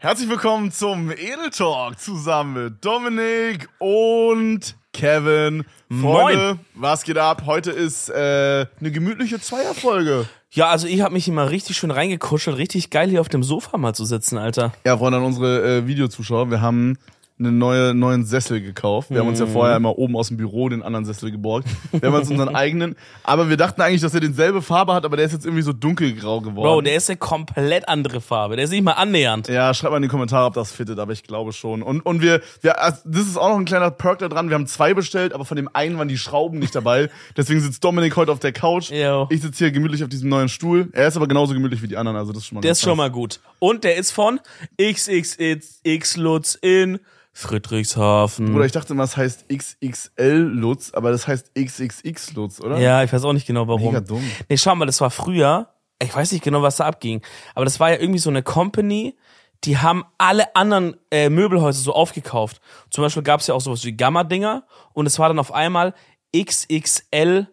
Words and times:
Herzlich 0.00 0.28
willkommen 0.28 0.70
zum 0.70 1.10
Edel 1.10 1.50
Talk 1.50 1.98
zusammen 1.98 2.66
mit 2.66 2.84
Dominik 2.84 3.68
und 3.80 4.76
Kevin. 4.92 5.64
Freunde, 5.90 6.60
was 6.74 7.02
geht 7.02 7.18
ab? 7.18 7.42
Heute 7.46 7.72
ist 7.72 8.08
äh, 8.08 8.66
eine 8.78 8.92
gemütliche 8.92 9.40
Zweierfolge. 9.40 10.28
Ja, 10.52 10.68
also 10.68 10.86
ich 10.86 11.00
habe 11.00 11.14
mich 11.14 11.26
immer 11.26 11.50
richtig 11.50 11.76
schön 11.76 11.90
reingekuschelt, 11.90 12.56
richtig 12.58 12.90
geil 12.90 13.10
hier 13.10 13.20
auf 13.20 13.28
dem 13.28 13.42
Sofa 13.42 13.76
mal 13.76 13.92
zu 13.92 14.04
sitzen, 14.04 14.38
Alter. 14.38 14.72
Ja, 14.86 14.96
Freunde, 14.96 15.18
an 15.18 15.24
unsere 15.24 15.78
äh, 15.78 15.86
Videozuschauer, 15.88 16.48
wir 16.48 16.60
haben 16.60 16.96
einen 17.38 17.58
neue, 17.58 17.94
neuen 17.94 18.24
Sessel 18.24 18.60
gekauft. 18.60 19.10
Wir 19.10 19.20
haben 19.20 19.28
uns 19.28 19.38
ja 19.38 19.46
vorher 19.46 19.76
immer 19.76 19.96
oben 19.96 20.16
aus 20.16 20.28
dem 20.28 20.36
Büro 20.36 20.68
den 20.68 20.82
anderen 20.82 21.04
Sessel 21.04 21.30
geborgt. 21.30 21.68
Wir 21.92 22.08
haben 22.08 22.14
uns 22.16 22.30
unseren 22.30 22.48
eigenen, 22.56 22.96
aber 23.22 23.48
wir 23.48 23.56
dachten 23.56 23.80
eigentlich, 23.80 24.00
dass 24.00 24.12
er 24.14 24.20
denselbe 24.20 24.60
Farbe 24.60 24.92
hat, 24.94 25.04
aber 25.04 25.16
der 25.16 25.26
ist 25.26 25.32
jetzt 25.32 25.44
irgendwie 25.44 25.62
so 25.62 25.72
dunkelgrau 25.72 26.40
geworden. 26.40 26.54
Bro, 26.68 26.80
der 26.82 26.96
ist 26.96 27.08
eine 27.08 27.16
komplett 27.16 27.88
andere 27.88 28.20
Farbe. 28.20 28.56
Der 28.56 28.64
ist 28.64 28.70
nicht 28.70 28.82
mal 28.82 28.92
annähernd. 28.92 29.48
Ja, 29.48 29.72
schreibt 29.72 29.92
mal 29.92 29.98
in 29.98 30.02
die 30.02 30.08
Kommentare, 30.08 30.46
ob 30.46 30.54
das 30.54 30.72
fittet, 30.72 30.98
aber 30.98 31.12
ich 31.12 31.22
glaube 31.22 31.52
schon. 31.52 31.82
Und, 31.82 32.00
und 32.00 32.22
wir, 32.22 32.40
wir, 32.60 32.82
also 32.82 32.98
das 33.04 33.26
ist 33.26 33.36
auch 33.36 33.50
noch 33.50 33.58
ein 33.58 33.64
kleiner 33.64 33.90
Perk 33.90 34.18
da 34.18 34.28
dran. 34.28 34.48
Wir 34.48 34.54
haben 34.54 34.66
zwei 34.66 34.94
bestellt, 34.94 35.32
aber 35.32 35.44
von 35.44 35.56
dem 35.56 35.68
einen 35.72 35.96
waren 35.98 36.08
die 36.08 36.18
Schrauben 36.18 36.58
nicht 36.58 36.74
dabei. 36.74 37.08
Deswegen 37.36 37.60
sitzt 37.60 37.84
Dominik 37.84 38.16
heute 38.16 38.32
auf 38.32 38.40
der 38.40 38.52
Couch. 38.52 38.90
Jo. 38.90 39.28
Ich 39.30 39.42
sitze 39.42 39.64
hier 39.64 39.70
gemütlich 39.70 40.02
auf 40.02 40.08
diesem 40.08 40.28
neuen 40.28 40.48
Stuhl. 40.48 40.88
Er 40.92 41.06
ist 41.06 41.16
aber 41.16 41.28
genauso 41.28 41.54
gemütlich 41.54 41.82
wie 41.82 41.88
die 41.88 41.96
anderen, 41.96 42.16
also 42.16 42.32
das 42.32 42.42
ist 42.42 42.48
schon 42.48 42.56
mal 42.56 42.62
Der 42.62 42.72
ist 42.72 42.80
schon 42.80 42.90
nice. 42.96 42.96
mal 42.96 43.10
gut. 43.10 43.40
Und 43.60 43.84
der 43.84 43.96
ist 43.96 44.10
von 44.10 44.40
XXX 44.80 46.16
Lutz 46.16 46.54
in 46.60 46.98
Friedrichshafen. 47.38 48.52
Bruder, 48.52 48.64
ich 48.64 48.72
dachte 48.72 48.94
immer, 48.94 49.04
es 49.04 49.16
heißt 49.16 49.46
XXL 49.48 50.38
Lutz, 50.38 50.90
aber 50.92 51.12
das 51.12 51.28
heißt 51.28 51.54
XXX 51.54 52.32
Lutz, 52.32 52.60
oder? 52.60 52.78
ja, 52.78 53.04
ich 53.04 53.12
weiß 53.12 53.22
auch 53.22 53.32
nicht 53.32 53.46
genau 53.46 53.68
warum. 53.68 53.92
Mega 53.92 54.00
dumm. 54.00 54.28
Nee, 54.48 54.56
schau 54.56 54.74
mal, 54.74 54.86
das 54.86 55.00
war 55.00 55.10
früher, 55.10 55.68
ich 56.02 56.12
weiß 56.12 56.32
nicht 56.32 56.42
genau, 56.42 56.62
was 56.62 56.76
da 56.76 56.86
abging, 56.86 57.22
aber 57.54 57.64
das 57.64 57.78
war 57.78 57.90
ja 57.90 58.00
irgendwie 58.00 58.18
so 58.18 58.28
eine 58.28 58.42
Company, 58.42 59.16
die 59.62 59.78
haben 59.78 60.04
alle 60.18 60.56
anderen 60.56 60.96
äh, 61.12 61.30
Möbelhäuser 61.30 61.80
so 61.80 61.92
aufgekauft. 61.92 62.60
Zum 62.90 63.02
Beispiel 63.02 63.22
gab 63.22 63.40
es 63.40 63.46
ja 63.46 63.54
auch 63.54 63.60
sowas 63.60 63.84
wie 63.84 63.96
Gamma-Dinger 63.96 64.66
und 64.92 65.06
es 65.06 65.20
war 65.20 65.28
dann 65.28 65.38
auf 65.38 65.54
einmal 65.54 65.94
XXL 66.36 67.46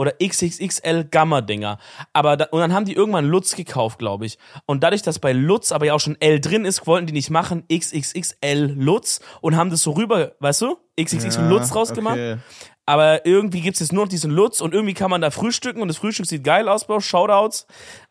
oder 0.00 0.14
XXXL 0.18 1.04
Gamma-Dinger. 1.10 1.76
Aber 2.14 2.38
da, 2.38 2.46
und 2.46 2.60
dann 2.60 2.72
haben 2.72 2.86
die 2.86 2.94
irgendwann 2.94 3.26
Lutz 3.26 3.54
gekauft, 3.54 3.98
glaube 3.98 4.24
ich. 4.24 4.38
Und 4.64 4.82
dadurch, 4.82 5.02
dass 5.02 5.18
bei 5.18 5.34
Lutz 5.34 5.72
aber 5.72 5.84
ja 5.84 5.92
auch 5.92 6.00
schon 6.00 6.18
L 6.20 6.40
drin 6.40 6.64
ist, 6.64 6.86
wollten 6.86 7.06
die 7.06 7.12
nicht 7.12 7.28
machen 7.28 7.64
XXXL 7.70 8.72
Lutz 8.78 9.20
und 9.42 9.56
haben 9.56 9.68
das 9.68 9.82
so 9.82 9.90
rüber, 9.90 10.32
weißt 10.40 10.62
du, 10.62 10.78
XXXL 10.98 11.42
Lutz 11.42 11.68
draus 11.68 11.92
gemacht. 11.92 12.14
okay. 12.14 12.38
Aber 12.86 13.24
irgendwie 13.24 13.60
gibt's 13.60 13.78
jetzt 13.80 13.92
nur 13.92 14.04
noch 14.04 14.08
diesen 14.08 14.30
Lutz 14.32 14.60
und 14.60 14.74
irgendwie 14.74 14.94
kann 14.94 15.10
man 15.10 15.20
da 15.20 15.30
frühstücken 15.30 15.80
und 15.80 15.88
das 15.88 15.98
Frühstück 15.98 16.26
sieht 16.26 16.42
geil 16.42 16.68
aus, 16.68 16.86
Bro. 16.86 17.00
Shoutouts 17.00 17.66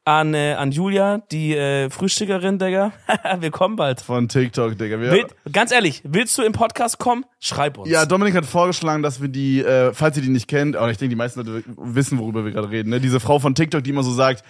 an, 0.05 0.33
äh, 0.33 0.53
an 0.53 0.71
Julia, 0.71 1.17
die 1.31 1.53
äh, 1.55 1.89
Frühstückerin, 1.89 2.59
Digga. 2.59 2.93
Wir 3.39 3.51
kommen 3.51 3.75
bald. 3.75 3.99
Von 3.99 4.29
TikTok, 4.29 4.77
Digga. 4.77 4.99
Wir, 4.99 5.11
Will, 5.11 5.27
ganz 5.51 5.71
ehrlich, 5.71 6.01
willst 6.05 6.37
du 6.37 6.43
im 6.43 6.53
Podcast 6.53 6.97
kommen? 6.97 7.25
Schreib 7.39 7.77
uns. 7.77 7.89
Ja, 7.89 8.05
Dominik 8.05 8.35
hat 8.35 8.45
vorgeschlagen, 8.45 9.03
dass 9.03 9.21
wir 9.21 9.27
die, 9.27 9.61
äh, 9.61 9.93
falls 9.93 10.15
ihr 10.17 10.23
die 10.23 10.29
nicht 10.29 10.47
kennt, 10.47 10.75
aber 10.77 10.91
ich 10.91 10.97
denke, 10.97 11.09
die 11.09 11.15
meisten 11.17 11.39
Leute 11.45 11.63
wissen, 11.77 12.17
worüber 12.17 12.45
wir 12.45 12.51
gerade 12.51 12.69
reden, 12.69 12.89
ne? 12.89 12.99
Diese 13.01 13.19
Frau 13.19 13.39
von 13.39 13.55
TikTok, 13.55 13.83
die 13.83 13.89
immer 13.89 14.03
so 14.03 14.13
sagt, 14.13 14.43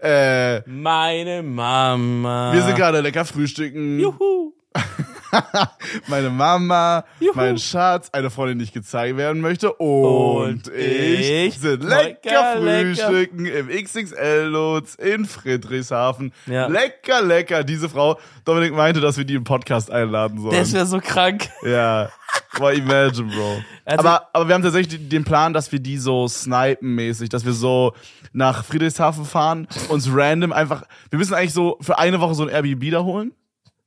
äh, 0.00 0.60
Meine 0.68 1.42
Mama. 1.42 2.52
wir 2.52 2.62
sind 2.62 2.76
gerade 2.76 3.00
lecker 3.00 3.24
frühstücken. 3.24 3.98
Juhu. 3.98 4.51
Meine 6.08 6.28
Mama, 6.30 7.04
Juhu. 7.18 7.32
mein 7.34 7.56
Schatz, 7.58 8.10
eine 8.12 8.28
Freundin, 8.30 8.58
die 8.58 8.64
nicht 8.64 8.74
gezeigt 8.74 9.16
werden 9.16 9.40
möchte 9.40 9.72
und, 9.72 10.68
Und 10.68 10.74
ich, 10.74 11.30
ich. 11.30 11.58
sind 11.58 11.84
lecker, 11.84 12.04
Lecker, 12.24 12.60
lecker. 12.60 12.80
frühstücken 13.06 13.46
im 13.46 13.68
XXL-Lutz 13.68 14.94
in 14.96 15.24
Friedrichshafen. 15.24 16.32
Ja. 16.46 16.66
Lecker, 16.66 17.22
lecker. 17.22 17.64
Diese 17.64 17.88
Frau, 17.88 18.18
Dominik 18.44 18.74
meinte, 18.74 19.00
dass 19.00 19.16
wir 19.16 19.24
die 19.24 19.34
im 19.34 19.44
Podcast 19.44 19.90
einladen 19.90 20.38
sollen. 20.40 20.54
Das 20.54 20.72
wäre 20.72 20.86
so 20.86 21.00
krank. 21.00 21.48
Ja. 21.64 22.10
Boah, 22.58 22.72
imagine, 22.72 23.30
Bro. 23.34 23.62
Also- 23.86 24.00
aber, 24.06 24.28
aber 24.34 24.48
wir 24.48 24.54
haben 24.54 24.62
tatsächlich 24.62 25.08
den 25.08 25.24
Plan, 25.24 25.52
dass 25.54 25.72
wir 25.72 25.80
die 25.80 25.96
so 25.98 26.28
snipen-mäßig, 26.28 27.28
dass 27.30 27.44
wir 27.46 27.52
so 27.52 27.94
nach 28.34 28.64
Friedrichshafen 28.64 29.24
fahren, 29.24 29.66
uns 29.88 30.08
random 30.10 30.52
einfach, 30.52 30.82
wir 31.10 31.18
müssen 31.18 31.34
eigentlich 31.34 31.52
so 31.54 31.78
für 31.80 31.98
eine 31.98 32.20
Woche 32.20 32.34
so 32.34 32.42
ein 32.42 32.48
Airbnb 32.50 32.90
da 32.90 33.02
holen. 33.02 33.32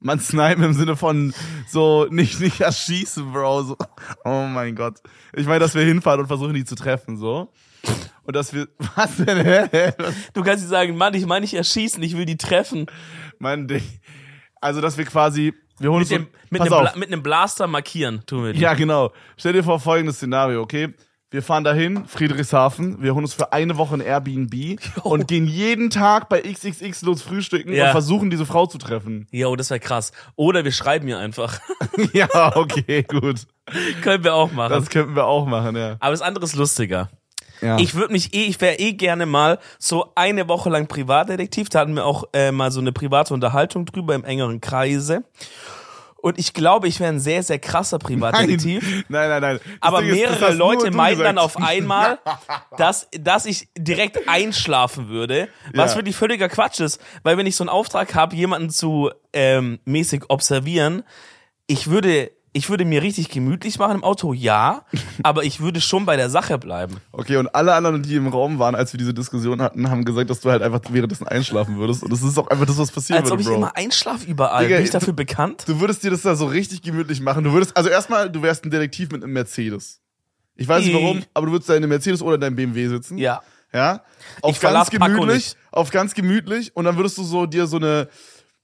Man 0.05 0.19
snipen 0.19 0.63
im 0.63 0.73
Sinne 0.73 0.95
von 0.95 1.33
so 1.67 2.05
nicht, 2.11 2.39
nicht 2.39 2.61
erschießen, 2.61 3.31
Bro. 3.33 3.63
So. 3.63 3.77
Oh 4.23 4.45
mein 4.45 4.75
Gott. 4.75 5.01
Ich 5.33 5.47
meine, 5.47 5.61
dass 5.61 5.73
wir 5.73 5.81
hinfahren 5.81 6.21
und 6.21 6.27
versuchen, 6.27 6.53
die 6.53 6.63
zu 6.63 6.75
treffen, 6.75 7.17
so. 7.17 7.51
Und 8.21 8.35
dass 8.35 8.53
wir, 8.53 8.67
was 8.95 9.15
denn, 9.17 9.43
hä? 9.43 9.93
Du 10.35 10.43
kannst 10.43 10.61
nicht 10.61 10.69
sagen, 10.69 10.95
Mann, 10.95 11.15
ich 11.15 11.25
meine 11.25 11.41
nicht 11.41 11.55
erschießen, 11.55 12.03
ich 12.03 12.15
will 12.15 12.27
die 12.27 12.37
treffen. 12.37 12.85
Mein 13.39 13.67
Ding. 13.67 13.81
Also, 14.61 14.79
dass 14.79 14.95
wir 14.95 15.05
quasi, 15.05 15.55
wir 15.79 15.89
holen 15.89 16.01
Mit, 16.01 16.11
uns 16.11 16.27
dem, 16.27 16.27
mit, 16.51 16.61
einem. 16.61 16.69
Bla 16.69 16.93
mit 16.95 17.11
einem 17.11 17.23
Blaster 17.23 17.65
markieren, 17.65 18.21
tun 18.27 18.43
wir 18.43 18.53
die. 18.53 18.59
Ja, 18.59 18.75
genau. 18.75 19.11
Stell 19.37 19.53
dir 19.53 19.63
vor 19.63 19.79
folgendes 19.79 20.17
Szenario, 20.17 20.61
okay? 20.61 20.93
Wir 21.31 21.41
fahren 21.41 21.63
dahin, 21.63 22.05
Friedrichshafen, 22.05 23.01
wir 23.01 23.13
holen 23.15 23.25
uns 23.25 23.33
für 23.33 23.51
eine 23.51 23.77
Woche 23.77 23.95
ein 23.95 23.99
Airbnb 24.01 24.79
und 25.03 25.27
gehen 25.27 25.47
jeden 25.47 25.89
Tag 25.89 26.29
bei 26.29 26.41
XXX 26.41 27.01
los 27.01 27.21
frühstücken 27.23 27.73
Ja. 27.73 27.85
und 27.87 27.91
versuchen, 27.91 28.29
diese 28.29 28.45
Frau 28.45 28.67
zu 28.67 28.77
treffen. 28.77 29.27
Jo, 29.31 29.55
das 29.55 29.69
wäre 29.71 29.79
krass. 29.79 30.11
Oder 30.35 30.63
wir 30.63 30.71
schreiben 30.71 31.07
ihr 31.07 31.17
einfach. 31.17 31.59
ja, 32.13 32.55
okay, 32.55 33.03
gut. 33.03 33.47
Können 34.03 34.23
wir 34.23 34.35
auch 34.35 34.51
machen. 34.51 34.71
Das 34.71 34.89
könnten 34.89 35.15
wir 35.15 35.25
auch 35.25 35.45
machen, 35.47 35.75
ja. 35.75 35.97
Aber 35.99 36.11
das 36.11 36.21
andere 36.21 36.45
ist 36.45 36.55
lustiger. 36.55 37.09
ja. 37.59 37.79
Ich 37.79 37.95
würde 37.95 38.13
mich 38.13 38.33
eh, 38.35 38.43
ich 38.45 38.61
wäre 38.61 38.75
eh 38.75 38.93
gerne 38.93 39.25
mal 39.25 39.57
so 39.79 40.11
eine 40.15 40.47
Woche 40.47 40.69
lang 40.69 40.87
Privatdetektiv. 40.87 41.69
Da 41.69 41.79
hatten 41.79 41.95
wir 41.95 42.05
auch 42.05 42.25
äh, 42.33 42.51
mal 42.51 42.71
so 42.71 42.79
eine 42.79 42.91
private 42.93 43.33
Unterhaltung 43.33 43.85
drüber 43.85 44.13
im 44.15 44.23
engeren 44.23 44.61
Kreise. 44.61 45.23
Und 46.25 46.39
ich 46.39 46.55
glaube, 46.55 46.87
ich 46.87 46.99
wäre 46.99 47.11
ein 47.13 47.19
sehr, 47.19 47.43
sehr 47.43 47.59
krasser 47.59 47.99
Privatdetektiv. 47.99 49.05
Nein, 49.09 49.29
nein, 49.29 49.41
nein. 49.43 49.59
Das 49.63 49.73
Aber 49.79 50.01
Ding 50.01 50.09
mehrere 50.09 50.55
Leute 50.55 50.89
meinen 50.89 51.19
dann 51.19 51.37
auf 51.37 51.55
einmal, 51.57 52.17
dass, 52.79 53.07
dass 53.11 53.45
ich 53.45 53.69
direkt 53.77 54.27
einschlafen 54.27 55.07
würde, 55.09 55.49
was 55.75 55.91
Ja. 55.91 55.97
wirklich 55.97 56.15
völliger 56.15 56.49
Quatsch 56.49 56.79
ist. 56.79 56.99
Weil 57.21 57.37
wenn 57.37 57.45
ich 57.45 57.55
so 57.55 57.63
einen 57.63 57.69
Auftrag 57.69 58.15
habe, 58.15 58.35
jemanden 58.35 58.71
zu 58.71 59.11
ähm, 59.33 59.77
mäßig 59.85 60.23
observieren, 60.29 61.03
ich 61.67 61.91
würde, 61.91 62.31
ich 62.55 62.69
würde 62.69 62.85
mir 62.85 63.01
richtig 63.01 63.29
gemütlich 63.29 63.77
machen 63.79 63.97
im 63.97 64.03
Auto, 64.03 64.31
ja, 64.33 64.85
aber 65.23 65.43
ich 65.43 65.59
würde 65.59 65.81
schon 65.81 66.05
bei 66.05 66.15
der 66.15 66.29
Sache 66.29 66.57
bleiben. 66.57 66.95
Okay, 67.11 67.35
und 67.37 67.53
alle 67.53 67.73
anderen, 67.73 68.01
die 68.01 68.15
im 68.15 68.27
Raum 68.27 68.59
waren, 68.59 68.75
als 68.75 68.93
wir 68.93 68.97
diese 68.97 69.13
Diskussion 69.13 69.61
hatten, 69.61 69.89
haben 69.89 70.05
gesagt, 70.05 70.29
dass 70.29 70.39
du 70.39 70.49
halt 70.49 70.61
einfach 70.61 70.79
währenddessen 70.89 71.27
einschlafen 71.27 71.77
würdest. 71.77 72.03
Und 72.03 72.13
das 72.13 72.23
ist 72.23 72.37
auch 72.37 72.47
einfach 72.47 72.65
das, 72.65 72.77
was 72.77 72.91
passieren 72.91 73.21
Als 73.21 73.29
ob 73.31 73.39
würde, 73.39 73.41
ich 73.43 73.47
Bro. 73.49 73.55
immer 73.57 73.75
einschlaf 73.75 74.25
überall. 74.25 74.63
Digga, 74.63 74.77
Bin 74.77 74.85
ich 74.85 74.91
du- 74.91 74.99
dafür 74.99 75.13
bekannt? 75.13 75.63
Du 75.67 75.79
würdest 75.81 76.03
dir 76.03 76.11
das 76.11 76.21
da 76.21 76.35
so 76.35 76.45
richtig 76.45 76.81
gemütlich 76.81 77.19
machen. 77.19 77.43
Du 77.43 77.51
würdest, 77.51 77.75
also 77.75 77.89
erstmal, 77.89 78.29
du 78.31 78.41
wärst 78.41 78.63
ein 78.65 78.71
Detektiv 78.71 79.11
mit 79.11 79.21
einem 79.23 79.33
Mercedes. 79.33 79.99
Ich 80.55 80.67
weiß 80.67 80.85
nicht 80.85 80.93
warum, 80.93 81.23
aber 81.33 81.47
du 81.47 81.51
würdest 81.51 81.69
da 81.69 81.73
in 81.73 81.83
einem 81.83 81.89
Mercedes 81.89 82.21
oder 82.21 82.35
in 82.35 82.41
deinem 82.41 82.55
BMW 82.55 82.87
sitzen. 82.87 83.17
Ja. 83.17 83.41
Ja. 83.73 84.03
Auf 84.41 84.55
Ich 84.55 84.61
ganz 84.61 84.89
gemütlich, 84.89 85.57
auf 85.71 85.89
ganz 85.91 86.13
gemütlich 86.13 86.73
und 86.77 86.85
dann 86.85 86.95
würdest 86.95 87.17
du 87.17 87.23
so 87.23 87.45
dir 87.45 87.67
so 87.67 87.75
eine, 87.75 88.07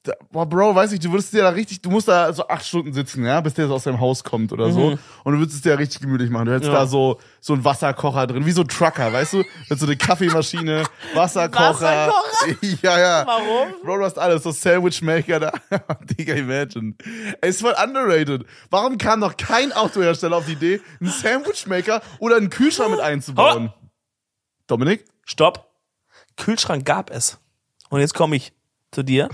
da- 0.04 0.14
boah, 0.32 0.48
Bro, 0.48 0.74
weiß 0.76 0.92
ich, 0.94 1.00
du 1.00 1.12
würdest 1.12 1.32
dir 1.34 1.44
da 1.44 1.50
richtig, 1.50 1.82
du 1.82 1.92
musst 1.92 2.08
da 2.08 2.34
so 2.34 2.48
acht 2.48 2.66
Stunden 2.66 2.92
sitzen, 2.92 3.24
ja, 3.24 3.40
bis 3.42 3.54
der 3.54 3.68
so 3.68 3.76
aus 3.76 3.84
deinem 3.84 4.00
Haus 4.00 4.24
kommt 4.24 4.52
oder 4.52 4.72
so. 4.72 4.98
Und 5.24 5.34
du 5.34 5.40
würdest 5.40 5.58
es 5.58 5.62
dir 5.62 5.74
da 5.74 5.76
richtig 5.78 6.02
gemütlich 6.02 6.30
machen. 6.32 6.46
Du 6.48 6.54
hättest 6.54 6.70
Mhm. 6.70 6.74
Ja. 6.74 6.80
da 6.82 6.88
so, 6.88 7.20
so 7.40 7.54
einen 7.54 7.64
Wasserkocher 7.64 8.26
drin, 8.28 8.46
wie 8.46 8.52
so 8.52 8.62
ein 8.62 8.68
Trucker, 8.68 9.14
weißt 9.14 9.34
du? 9.34 9.44
Mit 9.70 9.80
so 9.80 9.86
eine 9.86 9.96
Kaffeemaschine, 9.98 10.84
Wasserkocher. 11.14 11.72
Wasserkocher? 12.08 12.58
ja, 12.82 13.00
ja. 13.00 13.28
Warum? 13.28 13.74
Bro, 13.84 13.98
du 13.98 14.04
hast 14.06 14.18
alles, 14.18 14.42
so 14.44 14.52
Sandwichmaker 14.52 15.40
da. 15.40 15.52
Digga, 16.04 16.34
imagine. 16.34 16.96
Ey, 17.42 17.50
ist 17.50 17.62
voll 17.62 17.76
underrated. 17.84 18.46
Warum 18.72 18.98
kam 18.98 19.20
noch 19.20 19.38
kein 19.38 19.72
Autohersteller 19.72 20.38
auf 20.38 20.46
die 20.48 20.54
Idee, 20.54 20.82
einen 21.00 21.12
Sandwichmaker 21.12 22.02
oder 22.20 22.38
einen 22.38 22.50
Kühlschrank 22.50 22.90
mit 22.92 23.00
einzubauen? 23.02 23.72
Dominik? 24.68 25.06
Stopp. 25.26 25.70
Kühlschrank 26.38 26.86
gab 26.86 27.10
es. 27.12 27.38
Und 27.90 28.00
jetzt 28.00 28.14
komme 28.14 28.36
ich 28.36 28.54
zu 28.92 29.04
dir 29.04 29.30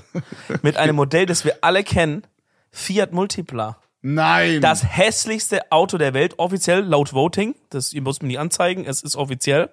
mit 0.62 0.78
einem 0.78 0.95
Modell, 0.95 1.25
das 1.25 1.45
wir 1.45 1.57
alle 1.62 1.84
kennen. 1.84 2.23
Fiat 2.72 3.11
Multipla. 3.11 3.78
Nein. 4.02 4.61
Das 4.61 4.84
hässlichste 4.84 5.72
Auto 5.72 5.97
der 5.97 6.14
Welt, 6.14 6.35
offiziell 6.37 6.81
laut 6.81 7.14
Voting. 7.14 7.55
Das 7.70 7.93
ihr 7.93 8.02
müsst 8.02 8.22
mir 8.22 8.28
nicht 8.28 8.40
anzeigen, 8.40 8.85
es 8.85 9.02
ist 9.02 9.16
offiziell. 9.16 9.70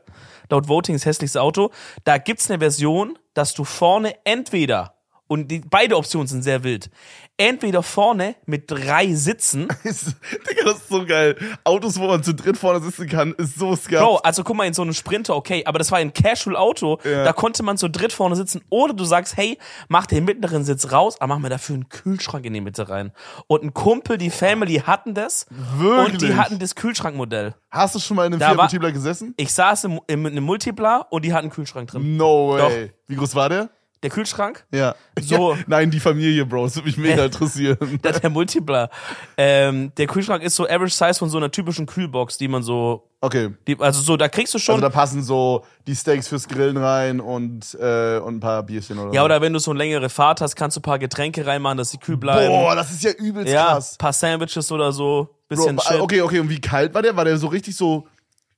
Laut 0.49 0.69
Voting 0.69 0.94
das 0.94 1.06
hässlichste 1.06 1.41
Auto. 1.41 1.70
Da 2.05 2.19
gibt's 2.19 2.50
eine 2.50 2.58
Version, 2.58 3.19
dass 3.35 3.55
du 3.55 3.64
vorne 3.64 4.14
entweder, 4.25 4.94
und 5.34 5.48
die, 5.48 5.60
beide 5.60 5.96
Optionen 5.96 6.26
sind 6.26 6.42
sehr 6.42 6.64
wild, 6.64 6.88
entweder 7.36 7.82
vorne 7.82 8.36
mit 8.46 8.70
drei 8.70 9.12
Sitzen 9.14 9.66
Digga, 9.84 10.64
das 10.64 10.76
ist 10.76 10.88
so 10.88 11.04
geil. 11.04 11.36
Autos, 11.64 11.98
wo 11.98 12.06
man 12.06 12.22
zu 12.22 12.32
dritt 12.34 12.56
vorne 12.56 12.81
sitzen 12.81 13.08
kann, 13.08 13.32
ist 13.34 13.56
so 13.58 13.75
skat. 13.75 14.00
Bro, 14.00 14.16
also 14.19 14.44
guck 14.44 14.56
mal, 14.56 14.66
in 14.66 14.72
so 14.75 14.82
einem 14.82 14.92
Sprinter, 14.94 15.34
okay, 15.34 15.64
aber 15.66 15.78
das 15.78 15.90
war 15.90 15.98
ein 15.98 16.12
Casual-Auto, 16.12 16.98
Ja. 17.04 17.25
da 17.25 17.32
konnte 17.32 17.62
man 17.62 17.76
zu 17.76 17.88
dritt 17.90 18.12
vorne 18.12 18.36
sitzen, 18.36 18.62
oder 18.70 18.94
du 18.94 19.04
sagst, 19.04 19.36
hey, 19.36 19.58
mach 19.88 20.06
den 20.06 20.25
mittleren 20.25 20.64
Sitz 20.64 20.92
raus, 20.92 21.20
aber 21.20 21.34
mach 21.34 21.40
mir 21.42 21.48
dafür 21.50 21.75
einen 21.75 21.88
Kühlschrank 21.88 22.44
in 22.46 22.52
die 22.54 22.60
Mitte 22.60 22.88
rein. 22.88 23.12
Und 23.48 23.64
ein 23.64 23.75
Kumpel, 23.75 24.16
die 24.16 24.31
Family 24.31 24.76
hatten 24.86 25.14
das, 25.14 25.46
Wirklich? 25.76 26.12
und 26.14 26.22
die 26.22 26.34
hatten 26.36 26.58
das 26.60 26.75
Kühlschrankmodell. 26.76 27.54
Hast 27.70 27.96
du 27.96 27.98
schon 27.98 28.16
mal 28.16 28.26
in 28.26 28.32
einem 28.34 28.40
Da 28.40 28.46
Fiat 28.50 28.56
Multipla 28.58 28.90
gesessen? 28.90 29.34
Ich 29.36 29.52
saß 29.52 29.84
im, 29.84 30.00
in 30.06 30.25
einem 30.25 30.44
Multipla 30.44 30.98
und 31.10 31.25
die 31.25 31.32
hatten 31.32 31.46
einen 31.46 31.52
Kühlschrank 31.52 31.90
drin. 31.90 32.16
No 32.16 32.50
way. 32.52 32.92
Wie 33.08 33.16
groß 33.16 33.34
war 33.34 33.48
der? 33.48 33.70
Der 34.05 34.11
Kühlschrank, 34.11 34.65
Ja. 34.71 34.95
So. 35.21 35.56
Nein, 35.67 35.91
die 35.91 35.99
Familie, 35.99 36.47
Bro. 36.47 36.65
Das 36.65 36.77
würde 36.77 36.87
mich 36.87 36.97
mega 36.99 37.25
interessieren. 37.27 37.99
der, 38.05 38.21
der 38.21 38.31
Multipler. 38.31 38.91
Ähm, 39.37 39.93
der 39.97 40.06
Kühlschrank 40.06 40.43
ist 40.45 40.55
so 40.55 40.65
Average 40.69 40.95
Size 40.95 41.15
von 41.15 41.31
so 41.31 41.39
einer 41.39 41.51
typischen 41.51 41.87
Kühlbox, 41.87 42.39
die 42.39 42.47
man 42.49 42.62
so, 42.62 43.09
Okay. 43.21 43.55
die, 43.67 43.77
also 43.81 44.03
so, 44.03 44.17
da 44.19 44.29
kriegst 44.29 44.53
du 44.53 44.59
schon. 44.59 44.75
Also 44.75 44.83
da 44.83 44.91
passen 44.91 45.23
so 45.23 45.65
die 45.87 45.97
Steaks 45.97 46.29
fürs 46.29 46.47
Grillen 46.47 46.77
rein 46.77 47.21
und, 47.21 47.75
äh, 47.81 48.19
und 48.19 48.37
ein 48.37 48.41
paar 48.41 48.62
Bierchen 48.62 48.99
oder 48.99 49.15
ja, 49.15 49.25
oder 49.25 49.41
wenn 49.41 49.55
du 49.55 49.59
so 49.59 49.71
eine 49.71 49.79
längere 49.79 50.11
Fahrt 50.11 50.43
hast, 50.43 50.55
kannst 50.56 50.77
du 50.77 50.81
ein 50.81 50.83
paar 50.83 50.99
Getränke 50.99 51.47
reinmachen, 51.47 51.79
dass 51.79 51.91
sie 51.91 51.99
kühl 51.99 52.19
bleiben. 52.19 52.53
Boah, 52.53 52.75
das 52.75 52.91
ist 52.91 53.03
ja 53.03 53.12
übelst 53.12 53.51
ja, 53.51 53.73
krass. 53.73 53.97
paar 53.97 54.12
Sandwiches 54.12 54.71
oder 54.71 54.93
so, 54.93 55.31
Bro, 55.49 55.56
bisschen 55.56 55.81
Shit. 55.81 56.01
okay, 56.01 56.21
okay, 56.21 56.39
und 56.41 56.51
wie 56.51 56.61
kalt 56.61 56.93
war 56.93 57.01
der? 57.01 57.17
War 57.17 57.25
der 57.25 57.39
so 57.39 57.47
richtig 57.47 57.75
so, 57.77 58.06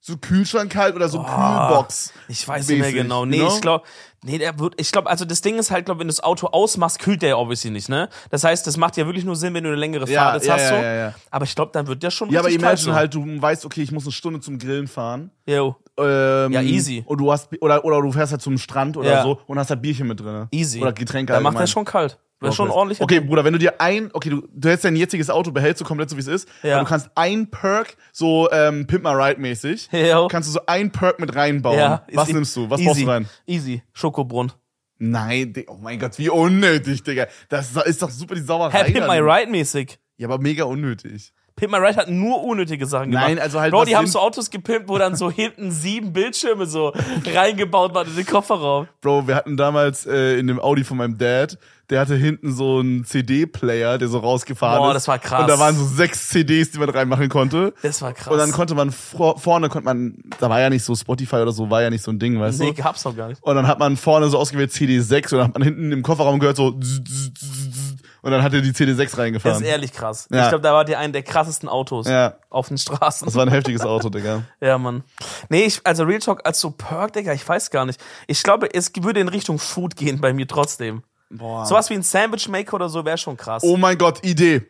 so 0.01 0.17
Kühlschrank 0.17 0.73
kalt 0.73 0.97
oder 0.97 1.09
so 1.09 1.23
Kühlbox? 1.23 2.13
Ich 2.27 2.47
weiß 2.49 2.67
nicht 2.69 2.81
mehr 2.81 2.93
genau. 2.93 3.25
Nee, 3.25 3.37
you 3.37 3.45
know? 3.47 3.55
ich 3.55 3.61
glaube, 3.61 3.85
nee, 4.27 4.39
der 4.39 4.59
wird, 4.59 4.75
ich 4.79 4.93
glaube, 4.93 5.09
also 5.09 5.25
das 5.25 5.41
Ding 5.41 5.59
ist 5.59 5.71
halt, 5.71 5.87
glaube, 5.87 6.01
wenn 6.01 6.09
du 6.09 6.13
das 6.13 6.23
Auto 6.23 6.49
ausmachst, 6.49 6.99
kühlt 6.99 7.23
der 7.23 7.31
ja 7.31 7.37
obviously 7.37 7.71
nicht, 7.71 7.89
ne? 7.89 8.09
Das 8.31 8.45
heißt, 8.45 8.67
das 8.67 8.77
macht 8.77 8.97
ja 8.97 9.07
wirklich 9.07 9.25
nur 9.25 9.37
Sinn, 9.37 9.55
wenn 9.55 9.65
du 9.65 9.71
eine 9.71 9.79
längere 9.79 10.07
Ja, 10.09 10.25
Fahrt 10.25 10.35
jetzt 10.37 10.47
ja, 10.47 10.55
hast, 10.55 10.63
ja, 10.63 10.69
so. 10.69 10.75
ja, 10.75 10.95
ja. 10.95 11.15
Aber 11.31 11.45
ich 11.45 11.55
glaube, 11.55 11.71
dann 11.73 11.87
wird 11.87 12.03
der 12.03 12.11
schon 12.11 12.29
Ja, 12.31 12.41
aber 12.41 12.51
imagine 12.51 12.95
halt, 12.95 13.15
du 13.15 13.25
weißt, 13.41 13.65
okay, 13.65 13.83
ich 13.83 13.93
muss 13.93 14.05
eine 14.05 14.13
Stunde 14.13 14.41
zum 14.41 14.59
Grillen 14.59 14.89
fahren. 14.89 15.31
Yo, 15.47 15.77
Ähm, 15.99 16.53
Ja, 16.53 16.61
easy. 16.61 17.05
Und 17.07 17.19
du 17.19 17.33
hast, 17.33 17.49
oder, 17.61 17.85
oder 17.85 18.03
du 18.03 18.13
fährst 18.13 18.33
halt 18.33 18.43
zum 18.43 18.59
Strand 18.59 18.97
oder 18.97 19.23
so 19.23 19.41
und 19.47 19.59
hast 19.59 19.71
halt 19.71 19.81
Bierchen 19.81 20.09
mit 20.09 20.21
drin. 20.21 20.49
easy. 20.51 20.83
Oder 20.83 20.93
Getränke 20.93 21.33
Dann 21.33 21.43
macht 21.43 21.59
der 21.59 21.67
schon 21.67 21.85
kalt. 21.85 22.19
Das 22.41 22.51
ist 22.51 22.57
schon 22.57 22.69
Okay. 22.69 22.77
ordentlich. 22.79 23.01
Okay, 23.01 23.21
Bruder, 23.21 23.45
wenn 23.45 23.53
du 23.55 23.59
dir 23.59 23.81
ein, 23.81 24.11
okay, 24.13 24.29
du, 24.31 24.47
du 24.53 24.69
hältst 24.69 24.85
dein 24.85 24.95
jetziges 24.97 25.31
Auto, 25.31 25.53
behältst 25.53 25.81
du 25.81 25.85
komplett 25.87 26.11
so 26.11 26.17
wie 26.17 26.21
es 26.21 26.27
ist, 26.27 26.49
Ja. 26.63 26.75
aber 26.77 26.85
du 26.85 26.89
kannst 26.91 27.11
ein 27.15 27.51
Perk, 27.51 27.97
so 28.13 28.51
ähm, 28.53 28.87
Pimp 28.87 29.05
My 29.05 29.11
Ride 29.11 29.41
mäßig, 29.41 29.89
Jo. 29.93 30.29
kannst 30.29 30.49
du 30.49 30.53
so 30.53 30.61
ein 30.67 30.91
Perk 30.93 31.19
mit 31.19 31.35
reinbauen. 31.35 31.79
Ja, 31.79 32.05
Was 32.13 32.29
nimmst 32.33 32.55
du? 32.57 32.69
Was 32.69 32.81
easy, 32.81 32.89
baust 32.89 33.01
du 33.03 33.07
rein? 33.07 33.29
Easy. 33.47 33.83
Schokobrunn. 33.95 34.53
Nein, 34.99 35.53
oh 35.69 35.77
mein 35.81 35.99
Gott, 35.99 36.19
wie 36.19 36.29
unnötig, 36.31 37.03
Digga. 37.03 37.27
Das 37.49 37.75
ist 37.85 38.01
doch 38.03 38.11
super 38.11 38.35
die 38.35 38.41
Sauerei. 38.41 38.85
Pimp 38.85 39.07
My. 39.07 39.19
Ride 39.19 39.51
mäßig. 39.51 39.99
Ja, 40.19 40.29
aber 40.29 40.39
mega 40.39 40.65
unnötig. 40.65 41.33
Pimp 41.57 41.73
My 41.73 41.79
Ride 41.79 41.97
hat 41.97 42.11
nur 42.11 42.45
unnötige 42.45 42.85
Sachen 42.85 43.11
gemacht. 43.11 43.29
Nein, 43.29 43.39
also 43.39 43.59
halt, 43.61 43.73
Bro, 43.73 43.87
die 43.87 43.97
haben 43.97 44.07
so 44.07 44.21
Autos 44.21 44.51
gepimpt, 44.51 44.91
wo 44.91 44.99
dann 44.99 45.17
so 45.17 45.31
hinten 45.31 45.71
sieben 45.71 46.13
Bildschirme 46.13 46.67
so 46.67 46.93
reingebaut 47.35 47.95
waren 47.95 48.07
in 48.07 48.15
den 48.15 48.27
Kofferraum. 48.27 48.89
Bro, 49.01 49.27
wir 49.27 49.35
hatten 49.35 49.57
damals 49.57 50.05
äh, 50.05 50.39
in 50.39 50.49
dem 50.49 50.61
Audi 50.61 50.85
von 50.85 50.99
meinem 50.99 51.17
Dad, 51.17 51.57
der 51.89 52.01
hatte 52.01 52.17
hinten 52.17 52.53
so 52.53 52.81
einen 52.81 53.05
CD-Player, 53.05 53.97
der 53.97 54.09
so 54.09 54.19
rausgefahren 54.19 54.81
Boah, 54.81 54.89
ist. 54.89 54.95
das 54.95 55.09
war 55.09 55.19
krass. 55.19 55.43
Und 55.43 55.49
da 55.49 55.59
waren 55.59 55.77
so 55.77 55.85
sechs 55.85 56.29
CDs, 56.29 56.73
die 56.73 56.79
man 56.79 56.91
reinmachen 56.91 57.29
konnte. 57.29 57.73
Das 57.81 58.03
war 58.03 58.13
krass. 58.13 58.33
Und 58.33 58.39
dann 58.39 58.51
konnte 58.53 58.75
man 58.75 58.91
vor, 58.91 59.39
vorne 59.39 59.69
konnte 59.69 59.85
man, 59.85 60.19
da 60.41 60.51
war 60.51 60.61
ja 60.61 60.69
nicht 60.69 60.83
so 60.83 60.95
Spotify 60.95 61.37
oder 61.37 61.53
so, 61.53 61.71
war 61.71 61.83
ja 61.83 61.91
nicht 61.91 62.03
so 62.03 62.11
ein 62.11 62.19
Ding, 62.19 62.41
weißt 62.41 62.61
nee, 62.61 62.73
du? 62.73 62.83
gab's 62.83 63.05
noch 63.05 63.17
gar 63.17 63.29
nicht. 63.29 63.43
Und 63.43 63.55
dann 63.55 63.67
hat 63.67 63.79
man 63.79 63.97
vorne 63.97 64.29
so 64.29 64.37
ausgewählt 64.37 64.73
CD6 64.73 65.33
und 65.33 65.39
dann 65.39 65.49
hat 65.49 65.55
man 65.55 65.63
hinten 65.63 65.93
im 65.93 66.03
Kofferraum 66.03 66.41
gehört 66.41 66.57
so 66.57 66.73
zzz, 66.73 67.05
zzz, 67.05 67.35
zzz, 67.35 67.86
und 68.27 68.33
dann 68.33 68.43
hat 68.43 68.53
er 68.53 68.61
die 68.61 68.73
CD6 68.73 68.97
Das 68.97 69.07
ist 69.13 69.19
reingefahren. 69.19 69.63
ehrlich 69.63 69.93
krass. 69.93 70.27
Ja. 70.33 70.43
Ich 70.43 70.49
glaube, 70.49 70.63
da 70.63 70.73
war 70.73 70.85
die 70.85 70.97
einen 70.97 71.13
der 71.13 71.23
krassesten 71.23 71.69
Autos 71.69 72.09
Ja. 72.09 72.35
auf 72.51 72.69
den 72.69 72.77
Straßen. 72.77 73.25
Das 73.25 73.35
war 73.37 73.47
ein 73.47 73.51
heftiges 73.53 73.83
Auto, 73.83 74.09
Digga. 74.09 74.43
Ja, 74.61 74.79
Mann. 74.79 75.05
Nee, 75.49 75.63
ich, 75.65 75.81
also 75.85 76.03
Real 76.03 76.19
Talk 76.19 76.41
als 76.45 76.59
so 76.61 76.71
Perk, 76.73 77.13
Digga, 77.13 77.33
ich 77.33 77.49
weiß 77.49 77.71
gar 77.71 77.87
nicht. 77.87 78.01
Ich 78.27 78.43
glaube, 78.43 78.75
es 78.75 78.91
würde 78.99 79.21
in 79.21 79.29
Richtung 79.29 79.59
Food 79.61 79.95
gehen 79.97 80.21
bei 80.21 80.33
mir 80.33 80.49
trotzdem. 80.49 81.03
Boah. 81.31 81.65
Sowas 81.67 81.89
wie 81.91 81.95
ein 81.95 82.03
Sandwich 82.03 82.49
Maker 82.49 82.75
oder 82.75 82.89
so 82.89 83.05
wäre 83.05 83.17
schon 83.19 83.37
krass. 83.37 83.63
Oh 83.65 83.77
mein 83.77 83.97
Gott, 83.97 84.25
Idee. 84.25 84.63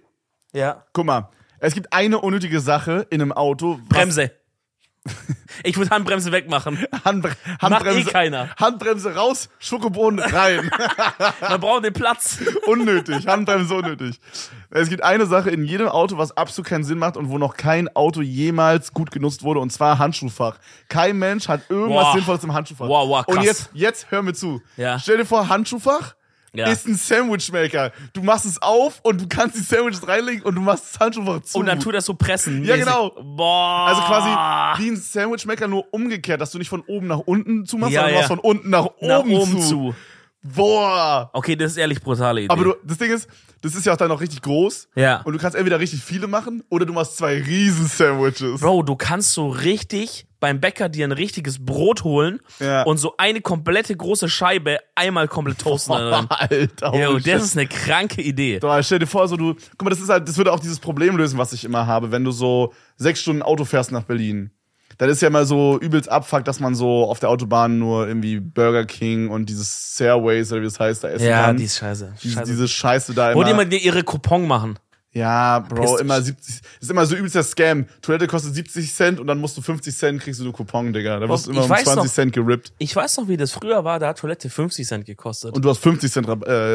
Ja. 0.52 0.84
Guck 0.92 1.06
mal. 1.06 1.28
Es 1.58 1.72
gibt 1.74 1.92
eine 1.94 2.18
unnötige 2.20 2.60
Sache 2.60 3.06
in 3.10 3.22
einem 3.22 3.32
Auto. 3.32 3.78
Bremse. 3.88 4.30
Ich 5.62 5.76
würde 5.78 5.90
Handbremse 5.90 6.32
wegmachen. 6.32 6.78
Handbre 7.04 7.30
Macht 7.46 7.62
Handbremse, 7.62 8.00
eh 8.00 8.12
keiner. 8.12 8.48
Handbremse 8.56 9.14
raus, 9.14 9.48
Schokobohnen 9.58 10.18
rein. 10.20 10.70
Man 11.40 11.60
braucht 11.60 11.84
den 11.84 11.92
Platz. 11.92 12.38
unnötig, 12.66 13.26
Handbremse 13.26 13.74
unnötig. 13.74 14.20
Es 14.70 14.88
gibt 14.88 15.02
eine 15.02 15.24
Sache 15.26 15.50
in 15.50 15.64
jedem 15.64 15.88
Auto, 15.88 16.18
was 16.18 16.36
absolut 16.36 16.68
keinen 16.68 16.84
Sinn 16.84 16.98
macht 16.98 17.16
und 17.16 17.30
wo 17.30 17.38
noch 17.38 17.56
kein 17.56 17.88
Auto 17.96 18.20
jemals 18.20 18.92
gut 18.92 19.10
genutzt 19.10 19.42
wurde, 19.44 19.60
und 19.60 19.70
zwar 19.72 19.98
Handschuhfach. 19.98 20.58
Kein 20.88 21.18
Mensch 21.18 21.48
hat 21.48 21.62
irgendwas 21.70 22.06
Wow. 22.06 22.14
Sinnvolles 22.14 22.44
im 22.44 22.52
Handschuhfach. 22.52 22.88
Wow, 22.88 23.08
wow, 23.08 23.24
krass. 23.24 23.36
Und 23.36 23.42
jetzt, 23.44 23.70
jetzt 23.72 24.10
hör 24.10 24.22
mir 24.22 24.34
zu. 24.34 24.60
Ja. 24.76 24.98
Stell 24.98 25.16
dir 25.18 25.24
vor, 25.24 25.48
Handschuhfach 25.48 26.15
Ja. 26.56 26.68
ist 26.70 26.86
ein 26.86 26.94
Sandwichmaker. 26.94 27.92
Du 28.12 28.22
machst 28.22 28.44
es 28.46 28.60
auf 28.62 29.00
und 29.02 29.20
du 29.20 29.26
kannst 29.28 29.56
die 29.56 29.60
Sandwiches 29.62 30.06
reinlegen 30.06 30.42
und 30.42 30.54
du 30.54 30.60
machst 30.60 30.84
das 30.94 31.00
Handschuhfach 31.00 31.42
zu. 31.42 31.58
Und 31.58 31.66
dann 31.66 31.80
tut 31.80 31.94
das 31.94 32.04
so 32.06 32.14
pressen. 32.14 32.64
Ja, 32.64 32.76
mäßig. 32.76 32.84
genau. 32.86 33.10
Boah. 33.36 33.86
Also 33.88 34.02
quasi 34.02 34.82
wie 34.82 34.90
ein 34.90 34.96
Sandwichmaker 34.96 35.68
nur 35.68 35.86
umgekehrt, 35.92 36.40
dass 36.40 36.50
du 36.50 36.58
nicht 36.58 36.68
von 36.68 36.82
oben 36.86 37.06
nach 37.06 37.18
unten 37.20 37.66
zumachst, 37.66 37.92
Ja, 37.94 38.00
sondern 38.02 38.12
du 38.14 38.18
machst 38.18 38.28
von 38.28 38.38
unten 38.38 38.70
nach 38.70 38.84
oben, 38.86 39.06
nach 39.08 39.24
oben 39.24 39.60
zu. 39.60 39.68
zu. 39.68 39.94
Boah. 40.54 41.31
Okay, 41.32 41.56
das 41.56 41.72
ist 41.72 41.78
ehrlich 41.78 42.00
brutale 42.00 42.43
Idee. 42.43 42.50
Aber 42.52 42.64
du, 42.64 42.75
das 42.84 42.98
Ding 42.98 43.10
ist, 43.12 43.28
das 43.62 43.75
ist 43.75 43.87
ja 43.87 43.93
auch 43.94 43.96
dann 43.96 44.08
noch 44.08 44.20
richtig 44.20 44.43
groß. 44.43 44.88
Ja. 44.94 45.22
Und 45.22 45.32
du 45.32 45.38
kannst 45.38 45.56
entweder 45.56 45.81
richtig 45.81 46.02
viele 46.02 46.26
machen 46.26 46.62
oder 46.69 46.87
du 46.87 46.93
machst 46.93 47.16
zwei 47.16 47.34
riesen 47.43 47.87
Sandwiches. 47.87 48.60
Bro, 48.60 48.82
du 48.84 48.96
kannst 48.96 49.32
so 49.32 49.48
richtig 49.48 50.26
beim 50.38 50.60
Bäcker 50.60 50.88
dir 50.90 51.06
ein 51.06 51.12
richtiges 51.12 51.64
Brot 51.64 52.04
holen 52.04 52.40
Ja. 52.60 52.82
und 52.82 52.98
so 52.98 53.14
eine 53.16 53.40
komplette 53.40 53.96
große 53.96 54.28
Scheibe 54.28 54.78
einmal 54.94 55.28
komplett 55.28 55.58
toasten. 55.58 55.93
darin. 55.94 56.26
Alter, 56.31 56.94
Yo, 56.94 57.08
holy 57.12 57.22
das 57.22 57.42
ist 57.42 57.56
eine 57.56 57.66
kranke 57.66 58.20
Idee. 58.20 58.58
Doch, 58.60 58.81
stell 58.82 58.99
dir 58.99 59.06
vor, 59.06 59.26
so 59.28 59.37
du, 59.37 59.54
guck 59.54 59.82
mal, 59.84 59.90
das 59.90 60.00
ist 60.00 60.10
halt, 60.10 60.28
das 60.28 60.37
würde 60.37 60.52
auch 60.52 60.60
dieses 60.60 60.78
Problem 60.78 61.16
lösen, 61.16 61.38
was 61.38 61.52
ich 61.54 61.64
immer 61.64 61.87
habe, 61.87 62.12
wenn 62.12 62.22
du 62.22 62.31
so 62.31 62.75
sechs 62.96 63.20
Stunden 63.20 63.42
Auto 63.42 63.64
fährst 63.64 63.90
nach 63.92 64.04
Berlin. 64.04 64.50
Dann 64.98 65.08
ist 65.10 65.20
ja 65.22 65.28
mal 65.31 65.44
so 65.46 65.78
übelst 65.78 66.08
Abfuck, 66.08 66.44
dass 66.44 66.58
man 66.60 66.75
so 66.75 67.04
auf 67.04 67.19
der 67.20 67.28
Autobahn 67.28 67.78
nur 67.78 68.06
irgendwie 68.08 68.40
Burger 68.40 68.84
King 68.87 69.28
und 69.28 69.46
dieses 69.48 69.93
Stairways 69.94 70.50
oder 70.52 70.62
wie 70.62 70.66
das 70.66 70.81
heißt, 70.81 71.04
da 71.04 71.08
essen 71.08 71.26
Ja, 71.26 71.44
kann. 71.46 71.56
die 71.58 71.64
ist 71.64 71.76
scheiße. 71.78 72.14
diese, 72.22 72.34
scheiße. 72.34 72.50
diese 72.50 72.69
Scheiße 72.69 73.14
da 73.14 73.34
Wo 73.34 73.40
immer. 73.43 73.44
die 73.50 73.54
mal 73.54 73.66
dir 73.66 73.78
ihre 73.81 74.02
Coupon 74.04 74.46
machen. 74.46 74.78
Ja, 75.16 75.60
Bro, 75.60 75.96
immer 75.96 76.20
70, 76.20 76.60
ist 76.78 76.90
immer 76.90 77.06
so 77.06 77.16
übelst 77.16 77.34
der 77.34 77.42
Scam. 77.42 77.86
Toilette 78.02 78.26
kostet 78.26 78.54
70 78.54 78.94
Cent 78.94 79.18
und 79.18 79.26
dann 79.26 79.38
musst 79.38 79.56
du 79.56 79.62
50 79.62 79.96
Cent, 79.96 80.20
kriegst 80.20 80.40
du 80.40 80.44
einen 80.44 80.52
Coupon, 80.52 80.92
Digga. 80.92 81.18
Da 81.18 81.26
wirst 81.26 81.46
du 81.46 81.52
immer 81.52 81.64
um 81.64 81.70
weiß 81.70 81.84
20 81.84 82.04
noch- 82.04 82.12
Cent 82.12 82.32
gerippt. 82.34 82.74
Ich 82.76 82.94
weiß 82.94 83.16
noch, 83.16 83.26
wie 83.26 83.38
das 83.38 83.52
früher 83.52 83.82
war, 83.82 83.98
da 83.98 84.08
hat 84.08 84.18
Toilette 84.18 84.50
50 84.50 84.86
Cent 84.86 85.06
gekostet. 85.06 85.54
Und 85.54 85.64
du 85.64 85.70
hast 85.70 85.78
50 85.78 86.12
Cent 86.12 86.28
äh, 86.28 86.30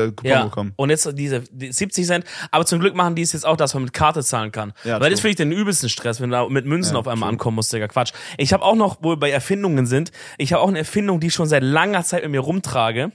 Coupon 0.08 0.16
ja. 0.24 0.44
bekommen. 0.46 0.74
Und 0.76 0.90
jetzt 0.90 1.08
diese 1.14 1.42
die 1.52 1.72
70 1.72 2.08
Cent. 2.08 2.26
Aber 2.50 2.66
zum 2.66 2.80
Glück 2.80 2.96
machen 2.96 3.14
die 3.14 3.22
es 3.22 3.34
jetzt 3.34 3.46
auch, 3.46 3.58
dass 3.58 3.76
man 3.76 3.84
mit 3.84 3.94
Karte 3.94 4.24
zahlen 4.24 4.52
kann. 4.52 4.74
Ja, 4.86 5.00
Weil 5.00 5.12
das 5.12 5.20
true. 5.20 5.30
finde 5.30 5.30
ich 5.30 5.36
den 5.36 5.52
übelsten 5.52 5.90
Stress, 5.90 6.20
wenn 6.20 6.32
du 6.32 6.38
da 6.38 6.50
mit 6.50 6.66
Münzen 6.66 6.94
Ja, 6.96 7.00
auf 7.00 7.08
einmal 7.08 7.28
true. 7.28 7.34
ankommen 7.34 7.56
musst, 7.58 7.72
Digga. 7.72 7.88
Quatsch. 7.90 8.12
Ich 8.40 8.54
habe 8.54 8.64
auch 8.64 8.76
noch, 8.76 8.98
wo 9.04 9.10
wir 9.10 9.18
bei 9.18 9.30
Erfindungen 9.30 9.86
sind, 9.86 10.12
ich 10.40 10.52
habe 10.54 10.64
auch 10.64 10.70
eine 10.70 10.80
Erfindung, 10.80 11.20
die 11.20 11.28
ich 11.28 11.34
schon 11.36 11.48
seit 11.48 11.62
langer 11.62 12.04
Zeit 12.04 12.24
mit 12.24 12.32
mir 12.32 12.40
rumtrage. 12.40 13.12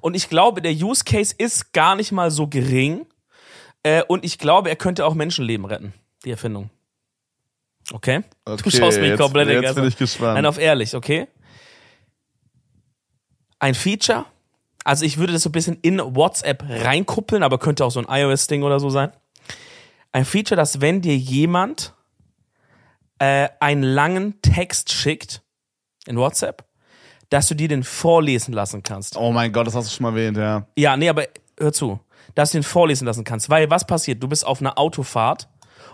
Und 0.00 0.14
ich 0.14 0.28
glaube, 0.28 0.62
der 0.62 0.72
Use 0.72 1.02
Case 1.04 1.34
ist 1.36 1.72
gar 1.72 1.96
nicht 1.96 2.12
mal 2.12 2.30
so 2.30 2.46
gering. 2.46 3.04
Äh, 3.82 4.02
und 4.08 4.24
ich 4.24 4.38
glaube, 4.38 4.68
er 4.68 4.76
könnte 4.76 5.04
auch 5.06 5.14
Menschenleben 5.14 5.64
retten, 5.66 5.94
die 6.24 6.30
Erfindung. 6.30 6.70
Okay? 7.92 8.22
Okay, 8.44 8.62
du 8.62 8.70
schaust 8.70 8.98
mich 9.00 9.08
jetzt- 9.10 9.18
komplett 9.20 9.48
jetzt 9.48 9.60
Digga. 9.60 9.72
bin 9.72 9.84
ich 9.86 9.96
gespannt. 9.96 10.34
Nein, 10.34 10.46
auf 10.46 10.58
ehrlich, 10.58 10.94
okay? 10.94 11.26
Ein 13.58 13.74
Feature, 13.74 14.24
also 14.84 15.04
ich 15.04 15.18
würde 15.18 15.32
das 15.34 15.42
so 15.42 15.48
ein 15.50 15.52
bisschen 15.52 15.78
in 15.82 15.98
WhatsApp 15.98 16.62
reinkuppeln, 16.66 17.42
aber 17.42 17.58
könnte 17.58 17.84
auch 17.84 17.90
so 17.90 18.00
ein 18.00 18.06
iOS-Ding 18.08 18.62
oder 18.62 18.80
so 18.80 18.88
sein. 18.90 19.12
Ein 20.12 20.24
Feature, 20.24 20.56
dass 20.56 20.80
wenn 20.80 21.02
dir 21.02 21.16
jemand 21.16 21.94
äh, 23.18 23.48
einen 23.60 23.82
langen 23.82 24.40
Text 24.40 24.90
schickt 24.92 25.42
in 26.06 26.16
WhatsApp, 26.16 26.64
dass 27.28 27.48
du 27.48 27.54
dir 27.54 27.68
den 27.68 27.84
vorlesen 27.84 28.52
lassen 28.54 28.82
kannst. 28.82 29.16
Oh 29.16 29.30
mein 29.30 29.52
Gott, 29.52 29.66
das 29.66 29.74
hast 29.74 29.90
du 29.90 29.94
schon 29.94 30.04
mal 30.04 30.10
erwähnt, 30.18 30.36
ja. 30.38 30.66
Ja, 30.76 30.96
nee, 30.96 31.08
aber 31.08 31.26
hör 31.58 31.72
zu, 31.72 32.00
dass 32.34 32.52
du 32.52 32.58
den 32.58 32.62
vorlesen 32.62 33.06
lassen 33.06 33.24
kannst. 33.24 33.50
Weil 33.50 33.70
was 33.70 33.86
passiert? 33.86 34.22
Du 34.22 34.28
bist 34.28 34.46
auf 34.46 34.60
einer 34.60 34.78
Autofahrt 34.78 35.48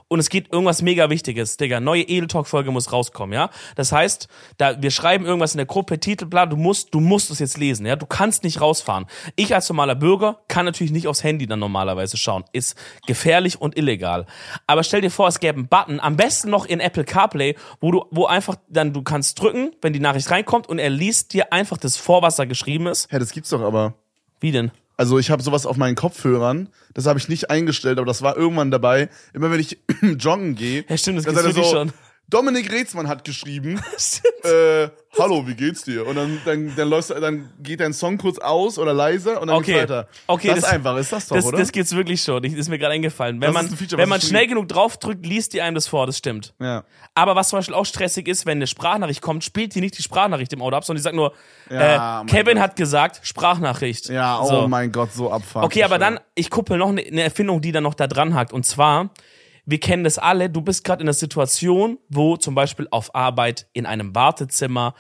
und 0.09 0.21
es 0.21 0.29
geht 0.29 0.53
irgendwas 0.53 0.83
mega 0.83 1.11
Wichtiges. 1.11 1.57
Digga, 1.57 1.81
neue 1.81 2.03
Edel 2.03 2.29
Talk 2.29 2.47
Folge 2.47 2.71
muss 2.71 2.93
rauskommen, 2.93 3.35
ja? 3.35 3.51
Das 3.75 3.91
heißt, 3.91 4.29
da, 4.57 4.81
wir 4.81 4.91
schreiben 4.91 5.25
irgendwas 5.25 5.55
in 5.55 5.59
der 5.59 5.67
Gruppe, 5.67 5.99
Titel, 5.99 6.27
bla, 6.27 6.47
du 6.47 6.57
musst, 6.57 6.95
du 6.95 7.01
musst 7.01 7.31
es 7.31 7.41
jetzt 7.41 7.59
lesen, 7.59 7.87
ja? 7.87 7.97
Du 7.97 8.07
kannst 8.07 8.45
nicht 8.45 8.61
rausfahren. 8.61 9.07
Ich 9.35 9.55
als 9.55 9.69
normaler 9.69 9.97
Bürger 9.97 10.39
kann 10.49 10.65
natürlich 10.65 10.93
nicht 10.93 11.09
aufs 11.09 11.25
Handy 11.25 11.47
dann 11.47 11.59
normalerweise 11.59 12.17
schauen. 12.17 12.45
Ist 12.53 12.77
gefährlich 13.07 13.61
und 13.61 13.77
illegal. 13.77 14.27
Aber 14.67 14.85
stell 14.85 15.01
dir 15.01 15.11
vor, 15.11 15.27
es 15.29 15.41
gäbe 15.41 15.59
einen 15.59 15.69
Button, 15.69 16.01
am 16.01 16.17
besten 16.17 16.51
noch 16.51 16.67
in 16.67 16.79
Apple 16.81 17.05
CarPlay, 17.05 17.57
wo 17.81 17.91
du, 17.91 18.05
wo 18.11 18.27
einfach 18.27 18.57
dann, 18.69 18.93
du 18.93 19.03
kannst 19.03 19.41
drücken, 19.41 19.73
wenn 19.83 19.93
die 19.93 20.01
Nachricht 20.01 20.31
reinkommt 20.31 20.69
und 20.69 20.79
er 20.79 20.91
liest 20.91 21.33
dir 21.33 21.53
einfach 21.53 21.79
das 21.79 21.97
vor, 21.97 22.23
was 22.23 22.37
da 22.37 22.45
geschrieben 22.45 22.87
ist. 22.87 23.11
Hä, 23.11 23.19
das 23.19 23.33
gibt's 23.33 23.51
doch 23.51 23.63
aber. 23.63 23.95
Wie 24.39 24.53
denn? 24.53 24.71
Also 24.97 25.19
ich 25.19 25.31
habe 25.31 25.43
sowas 25.43 25.67
auf 25.67 25.77
meinen 25.77 25.95
Kopfhörern, 25.95 26.69
das 26.95 27.07
habe 27.07 27.19
ich 27.19 27.29
nicht 27.29 27.51
eingestellt, 27.51 27.99
aber 27.99 28.07
das 28.07 28.23
war 28.23 28.37
irgendwann 28.37 28.71
dabei. 28.71 29.11
Immer 29.35 29.51
wenn 29.51 29.61
ich 29.61 29.79
joggen 30.19 30.55
gehe, 30.55 30.85
Ja, 30.89 30.97
stimmt, 30.97 31.19
das 31.19 31.27
dann 31.27 31.45
er 31.45 31.53
so, 31.53 31.63
schon. 31.65 31.93
Dominik 32.29 32.73
Reetzmann 32.73 33.07
hat 33.07 33.23
geschrieben, 33.25 33.81
äh, 34.43 34.89
hallo, 35.17 35.47
wie 35.47 35.55
geht's 35.55 35.83
dir? 35.85 36.05
Und 36.07 36.17
dann, 36.17 36.41
dann, 36.45 36.75
dann, 36.75 36.89
läufst, 36.89 37.11
du- 37.11 37.15
dann 37.15 37.53
geht 37.61 37.79
dein 37.79 37.93
Song 37.93 38.19
kurz 38.19 38.39
aus 38.39 38.79
oder 38.81 38.93
leiser 38.93 39.41
und 39.41 39.47
dann 39.47 39.57
Okay. 39.59 39.75
geht's 39.75 39.83
weiter. 39.83 40.09
Okay, 40.27 40.49
das, 40.49 40.57
das- 40.57 40.65
ist 40.65 40.71
einfach, 40.73 40.97
ist 40.97 41.13
das 41.13 41.29
doch, 41.29 41.37
Das, 41.37 41.45
oder? 41.47 41.59
das 41.59 41.71
gibt's 41.71 41.95
wirklich 41.95 42.21
schon. 42.23 42.43
Ich, 42.43 42.53
ist 42.55 42.69
mir 42.69 42.79
gerade 42.79 42.95
eingefallen. 42.95 43.41
Wenn 43.41 43.55
Das 43.55 43.63
man, 43.69 43.77
Feature, 43.77 44.03
wenn 44.03 44.09
man 44.09 44.21
schnell 44.21 44.49
genug 44.49 44.67
draufdrückt, 44.67 45.25
liest 45.25 45.53
die 45.53 45.63
einem 45.63 45.77
das 45.77 45.87
vor. 45.87 46.07
Das 46.07 46.19
stimmt. 46.19 46.53
ja. 46.61 46.83
Aber 47.15 47.35
was 47.37 47.49
zum 47.51 47.61
Beispiel 47.61 47.75
auch 47.75 47.87
stressig 47.87 48.27
ist, 48.29 48.45
wenn 48.45 48.59
eine 48.59 48.67
Sprachnachricht 48.67 49.23
kommt, 49.23 49.43
spielt 49.45 49.75
die 49.77 49.81
nicht 49.81 49.97
die 49.97 50.03
Sprachnachricht 50.03 50.53
im 50.53 50.61
Auto 50.63 50.77
ab, 50.77 50.85
sondern 50.85 50.99
die 51.01 51.05
sagt 51.05 51.15
nur, 51.17 51.33
Ja, 51.71 51.79
äh, 51.81 52.25
mein 52.25 52.27
Kevin 52.27 52.55
Gott. 52.57 52.63
hat 52.63 52.77
gesagt, 52.77 53.21
Sprachnachricht. 53.23 54.09
Ja, 54.09 54.41
oh 54.41 54.49
So. 54.49 54.69
mein 54.69 54.91
Gott, 54.93 55.13
so 55.13 55.31
abfahren. 55.31 55.65
Okay, 55.65 55.85
aber 55.85 55.99
dann, 55.99 56.19
ich 56.35 56.51
kuppel 56.51 56.77
noch 56.77 56.89
eine, 56.89 57.03
eine 57.03 57.23
Erfindung, 57.23 57.61
die 57.63 57.71
dann 57.73 57.85
noch 57.85 57.95
da 57.95 58.07
dran 58.09 58.35
hakt. 58.35 58.53
Und 58.53 58.67
zwar, 58.67 59.11
wir 59.67 59.81
kennen 59.81 60.05
das 60.05 60.19
alle, 60.19 60.49
du 60.49 60.63
bist 60.63 60.85
gerade 60.85 61.03
in 61.03 61.09
einer 61.09 61.13
Situation, 61.15 61.99
wo 62.09 62.37
zum 62.37 62.55
Beispiel 62.55 62.87
auf 62.91 63.15
Arbeit, 63.15 63.67
in 63.73 63.85
einem 63.85 64.15
Wartezimmer, 64.15 64.95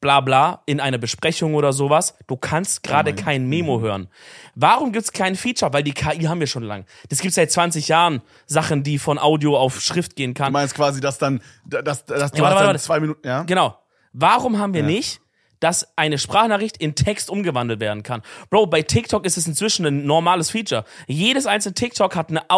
bla 0.00 0.20
bla, 0.20 0.62
in 0.66 0.80
einer 0.80 0.98
Besprechung 0.98 1.54
oder 1.54 1.72
sowas, 1.72 2.16
du 2.26 2.36
kannst 2.36 2.82
gerade 2.82 3.14
kein 3.14 3.48
Memo 3.48 3.80
hören. 3.80 4.08
Warum 4.54 4.92
gibt's 4.92 5.12
kein 5.12 5.36
Feature? 5.36 5.72
Weil 5.72 5.82
die 5.82 5.92
KI 5.92 6.24
haben 6.24 6.40
wir 6.40 6.46
schon 6.46 6.62
lang. 6.62 6.86
Das 7.08 7.20
gibt's 7.20 7.36
seit 7.36 7.50
20 7.52 7.88
Jahren, 7.88 8.22
Sachen, 8.46 8.82
die 8.82 8.98
von 8.98 9.18
Audio 9.18 9.56
auf 9.56 9.80
Schrift 9.80 10.16
gehen 10.16 10.34
kann. 10.34 10.46
Du 10.46 10.52
meinst 10.54 10.74
quasi, 10.74 11.00
dass 11.00 11.18
dann, 11.18 11.40
dass, 11.64 12.04
dass 12.04 12.04
du 12.04 12.14
Ja, 12.16 12.24
hast 12.24 12.40
warte, 12.40 12.54
dann 12.56 12.66
warte. 12.66 12.78
zwei 12.80 13.00
Minuten, 13.00 13.26
ja? 13.26 13.42
Genau. 13.42 13.76
Warum 14.12 14.58
haben 14.58 14.74
wir 14.74 14.82
nicht, 14.82 15.20
dass 15.60 15.86
eine 15.96 16.16
Sprachnachricht 16.16 16.78
in 16.78 16.94
Text 16.94 17.28
umgewandelt 17.28 17.78
werden 17.80 18.02
kann? 18.02 18.22
Bro, 18.48 18.66
bei 18.68 18.80
TikTok 18.82 19.26
ist 19.26 19.36
es 19.36 19.46
inzwischen 19.46 19.84
ein 19.86 20.06
normales 20.06 20.50
Feature. 20.50 20.84
Jedes 21.06 21.46
einzelne 21.46 21.74
TikTok 21.74 22.16
hat 22.16 22.30
eine 22.30 22.48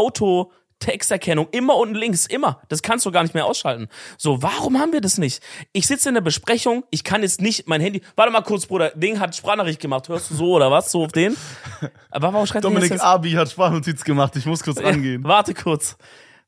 Auto-Texterkennung, 0.83 1.49
immer 1.53 1.77
unten 1.77 1.95
links, 1.95 2.27
immer. 2.27 2.61
Das 2.69 2.83
kannst 2.83 3.07
du 3.07 3.11
gar 3.11 3.23
nicht 3.23 3.35
mehr 3.35 3.47
ausschalten. 3.47 3.89
So, 4.19 4.43
warum 4.43 4.79
haben 4.79 4.93
wir 4.93 5.01
das 5.01 5.19
nicht? 5.19 5.43
Ich 5.73 5.87
sitze 5.87 6.09
in 6.09 6.15
der 6.15 6.23
Besprechung, 6.23 6.85
ich 6.91 7.05
kann 7.05 7.23
jetzt 7.23 7.41
nicht 7.41 7.69
mein 7.69 7.81
Handy. 7.81 8.03
Warte 8.17 8.33
mal 8.33 8.43
kurz, 8.43 8.67
Bruder, 8.67 8.91
Ding 8.95 9.21
hat 9.21 9.35
Sprachnachricht 9.37 9.81
gemacht. 9.81 10.09
Hörst 10.09 10.31
du 10.31 10.35
so 10.35 10.53
oder 10.53 10.71
was? 10.71 10.91
So 10.91 11.05
auf 11.05 11.13
den? 11.13 11.37
Aber 12.11 12.33
warum 12.33 12.47
schreibt 12.47 12.65
Dominik? 12.65 13.01
Abi 13.01 13.33
hat 13.33 13.51
Sprachnotiz 13.51 14.05
gemacht, 14.05 14.37
ich 14.37 14.47
muss 14.47 14.63
kurz 14.63 14.83
rangehen. 14.83 15.23
Warte 15.25 15.55
kurz. 15.55 15.97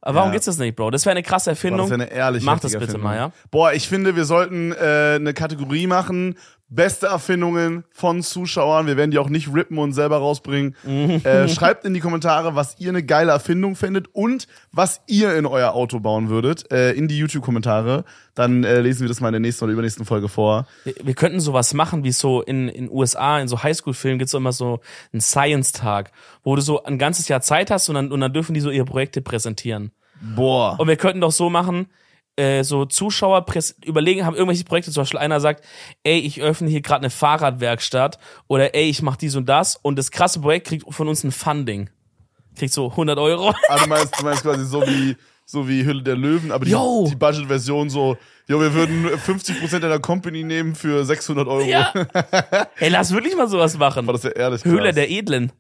Aber 0.00 0.16
warum 0.16 0.28
Ja. 0.28 0.32
gibt's 0.34 0.46
das 0.46 0.58
nicht, 0.58 0.76
Bro? 0.76 0.90
Das 0.90 1.06
wäre 1.06 1.12
eine 1.12 1.22
krasse 1.22 1.46
Boah, 1.46 1.52
Erfindung. 1.52 1.88
das 1.88 1.98
wäre 1.98 2.02
eine 2.10 2.10
ehrliche 2.12 2.44
Mach 2.44 2.60
das 2.60 2.72
bitte 2.72 2.84
Erfindung. 2.84 3.02
mal, 3.04 3.16
ja? 3.16 3.32
Boah, 3.50 3.72
ich 3.72 3.88
finde, 3.88 4.16
wir 4.16 4.26
sollten 4.26 4.72
äh, 4.72 5.14
eine 5.16 5.32
Kategorie 5.32 5.86
machen. 5.86 6.36
Beste 6.74 7.06
Erfindungen 7.06 7.84
von 7.90 8.22
Zuschauern. 8.22 8.86
Wir 8.86 8.96
werden 8.96 9.10
die 9.10 9.18
auch 9.18 9.28
nicht 9.28 9.52
rippen 9.52 9.78
und 9.78 9.92
selber 9.92 10.18
rausbringen. 10.18 10.74
äh, 10.84 11.48
schreibt 11.48 11.84
in 11.84 11.94
die 11.94 12.00
Kommentare, 12.00 12.54
was 12.54 12.76
ihr 12.78 12.90
eine 12.90 13.02
geile 13.02 13.32
Erfindung 13.32 13.76
findet 13.76 14.08
und 14.12 14.48
was 14.72 15.00
ihr 15.06 15.36
in 15.36 15.46
euer 15.46 15.74
Auto 15.74 16.00
bauen 16.00 16.28
würdet. 16.28 16.70
Äh, 16.72 16.92
in 16.92 17.08
die 17.08 17.18
YouTube-Kommentare. 17.18 18.04
Dann 18.34 18.64
äh, 18.64 18.80
lesen 18.80 19.02
wir 19.02 19.08
das 19.08 19.20
mal 19.20 19.28
in 19.28 19.34
der 19.34 19.40
nächsten 19.40 19.64
oder 19.64 19.72
übernächsten 19.72 20.04
Folge 20.04 20.28
vor. 20.28 20.66
Wir, 20.84 20.94
wir 21.02 21.14
könnten 21.14 21.40
sowas 21.40 21.72
machen, 21.74 22.02
wie 22.02 22.12
so 22.12 22.42
in 22.42 22.68
in 22.68 22.90
USA, 22.90 23.38
in 23.40 23.48
so 23.48 23.62
Highschool-Filmen 23.62 24.18
gibt's 24.18 24.32
so 24.32 24.38
immer 24.38 24.52
so 24.52 24.80
einen 25.12 25.20
Science-Tag, 25.20 26.10
wo 26.42 26.56
du 26.56 26.62
so 26.62 26.82
ein 26.82 26.98
ganzes 26.98 27.28
Jahr 27.28 27.40
Zeit 27.40 27.70
hast 27.70 27.88
und 27.88 27.94
dann, 27.94 28.10
und 28.12 28.20
dann 28.20 28.32
dürfen 28.32 28.54
die 28.54 28.60
so 28.60 28.70
ihre 28.70 28.84
Projekte 28.84 29.20
präsentieren. 29.20 29.92
Boah. 30.34 30.76
Und 30.78 30.88
wir 30.88 30.96
könnten 30.96 31.20
doch 31.20 31.32
so 31.32 31.50
machen, 31.50 31.86
äh, 32.36 32.64
so 32.64 32.84
Zuschauer 32.84 33.44
überlegen, 33.84 34.26
haben 34.26 34.34
irgendwelche 34.34 34.64
Projekte, 34.64 34.90
zum 34.90 35.02
Beispiel 35.02 35.20
einer 35.20 35.40
sagt, 35.40 35.64
ey, 36.02 36.18
ich 36.18 36.42
öffne 36.42 36.68
hier 36.68 36.80
gerade 36.80 37.02
eine 37.02 37.10
Fahrradwerkstatt 37.10 38.18
oder 38.48 38.74
ey, 38.74 38.88
ich 38.88 39.02
mach 39.02 39.16
dies 39.16 39.36
und 39.36 39.48
das 39.48 39.76
und 39.76 39.96
das 39.98 40.10
krasse 40.10 40.40
Projekt 40.40 40.66
kriegt 40.66 40.84
von 40.92 41.08
uns 41.08 41.24
ein 41.24 41.32
Funding. 41.32 41.90
Kriegt 42.56 42.72
so 42.72 42.90
100 42.90 43.18
Euro. 43.18 43.52
Ah, 43.68 43.78
du 43.78 43.88
meinst, 43.88 44.18
du 44.18 44.24
meinst 44.24 44.42
quasi 44.42 44.64
so 44.64 44.82
wie, 44.82 45.16
so 45.44 45.68
wie 45.68 45.84
Hülle 45.84 46.02
der 46.02 46.16
Löwen, 46.16 46.52
aber 46.52 46.64
die, 46.64 46.70
Yo. 46.72 47.06
die 47.08 47.16
Budget-Version 47.16 47.90
so, 47.90 48.16
jo, 48.46 48.60
wir 48.60 48.72
würden 48.74 49.06
50% 49.06 49.78
deiner 49.80 49.98
Company 49.98 50.44
nehmen 50.44 50.74
für 50.74 51.04
600 51.04 51.48
Euro. 51.48 51.64
Ja. 51.64 51.92
Ey, 52.78 52.90
lass 52.90 53.12
wirklich 53.12 53.36
mal 53.36 53.48
sowas 53.48 53.76
machen. 53.76 54.06
War 54.06 54.14
das 54.14 54.22
ja 54.22 54.30
ehrlich 54.30 54.64
Höhle 54.64 54.84
krass. 54.84 54.94
der 54.94 55.10
Edlen. 55.10 55.52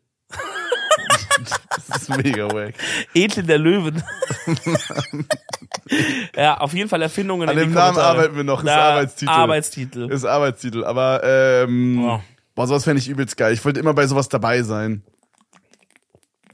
Das 1.88 2.02
ist 2.02 2.08
mega 2.16 2.48
wack. 2.52 2.74
Edle 3.14 3.42
der 3.42 3.58
Löwen. 3.58 4.02
ja, 6.36 6.58
auf 6.58 6.72
jeden 6.74 6.88
Fall 6.88 7.02
Erfindungen 7.02 7.48
An 7.48 7.56
die 7.56 7.62
dem 7.62 7.72
Namen 7.72 7.98
arbeiten 7.98 8.36
wir 8.36 8.44
noch, 8.44 8.60
ist 8.60 8.66
Da, 8.68 8.90
Arbeitstitel. 8.92 9.30
Arbeitstitel. 9.30 10.10
Ist 10.10 10.24
Arbeitstitel, 10.24 10.84
aber 10.84 11.22
ähm, 11.24 12.02
Ja. 12.04 12.20
boah, 12.54 12.66
sowas 12.66 12.84
fände 12.84 13.00
ich 13.00 13.08
übelst 13.08 13.36
geil. 13.36 13.52
Ich 13.52 13.64
wollte 13.64 13.80
immer 13.80 13.94
bei 13.94 14.06
sowas 14.06 14.28
dabei 14.28 14.62
sein. 14.62 15.02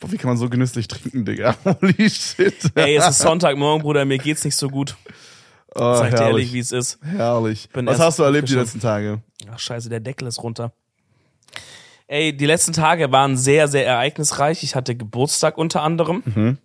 Boah, 0.00 0.10
wie 0.12 0.16
kann 0.16 0.28
man 0.30 0.36
so 0.38 0.48
genüsslich 0.48 0.88
trinken, 0.88 1.24
Digga? 1.24 1.56
Holy 1.64 2.08
shit. 2.10 2.54
Ey, 2.74 2.96
es 2.96 3.08
ist 3.08 3.18
Sonntagmorgen, 3.18 3.82
Bruder, 3.82 4.04
mir 4.04 4.18
geht's 4.18 4.44
nicht 4.44 4.56
so 4.56 4.68
gut. 4.68 4.96
oh, 5.74 5.94
Sag 5.96 6.10
dir 6.16 6.22
ehrlich, 6.22 6.52
wie 6.52 6.58
es 6.58 6.72
ist. 6.72 6.98
herrlich. 7.02 7.68
bin 7.72 7.86
Was 7.86 7.98
hast 8.00 8.18
du 8.18 8.22
erlebt 8.22 8.48
die 8.48 8.56
aufgestanden. 8.56 8.64
letzten 8.64 8.80
Tage? 8.80 9.52
Ach, 9.54 9.58
scheiße, 9.58 9.88
der 9.90 10.00
Deckel 10.00 10.26
ist 10.28 10.42
runter. 10.42 10.72
Ey, 12.10 12.36
die 12.36 12.46
letzten 12.46 12.72
Tage 12.72 13.12
waren 13.12 13.36
sehr, 13.36 13.68
sehr 13.68 13.86
ereignisreich. 13.86 14.64
Ich 14.64 14.74
hatte 14.74 14.96
Geburtstag 14.96 15.56
unter 15.56 15.82
anderem. 15.82 16.24
Mhm. 16.26 16.58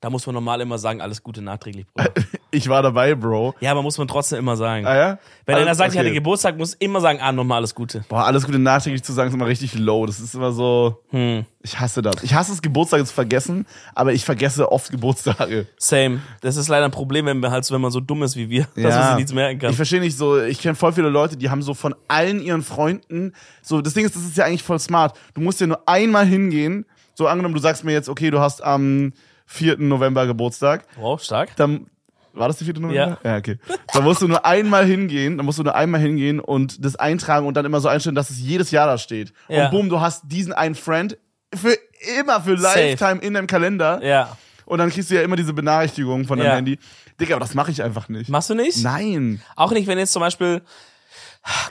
Da 0.00 0.08
muss 0.08 0.24
man 0.26 0.34
normal 0.34 0.62
immer 0.62 0.78
sagen, 0.78 1.02
alles 1.02 1.22
Gute 1.22 1.42
nachträglich, 1.42 1.86
Bruder. 1.86 2.10
Ich 2.52 2.68
war 2.68 2.82
dabei, 2.82 3.14
Bro. 3.14 3.54
Ja, 3.60 3.70
aber 3.70 3.82
muss 3.82 3.96
man 3.96 4.08
trotzdem 4.08 4.40
immer 4.40 4.56
sagen. 4.56 4.84
Ah 4.84 4.96
ja? 4.96 5.18
Wenn 5.46 5.54
einer 5.54 5.74
sagt, 5.76 5.92
ich 5.92 5.98
hatte 5.98 6.08
okay. 6.08 6.16
Geburtstag, 6.16 6.58
muss 6.58 6.74
immer 6.74 7.00
sagen, 7.00 7.20
ah, 7.22 7.30
nochmal 7.30 7.58
alles 7.58 7.76
Gute. 7.76 8.04
Boah, 8.08 8.24
alles 8.24 8.44
Gute 8.44 8.58
nachträglich 8.58 9.04
zu 9.04 9.12
sagen 9.12 9.28
ist 9.28 9.34
immer 9.34 9.46
richtig 9.46 9.78
low. 9.78 10.04
Das 10.04 10.18
ist 10.18 10.34
immer 10.34 10.50
so. 10.50 11.00
Hm. 11.10 11.44
Ich 11.62 11.78
hasse 11.78 12.02
das. 12.02 12.24
Ich 12.24 12.34
hasse 12.34 12.52
es, 12.52 12.60
Geburtstage 12.60 13.04
zu 13.04 13.14
vergessen, 13.14 13.66
aber 13.94 14.14
ich 14.14 14.24
vergesse 14.24 14.72
oft 14.72 14.90
Geburtstage. 14.90 15.68
Same. 15.78 16.22
Das 16.40 16.56
ist 16.56 16.66
leider 16.66 16.86
ein 16.86 16.90
Problem, 16.90 17.26
wenn, 17.26 17.38
wir 17.40 17.52
halt 17.52 17.64
so, 17.64 17.72
wenn 17.72 17.82
man 17.82 17.92
so 17.92 18.00
dumm 18.00 18.24
ist 18.24 18.34
wie 18.34 18.50
wir, 18.50 18.66
dass 18.74 18.94
man 18.96 19.06
sich 19.06 19.16
nichts 19.16 19.32
merken 19.32 19.60
kann. 19.60 19.70
Ich 19.70 19.76
verstehe 19.76 20.00
nicht 20.00 20.16
so, 20.16 20.40
ich 20.42 20.60
kenne 20.60 20.74
voll 20.74 20.92
viele 20.92 21.08
Leute, 21.08 21.36
die 21.36 21.50
haben 21.50 21.62
so 21.62 21.74
von 21.74 21.94
allen 22.08 22.42
ihren 22.42 22.62
Freunden, 22.62 23.32
so, 23.62 23.80
das 23.80 23.94
Ding 23.94 24.04
ist, 24.06 24.16
das 24.16 24.24
ist 24.24 24.36
ja 24.36 24.44
eigentlich 24.44 24.64
voll 24.64 24.80
smart. 24.80 25.16
Du 25.34 25.40
musst 25.40 25.60
ja 25.60 25.68
nur 25.68 25.86
einmal 25.86 26.26
hingehen, 26.26 26.84
so 27.14 27.28
angenommen, 27.28 27.54
du 27.54 27.60
sagst 27.60 27.84
mir 27.84 27.92
jetzt, 27.92 28.08
okay, 28.08 28.30
du 28.30 28.40
hast 28.40 28.64
am 28.64 29.12
4. 29.52 29.78
November 29.78 30.26
Geburtstag, 30.26 30.84
Wow, 30.96 31.20
stark. 31.20 31.56
dann, 31.56 31.86
war 32.32 32.46
das 32.46 32.58
der 32.58 32.66
4. 32.66 32.74
November? 32.80 33.18
Ja. 33.24 33.36
okay. 33.36 33.58
Dann 33.92 34.04
musst 34.04 34.22
du 34.22 34.28
nur 34.28 34.44
einmal 34.46 34.84
hingehen, 34.86 35.36
dann 35.36 35.44
musst 35.44 35.58
du 35.58 35.64
nur 35.64 35.74
einmal 35.74 36.00
hingehen 36.00 36.38
und 36.38 36.84
das 36.84 36.94
eintragen 36.94 37.46
und 37.48 37.54
dann 37.54 37.64
immer 37.64 37.80
so 37.80 37.88
einstellen, 37.88 38.14
dass 38.14 38.30
es 38.30 38.38
jedes 38.38 38.70
Jahr 38.70 38.86
da 38.86 38.96
steht. 38.96 39.32
Ja. 39.48 39.64
Und 39.64 39.70
boom, 39.72 39.88
du 39.88 40.00
hast 40.00 40.22
diesen 40.26 40.52
einen 40.52 40.76
Friend 40.76 41.18
für 41.52 41.76
immer, 42.20 42.40
für 42.40 42.56
Safe. 42.56 42.78
Lifetime 42.92 43.20
in 43.22 43.34
deinem 43.34 43.48
Kalender. 43.48 44.00
Ja. 44.04 44.36
Und 44.66 44.78
dann 44.78 44.90
kriegst 44.90 45.10
du 45.10 45.16
ja 45.16 45.22
immer 45.22 45.34
diese 45.34 45.52
Benachrichtigungen 45.52 46.26
von 46.26 46.38
deinem 46.38 46.46
Ja. 46.48 46.54
Handy. 46.54 46.78
Digga, 47.20 47.34
aber 47.34 47.44
das 47.44 47.54
mache 47.54 47.72
ich 47.72 47.82
einfach 47.82 48.08
nicht. 48.08 48.28
Machst 48.30 48.48
du 48.50 48.54
nicht? 48.54 48.84
Nein. 48.84 49.42
Auch 49.56 49.72
nicht, 49.72 49.88
wenn 49.88 49.98
jetzt 49.98 50.12
zum 50.12 50.20
Beispiel, 50.20 50.62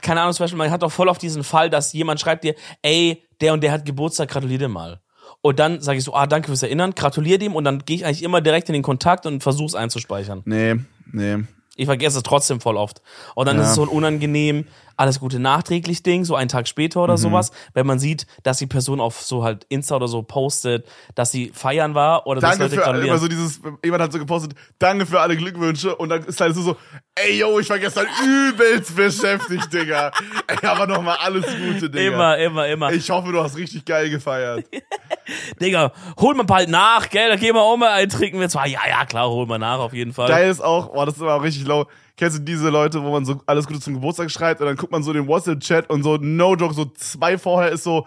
keine 0.02 0.20
Ahnung, 0.20 0.34
zum 0.34 0.44
Beispiel, 0.44 0.58
man 0.58 0.70
hat 0.70 0.82
doch 0.82 0.92
voll 0.92 1.08
auf 1.08 1.16
diesen 1.18 1.42
Fall, 1.44 1.70
dass 1.70 1.94
jemand 1.94 2.20
schreibt 2.20 2.44
dir, 2.44 2.54
ey, 2.82 3.24
der 3.40 3.54
und 3.54 3.62
der 3.62 3.72
hat 3.72 3.86
Geburtstag, 3.86 4.28
gratulier 4.28 4.58
dir 4.58 4.68
mal. 4.68 5.00
Und 5.42 5.58
dann 5.58 5.80
sage 5.80 5.98
ich 5.98 6.04
so, 6.04 6.14
ah, 6.14 6.26
danke 6.26 6.48
fürs 6.48 6.62
Erinnern, 6.62 6.94
gratulier 6.94 7.38
dem 7.38 7.54
und 7.54 7.64
dann 7.64 7.80
gehe 7.84 7.96
ich 7.96 8.04
eigentlich 8.04 8.22
immer 8.22 8.40
direkt 8.40 8.68
in 8.68 8.72
den 8.74 8.82
Kontakt 8.82 9.26
und 9.26 9.42
versuch's 9.42 9.74
einzuspeichern. 9.74 10.42
Nee, 10.44 10.76
nee. 11.12 11.38
Ich 11.76 11.86
vergesse 11.86 12.18
es 12.18 12.22
trotzdem 12.24 12.60
voll 12.60 12.76
oft. 12.76 13.00
Und 13.34 13.46
dann 13.46 13.56
Ja. 13.56 13.62
ist 13.62 13.68
es 13.70 13.74
so 13.76 13.82
unangenehm, 13.84 14.66
alles 15.00 15.18
Gute 15.18 15.38
nachträglich 15.40 16.02
Ding, 16.02 16.24
so 16.24 16.34
einen 16.36 16.48
Tag 16.48 16.68
später 16.68 17.00
Mhm. 17.00 17.04
oder 17.04 17.16
sowas, 17.16 17.50
wenn 17.74 17.86
man 17.86 17.98
sieht, 17.98 18.26
dass 18.42 18.58
die 18.58 18.66
Person 18.66 19.00
auf 19.00 19.20
so 19.22 19.42
halt 19.42 19.64
Insta 19.68 19.96
oder 19.96 20.06
so 20.08 20.22
postet, 20.22 20.86
dass 21.14 21.32
sie 21.32 21.50
feiern 21.54 21.94
war 21.94 22.26
oder 22.26 22.40
dass 22.40 22.50
Danke 22.58 22.64
Leute 22.64 22.74
für 22.76 22.84
alle, 22.86 22.98
immer 22.98 23.18
gratulieren. 23.18 23.18
so 23.20 23.28
dieses, 23.28 23.60
jemand 23.84 24.02
hat 24.02 24.12
so 24.12 24.18
gepostet, 24.18 24.54
danke 24.78 25.06
für 25.06 25.20
alle 25.20 25.36
Glückwünsche 25.36 25.96
und 25.96 26.08
dann 26.10 26.22
ist 26.24 26.40
halt 26.40 26.54
so, 26.54 26.62
so 26.62 26.76
ey 27.14 27.38
yo, 27.38 27.58
ich 27.58 27.68
war 27.70 27.78
gestern 27.78 28.06
übelst 28.24 28.94
beschäftigt, 28.94 29.72
Digga. 29.72 30.10
Ey, 30.46 30.66
aber 30.68 30.86
nochmal 30.86 31.16
alles 31.20 31.44
Gute, 31.46 31.88
Digga. 31.90 32.00
Immer, 32.14 32.38
immer, 32.38 32.66
immer. 32.66 32.92
Ich 32.92 33.08
hoffe, 33.10 33.32
du 33.32 33.42
hast 33.42 33.56
richtig 33.56 33.84
geil 33.84 34.10
gefeiert. 34.10 34.64
Digga, 35.60 35.92
hol 36.18 36.34
mal 36.34 36.44
bald 36.44 36.68
nach, 36.68 37.08
gell? 37.08 37.28
Da 37.30 37.36
gehen 37.36 37.54
wir 37.54 37.62
auch 37.62 37.76
mal 37.76 37.90
eintrinken. 37.92 38.40
Wir 38.40 38.48
zwar, 38.48 38.66
ja, 38.66 38.80
ja, 38.88 39.04
klar, 39.04 39.28
hol 39.28 39.46
mal 39.46 39.58
nach 39.58 39.78
auf 39.78 39.92
jeden 39.92 40.12
Fall. 40.12 40.28
Geil 40.28 40.50
ist 40.50 40.60
auch, 40.60 40.92
boah, 40.92 41.06
das 41.06 41.16
ist 41.16 41.22
auch 41.22 41.42
richtig 41.42 41.66
low. 41.66 41.86
Kennst 42.20 42.36
du 42.38 42.42
diese 42.42 42.68
Leute, 42.68 43.02
wo 43.02 43.10
man 43.10 43.24
so 43.24 43.40
alles 43.46 43.66
Gute 43.66 43.80
zum 43.80 43.94
Geburtstag 43.94 44.30
schreibt 44.30 44.60
und 44.60 44.66
dann 44.66 44.76
guckt 44.76 44.92
man 44.92 45.02
so 45.02 45.12
den 45.12 45.26
WhatsApp-Chat 45.26 45.88
und 45.88 46.02
so, 46.02 46.18
no 46.18 46.54
joke, 46.54 46.74
so 46.74 46.84
zwei 46.84 47.38
vorher 47.38 47.72
ist 47.72 47.82
so, 47.82 48.06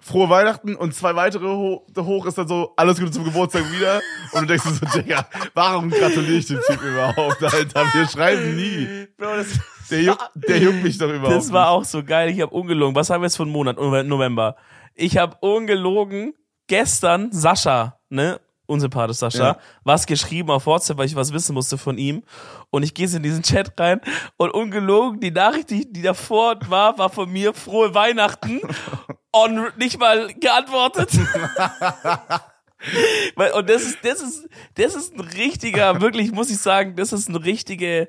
frohe 0.00 0.30
Weihnachten 0.30 0.76
und 0.76 0.94
zwei 0.94 1.16
weitere 1.16 1.44
ho 1.48 1.84
hoch 1.98 2.26
ist 2.26 2.38
dann 2.38 2.46
so, 2.46 2.72
alles 2.76 3.00
Gute 3.00 3.10
zum 3.10 3.24
Geburtstag 3.24 3.64
wieder. 3.72 4.00
Und 4.30 4.42
du 4.42 4.46
denkst 4.46 4.62
dir 4.64 4.74
so, 4.74 4.98
Digga, 5.00 5.26
warum 5.54 5.90
gratuliere 5.90 6.36
ich 6.36 6.46
dem 6.46 6.60
Typ 6.64 6.80
überhaupt, 6.80 7.42
Alter? 7.42 7.84
Wir 7.92 8.06
schreiben 8.08 8.54
nie. 8.54 9.08
Bro, 9.16 9.26
das, 9.38 9.48
Der, 9.90 10.02
juckt, 10.02 10.30
der 10.36 10.58
juckt 10.58 10.82
mich 10.84 10.96
doch 10.98 11.08
überhaupt 11.10 11.32
das 11.34 11.52
war 11.52 11.70
auch 11.70 11.84
so 11.84 12.04
geil. 12.04 12.30
Ich 12.30 12.40
habe 12.40 12.54
ungelogen. 12.54 12.94
Was 12.94 13.10
haben 13.10 13.22
wir 13.22 13.26
jetzt 13.26 13.36
für 13.36 13.42
einen 13.42 13.50
Monat? 13.50 13.76
Nove- 13.76 14.04
November. 14.04 14.54
Ich 14.94 15.18
habe 15.18 15.36
ungelogen 15.40 16.32
gestern 16.68 17.32
Sascha, 17.32 17.98
ne? 18.08 18.38
Unsympathisch 18.68 19.16
Sascha, 19.16 19.38
Ja. 19.44 19.58
was 19.82 20.06
geschrieben 20.06 20.50
auf 20.50 20.66
WhatsApp, 20.66 20.98
weil 20.98 21.06
ich 21.06 21.16
was 21.16 21.32
wissen 21.32 21.54
musste 21.54 21.78
von 21.78 21.96
ihm. 21.96 22.22
Und 22.70 22.82
ich 22.82 22.92
gehe 22.92 23.08
in 23.08 23.22
diesen 23.22 23.42
Chat 23.42 23.72
rein 23.80 24.00
und 24.36 24.50
ungelogen, 24.50 25.20
die 25.20 25.30
Nachricht, 25.30 25.70
die, 25.70 25.90
die 25.90 26.02
davor 26.02 26.56
war, 26.68 26.98
war 26.98 27.08
von 27.08 27.30
mir 27.32 27.54
frohe 27.54 27.94
Weihnachten. 27.94 28.60
Und 29.30 29.76
nicht 29.78 29.98
mal 30.00 30.32
geantwortet. 30.34 31.10
Und 33.54 33.68
das 33.68 33.82
ist, 33.82 33.98
das 34.02 34.20
ist, 34.22 34.48
das 34.74 34.94
ist 34.94 35.14
ein 35.14 35.20
richtiger, 35.20 36.00
wirklich, 36.00 36.32
muss 36.32 36.50
ich 36.50 36.58
sagen, 36.58 36.94
das 36.96 37.12
ist 37.12 37.28
ein 37.28 37.36
richtige, 37.36 38.08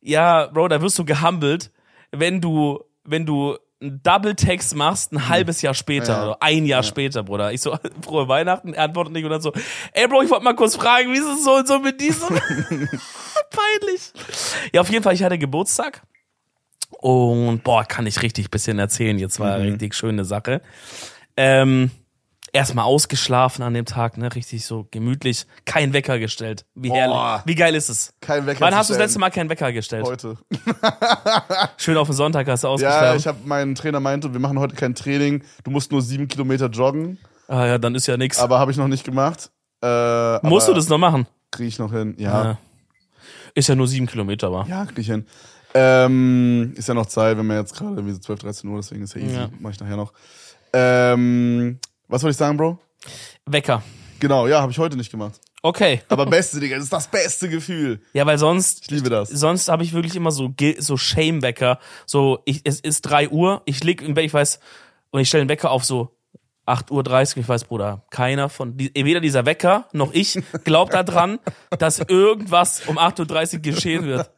ja, 0.00 0.46
Bro, 0.48 0.68
da 0.68 0.82
wirst 0.82 0.98
du 0.98 1.04
gehumbelt, 1.04 1.70
wenn 2.10 2.40
du, 2.40 2.80
wenn 3.04 3.24
du 3.24 3.56
einen 3.80 4.02
Double-Text 4.02 4.74
machst, 4.76 5.12
ein 5.12 5.28
halbes 5.28 5.60
Jahr 5.62 5.74
später 5.74 6.12
Ja. 6.12 6.24
oder 6.24 6.36
ein 6.42 6.64
Jahr 6.64 6.82
später, 6.82 7.22
Bruder. 7.22 7.52
Ich 7.52 7.60
so, 7.60 7.76
frohe 8.02 8.28
Weihnachten, 8.28 8.72
er 8.72 8.84
antwortet 8.84 9.12
nicht 9.12 9.24
und 9.24 9.30
dann 9.30 9.40
so, 9.42 9.52
ey 9.92 10.06
Bro, 10.08 10.22
ich 10.22 10.30
wollte 10.30 10.44
mal 10.44 10.54
kurz 10.56 10.76
fragen, 10.76 11.12
wie 11.12 11.18
ist 11.18 11.26
es 11.26 11.44
so 11.44 11.56
und 11.56 11.68
so 11.68 11.78
mit 11.80 12.00
diesem? 12.00 12.28
Peinlich. 13.50 14.12
Ja, 14.72 14.80
auf 14.80 14.88
jeden 14.90 15.02
Fall, 15.02 15.14
ich 15.14 15.22
hatte 15.22 15.38
Geburtstag. 15.38 16.02
Und 17.00 17.62
boah, 17.64 17.84
kann 17.84 18.06
ich 18.06 18.22
richtig 18.22 18.50
bisschen 18.50 18.78
erzählen. 18.78 19.18
Jetzt 19.18 19.38
war 19.40 19.54
eine 19.54 19.64
richtig 19.64 19.94
schöne 19.94 20.24
Sache. 20.24 20.62
Ähm, 21.36 21.90
erstmal 22.54 22.84
ausgeschlafen 22.86 23.62
an 23.62 23.74
dem 23.74 23.84
Tag, 23.84 24.16
ne, 24.16 24.34
richtig 24.34 24.64
so 24.64 24.86
gemütlich, 24.90 25.44
kein 25.66 25.92
Wecker 25.92 26.18
gestellt. 26.18 26.64
Wie 26.74 26.88
Boah. 26.88 26.96
herrlich. 26.96 27.42
Wie 27.46 27.54
geil 27.56 27.74
ist 27.74 27.88
es? 27.90 28.14
Kein 28.20 28.46
Wecker 28.46 28.60
Wann 28.60 28.74
hast 28.74 28.88
du 28.88 28.94
das 28.94 29.00
letzte 29.00 29.18
Mal 29.18 29.30
keinen 29.30 29.50
Wecker 29.50 29.72
gestellt? 29.72 30.06
Heute. 30.06 30.38
Schön 31.76 31.96
auf 31.98 32.08
den 32.08 32.14
Sonntag 32.16 32.46
hast 32.48 32.62
du 32.64 32.68
Ja, 32.68 32.72
ausgeschlafen. 32.72 33.18
ich 33.18 33.26
habe 33.26 33.38
meinen 33.44 33.74
Trainer 33.74 34.00
meinte, 34.00 34.32
wir 34.32 34.40
machen 34.40 34.58
heute 34.58 34.74
kein 34.76 34.94
Training. 34.94 35.42
Du 35.64 35.70
musst 35.70 35.92
nur 35.92 36.00
sieben 36.00 36.28
Kilometer 36.28 36.66
joggen, 36.68 37.18
ah 37.48 37.66
ja, 37.66 37.78
dann 37.78 37.94
ist 37.94 38.06
ja 38.06 38.16
nix. 38.16 38.38
aber 38.38 38.58
habe 38.58 38.70
ich 38.70 38.76
noch 38.78 38.88
nicht 38.88 39.04
gemacht. 39.04 39.50
Äh, 39.82 40.46
Musst 40.46 40.68
du 40.68 40.72
das 40.72 40.88
noch 40.88 40.96
machen? 40.98 41.26
Krieg 41.50 41.68
ich 41.68 41.78
noch 41.78 41.92
hin. 41.92 42.14
Ja, 42.18 42.44
Ja. 42.44 42.58
Ist 43.56 43.68
ja 43.68 43.74
nur 43.74 43.86
sieben 43.86 44.06
Kilometer, 44.06 44.50
war. 44.50 44.66
ja, 44.66 44.84
krieg 44.86 44.98
ich 44.98 45.06
hin. 45.06 45.26
Ähm, 45.74 46.72
ist 46.76 46.88
ja 46.88 46.94
noch 46.94 47.06
Zeit, 47.06 47.36
wenn 47.36 47.46
wir 47.46 47.56
jetzt 47.56 47.74
gerade 47.76 47.94
irgendwie 47.96 48.12
so 48.14 48.20
12, 48.20 48.40
13 48.40 48.70
Uhr, 48.70 48.76
deswegen 48.76 49.02
ist 49.04 49.14
ja 49.14 49.20
easy. 49.20 49.34
Ja. 49.34 49.48
Mach 49.58 49.70
ich 49.70 49.80
nachher 49.80 49.96
noch. 49.96 50.12
Ähm, 50.72 51.78
was 52.08 52.22
wollte 52.22 52.32
ich 52.32 52.36
sagen, 52.38 52.56
Bro? 52.56 52.78
Wecker. 53.46 53.82
Genau, 54.20 54.46
ja, 54.46 54.60
habe 54.60 54.72
ich 54.72 54.78
heute 54.78 54.96
nicht 54.96 55.10
gemacht. 55.10 55.40
Okay. 55.62 56.02
Aber 56.08 56.26
beste, 56.30 56.60
Digga, 56.60 56.76
das 56.76 56.84
ist 56.84 56.92
das 56.92 57.08
beste 57.08 57.48
Gefühl. 57.48 58.00
Ja, 58.12 58.26
weil 58.26 58.38
sonst 58.38 58.82
Ich 58.82 58.90
liebe 58.90 59.10
das. 59.10 59.30
sonst 59.30 59.68
habe 59.68 59.82
ich 59.82 59.92
wirklich 59.92 60.14
immer 60.16 60.30
so 60.30 60.52
so 60.78 60.96
Shame-Wecker. 60.96 61.78
So, 62.06 62.40
ich, 62.44 62.60
es 62.64 62.80
ist 62.80 63.02
drei 63.02 63.28
Uhr, 63.28 63.62
ich 63.64 63.82
lig 63.82 64.02
im 64.02 64.14
Bett, 64.14 64.24
ich 64.26 64.34
weiß, 64.34 64.60
und 65.10 65.20
ich 65.20 65.28
stelle 65.28 65.44
den 65.44 65.48
Wecker 65.48 65.70
auf 65.70 65.84
so 65.84 66.16
8.30 66.66 67.36
Uhr, 67.36 67.40
ich 67.42 67.48
weiß, 67.48 67.64
Bruder, 67.64 68.04
keiner 68.10 68.48
von, 68.48 68.78
weder 68.78 69.20
dieser 69.20 69.46
Wecker 69.46 69.86
noch 69.92 70.12
ich 70.12 70.38
glaubt 70.64 70.94
daran, 70.94 71.38
dass 71.78 71.98
irgendwas 71.98 72.82
um 72.86 72.98
8.30 72.98 73.54
Uhr 73.54 73.60
geschehen 73.60 74.04
wird. 74.04 74.30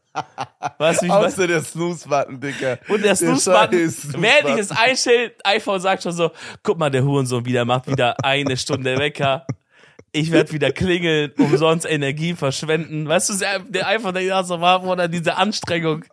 Du, 0.78 0.84
wie? 1.02 1.10
Außer 1.10 1.46
der 1.46 1.62
Snooze-Button, 1.62 2.40
Digga. 2.40 2.78
Und 2.88 3.04
der 3.04 3.16
Snooze-Button, 3.16 3.90
Snooze-Button. 3.90 4.22
während 4.22 4.48
ich 4.50 4.58
es 4.58 4.70
einstelle, 4.70 5.32
iPhone 5.44 5.80
sagt 5.80 6.02
schon 6.02 6.12
so, 6.12 6.30
guck 6.62 6.78
mal, 6.78 6.90
der 6.90 7.04
Hurensohn 7.04 7.44
wieder 7.44 7.64
macht 7.64 7.86
wieder 7.86 8.16
eine 8.24 8.56
Stunde 8.56 8.98
Wecker. 8.98 9.46
Ich 10.12 10.30
werde 10.32 10.52
wieder 10.52 10.72
klingeln, 10.72 11.32
umsonst 11.36 11.84
Energie 11.84 12.34
verschwenden. 12.34 13.06
Weißt 13.06 13.28
du, 13.28 13.34
der 13.68 13.86
iPhone 13.88 14.14
denkt 14.14 14.32
auch 14.32 14.44
so, 14.44 14.60
war 14.60 14.82
oder 14.84 15.08
diese 15.08 15.36
Anstrengung. 15.36 16.04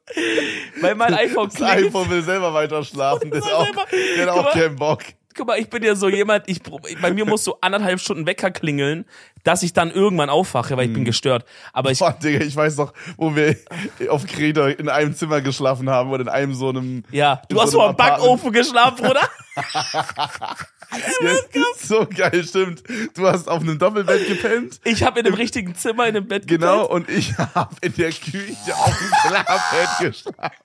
Weil 0.82 0.96
mein 0.96 1.14
iPhone 1.14 1.48
Das 1.48 1.56
klingelt. 1.56 1.86
iPhone 1.88 2.10
will 2.10 2.22
selber 2.22 2.54
weiter 2.54 2.84
schlafen. 2.84 3.32
Der 3.32 3.42
hat 3.42 3.52
auch, 3.54 3.68
der 3.92 4.24
hat 4.24 4.30
auch 4.30 4.52
keinen 4.52 4.76
Bock. 4.76 5.04
Guck 5.36 5.48
mal, 5.48 5.60
ich 5.60 5.70
bin 5.70 5.84
ja 5.84 5.96
so 5.96 6.10
jemand, 6.10 6.48
ich, 6.48 6.62
bei 7.02 7.12
mir 7.14 7.26
muss 7.26 7.44
so 7.44 7.58
anderthalb 7.62 8.00
Stunden 8.00 8.26
Wecker 8.26 8.52
klingeln, 8.52 9.06
dass 9.44 9.64
ich 9.64 9.74
dann 9.74 9.92
irgendwann 9.92 10.30
aufwache, 10.30 10.78
weil 10.78 10.88
ich 10.88 10.94
bin 10.94 11.06
gestört. 11.06 11.46
Aber 11.74 11.92
ich, 11.92 12.00
Boah, 12.00 12.12
Digga, 12.14 12.44
ich 12.46 12.56
weiß 12.56 12.78
noch, 12.78 12.94
wo 13.18 13.36
wir 13.36 13.56
auf 14.10 14.26
Kreta 14.26 14.68
in 14.70 14.90
einem 14.90 15.16
Zimmer 15.16 15.42
geschlafen 15.42 15.90
haben 15.90 16.12
oder 16.12 16.22
in 16.22 16.30
einem 16.30 16.54
so 16.54 16.70
einem. 16.70 17.04
ja, 17.12 17.42
du 17.50 17.60
hast 17.62 17.72
so 17.72 17.80
vor 17.80 17.88
einem 17.90 17.98
Backofen 17.98 18.52
geschlafen, 18.52 18.98
Bruder? 19.06 19.22
Ja, 21.22 21.34
so 21.80 22.06
geil, 22.06 22.44
stimmt. 22.44 22.84
Du 23.16 23.26
hast 23.28 23.48
auf 23.50 23.62
einem 23.62 23.80
Doppelbett 23.80 24.28
gepennt. 24.28 24.80
Ich 24.84 25.02
habe 25.02 25.20
in 25.20 25.26
dem 25.26 25.34
richtigen 25.34 25.74
Zimmer 25.74 26.08
in 26.08 26.14
dem 26.14 26.28
Bett 26.28 26.46
Genau, 26.48 26.84
gepennt. 26.88 27.10
und 27.10 27.18
ich 27.18 27.36
habe 27.56 27.76
in 27.82 27.94
der 27.96 28.12
Küche 28.12 28.76
auf 28.76 28.96
dem 29.00 29.32
Klappbett 29.32 29.90
geschlafen. 30.00 30.56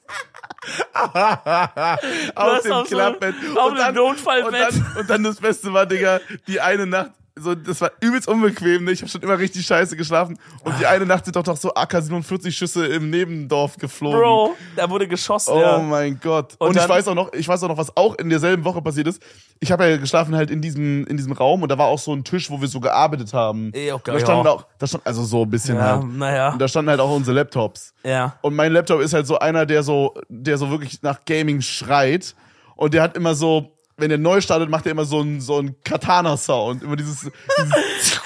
Auf 2.35 2.63
dem 2.63 2.73
so- 2.73 2.83
Klappbett. 2.85 3.35
auf 3.57 3.67
Und 3.67 3.75
dem 3.75 3.79
dann- 3.79 3.95
Notfallbett. 3.95 4.47
Und 4.73 4.83
dann, 4.83 4.97
und 5.01 5.11
dann 5.11 5.23
das 5.25 5.37
Beste 5.37 5.73
war, 5.73 5.87
Digga, 5.87 6.21
die 6.47 6.61
eine 6.61 6.87
Nacht, 6.87 7.11
so, 7.41 7.55
das 7.55 7.81
war 7.81 7.91
übelst 8.01 8.29
unbequem, 8.29 8.85
ne? 8.85 8.93
Ich 8.93 9.01
habe 9.01 9.11
schon 9.11 9.23
immer 9.23 9.39
richtig 9.39 9.65
scheiße 9.67 9.97
geschlafen. 9.97 10.39
Und 10.65 10.79
die 10.81 10.87
eine 10.87 11.07
Nacht 11.07 11.25
sind 11.25 11.37
doch 11.37 11.43
doch 11.43 11.57
so 11.57 11.73
AK-47 11.75 12.51
Schüsse 12.53 12.87
im 12.87 13.11
Nebendorf 13.11 13.77
geflogen. 13.77 14.19
Bro, 14.21 14.55
da 14.77 14.89
wurde 14.91 15.09
geschossen, 15.09 15.53
Oh 15.55 15.61
ja. 15.61 15.79
mein 15.79 16.19
Gott. 16.21 16.55
Und 16.59 16.69
Und, 16.69 16.77
ich 16.77 16.89
weiß 16.89 17.09
auch 17.09 17.15
noch, 17.15 17.33
ich 17.33 17.47
weiß 17.49 17.63
auch 17.65 17.69
noch, 17.69 17.77
was 17.77 17.97
auch 17.97 18.15
in 18.17 18.29
derselben 18.31 18.65
Woche 18.65 18.83
passiert 18.83 19.07
ist. 19.07 19.23
Ich 19.61 19.73
habe 19.73 19.89
ja 19.89 19.97
geschlafen 19.97 20.35
halt 20.37 20.51
in 20.51 20.61
diesem, 20.61 21.07
in 21.07 21.17
diesem 21.17 21.33
Raum 21.33 21.63
und 21.63 21.69
da 21.71 21.79
war 21.79 21.87
auch 21.87 21.99
so 21.99 22.13
ein 22.13 22.25
Tisch, 22.25 22.51
wo 22.51 22.61
wir 22.61 22.69
so 22.69 22.81
gearbeitet 22.81 23.33
haben. 23.35 23.73
Eh, 23.75 23.91
auch 23.93 23.97
Und 23.97 24.09
da 24.09 24.21
standen 24.21 24.45
ja. 24.47 24.53
auch, 24.53 24.67
da 24.79 24.87
stand, 24.87 25.07
also 25.07 25.25
so 25.25 25.43
ein 25.43 25.51
bisschen 25.51 25.77
Ja, 25.77 25.97
halt. 25.97 26.05
naja. 26.17 26.53
Und 26.53 26.59
da 26.61 26.69
standen 26.69 26.91
halt 26.91 27.01
auch 27.01 27.15
unsere 27.15 27.37
Laptops. 27.37 27.93
Ja. 28.05 28.37
Und 28.43 28.55
mein 28.55 28.73
Laptop 28.73 29.01
ist 29.01 29.13
halt 29.15 29.27
so 29.27 29.39
einer, 29.39 29.67
der 29.67 29.83
so, 29.83 30.15
der 30.29 30.59
so 30.59 30.71
wirklich 30.71 31.03
nach 31.03 31.25
Gaming 31.27 31.61
schreit. 31.61 32.35
Und 32.77 32.95
der 32.95 33.03
hat 33.03 33.17
immer 33.17 33.35
so, 33.35 33.73
wenn 33.99 34.11
er 34.11 34.19
neu 34.19 34.41
startet, 34.41 34.71
macht 34.71 34.87
er 34.87 34.93
immer 34.93 35.05
so 35.05 35.21
einen, 35.21 35.41
so 35.41 35.59
einen 35.59 35.77
Katana-Sound. 35.83 36.83
Immer 36.83 36.97
dieses, 36.97 37.21
dieses 37.21 38.21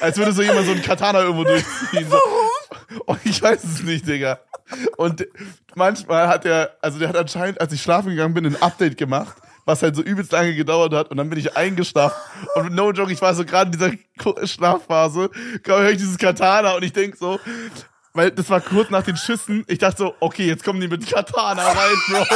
als 0.00 0.16
würde 0.16 0.32
so 0.32 0.42
jemand 0.42 0.66
so 0.66 0.72
einen 0.72 0.82
Katana 0.82 1.20
irgendwo 1.20 1.44
durchziehen. 1.44 2.06
So. 2.08 2.18
Und 3.06 3.20
ich 3.24 3.40
weiß 3.40 3.62
es 3.64 3.82
nicht, 3.82 4.08
Digga. 4.08 4.40
Und 4.96 5.26
manchmal 5.74 6.28
hat 6.28 6.44
er, 6.44 6.76
also 6.80 6.98
der 6.98 7.08
hat 7.08 7.16
anscheinend, 7.16 7.60
als 7.60 7.72
ich 7.72 7.82
schlafen 7.82 8.10
gegangen 8.10 8.34
bin, 8.34 8.46
ein 8.46 8.60
Update 8.62 8.96
gemacht, 8.96 9.36
was 9.64 9.82
halt 9.82 9.94
so 9.94 10.02
übelst 10.02 10.32
lange 10.32 10.54
gedauert 10.54 10.94
hat. 10.94 11.10
Und 11.10 11.18
dann 11.18 11.28
bin 11.28 11.38
ich 11.38 11.56
eingeschlafen. 11.56 12.16
Und 12.54 12.74
no 12.74 12.90
joke, 12.92 13.12
ich 13.12 13.20
war 13.20 13.34
so 13.34 13.44
gerade 13.44 13.70
in 13.70 13.72
dieser 13.72 14.46
Schlafphase, 14.46 15.30
höre 15.64 15.90
ich 15.90 15.98
dieses 15.98 16.18
Katana 16.18 16.74
und 16.74 16.82
ich 16.82 16.92
denk 16.92 17.16
so, 17.16 17.38
weil 18.20 18.30
das 18.32 18.50
war 18.50 18.60
kurz 18.60 18.90
nach 18.90 19.02
den 19.02 19.16
Schüssen. 19.16 19.64
Ich 19.66 19.78
dachte 19.78 19.96
so, 19.96 20.14
okay, 20.20 20.46
jetzt 20.46 20.62
kommen 20.62 20.78
die 20.78 20.88
mit 20.88 21.08
Katana 21.08 21.62
rein, 21.68 21.96
Bro. 22.08 22.26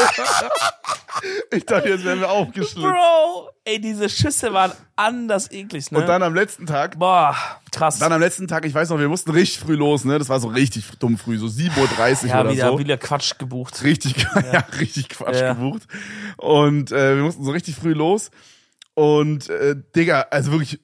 Ich 1.51 1.67
dachte, 1.67 1.91
jetzt 1.91 2.05
werden 2.05 2.21
wir 2.21 2.31
aufgeschlitzt. 2.31 2.77
Bro, 2.77 3.51
ey, 3.65 3.79
diese 3.79 4.09
Schüsse 4.09 4.55
waren 4.55 4.73
anders 4.97 5.51
eklig, 5.51 5.91
ne? 5.93 5.99
Und 5.99 6.07
dann 6.07 6.23
am 6.23 6.35
letzten 6.35 6.65
Tag, 6.65 6.99
Boah, 6.99 7.37
krass. 7.71 7.99
dann 7.99 8.13
am 8.13 8.21
letzten 8.21 8.49
Tag, 8.49 8.65
ich 8.65 8.73
weiß 8.73 8.89
noch, 8.89 8.99
wir 8.99 9.11
mussten 9.11 9.31
richtig 9.31 9.59
früh 9.61 9.75
los, 9.75 10.07
ne? 10.07 10.19
Das 10.19 10.31
war 10.31 10.41
so 10.41 10.49
richtig 10.49 10.87
dumm 10.99 11.19
früh, 11.19 11.37
so 11.37 11.47
7.30 11.47 12.23
Uhr 12.25 12.29
ja, 12.31 12.41
oder 12.41 12.51
wieder, 12.51 12.69
so. 12.69 12.79
wieder 12.79 12.97
Quatsch 12.97 13.39
gebucht. 13.39 13.85
Richtig, 13.85 14.17
ja. 14.53 14.65
richtig 14.81 15.11
Quatsch 15.11 15.37
Ja. 15.37 15.53
gebucht. 15.53 15.83
Und 16.39 16.93
äh, 16.93 17.17
wir 17.17 17.25
mussten 17.25 17.45
so 17.45 17.51
richtig 17.51 17.77
früh 17.77 17.93
los. 17.93 18.31
Und 18.95 19.51
äh, 19.51 19.77
Digga, 19.95 20.29
also 20.31 20.51
wirklich, 20.53 20.81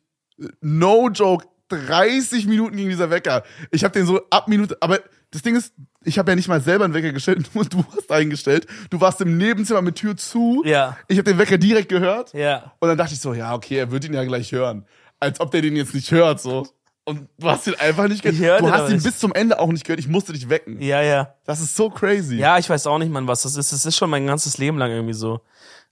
no 0.60 1.08
joke, 1.08 1.46
30 1.70 2.46
Minuten 2.46 2.76
ging 2.76 2.88
dieser 2.88 3.10
Wecker. 3.10 3.44
Ich 3.70 3.84
habe 3.84 3.92
den 3.92 4.06
so 4.06 4.20
ab 4.30 4.48
Minute, 4.48 4.76
aber 4.80 5.00
das 5.30 5.42
Ding 5.42 5.56
ist, 5.56 5.72
ich 6.04 6.18
habe 6.18 6.32
ja 6.32 6.36
nicht 6.36 6.48
mal 6.48 6.60
selber 6.60 6.84
einen 6.84 6.94
Wecker 6.94 7.12
gestellt, 7.12 7.50
nur 7.54 7.64
du 7.68 7.84
hast 7.96 8.10
eingestellt. 8.10 8.66
Du 8.90 9.00
warst 9.00 9.20
im 9.20 9.36
Nebenzimmer 9.36 9.82
mit 9.82 9.96
Tür 9.96 10.16
zu. 10.16 10.62
Ja. 10.64 10.96
Ich 11.08 11.18
habe 11.18 11.30
den 11.30 11.38
Wecker 11.38 11.58
direkt 11.58 11.88
gehört. 11.88 12.32
Ja. 12.34 12.72
Und 12.80 12.88
dann 12.88 12.98
dachte 12.98 13.14
ich 13.14 13.20
so, 13.20 13.34
ja, 13.34 13.54
okay, 13.54 13.76
er 13.76 13.90
wird 13.90 14.04
ihn 14.04 14.14
ja 14.14 14.24
gleich 14.24 14.52
hören. 14.52 14.86
Als 15.18 15.40
ob 15.40 15.50
der 15.50 15.62
den 15.62 15.76
jetzt 15.76 15.94
nicht 15.94 16.10
hört, 16.10 16.40
so. 16.40 16.66
Und 17.04 17.28
du 17.38 17.48
hast 17.48 17.66
ihn 17.66 17.74
einfach 17.74 18.08
nicht 18.08 18.22
gehört. 18.22 18.60
Du 18.60 18.70
hast 18.70 18.88
ihn 18.88 18.94
nicht. 18.94 19.04
bis 19.04 19.18
zum 19.18 19.32
Ende 19.32 19.58
auch 19.58 19.68
nicht 19.68 19.84
gehört. 19.84 20.00
Ich 20.00 20.08
musste 20.08 20.32
dich 20.32 20.48
wecken. 20.48 20.80
Ja, 20.80 21.02
ja. 21.02 21.34
Das 21.44 21.60
ist 21.60 21.74
so 21.74 21.90
crazy. 21.90 22.36
Ja, 22.36 22.58
ich 22.58 22.68
weiß 22.68 22.86
auch 22.86 22.98
nicht, 22.98 23.10
Mann, 23.10 23.26
was 23.26 23.42
das 23.42 23.56
ist. 23.56 23.72
Das 23.72 23.84
ist 23.84 23.96
schon 23.96 24.10
mein 24.10 24.26
ganzes 24.26 24.58
Leben 24.58 24.78
lang 24.78 24.90
irgendwie 24.90 25.14
so. 25.14 25.40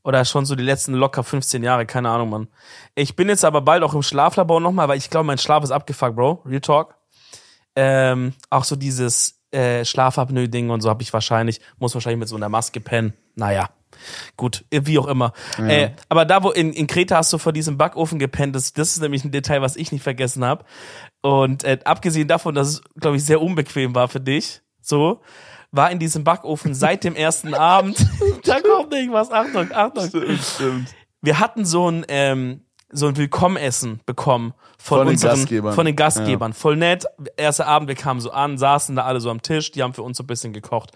Oder 0.08 0.24
schon 0.24 0.46
so 0.46 0.54
die 0.54 0.64
letzten 0.64 0.94
locker 0.94 1.22
15 1.22 1.62
Jahre, 1.62 1.84
keine 1.84 2.08
Ahnung, 2.08 2.30
Mann. 2.30 2.48
Ich 2.94 3.14
bin 3.14 3.28
jetzt 3.28 3.44
aber 3.44 3.60
bald 3.60 3.82
auch 3.82 3.92
im 3.92 4.00
Schlaflabor 4.00 4.58
nochmal, 4.58 4.88
weil 4.88 4.96
ich 4.96 5.10
glaube, 5.10 5.26
mein 5.26 5.36
Schlaf 5.36 5.62
ist 5.62 5.70
abgefuckt, 5.70 6.16
Bro. 6.16 6.44
Real 6.46 6.62
Talk. 6.62 6.94
Ähm, 7.76 8.32
auch 8.48 8.64
so 8.64 8.74
dieses 8.74 9.42
äh, 9.50 9.84
Schlafapnoe-Ding 9.84 10.70
und 10.70 10.80
so 10.80 10.88
habe 10.88 11.02
ich 11.02 11.12
wahrscheinlich, 11.12 11.60
muss 11.78 11.92
wahrscheinlich 11.92 12.20
mit 12.20 12.28
so 12.28 12.36
einer 12.36 12.48
Maske 12.48 12.80
pennen. 12.80 13.12
Naja. 13.34 13.68
Gut, 14.38 14.64
wie 14.70 14.98
auch 14.98 15.08
immer. 15.08 15.34
Äh, 15.58 15.90
aber 16.08 16.24
da, 16.24 16.42
wo 16.42 16.52
in, 16.52 16.72
in 16.72 16.86
Kreta 16.86 17.16
hast 17.16 17.30
du 17.34 17.36
vor 17.36 17.52
diesem 17.52 17.76
Backofen 17.76 18.18
gepennt, 18.18 18.56
das, 18.56 18.72
das 18.72 18.92
ist 18.92 19.02
nämlich 19.02 19.26
ein 19.26 19.30
Detail, 19.30 19.60
was 19.60 19.76
ich 19.76 19.92
nicht 19.92 20.02
vergessen 20.02 20.42
habe. 20.42 20.64
Und 21.20 21.64
äh, 21.64 21.80
abgesehen 21.84 22.28
davon, 22.28 22.54
dass 22.54 22.68
es, 22.68 22.82
glaube 22.98 23.18
ich, 23.18 23.26
sehr 23.26 23.42
unbequem 23.42 23.94
war 23.94 24.08
für 24.08 24.20
dich, 24.20 24.62
so, 24.80 25.20
war 25.70 25.90
in 25.90 25.98
diesem 25.98 26.24
Backofen 26.24 26.74
seit 26.74 27.04
dem 27.04 27.14
ersten 27.14 27.54
Abend. 27.54 28.06
da 28.44 28.60
kommt 28.60 28.92
irgendwas. 28.92 29.30
Achtung, 29.30 29.70
Achtung. 29.72 30.08
Stimmt, 30.08 30.42
stimmt. 30.42 30.94
Wir 31.20 31.40
hatten 31.40 31.64
so 31.64 31.90
ein, 31.90 32.04
ähm, 32.08 32.62
so 32.90 33.06
ein 33.08 33.16
Willkommenessen 33.16 34.00
bekommen 34.06 34.54
von, 34.78 34.98
Von 34.98 35.06
den 35.06 35.12
unseren, 35.14 35.30
Gastgebern. 35.36 35.74
von 35.74 35.86
den 35.86 35.96
Gastgebern. 35.96 36.52
Voll 36.52 36.76
nett. 36.76 37.04
Erster 37.36 37.66
Abend, 37.66 37.88
wir 37.88 37.96
kamen 37.96 38.20
so 38.20 38.30
an, 38.30 38.56
saßen 38.56 38.96
da 38.96 39.04
alle 39.04 39.20
so 39.20 39.30
am 39.30 39.42
Tisch, 39.42 39.72
die 39.72 39.82
haben 39.82 39.92
für 39.92 40.02
uns 40.02 40.16
so 40.16 40.22
ein 40.22 40.26
bisschen 40.26 40.52
gekocht. 40.52 40.92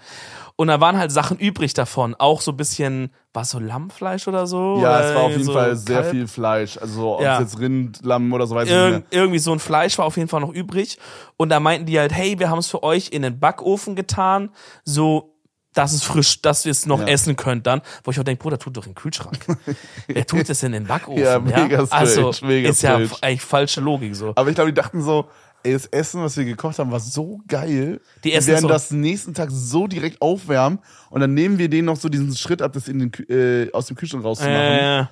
Und 0.57 0.69
da 0.69 0.81
waren 0.81 0.97
halt 0.99 1.11
Sachen 1.13 1.39
übrig 1.39 1.75
davon. 1.75 2.15
Auch 2.19 2.41
so 2.41 2.53
ein 2.53 2.57
bisschen, 2.57 3.11
war 3.33 3.43
es 3.43 3.51
so 3.51 3.59
Lammfleisch 3.59 4.29
oder 4.29 4.47
so? 4.47 4.79
Ja, 4.83 5.01
es 5.01 5.15
war 5.15 5.23
auf 5.23 5.31
jeden 5.33 5.45
so 5.45 5.53
Fall 5.55 5.77
sehr 5.77 6.01
Kalb? 6.03 6.11
viel 6.11 6.29
Fleisch. 6.29 6.79
Also, 6.79 7.17
ob 7.17 7.23
Ja. 7.23 7.35
es 7.37 7.41
jetzt 7.53 7.59
Rind, 7.61 8.01
Lamm 8.05 8.33
oder 8.33 8.47
so 8.47 8.55
weiß 8.55 8.69
ich 8.69 8.75
Irg 8.75 8.95
nicht 8.97 9.07
irgendwie 9.11 9.39
so 9.39 9.53
ein 9.53 9.59
Fleisch 9.59 9.97
war 9.99 10.05
auf 10.05 10.17
jeden 10.17 10.29
Fall 10.29 10.41
noch 10.41 10.53
übrig. 10.53 10.99
Und 11.37 11.49
da 11.49 11.59
meinten 11.61 11.87
die 11.87 11.99
halt, 11.99 12.13
hey, 12.13 12.39
wir 12.39 12.51
haben 12.51 12.59
es 12.59 12.69
für 12.69 12.83
euch 12.83 13.09
in 13.11 13.23
den 13.23 13.41
Backofen 13.41 13.97
getan. 13.97 14.51
So 14.85 15.29
dass 15.75 15.95
es 15.95 16.03
frisch, 16.03 16.43
dass 16.43 16.67
ihr 16.67 16.71
es 16.71 16.85
noch 16.85 17.01
Ja. 17.01 17.07
essen 17.07 17.35
könnt 17.35 17.67
dann, 17.67 17.81
wo 18.05 18.11
ich 18.11 18.21
auch 18.21 18.25
denke, 18.25 18.43
Bruder, 18.43 18.59
tut 18.59 18.77
doch 18.77 18.85
in 18.85 18.91
den 18.91 18.95
Kühlschrank. 18.95 19.39
Wer 20.07 20.27
tut 20.27 20.47
das 20.51 20.63
in 20.63 20.73
den 20.73 20.85
Backofen? 20.87 21.23
Ja, 21.23 21.39
mega 21.39 21.87
strange, 21.87 21.89
Also, 21.93 22.31
mega 22.45 22.69
ist 22.69 22.83
ja 22.83 22.91
strange. 22.91 23.05
f- 23.07 23.19
eigentlich 23.23 23.41
falsche 23.41 23.81
Logik 23.81 24.15
so. 24.15 24.33
Aber 24.37 24.51
ich 24.51 24.55
glaube, 24.55 24.71
die 24.71 24.75
dachten 24.79 25.01
so, 25.01 25.29
ey, 25.65 25.73
das 25.73 25.87
Essen, 25.87 26.23
was 26.23 26.37
wir 26.37 26.45
gekocht 26.45 26.79
haben, 26.79 26.91
war 26.91 27.01
so 27.01 27.41
geil. 27.49 28.01
Die 28.25 28.31
wir 28.31 28.37
essen 28.39 28.49
werden 28.49 28.63
so- 28.63 28.69
das 28.69 28.91
nächsten 28.91 29.35
Tag 29.35 29.51
so 29.51 29.87
direkt 29.87 30.21
aufwärmen 30.23 30.79
und 31.11 31.21
dann 31.21 31.35
nehmen 31.35 31.59
wir 31.59 31.69
denen 31.69 31.87
noch 31.87 31.97
so 31.97 32.09
diesen 32.09 32.35
Schritt 32.37 32.63
ab, 32.63 32.73
das 32.73 32.89
in 32.89 32.99
den, 32.99 33.13
äh, 33.29 33.71
aus 33.73 33.87
dem 33.87 33.97
Kühlschrank 33.97 34.25
rauszumachen. 34.25 34.57
Äh, 34.57 35.07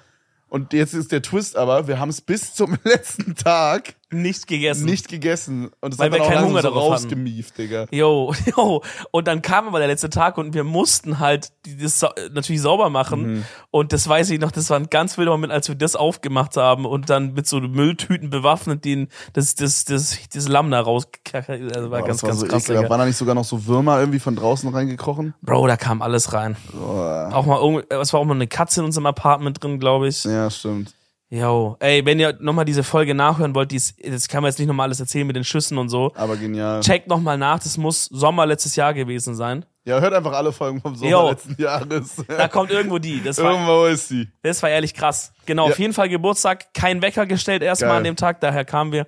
Und 0.49 0.73
jetzt 0.73 0.95
ist 0.95 1.13
der 1.13 1.23
Twist 1.23 1.57
aber, 1.57 1.87
wir 1.87 1.99
haben 2.01 2.09
es 2.09 2.21
bis 2.21 2.55
zum 2.55 2.77
letzten 2.85 3.35
Tag 3.37 3.95
nicht 4.13 4.47
gegessen. 4.47 4.85
nicht 4.87 5.09
gegessen. 5.09 5.71
Und 5.81 5.95
es 5.95 5.99
Weil 5.99 6.11
hat 6.11 6.19
wir 6.19 6.27
keinen 6.27 6.45
Hunger 6.47 6.63
so 6.63 6.69
darauf 6.69 6.83
hatten. 6.93 7.05
rausgemieft, 7.05 7.57
Digga. 7.59 7.87
Jo, 7.91 8.35
jo. 8.57 8.83
Und 9.11 9.29
dann 9.29 9.43
kam 9.43 9.69
aber 9.69 9.79
der 9.79 9.89
letzte 9.89 10.11
Tag 10.11 10.37
und 10.39 10.53
wir 10.55 10.65
mussten 10.65 11.19
halt 11.21 11.53
das 11.81 12.05
natürlich 12.33 12.61
sauber 12.63 12.91
machen. 12.91 13.35
Mhm. 13.35 13.45
Und 13.71 13.93
das 13.93 14.09
weiß 14.09 14.31
ich 14.31 14.41
noch, 14.41 14.51
das 14.51 14.69
war 14.71 14.79
ein 14.79 14.91
ganz 14.91 15.17
wilder 15.19 15.31
Moment, 15.31 15.53
als 15.53 15.69
wir 15.69 15.75
das 15.77 15.95
aufgemacht 15.97 16.57
haben 16.57 16.87
und 16.87 17.09
dann 17.11 17.35
mit 17.35 17.47
so 17.47 17.61
Mülltüten 17.61 18.31
bewaffnet 18.31 18.85
den, 18.85 19.09
das, 19.33 19.55
das, 19.55 19.85
das, 19.85 20.19
das 20.35 20.49
Lamm 20.49 20.71
da 20.71 20.81
rausgekackt. 20.81 21.49
Also 21.51 21.91
war 21.91 22.01
Boah, 22.01 22.07
ganz, 22.09 22.21
das 22.21 22.41
war 22.41 22.49
ganz 22.49 22.67
so 22.67 22.75
krass. 22.75 22.91
Waren 22.91 22.99
da 22.99 23.07
nicht 23.07 23.17
sogar 23.17 23.35
noch 23.35 23.45
so 23.45 23.67
Würmer 23.67 24.01
irgendwie 24.01 24.19
von 24.19 24.35
draußen 24.37 24.69
reingekrochen? 24.73 25.35
Bro, 25.43 25.67
da 25.69 25.77
kam 25.77 26.03
alles 26.03 26.33
rein. 26.33 26.57
Boah. 26.73 27.31
Auch 27.33 27.47
mal, 27.47 27.61
irgend- 27.61 27.93
es 27.93 28.13
war 28.13 28.21
auch 28.21 28.25
mal 28.25 28.35
eine 28.35 28.47
Katze 28.49 28.81
in 28.81 28.87
unserem 28.87 29.07
Apartment 29.07 29.63
drin, 29.63 29.79
glaube 29.79 30.09
ich. 30.09 30.25
Ja, 30.25 30.51
stimmt. 30.51 30.95
Jo, 31.33 31.77
ey, 31.79 32.05
wenn 32.05 32.19
ihr 32.19 32.37
nochmal 32.41 32.65
diese 32.65 32.83
Folge 32.83 33.15
nachhören 33.15 33.55
wollt, 33.55 33.71
dies, 33.71 33.95
das 34.05 34.27
kann 34.27 34.43
man 34.43 34.51
jetzt 34.51 34.59
nicht 34.59 34.67
nochmal 34.67 34.87
alles 34.89 34.99
erzählen 34.99 35.25
mit 35.25 35.37
den 35.37 35.45
Schüssen 35.45 35.79
und 35.79 35.89
so. 35.89 36.11
Aber 36.17 36.37
genial. 36.37 36.81
Checkt 36.81 37.07
nochmal 37.07 37.39
nach, 37.39 37.61
das 37.61 37.77
muss 37.77 38.07
Sommer 38.07 38.47
letztes 38.47 38.75
Jahr 38.75 38.93
gewesen 38.95 39.37
sein. 39.37 39.65
Ja, 39.85 40.01
hört 40.01 40.13
einfach 40.13 40.33
alle 40.33 40.51
Folgen 40.53 40.81
vom 40.81 40.97
Sommer 40.97 41.11
Jo. 41.11 41.31
letzten 41.31 41.61
Jahres. 41.63 42.17
Da 42.29 42.49
kommt 42.49 42.71
irgendwo 42.73 42.99
die. 42.99 43.23
Das 43.23 43.39
war, 43.39 43.53
Irgendwo 43.53 43.85
ist 43.85 44.09
sie. 44.09 44.29
das 44.43 44.61
war 44.63 44.71
ehrlich 44.71 44.93
krass. 44.93 45.33
Genau, 45.47 45.67
Ja. 45.67 45.73
auf 45.73 45.79
jeden 45.79 45.93
Fall 45.95 46.09
Geburtstag, 46.09 46.75
kein 46.75 47.01
Wecker 47.01 47.27
gestellt 47.27 47.63
erstmal 47.63 47.93
an 47.99 48.05
dem 48.05 48.17
Tag, 48.17 48.41
daher 48.41 48.65
kamen 48.65 48.91
wir. 48.91 49.07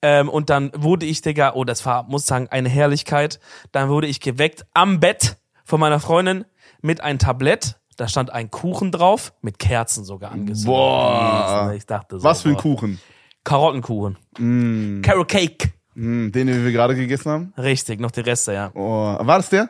Ähm, 0.00 0.28
und 0.28 0.48
dann 0.48 0.70
wurde 0.76 1.06
ich, 1.06 1.22
Digga, 1.22 1.54
oh, 1.54 1.64
das 1.64 1.84
war, 1.84 2.04
muss 2.04 2.24
sagen, 2.24 2.48
eine 2.50 2.68
Herrlichkeit. 2.68 3.40
Dann 3.72 3.88
wurde 3.88 4.06
ich 4.06 4.20
geweckt 4.20 4.64
am 4.74 5.00
Bett 5.00 5.36
von 5.64 5.78
meiner 5.80 5.98
Freundin 6.00 6.44
mit 6.82 7.00
einem 7.00 7.18
Tablett. 7.18 7.76
Da 7.96 8.08
stand 8.08 8.30
ein 8.30 8.50
Kuchen 8.50 8.90
drauf, 8.92 9.32
mit 9.42 9.58
Kerzen 9.58 10.04
sogar 10.04 10.32
angezündet. 10.32 10.66
Boah. 10.66 11.64
Jesus, 11.66 11.76
Ich 11.78 11.86
dachte 11.86 12.18
so, 12.18 12.24
Was 12.24 12.42
für 12.42 12.48
ein 12.50 12.54
boah. 12.54 12.62
Kuchen. 12.62 13.00
Karottenkuchen. 13.44 15.02
Carrot 15.02 15.28
Cake. 15.28 15.72
Hm, 15.94 16.32
den, 16.32 16.46
den 16.46 16.64
wir 16.64 16.72
gerade 16.72 16.94
gegessen 16.94 17.30
haben. 17.30 17.52
Richtig, 17.58 18.00
noch 18.00 18.10
die 18.10 18.20
Reste, 18.20 18.52
ja. 18.54 18.70
Oh, 18.74 19.16
war 19.20 19.36
das 19.36 19.48
der? 19.50 19.68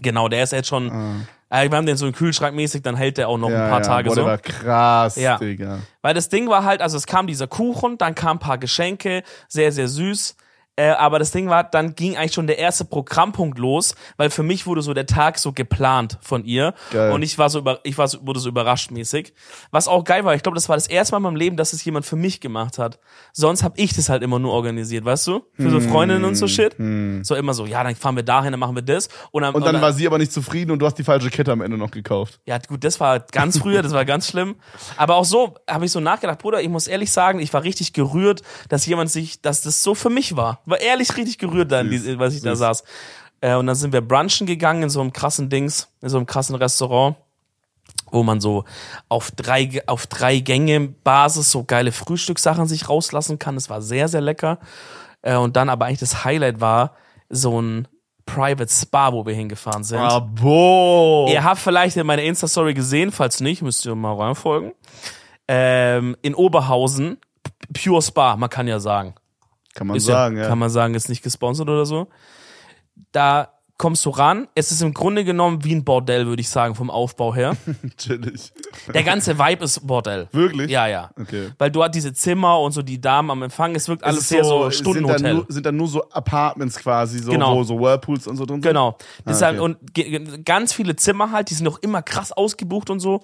Genau, 0.00 0.28
der 0.28 0.42
ist 0.44 0.52
jetzt 0.52 0.68
schon, 0.68 0.88
äh, 1.50 1.70
wir 1.70 1.76
haben 1.76 1.86
den 1.86 1.96
so 1.96 2.06
im 2.06 2.12
Kühlschrank 2.12 2.54
mäßig, 2.54 2.82
dann 2.82 2.96
hält 2.96 3.16
der 3.18 3.28
auch 3.28 3.38
noch 3.38 3.48
Ja, 3.50 3.64
ein 3.64 3.70
paar 3.70 3.80
ja. 3.80 3.86
Tage 3.86 4.08
Boah, 4.10 4.14
so. 4.14 4.20
der 4.22 4.30
war 4.30 4.38
krass, 4.38 5.16
Ja. 5.16 5.38
Digga. 5.38 5.78
Weil 6.02 6.14
das 6.14 6.28
Ding 6.28 6.48
war 6.48 6.64
halt, 6.64 6.82
also 6.82 6.96
es 6.96 7.06
kam 7.06 7.26
dieser 7.26 7.46
Kuchen, 7.46 7.96
dann 7.98 8.14
kam 8.14 8.36
ein 8.36 8.40
paar 8.40 8.58
Geschenke, 8.58 9.22
sehr, 9.48 9.72
sehr 9.72 9.88
süß. 9.88 10.36
Äh, 10.78 10.90
aber 10.90 11.18
das 11.18 11.32
Ding 11.32 11.48
war, 11.48 11.64
dann 11.64 11.96
ging 11.96 12.16
eigentlich 12.16 12.34
schon 12.34 12.46
der 12.46 12.58
erste 12.58 12.84
Programmpunkt 12.84 13.58
los, 13.58 13.96
weil 14.16 14.30
für 14.30 14.44
mich 14.44 14.64
wurde 14.64 14.80
so 14.80 14.94
der 14.94 15.06
Tag 15.06 15.38
so 15.40 15.50
geplant 15.52 16.18
von 16.22 16.44
ihr. 16.44 16.72
Geil. 16.92 17.10
Und 17.10 17.22
ich 17.22 17.36
war 17.36 17.50
so 17.50 17.58
über, 17.58 17.80
ich 17.82 17.98
war 17.98 18.06
so, 18.06 18.24
wurde 18.24 18.38
so 18.38 18.48
überrascht 18.48 18.92
mäßig. 18.92 19.34
Was 19.72 19.88
auch 19.88 20.04
geil 20.04 20.24
war, 20.24 20.36
ich 20.36 20.42
glaube, 20.44 20.54
das 20.54 20.68
war 20.68 20.76
das 20.76 20.86
erste 20.86 21.14
Mal 21.14 21.16
in 21.16 21.22
meinem 21.24 21.36
Leben, 21.36 21.56
dass 21.56 21.72
es 21.72 21.84
jemand 21.84 22.06
für 22.06 22.14
mich 22.14 22.40
gemacht 22.40 22.78
hat. 22.78 23.00
Sonst 23.32 23.64
habe 23.64 23.74
ich 23.76 23.92
das 23.92 24.08
halt 24.08 24.22
immer 24.22 24.38
nur 24.38 24.52
organisiert, 24.52 25.04
weißt 25.04 25.26
du? 25.26 25.42
Für 25.56 25.70
so 25.70 25.80
Freundinnen 25.80 26.24
und 26.24 26.36
so 26.36 26.46
Shit. 26.46 26.76
So 27.22 27.34
immer 27.34 27.54
so, 27.54 27.66
ja, 27.66 27.82
dann 27.82 27.96
fahren 27.96 28.14
wir 28.14 28.22
dahin, 28.22 28.52
dann 28.52 28.60
machen 28.60 28.76
wir 28.76 28.82
das. 28.82 29.08
Und 29.32 29.42
dann, 29.42 29.54
Und 29.54 29.66
dann 29.66 29.80
war 29.80 29.92
sie 29.92 30.06
aber 30.06 30.18
nicht 30.18 30.32
zufrieden 30.32 30.70
und 30.70 30.78
du 30.78 30.86
hast 30.86 30.94
die 30.94 31.02
falsche 31.04 31.28
Kette 31.30 31.50
am 31.50 31.60
Ende 31.60 31.76
noch 31.76 31.90
gekauft. 31.90 32.38
ja, 32.46 32.56
gut, 32.58 32.84
das 32.84 33.00
war 33.00 33.18
ganz 33.18 33.58
früher, 33.58 33.82
das 33.82 33.92
war 33.92 34.04
ganz 34.04 34.28
schlimm. 34.28 34.54
Aber 34.96 35.16
auch 35.16 35.24
so 35.24 35.56
habe 35.68 35.86
ich 35.86 35.90
so 35.90 35.98
nachgedacht, 35.98 36.38
Bruder, 36.38 36.62
ich 36.62 36.68
muss 36.68 36.86
ehrlich 36.86 37.10
sagen, 37.10 37.40
ich 37.40 37.52
war 37.52 37.64
richtig 37.64 37.92
gerührt, 37.92 38.42
dass 38.68 38.86
jemand 38.86 39.10
sich, 39.10 39.42
dass 39.42 39.62
das 39.62 39.82
so 39.82 39.96
für 39.96 40.10
mich 40.10 40.36
war. 40.36 40.60
War 40.68 40.80
ehrlich 40.80 41.16
richtig 41.16 41.38
gerührt 41.38 41.72
dann, 41.72 41.90
die, 41.90 42.18
was 42.18 42.34
ich 42.34 42.42
da 42.42 42.54
saß. 42.56 42.84
Äh, 43.40 43.54
und 43.54 43.66
dann 43.66 43.76
sind 43.76 43.92
wir 43.92 44.00
brunchen 44.00 44.46
gegangen 44.46 44.84
in 44.84 44.90
so 44.90 45.00
einem 45.00 45.12
krassen 45.12 45.48
Dings, 45.48 45.88
in 46.02 46.08
so 46.08 46.16
einem 46.16 46.26
krassen 46.26 46.56
Restaurant, 46.56 47.16
wo 48.10 48.22
man 48.22 48.40
so 48.40 48.64
auf 49.08 49.30
drei, 49.30 49.82
auf 49.86 50.06
drei 50.06 50.40
Gänge 50.40 50.80
Basis 50.88 51.50
so 51.50 51.64
geile 51.64 51.92
Frühstückssachen 51.92 52.66
sich 52.66 52.88
rauslassen 52.88 53.38
kann. 53.38 53.54
Das 53.54 53.70
war 53.70 53.82
sehr, 53.82 54.08
sehr 54.08 54.20
lecker. 54.20 54.58
Äh, 55.22 55.36
und 55.36 55.56
dann 55.56 55.68
aber 55.68 55.86
eigentlich 55.86 56.00
das 56.00 56.24
Highlight 56.24 56.60
war 56.60 56.94
so 57.28 57.60
ein 57.60 57.88
Private 58.26 58.70
Spa, 58.70 59.12
wo 59.12 59.24
wir 59.24 59.34
hingefahren 59.34 59.84
sind. 59.84 59.98
Ah, 59.98 60.20
boah. 60.20 61.30
Ihr 61.30 61.42
habt 61.42 61.60
vielleicht 61.60 61.96
in 61.96 62.06
meiner 62.06 62.22
Insta-Story 62.22 62.74
gesehen, 62.74 63.10
falls 63.10 63.40
nicht, 63.40 63.62
müsst 63.62 63.86
ihr 63.86 63.94
mal 63.94 64.14
reinfolgen. 64.14 64.72
Ähm, 65.48 66.14
in 66.20 66.34
Oberhausen, 66.34 67.16
Pure 67.72 68.02
Spa, 68.02 68.36
man 68.36 68.50
kann 68.50 68.68
ja 68.68 68.80
sagen. 68.80 69.14
Kann 69.78 69.86
man 69.86 69.96
Ist 69.96 70.06
sagen, 70.06 70.36
ja, 70.36 70.42
ja. 70.42 70.48
Kann 70.48 70.58
man 70.58 70.70
sagen, 70.70 70.94
ist 70.94 71.08
nicht 71.08 71.22
gesponsert 71.22 71.68
oder 71.68 71.86
so. 71.86 72.08
Da 73.12 73.50
kommst 73.76 74.04
du 74.06 74.10
ran. 74.10 74.48
Es 74.56 74.72
ist 74.72 74.82
im 74.82 74.92
Grunde 74.92 75.24
genommen 75.24 75.62
wie 75.62 75.72
ein 75.72 75.84
Bordell, 75.84 76.26
würde 76.26 76.40
ich 76.40 76.48
sagen, 76.48 76.74
vom 76.74 76.90
Aufbau 76.90 77.32
her. 77.32 77.56
Chillig. 77.96 78.52
Der 78.92 79.04
ganze 79.04 79.38
Vibe 79.38 79.62
ist 79.62 79.86
Bordell. 79.86 80.26
Wirklich? 80.32 80.68
Ja, 80.68 80.88
ja. 80.88 81.10
Okay. 81.16 81.50
Weil 81.58 81.70
du 81.70 81.84
hast 81.84 81.92
diese 81.94 82.12
Zimmer 82.12 82.58
und 82.58 82.72
so 82.72 82.82
die 82.82 83.00
Damen 83.00 83.30
am 83.30 83.40
Empfang. 83.44 83.76
Es 83.76 83.86
wirkt 83.88 84.02
alles 84.02 84.22
Es 84.22 84.28
sehr 84.30 84.42
so, 84.42 84.62
sind, 84.62 84.64
da 84.64 84.72
Stundenhotel. 84.72 85.34
nur, 85.34 85.46
sind 85.48 85.64
da 85.64 85.70
nur 85.70 85.86
so 85.86 86.02
Apartments 86.10 86.76
quasi, 86.76 87.20
so, 87.20 87.30
Genau. 87.30 87.54
wo 87.54 87.62
so 87.62 87.78
Whirlpools 87.78 88.26
und 88.26 88.36
so 88.36 88.46
drin 88.46 88.56
sind? 88.56 88.62
Genau. 88.62 88.96
Das 89.24 89.40
Ah, 89.44 89.46
halt, 89.46 89.60
okay. 89.60 90.18
und 90.26 90.44
ganz 90.44 90.72
viele 90.72 90.96
Zimmer 90.96 91.30
halt, 91.30 91.50
die 91.50 91.54
sind 91.54 91.68
auch 91.68 91.78
immer 91.78 92.02
krass 92.02 92.32
ausgebucht 92.32 92.90
und 92.90 92.98
so. 92.98 93.22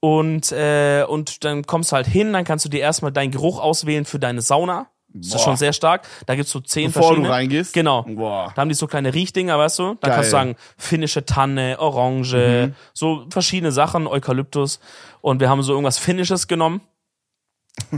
Und, 0.00 0.50
äh, 0.50 1.04
und 1.08 1.44
dann 1.44 1.62
kommst 1.64 1.92
du 1.92 1.94
halt 1.96 2.08
hin, 2.08 2.32
dann 2.32 2.42
kannst 2.42 2.64
du 2.64 2.68
dir 2.68 2.80
erstmal 2.80 3.12
deinen 3.12 3.30
Geruch 3.30 3.60
auswählen 3.60 4.04
für 4.04 4.18
deine 4.18 4.40
Sauna. 4.42 4.88
Das 5.14 5.26
ist 5.26 5.32
Boah. 5.32 5.38
schon 5.40 5.56
sehr 5.56 5.72
stark. 5.72 6.06
Da 6.26 6.34
gibt's 6.34 6.50
so 6.50 6.60
zehn 6.60 6.86
Bevor 6.86 7.02
du 7.02 7.06
verschiedene. 7.08 7.30
reingehst? 7.30 7.72
Genau. 7.74 8.02
Boah. 8.04 8.52
Da 8.54 8.62
haben 8.62 8.68
die 8.68 8.74
so 8.74 8.86
kleine 8.86 9.12
Riechdinger, 9.12 9.58
weißt 9.58 9.78
du? 9.78 9.94
Da 10.00 10.08
Geil. 10.08 10.16
kannst 10.16 10.28
du 10.28 10.30
sagen, 10.30 10.56
finnische 10.78 11.24
Tanne, 11.26 11.76
Orange, 11.78 12.72
so 12.94 13.26
verschiedene 13.30 13.72
Sachen, 13.72 14.06
Eukalyptus. 14.06 14.80
Und 15.20 15.40
wir 15.40 15.48
haben 15.50 15.62
so 15.62 15.72
irgendwas 15.72 15.98
Finnisches 15.98 16.48
genommen. 16.48 16.80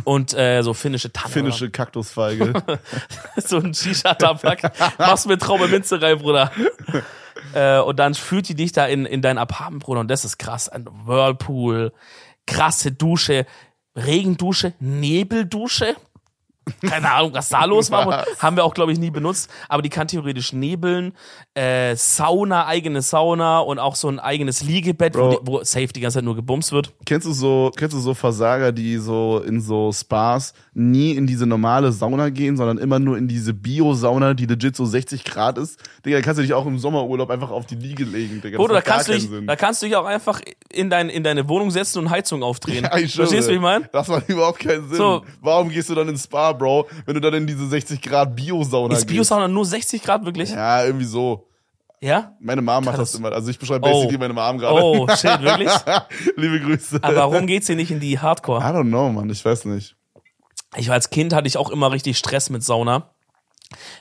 Und 0.05 0.35
äh, 0.35 0.63
so 0.63 0.73
finnische 0.73 1.13
Tanne. 1.13 1.33
Finnische 1.33 1.71
Kaktusfeige. 1.71 2.53
so 3.37 3.57
ein 3.59 3.75
Shisha-Tabak. 3.75 4.73
Machst 4.99 5.27
mit 5.27 5.41
Traube 5.43 5.67
Minze 5.69 6.01
rein, 6.01 6.19
Bruder. 6.19 6.53
äh, 7.55 7.79
und 7.81 7.99
dann 7.99 8.15
führt 8.15 8.49
die 8.49 8.55
dich 8.55 8.71
da 8.73 8.87
in, 8.87 9.05
in 9.05 9.21
dein 9.21 9.37
Apartment, 9.37 9.83
Bruder. 9.83 10.01
Und 10.01 10.09
das 10.09 10.25
ist 10.25 10.39
krass. 10.39 10.69
Ein 10.69 10.87
Whirlpool, 11.07 11.93
krasse 12.47 12.93
Dusche, 12.93 13.47
Regendusche, 13.97 14.75
Nebeldusche. 14.81 15.97
Keine 16.87 17.11
Ahnung, 17.11 17.35
was 17.35 17.49
da 17.49 17.65
los 17.65 17.91
war. 17.91 18.25
Haben 18.39 18.57
wir 18.57 18.65
auch, 18.65 18.75
glaube 18.75 18.93
ich, 18.93 18.99
nie 18.99 19.11
benutzt. 19.11 19.51
Aber 19.69 19.83
die 19.83 19.91
kann 19.91 20.09
theoretisch 20.09 20.53
nebeln. 20.53 21.13
Äh, 21.57 21.95
Sauna, 21.95 22.67
eigene 22.67 23.01
Sauna 23.01 23.61
und 23.61 23.79
auch 23.79 23.95
so 23.95 24.09
ein 24.09 24.19
eigenes 24.19 24.65
Liegebett, 24.65 25.15
wo, 25.15 25.19
Bro. 25.19 25.31
die, 25.31 25.47
wo 25.47 25.63
safe 25.63 25.87
die 25.87 26.01
ganze 26.01 26.19
Zeit 26.19 26.25
nur 26.25 26.35
gebumst 26.35 26.73
wird. 26.73 26.93
kennst 27.07 27.29
du 27.29 27.33
so, 27.33 27.71
kennst 27.77 27.95
du 27.95 28.01
so 28.01 28.13
Versager, 28.13 28.73
die 28.73 28.97
so 28.97 29.41
in 29.47 29.61
so 29.61 29.93
Spas 29.93 30.53
nie 30.73 31.13
in 31.13 31.29
diese 31.29 31.47
normale 31.47 31.93
Sauna 31.93 32.31
gehen, 32.31 32.57
sondern 32.57 32.79
immer 32.79 32.99
nur 32.99 33.17
in 33.17 33.29
diese 33.29 33.55
Bio-Sauna, 33.55 34.35
die 34.35 34.47
legit 34.47 34.75
so 34.75 34.85
60 34.85 35.23
Grad 35.23 35.57
ist? 35.59 35.79
Digga, 36.05 36.17
da 36.17 36.23
kannst 36.23 36.41
du 36.41 36.43
dich 36.43 36.55
auch 36.55 36.67
im 36.67 36.81
Sommerurlaub 36.81 37.31
einfach 37.31 37.53
auf 37.53 37.67
die 37.67 37.77
Liege 37.77 38.03
legen, 38.03 38.43
Digga. 38.43 38.59
Oder 38.59 38.75
da 38.75 38.81
kannst, 38.81 39.07
du 39.07 39.13
dich, 39.13 39.29
Sinn. 39.29 39.47
da 39.47 39.55
kannst 39.55 39.81
du 39.81 39.87
dich 39.87 39.95
auch 39.95 40.07
einfach 40.07 40.41
in, 40.73 40.91
dein, 40.91 41.09
in 41.09 41.23
deine 41.23 41.49
Wohnung 41.49 41.71
setzen 41.71 42.01
und 42.01 42.11
Heizung 42.11 42.43
aufdrehen. 42.43 42.75
Ja, 42.85 42.99
ich 42.99 43.13
schwöre. 43.13 43.29
Verstehst 43.29 43.47
du, 43.49 43.53
wie 43.53 43.57
ich 43.57 43.63
meine? 43.63 43.89
Das 43.93 44.09
macht 44.09 44.29
überhaupt 44.29 44.59
keinen 44.59 44.89
Sinn. 44.89 44.97
So. 44.97 45.23
Warum 45.41 45.69
gehst 45.69 45.89
du 45.89 45.95
dann 45.95 46.09
ins 46.09 46.25
Spa, 46.25 46.53
Bro, 46.53 46.89
wenn 47.07 47.15
du 47.15 47.21
dann 47.21 47.35
in 47.35 47.47
diese 47.47 47.67
60 47.69 48.03
Grad 48.03 48.35
Bio-Sauna 48.35 48.93
Ist 48.93 49.03
gehst? 49.03 49.15
Biosauna 49.15 49.47
nur 49.47 49.65
60 49.65 50.03
Grad 50.03 50.25
wirklich? 50.25 50.51
Ja, 50.51 50.85
irgendwie 50.85 51.07
so. 51.07 51.44
Meine 52.41 52.63
Mom 52.63 52.85
macht 52.85 52.97
Krass. 52.97 53.13
das 53.13 53.19
immer. 53.21 53.33
Also 53.33 53.51
ich 53.51 53.59
beschreibe 53.59 53.87
Oh. 53.87 53.93
basically 53.93 54.19
meine 54.19 54.35
Mom 54.35 54.59
gerade. 54.59 54.75
Oh, 54.83 55.09
shit, 55.09 55.41
wirklich? 55.43 55.71
Liebe 56.37 56.61
Grüße. 56.61 56.99
Aber 57.03 57.17
warum 57.17 57.47
geht's 57.47 57.67
hier 57.67 57.77
nicht 57.77 57.91
in 57.91 58.01
die 58.01 58.13
I 58.13 58.19
Hardcore? 58.19 58.61
don't 58.63 58.89
know, 58.89 59.09
Mann. 59.11 59.31
Ich 59.31 59.45
weiß 59.45 59.65
nicht. 59.67 59.97
Ich 60.77 60.89
war 60.89 60.95
als 60.95 61.11
Kind 61.11 61.33
hatte 61.33 61.47
ich 61.47 61.57
auch 61.57 61.71
immer 61.71 61.93
richtig 61.93 62.19
Stress 62.19 62.51
mit 62.51 62.63
Sauna. 62.65 63.11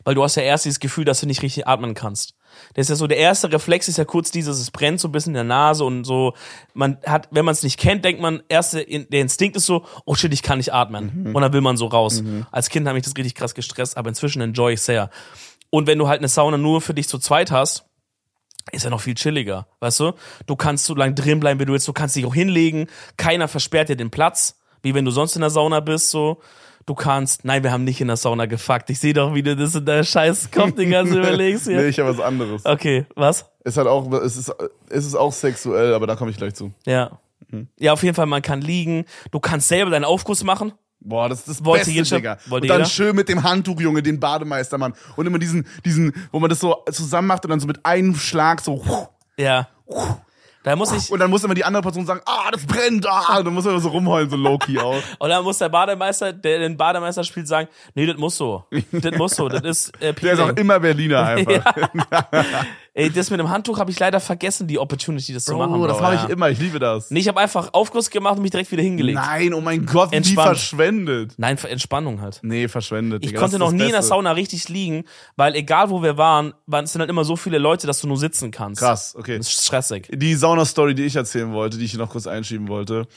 Weil 0.04 0.14
du 0.14 0.22
hast 0.24 0.36
ja 0.36 0.44
erst 0.44 0.66
dieses 0.66 0.80
Gefühl, 0.80 1.06
dass 1.06 1.22
du 1.22 1.26
nicht 1.26 1.42
richtig 1.42 1.68
atmen 1.68 1.94
kannst. 1.96 2.36
Das 2.76 2.86
ist 2.86 2.90
ja 2.90 2.96
so, 2.96 3.08
der 3.08 3.18
erste 3.18 3.52
Reflex 3.52 3.88
ist 3.88 3.98
ja 3.98 4.06
kurz 4.06 4.30
dieses, 4.30 4.60
es 4.60 4.70
brennt 4.70 5.00
so 5.00 5.08
ein 5.08 5.12
bisschen 5.12 5.32
in 5.32 5.36
der 5.36 5.44
Nase 5.46 5.84
und 5.84 6.04
so. 6.04 6.34
Man 6.74 6.98
hat, 7.08 7.30
wenn 7.32 7.46
man 7.46 7.54
es 7.54 7.64
nicht 7.64 7.80
kennt, 7.80 8.06
denkt 8.06 8.22
man, 8.22 8.44
erste, 8.50 8.86
der 8.86 9.22
Instinkt 9.22 9.56
ist 9.58 9.66
so, 9.66 9.86
oh 10.06 10.14
shit, 10.14 10.32
ich 10.32 10.44
kann 10.44 10.60
nicht 10.60 10.74
atmen. 10.74 11.32
Und 11.34 11.42
dann 11.42 11.54
will 11.54 11.62
man 11.62 11.78
so 11.78 11.88
raus. 11.88 12.22
Als 12.52 12.70
Kind 12.70 12.86
hat 12.88 12.94
mich 12.94 13.04
das 13.04 13.16
richtig 13.18 13.34
krass 13.34 13.56
gestresst, 13.56 13.98
aber 13.98 14.10
inzwischen 14.10 14.42
enjoy 14.42 14.74
ich 14.74 14.82
sehr. 14.82 15.10
Und 15.72 15.88
wenn 15.88 15.98
du 15.98 16.08
halt 16.08 16.20
eine 16.20 16.28
Sauna 16.28 16.58
nur 16.58 16.82
für 16.82 16.94
dich 16.94 17.08
zu 17.08 17.18
zweit 17.18 17.50
hast, 17.50 17.86
ist 18.72 18.84
ja 18.84 18.90
noch 18.90 19.02
viel 19.02 19.16
chilliger, 19.16 19.68
weißt 19.80 20.00
du? 20.00 20.12
Du 20.46 20.56
kannst 20.56 20.86
so 20.86 20.96
lange 20.96 21.14
drin 21.14 21.40
bleiben, 21.40 21.60
wie 21.60 21.66
du 21.66 21.74
willst, 21.74 21.88
du 21.88 21.94
kannst 21.94 22.16
dich 22.16 22.26
auch 22.26 22.34
hinlegen, 22.34 22.88
keiner 23.18 23.48
versperrt 23.48 23.90
dir 23.90 23.96
den 23.96 24.10
Platz, 24.12 24.60
wie 24.82 24.94
wenn 24.94 25.06
du 25.06 25.12
sonst 25.12 25.36
in 25.36 25.42
der 25.42 25.50
Sauna 25.50 25.80
bist, 25.80 26.10
so. 26.12 26.42
Du 26.86 26.96
kannst, 26.96 27.46
nein, 27.46 27.64
wir 27.64 27.72
haben 27.72 27.86
nicht 27.86 28.02
in 28.02 28.08
der 28.08 28.18
Sauna 28.18 28.46
gefuckt. 28.46 28.90
Ich 28.90 29.00
sehe 29.00 29.14
doch, 29.14 29.34
wie 29.34 29.42
du 29.42 29.56
das 29.56 29.74
in 29.74 29.86
der 29.86 30.04
scheiß 30.04 30.52
Kopf 30.52 30.76
den 30.76 30.90
ganzen 30.90 31.18
überlegst 31.18 31.66
hier. 31.66 31.78
Nee, 31.82 31.88
ich 31.88 32.00
habe 32.00 32.10
was 32.10 32.20
anderes. 32.20 32.66
Okay, 32.66 33.06
was? 33.16 33.46
Es 33.64 33.78
hat 33.78 33.88
auch, 33.88 34.12
es 34.12 34.36
ist, 34.36 34.54
es 34.90 35.06
ist 35.06 35.16
auch 35.16 35.32
sexuell, 35.32 35.94
aber 35.94 36.08
da 36.08 36.18
komme 36.18 36.32
ich 36.32 36.38
gleich 36.38 36.56
zu. 36.56 36.74
Ja. 36.86 37.20
Mhm. 37.48 37.70
Ja, 37.80 37.94
auf 37.94 38.04
jeden 38.04 38.16
Fall, 38.16 38.26
man 38.26 38.42
kann 38.42 38.60
liegen. 38.60 39.06
Du 39.32 39.40
kannst 39.40 39.70
selber 39.70 39.92
deinen 39.92 40.04
Aufguss 40.04 40.44
machen. 40.44 40.74
Boah, 41.06 41.30
das 41.30 41.40
ist 41.40 41.50
das 41.50 41.66
Wollte 41.66 41.86
Beste, 41.86 41.92
jeder 41.92 42.16
Digga. 42.18 42.38
wollte 42.48 42.64
und 42.64 42.70
dann 42.70 42.78
jeder? 42.80 42.90
schön 42.90 43.16
mit 43.16 43.28
dem 43.30 43.44
Handtuch, 43.44 43.80
Junge, 43.82 44.02
den 44.02 44.20
Bademeistermann. 44.20 44.94
Und 45.16 45.26
immer 45.28 45.40
diesen, 45.40 45.68
diesen, 45.86 46.14
wo 46.32 46.40
man 46.40 46.50
das 46.50 46.60
so 46.60 46.84
zusammen 46.92 47.28
macht 47.28 47.44
und 47.46 47.52
dann 47.52 47.60
so 47.60 47.68
mit 47.68 47.86
einem 47.86 48.16
Schlag 48.16 48.62
so. 48.62 49.10
Ja. 49.38 49.68
Da 50.64 50.78
muss 50.78 50.94
ich, 50.94 51.12
Und 51.12 51.20
dann 51.20 51.30
muss 51.30 51.44
immer 51.44 51.56
die 51.56 51.66
andere 51.66 51.84
Person 51.84 52.06
sagen, 52.06 52.22
ah, 52.26 52.50
das 52.50 52.66
brennt, 52.66 53.06
ah. 53.06 53.40
Und 53.40 53.46
dann 53.46 53.54
muss 53.54 53.66
man 53.66 53.74
immer 53.74 53.84
so 53.84 53.90
rumheulen, 53.90 54.30
so 54.30 54.38
low-key 54.38 54.80
auch. 54.80 54.96
und 55.20 55.30
dann 55.30 55.44
muss 55.44 55.58
der 55.58 55.68
Bademeister, 55.68 56.32
der 56.32 56.60
den 56.60 56.78
Bademeister 56.78 57.26
spielt, 57.26 57.50
sagen, 57.50 57.68
nee, 57.96 58.06
das 58.06 58.16
muss 58.16 58.38
so. 58.38 58.64
Das 58.94 59.18
muss 59.18 59.36
so. 59.36 59.50
Das 59.50 59.62
ist 59.64 59.90
äh, 60.02 60.14
Der 60.14 60.34
ist 60.34 60.40
auch 60.40 60.46
Peeling. 60.48 60.58
immer 60.58 60.80
Berliner 60.80 61.26
einfach. 61.26 61.74
Ey, 62.96 63.10
das 63.10 63.32
mit 63.32 63.40
dem 63.40 63.50
Handtuch 63.50 63.80
habe 63.80 63.90
ich 63.90 64.00
leider 64.00 64.20
vergessen, 64.20 64.68
die 64.68 64.78
Opportunity, 64.78 65.34
das 65.34 65.46
zu 65.46 65.56
machen. 65.56 65.74
Oh, 65.74 65.88
das 65.88 65.98
Bro, 65.98 66.04
mache 66.04 66.26
ich 66.26 66.30
immer, 66.30 66.52
ich 66.52 66.60
liebe 66.60 66.78
das. 66.78 67.10
Nee, 67.10 67.22
ich 67.22 67.28
habe 67.28 67.40
einfach 67.40 67.74
Aufguss 67.74 68.12
gemacht 68.12 68.36
und 68.36 68.44
mich 68.44 68.52
direkt 68.52 68.72
wieder 68.72 68.84
hingelegt. 68.84 69.18
Nein, 69.20 69.56
oh 69.56 69.62
mein 69.62 69.88
Gott, 69.88 70.12
wie 70.12 70.18
Entspannt. 70.18 70.50
verschwendet. 70.50 71.34
Nein, 71.38 71.58
Entspannung 71.58 72.22
halt. 72.22 72.40
Nee, 72.44 72.68
verschwendet. 72.68 73.24
Ich 73.24 73.30
Digga, 73.30 73.42
konnte 73.42 73.58
noch 73.58 73.72
nie 73.72 73.86
in 73.86 73.88
der 73.90 73.98
Beste. 73.98 74.10
Sauna 74.10 74.34
richtig 74.34 74.70
liegen, 74.70 75.06
weil 75.36 75.56
egal 75.56 75.90
wo 75.90 76.04
wir 76.04 76.18
waren, 76.18 76.54
waren 76.68 76.86
es 76.86 76.92
sind 76.92 77.00
halt 77.00 77.10
immer 77.10 77.26
so 77.26 77.36
viele 77.36 77.58
Leute, 77.58 77.88
dass 77.88 78.00
du 78.00 78.08
nur 78.08 78.18
sitzen 78.18 78.52
kannst. 78.52 78.80
Krass, 78.80 79.16
okay. 79.18 79.40
Das 79.40 79.48
ist 79.48 79.66
stressig. 79.66 80.10
die 80.14 80.36
Sauna-Story, 80.36 80.94
die 80.94 81.04
ich 81.04 81.16
erzählen 81.16 81.52
wollte, 81.52 81.80
die 81.80 81.86
ich 81.86 81.92
hier 81.92 82.00
noch 82.00 82.12
kurz 82.12 82.28
einschieben 82.28 82.68
wollte. 82.68 83.08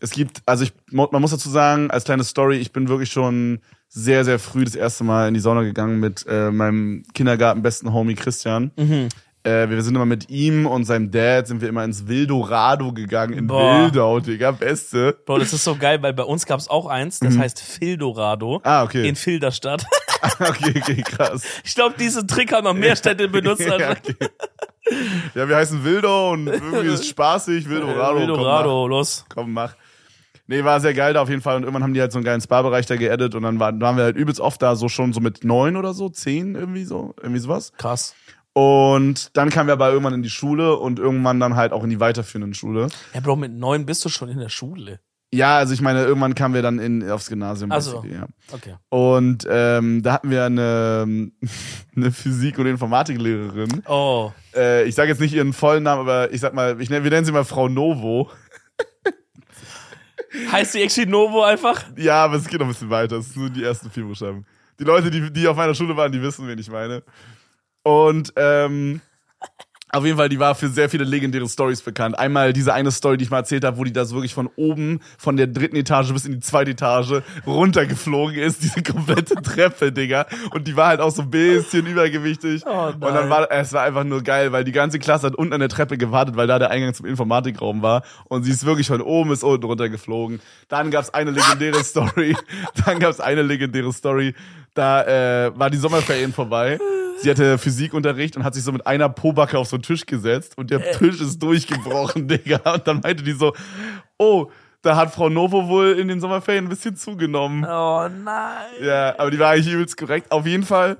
Es 0.00 0.12
gibt, 0.12 0.42
also 0.46 0.64
ich, 0.64 0.72
man 0.90 1.20
muss 1.20 1.30
dazu 1.30 1.50
sagen, 1.50 1.90
als 1.90 2.04
kleine 2.04 2.24
Story, 2.24 2.56
ich 2.56 2.72
bin 2.72 2.88
wirklich 2.88 3.10
schon 3.10 3.60
sehr, 3.88 4.24
sehr 4.24 4.38
früh 4.38 4.64
das 4.64 4.74
erste 4.74 5.04
Mal 5.04 5.28
in 5.28 5.34
die 5.34 5.40
Sauna 5.40 5.62
gegangen 5.62 6.00
mit 6.00 6.26
äh, 6.28 6.50
meinem 6.50 7.04
Kindergartenbesten 7.14 7.92
Homie 7.92 8.14
Christian. 8.14 8.72
Äh, 9.46 9.70
wir 9.70 9.80
sind 9.82 9.94
immer 9.94 10.06
mit 10.06 10.28
ihm 10.28 10.66
und 10.66 10.84
seinem 10.84 11.12
Dad 11.12 11.46
sind 11.46 11.60
wir 11.60 11.68
immer 11.68 11.84
ins 11.84 12.08
Wildorado 12.08 12.92
gegangen, 12.92 13.32
in 13.34 13.46
Boah. 13.46 13.82
Wildau, 13.84 14.18
Digga, 14.18 14.50
beste. 14.50 15.16
Bro, 15.24 15.38
das 15.38 15.52
ist 15.52 15.62
so 15.62 15.76
geil, 15.76 16.02
weil 16.02 16.12
bei 16.14 16.24
uns 16.24 16.46
gab 16.46 16.58
es 16.58 16.68
auch 16.68 16.86
eins, 16.86 17.20
das 17.20 17.38
heißt 17.38 17.60
Fildorado 17.60 18.56
Mhm. 18.56 18.60
Ah, 18.64 18.82
okay. 18.82 19.08
in 19.08 19.14
Filderstadt. 19.14 19.84
okay, 20.40 20.74
okay, 20.80 21.02
krass. 21.02 21.44
Ich 21.64 21.74
glaube, 21.74 21.94
diesen 21.98 22.26
Trick 22.26 22.52
haben 22.52 22.64
noch 22.64 22.74
mehr 22.74 22.96
Städte 22.96 23.28
benutzt. 23.28 23.60
ja, 23.66 23.90
okay. 23.92 24.16
ja, 25.34 25.48
wir 25.48 25.56
heißen 25.56 25.84
Wildau 25.84 26.32
und 26.32 26.48
irgendwie 26.48 26.88
ist 26.94 27.06
spaßig, 27.06 27.68
Wildorado. 27.68 28.18
Fildorado, 28.18 28.88
los. 28.88 29.24
komm, 29.28 29.52
mach. 29.52 29.74
Nee, 30.48 30.62
war 30.64 30.80
sehr 30.80 30.94
geil 30.94 31.12
da 31.12 31.22
auf 31.22 31.28
jeden 31.28 31.42
Fall. 31.42 31.56
Und 31.56 31.62
irgendwann 31.62 31.82
haben 31.82 31.94
die 31.94 32.00
halt 32.00 32.12
so 32.12 32.18
einen 32.18 32.24
geilen 32.24 32.40
Spa-Bereich 32.40 32.86
da 32.86 32.96
geedit 32.96 33.34
und 33.34 33.42
dann 33.42 33.58
waren, 33.58 33.80
waren 33.80 33.96
wir 33.96 34.04
halt 34.04 34.16
übelst 34.16 34.40
oft 34.40 34.62
da, 34.62 34.76
so 34.76 34.88
schon 34.88 35.12
so 35.12 35.20
mit 35.20 35.44
neun 35.44 35.76
oder 35.76 35.92
so, 35.92 36.08
zehn 36.08 36.54
irgendwie 36.54 36.84
so, 36.84 37.14
irgendwie 37.20 37.40
sowas. 37.40 37.72
Krass. 37.76 38.14
Und 38.56 39.36
dann 39.36 39.50
kamen 39.50 39.68
wir 39.68 39.74
aber 39.74 39.90
irgendwann 39.90 40.14
in 40.14 40.22
die 40.22 40.30
Schule 40.30 40.78
und 40.78 40.98
irgendwann 40.98 41.38
dann 41.38 41.56
halt 41.56 41.72
auch 41.72 41.84
in 41.84 41.90
die 41.90 42.00
weiterführenden 42.00 42.54
Schule. 42.54 42.88
Ja, 43.12 43.20
Bro, 43.20 43.36
mit 43.36 43.52
neun 43.52 43.84
bist 43.84 44.02
du 44.02 44.08
schon 44.08 44.30
in 44.30 44.38
der 44.38 44.48
Schule. 44.48 44.98
Ja, 45.30 45.58
also 45.58 45.74
ich 45.74 45.82
meine, 45.82 46.04
irgendwann 46.04 46.34
kamen 46.34 46.54
wir 46.54 46.62
dann 46.62 46.78
in, 46.78 47.06
aufs 47.10 47.28
Gymnasium. 47.28 47.70
Ach 47.70 47.82
so. 47.82 48.00
basically, 48.00 48.14
Ja. 48.18 48.26
Okay. 48.52 48.76
Und 48.88 49.46
ähm, 49.50 50.02
da 50.02 50.14
hatten 50.14 50.30
wir 50.30 50.46
eine, 50.46 51.06
eine 51.96 52.10
Physik- 52.10 52.58
und 52.58 52.64
Informatiklehrerin. 52.64 53.82
Oh. 53.86 54.32
Äh, 54.54 54.84
ich 54.84 54.94
sage 54.94 55.10
jetzt 55.10 55.20
nicht 55.20 55.34
ihren 55.34 55.52
vollen 55.52 55.82
Namen, 55.82 56.00
aber 56.00 56.32
ich 56.32 56.40
sag 56.40 56.54
mal, 56.54 56.80
ich 56.80 56.88
wir 56.88 57.00
nennen 57.02 57.26
sie 57.26 57.32
mal 57.32 57.44
Frau 57.44 57.68
Novo. 57.68 58.30
Heißt 60.50 60.72
die 60.72 60.80
actually 60.80 61.10
Novo 61.10 61.42
einfach? 61.42 61.84
Ja, 61.98 62.24
aber 62.24 62.36
es 62.36 62.48
geht 62.48 62.58
noch 62.58 62.66
ein 62.66 62.72
bisschen 62.72 62.88
weiter. 62.88 63.16
Es 63.16 63.34
sind 63.34 63.36
nur 63.36 63.50
die 63.50 63.64
ersten 63.64 63.90
vier 63.90 64.04
Buchstaben. 64.04 64.46
Die 64.78 64.84
Leute, 64.84 65.10
die, 65.10 65.30
die 65.30 65.46
auf 65.46 65.58
meiner 65.58 65.74
Schule 65.74 65.94
waren, 65.94 66.10
die 66.10 66.22
wissen, 66.22 66.48
wen 66.48 66.58
ich 66.58 66.70
meine. 66.70 67.02
Und 67.86 68.32
ähm, 68.34 69.00
auf 69.92 70.04
jeden 70.04 70.18
Fall, 70.18 70.28
die 70.28 70.40
war 70.40 70.56
für 70.56 70.66
sehr 70.66 70.90
viele 70.90 71.04
legendäre 71.04 71.48
Stories 71.48 71.82
bekannt. 71.82 72.18
Einmal 72.18 72.52
diese 72.52 72.74
eine 72.74 72.90
Story, 72.90 73.16
die 73.16 73.22
ich 73.22 73.30
mal 73.30 73.38
erzählt 73.38 73.62
habe, 73.62 73.78
wo 73.78 73.84
die 73.84 73.92
das 73.92 74.12
wirklich 74.12 74.34
von 74.34 74.50
oben, 74.56 74.98
von 75.16 75.36
der 75.36 75.46
dritten 75.46 75.76
Etage 75.76 76.12
bis 76.12 76.24
in 76.24 76.32
die 76.32 76.40
zweite 76.40 76.72
Etage 76.72 77.22
runtergeflogen 77.46 78.38
ist, 78.38 78.64
diese 78.64 78.82
komplette 78.82 79.36
Treppe, 79.42 79.92
Digga. 79.92 80.26
Und 80.50 80.66
die 80.66 80.74
war 80.74 80.88
halt 80.88 81.00
auch 81.00 81.12
so 81.12 81.22
ein 81.22 81.30
bisschen 81.30 81.86
übergewichtig. 81.86 82.64
Oh 82.66 82.88
und 82.88 83.02
dann 83.02 83.30
war 83.30 83.48
es 83.52 83.72
war 83.72 83.84
einfach 83.84 84.02
nur 84.02 84.20
geil, 84.24 84.50
weil 84.50 84.64
die 84.64 84.72
ganze 84.72 84.98
Klasse 84.98 85.28
hat 85.28 85.36
unten 85.36 85.52
an 85.52 85.60
der 85.60 85.68
Treppe 85.68 85.96
gewartet, 85.96 86.34
weil 86.34 86.48
da 86.48 86.58
der 86.58 86.72
Eingang 86.72 86.92
zum 86.92 87.06
Informatikraum 87.06 87.82
war. 87.82 88.02
Und 88.24 88.42
sie 88.42 88.50
ist 88.50 88.66
wirklich 88.66 88.88
von 88.88 89.00
oben 89.00 89.30
bis 89.30 89.44
unten 89.44 89.64
runtergeflogen. 89.64 90.40
Dann 90.68 90.90
gab's 90.90 91.10
eine 91.10 91.30
legendäre 91.30 91.84
Story. 91.84 92.36
Dann 92.84 92.98
gab's 92.98 93.20
eine 93.20 93.42
legendäre 93.42 93.92
Story. 93.92 94.34
Da 94.74 95.04
äh, 95.46 95.52
war 95.56 95.70
die 95.70 95.78
Sommerferien 95.78 96.32
vorbei. 96.32 96.80
Sie 97.18 97.30
hatte 97.30 97.58
Physikunterricht 97.58 98.36
und 98.36 98.44
hat 98.44 98.54
sich 98.54 98.62
so 98.62 98.72
mit 98.72 98.86
einer 98.86 99.08
Pobacke 99.08 99.58
auf 99.58 99.68
so 99.68 99.76
einen 99.76 99.82
Tisch 99.82 100.06
gesetzt 100.06 100.56
und 100.58 100.70
der 100.70 100.92
Tisch 100.92 101.20
ist 101.20 101.38
durchgebrochen, 101.42 102.28
Digga. 102.28 102.74
Und 102.74 102.86
dann 102.86 103.00
meinte 103.00 103.22
die 103.22 103.32
so, 103.32 103.54
oh, 104.18 104.50
da 104.82 104.96
hat 104.96 105.12
Frau 105.12 105.28
Novo 105.28 105.68
wohl 105.68 105.98
in 105.98 106.08
den 106.08 106.20
Sommerferien 106.20 106.66
ein 106.66 106.68
bisschen 106.68 106.96
zugenommen. 106.96 107.64
Oh 107.64 108.08
nein. 108.08 108.66
Ja, 108.82 109.18
aber 109.18 109.30
die 109.30 109.38
war 109.38 109.50
eigentlich 109.50 109.72
übelst 109.72 109.96
korrekt. 109.96 110.30
Auf 110.30 110.46
jeden 110.46 110.62
Fall, 110.64 110.98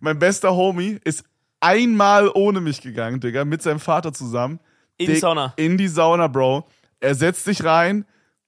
mein 0.00 0.18
bester 0.18 0.54
Homie 0.54 0.98
ist 1.04 1.24
einmal 1.60 2.30
ohne 2.34 2.60
mich 2.60 2.82
gegangen, 2.82 3.20
Digga, 3.20 3.44
mit 3.44 3.62
seinem 3.62 3.80
Vater 3.80 4.12
zusammen. 4.12 4.60
In 4.98 5.06
die 5.06 5.16
Sauna. 5.16 5.52
In 5.56 5.78
die 5.78 5.88
Sauna, 5.88 6.26
Bro. 6.28 6.66
Er 7.00 7.14
setzt 7.14 7.44
sich 7.44 7.64
rein. 7.64 8.04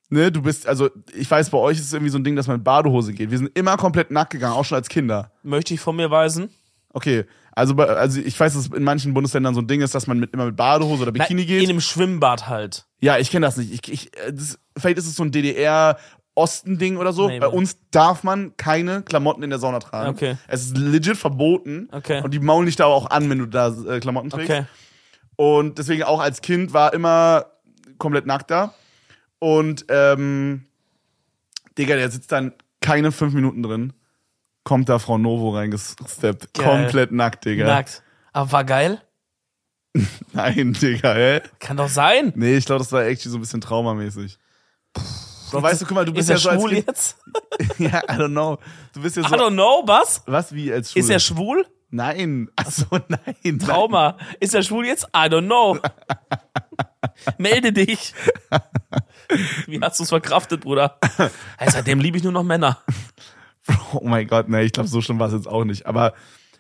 Ne, 0.09 0.31
du 0.31 0.43
bist, 0.43 0.69
also 0.69 0.89
ich 1.15 1.29
weiß, 1.29 1.51
bei 1.51 1.59
euch 1.59 1.79
ist 1.79 1.87
es 1.87 1.93
irgendwie 1.93 2.11
so 2.11 2.19
ein 2.19 2.25
Ding, 2.25 2.37
dass 2.37 2.47
man 2.47 2.59
in 2.59 2.65
Badehose 2.65 3.13
geht. 3.13 3.31
Wir 3.31 3.39
sind 3.39 3.59
immer 3.59 3.77
komplett 3.77 4.13
nackt 4.13 4.31
gegangen, 4.31 4.55
auch 4.55 4.65
schon 4.65 4.77
als 4.77 4.89
Kinder. 4.89 5.33
Möchte 5.43 5.75
ich 5.75 5.81
von 5.81 5.97
mir 5.97 6.11
weisen? 6.11 6.51
Okay, 6.97 7.27
also, 7.53 7.75
bei- 7.75 7.87
also 7.89 8.21
ich 8.23 8.41
weiß, 8.41 8.55
dass 8.55 8.69
in 8.69 8.83
manchen 8.83 9.13
Bundesländern 9.13 9.55
so 9.55 9.61
ein 9.61 9.67
Ding 9.67 9.83
ist, 9.83 9.95
dass 9.95 10.07
man 10.07 10.19
mit, 10.19 10.33
immer 10.33 10.47
mit 10.47 10.57
Badehose 10.57 11.03
oder 11.03 11.13
Bikini 11.13 11.43
Na, 11.43 11.47
geht. 11.47 11.63
In 11.65 11.69
einem 11.69 11.81
Schwimmbad 11.83 12.49
halt. 12.49 12.87
Ja, 13.01 13.19
ich 13.19 13.31
kenne 13.31 13.45
das 13.45 13.59
nicht. 13.59 13.71
Ich, 13.71 13.93
ich, 13.93 14.17
äh, 14.19 14.33
das, 14.33 14.59
vielleicht 14.79 14.97
ist 14.97 15.07
es 15.07 15.15
so 15.15 15.23
ein 15.23 15.31
DDR-Osten-Ding 15.31 16.97
oder 16.97 17.13
so. 17.13 17.29
Nee, 17.29 17.39
Bei 17.39 17.49
uns 17.49 17.77
darf 17.91 18.25
man 18.25 18.57
keine 18.57 19.03
Klamotten 19.03 19.43
in 19.43 19.51
der 19.51 19.59
Sauna 19.59 19.79
tragen. 19.79 20.09
Okay. 20.09 20.37
Es 20.49 20.63
ist 20.65 20.79
legit 20.79 21.19
verboten. 21.19 21.89
Okay. 21.93 22.23
Und 22.23 22.33
die 22.33 22.41
maulen 22.41 22.65
dich 22.65 22.77
da 22.77 22.87
aber 22.87 22.95
auch 22.95 23.11
an, 23.11 23.29
wenn 23.29 23.41
du 23.41 23.47
da 23.47 23.69
äh, 23.69 24.01
Klamotten 24.01 24.31
trägst. 24.31 24.51
Okay. 24.51 24.65
Und 25.37 25.77
deswegen 25.77 26.03
auch 26.05 26.21
als 26.21 26.41
Kind 26.41 26.73
war 26.73 26.95
immer 26.95 27.45
komplett 27.99 28.25
nackt 28.25 28.51
da. 28.51 28.73
Und 29.39 29.85
ähm, 29.91 30.65
Digga, 31.77 31.97
der 31.97 32.11
sitzt 32.11 32.33
dann 32.33 32.55
keine 32.81 33.13
fünf 33.13 33.35
Minuten 33.35 33.63
drin. 33.63 33.93
Kommt 34.67 34.89
da 34.89 34.99
Frau 34.99 35.17
Novo 35.17 35.51
reingesteppt. 35.51 36.53
Geil. 36.53 36.65
Komplett 36.67 37.13
nackt, 37.13 37.45
Digga. 37.45 37.67
Nackt. 37.67 38.03
Aber 38.33 38.51
war 38.51 38.65
geil? 38.65 39.01
Nein, 40.33 40.73
Digga, 40.73 41.15
hä? 41.15 41.41
Kann 41.61 41.77
doch 41.77 41.89
sein. 41.89 42.33
Nee, 42.35 42.57
ich 42.57 42.65
glaube, 42.65 42.81
das 42.81 42.91
war 42.91 43.05
actually 43.05 43.31
so 43.31 43.39
ein 43.39 43.43
bisschen 43.43 43.61
traumamäßig. 43.61 44.37
So, 45.53 45.63
weißt 45.63 45.83
du, 45.83 45.87
guck 45.87 45.95
mal, 45.95 46.05
du 46.05 46.13
bist 46.13 46.29
Ist 46.29 46.31
ja 46.31 46.35
er 46.35 46.41
so 46.41 46.49
als 46.51 46.61
schwul 46.61 46.71
Kind, 46.71 46.87
jetzt? 46.89 47.17
Ja, 47.79 48.03
I 48.11 48.19
don't 48.19 48.31
know. 48.31 48.59
Du 48.93 49.03
bist 49.03 49.17
ja 49.17 49.23
I 49.23 49.29
so. 49.29 49.37
don't 49.37 49.53
know, 49.53 49.85
was? 49.87 50.23
Was 50.27 50.53
wie 50.53 50.73
als 50.73 50.91
schwul? 50.91 51.01
Ist 51.01 51.11
er 51.11 51.21
schwul? 51.21 51.67
Nein. 51.91 52.51
Achso, 52.57 52.87
nein. 52.91 53.37
nein. 53.45 53.59
Trauma. 53.61 54.19
Ist 54.41 54.53
er 54.53 54.65
schwul 54.65 54.85
jetzt? 54.85 55.05
I 55.15 55.29
don't 55.29 55.47
know. 55.47 55.79
Melde 57.39 57.73
dich. 57.73 58.15
Wie 59.69 59.81
hast 59.81 60.01
du 60.01 60.03
es 60.03 60.09
verkraftet, 60.09 60.63
Bruder? 60.63 60.99
Seitdem 61.65 62.01
liebe 62.01 62.19
ich 62.19 62.25
nur 62.25 62.33
noch 62.33 62.43
Männer. 62.43 62.83
Oh 63.95 64.07
mein 64.07 64.27
Gott, 64.27 64.49
nee, 64.49 64.63
ich 64.63 64.73
glaube, 64.73 64.89
so 64.89 65.01
schlimm 65.01 65.19
war 65.19 65.29
es 65.29 65.35
jetzt 65.35 65.49
auch 65.49 65.65
nicht. 65.65 65.87
Aber 65.87 66.15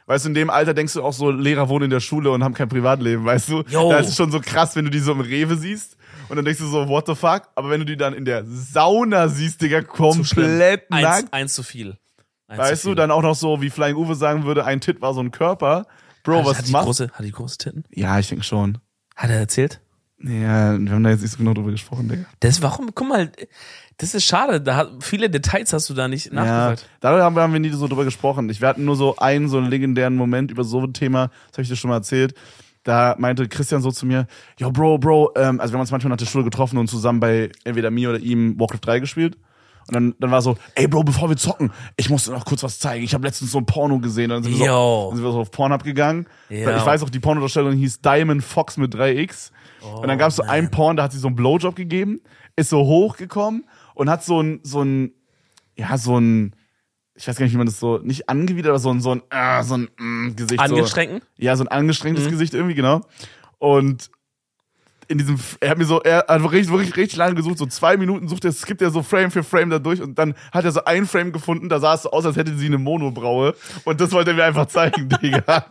weißt 0.07 0.25
du, 0.25 0.29
in 0.31 0.35
dem 0.35 0.51
Alter 0.51 0.75
denkst 0.75 0.95
du 0.95 1.03
auch 1.03 1.13
so, 1.13 1.31
Lehrer 1.31 1.69
wohnen 1.69 1.85
in 1.87 1.91
der 1.91 2.01
Schule 2.01 2.31
und 2.31 2.43
haben 2.45 2.55
kein 2.55 2.69
Privatleben, 2.69 3.25
weißt 3.25 3.49
du? 3.49 3.63
Yo. 3.69 3.91
Da 3.91 3.99
ist 3.99 4.09
es 4.09 4.17
schon 4.17 4.31
so 4.31 4.41
krass, 4.41 4.77
wenn 4.77 4.85
du 4.85 4.91
die 4.91 4.99
so 5.01 5.13
im 5.13 5.21
Rewe 5.21 5.57
siehst. 5.57 5.97
Und 6.29 6.37
dann 6.37 6.45
denkst 6.45 6.61
du 6.61 6.67
so, 6.67 6.89
what 6.89 7.07
the 7.07 7.15
fuck? 7.15 7.43
Aber 7.55 7.71
wenn 7.71 7.81
du 7.81 7.87
die 7.87 7.97
dann 7.97 8.13
in 8.15 8.25
der 8.25 8.45
Sauna 8.45 9.29
siehst, 9.29 9.63
Digga, 9.63 9.83
komplett 9.83 10.91
Eins, 10.91 11.03
nackt. 11.03 11.33
eins 11.33 11.55
zu 11.55 11.63
viel. 11.63 11.97
Eins 12.49 12.59
Weißt 12.59 12.83
zu 12.83 12.89
du, 12.89 12.91
viel. 12.93 12.97
dann 12.97 13.11
auch 13.11 13.23
noch 13.23 13.35
so, 13.37 13.61
wie 13.63 13.71
Flying 13.71 13.97
Uwe 13.97 14.15
sagen 14.15 14.45
würde, 14.45 14.65
ein 14.65 14.81
Tit 14.81 15.01
war 15.01 15.15
so 15.15 15.21
ein 15.21 15.31
Körper. 15.31 15.87
Bro, 16.25 16.39
hat, 16.39 16.47
was 16.47 16.59
hat 16.59 16.67
die 16.69 16.73
machst 16.73 16.87
große, 16.87 17.11
Hat 17.13 17.25
die 17.25 17.31
große 17.33 17.59
Titten? 17.59 17.85
Ja, 17.91 18.19
ich 18.19 18.29
denke 18.29 18.45
schon. 18.45 18.79
Hat 19.15 19.31
er 19.31 19.39
erzählt? 19.39 19.81
Ja, 20.19 20.79
wir 20.79 20.91
haben 20.93 21.05
da 21.05 21.11
jetzt 21.11 21.23
nicht 21.23 21.31
so 21.33 21.39
genau 21.39 21.53
drüber 21.55 21.71
gesprochen, 21.71 22.09
Digga. 22.09 22.25
Das, 22.41 22.63
warum, 22.63 22.91
guck 22.95 23.09
mal, 23.09 23.31
das 23.99 24.15
ist 24.15 24.25
schade. 24.25 24.61
Da 24.61 24.77
hat, 24.77 24.91
viele 25.01 25.31
Details 25.31 25.73
hast 25.73 25.89
du 25.89 25.95
da 25.95 26.09
nicht 26.09 26.27
Ja, 26.27 26.33
nachgefragt. 26.35 26.89
darüber 27.01 27.25
haben 27.25 27.35
wir, 27.37 27.43
haben 27.43 27.53
wir 27.53 27.61
nie 27.61 27.71
so 27.71 27.89
drüber 27.89 28.05
gesprochen. 28.05 28.49
Ich, 28.51 28.61
wir 28.61 28.69
hatten 28.69 28.85
nur 28.85 28.97
so 28.97 29.17
einen, 29.17 29.49
so 29.49 29.59
einen 29.59 29.69
legendären 29.71 30.17
Moment 30.17 30.51
über 30.51 30.65
so 30.65 30.83
ein 30.83 30.93
Thema, 30.93 31.29
das 31.49 31.55
habe 31.55 31.63
ich 31.63 31.69
dir 31.69 31.77
schon 31.77 31.91
mal 31.91 31.97
erzählt. 31.97 32.35
Da 32.85 33.17
meinte 33.19 33.49
Christian 33.49 33.83
so 33.83 33.91
zu 33.91 34.07
mir, 34.07 34.27
yo, 34.59 34.71
Bro, 34.71 34.99
Bro, 34.99 35.33
ähm, 35.37 35.61
also 35.61 35.73
wir 35.73 35.77
haben 35.79 35.81
uns 35.81 35.91
manchmal 35.91 36.11
nach 36.11 36.19
der 36.19 36.27
Schule 36.27 36.45
getroffen 36.45 36.79
und 36.79 36.89
zusammen 36.89 37.19
bei 37.21 37.51
entweder 37.65 37.91
mir 37.91 38.11
oder 38.11 38.19
ihm 38.21 38.61
Warcraft 38.61 38.81
3 38.83 39.01
gespielt. 39.01 39.37
Und 39.89 39.95
dann, 39.95 40.15
dann 40.19 40.31
war 40.31 40.43
so, 40.43 40.57
ey 40.75 40.87
Bro, 40.89 41.05
bevor 41.05 41.29
wir 41.29 41.37
zocken, 41.37 41.73
ich 41.97 42.11
muss 42.11 42.25
dir 42.27 42.33
noch 42.33 42.45
kurz 42.45 42.63
was 42.63 42.79
zeigen. 42.79 43.05
Ich 43.05 43.15
habe 43.15 43.25
letztens 43.27 43.53
so 43.53 43.59
ein 43.59 43.67
Porno 43.67 43.99
gesehen. 43.99 44.31
Und 44.31 44.45
dann 44.45 44.53
sind 44.53 44.61
wir, 44.61 44.69
so, 44.69 45.11
sind 45.15 45.25
wir 45.25 45.33
so 45.33 45.41
auf 45.41 45.51
Pornhub 45.51 45.83
gegangen. 45.85 46.27
Yo. 46.49 46.59
Ich 46.59 46.87
weiß 46.87 47.03
auch, 47.03 47.11
die 47.11 47.21
Pornodarstellung 47.21 47.73
hieß 47.73 48.01
Diamond 48.03 48.45
Fox 48.45 48.77
mit 48.77 48.95
3X. 48.95 49.51
und 50.01 50.07
dann 50.09 50.19
gab 50.19 50.31
es 50.31 50.37
so 50.37 50.43
einen 50.43 50.71
Porn, 50.71 50.97
da 50.97 51.05
hat 51.05 51.13
sie 51.13 51.19
so 51.19 51.29
einen 51.29 51.37
Blowjob 51.37 51.75
gegeben, 51.77 52.21
ist 52.57 52.71
so 52.71 52.79
hochgekommen 52.85 53.65
und 53.97 54.09
hat 54.09 54.23
so 54.23 54.41
ein, 54.41 54.61
so 54.63 54.83
ein 54.83 55.13
ja, 55.77 55.97
so 55.99 56.19
ein, 56.19 56.55
ich 57.15 57.27
weiß 57.27 57.37
gar 57.37 57.45
nicht, 57.45 57.53
wie 57.53 57.59
man 57.59 57.67
das 57.67 57.79
so, 57.81 57.99
nicht 57.99 58.29
angewidert, 58.29 58.71
aber 58.71 58.79
so 58.79 58.91
ein, 58.91 59.01
so 59.01 59.13
ein, 59.13 59.23
äh, 59.31 59.63
so 59.63 59.75
ein 59.77 59.89
mm, 59.99 60.37
Gesicht. 60.37 60.61
Angestrengten? 60.61 61.21
So, 61.21 61.27
ja, 61.45 61.57
so 61.57 61.65
ein 61.65 61.69
angestrengtes 61.69 62.27
Mhm. 62.27 62.31
Gesicht 62.31 62.55
irgendwie, 62.55 62.75
genau. 62.75 63.03
Und 63.59 64.11
in 65.09 65.19
diesem, 65.19 65.39
er 65.61 65.71
hat 65.71 65.79
mir 65.79 65.85
so, 65.85 66.01
er 66.03 66.25
hat 66.29 66.43
wirklich, 66.43 66.69
wirklich 66.69 66.97
richtig 66.97 67.17
lange 67.17 67.35
gesucht, 67.35 67.59
so 67.59 67.67
zwei 67.67 67.97
Minuten 67.97 68.29
sucht 68.29 68.45
er, 68.45 68.53
skippt 68.53 68.83
er 68.83 68.91
so 68.91 69.03
Frame 69.03 69.31
für 69.31 69.45
Frame 69.45 69.71
da 69.71 69.79
durch 69.79 70.03
und 70.03 70.19
dann 70.19 70.35
hat 70.53 70.65
er 70.65 70.73
so 70.73 70.85
ein 70.85 71.07
Frame 71.07 71.33
gefunden, 71.33 71.69
da 71.69 71.79
sah 71.79 71.95
es 71.95 72.03
so 72.03 72.11
aus, 72.11 72.27
als 72.27 72.37
hätte 72.37 72.57
sie 72.57 72.67
eine 72.67 72.79
Monobraue 72.79 73.55
und 73.85 74.01
das 74.01 74.13
wollte 74.13 74.31
er 74.31 74.37
mir 74.37 74.45
einfach 74.45 74.67
zeigen, 74.67 75.09
Digga. 75.23 75.67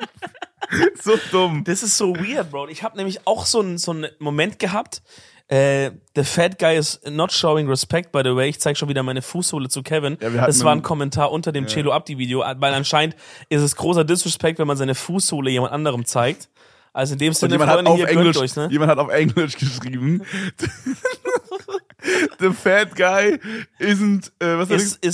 so 1.02 1.14
dumm. 1.32 1.64
Das 1.64 1.84
ist 1.84 1.98
so 1.98 2.16
weird, 2.16 2.50
Bro. 2.50 2.70
Ich 2.70 2.82
habe 2.84 2.96
nämlich 2.98 3.28
auch 3.28 3.46
so 3.46 3.60
einen 3.60 3.78
so 3.78 3.92
einen 3.92 4.08
Moment 4.20 4.58
gehabt. 4.58 5.02
Äh, 5.48 5.92
the 6.16 6.24
fat 6.24 6.58
guy 6.58 6.76
is 6.76 7.00
not 7.08 7.32
showing 7.32 7.70
respect, 7.70 8.12
by 8.12 8.22
the 8.24 8.36
way. 8.36 8.50
Ich 8.50 8.60
zeig 8.60 8.78
schon 8.78 8.90
wieder 8.90 9.04
meine 9.04 9.22
Fußsohle 9.22 9.70
zu 9.70 9.84
Kevin. 9.84 10.18
Ja, 10.20 10.48
das 10.48 10.64
war 10.64 10.74
ein 10.74 10.82
Kommentar 10.82 11.32
unter 11.32 11.52
dem 11.52 11.68
Celo 11.68 11.92
Abdi 11.92 12.18
Video, 12.18 12.40
weil 12.40 12.74
anscheinend 12.74 13.16
ist 13.50 13.62
es 13.62 13.76
großer 13.76 14.04
Disrespect, 14.04 14.58
wenn 14.58 14.68
man 14.68 14.78
seine 14.78 14.96
Fußsohle 14.96 15.52
jemand 15.52 15.72
anderem 15.72 16.06
zeigt. 16.06 16.50
Also 16.94 17.14
in 17.14 17.20
dem 17.20 17.34
Sinne, 17.34 17.56
jemand 17.56 17.70
hat, 17.70 17.76
Freunde, 17.76 17.92
auf 17.92 17.98
hier 17.98 18.08
Englisch, 18.08 18.38
euch, 18.38 18.56
ne? 18.56 18.70
jemand 18.72 18.90
hat 18.90 19.00
auf 19.00 19.10
Englisch 19.10 19.58
geschrieben. 19.58 20.24
The 22.40 22.52
fat 22.52 22.96
guy 22.96 23.40
isn't, 23.80 24.32
äh, 24.40 24.58
was 24.58 24.70
hat 24.70 25.00
er 25.02 25.12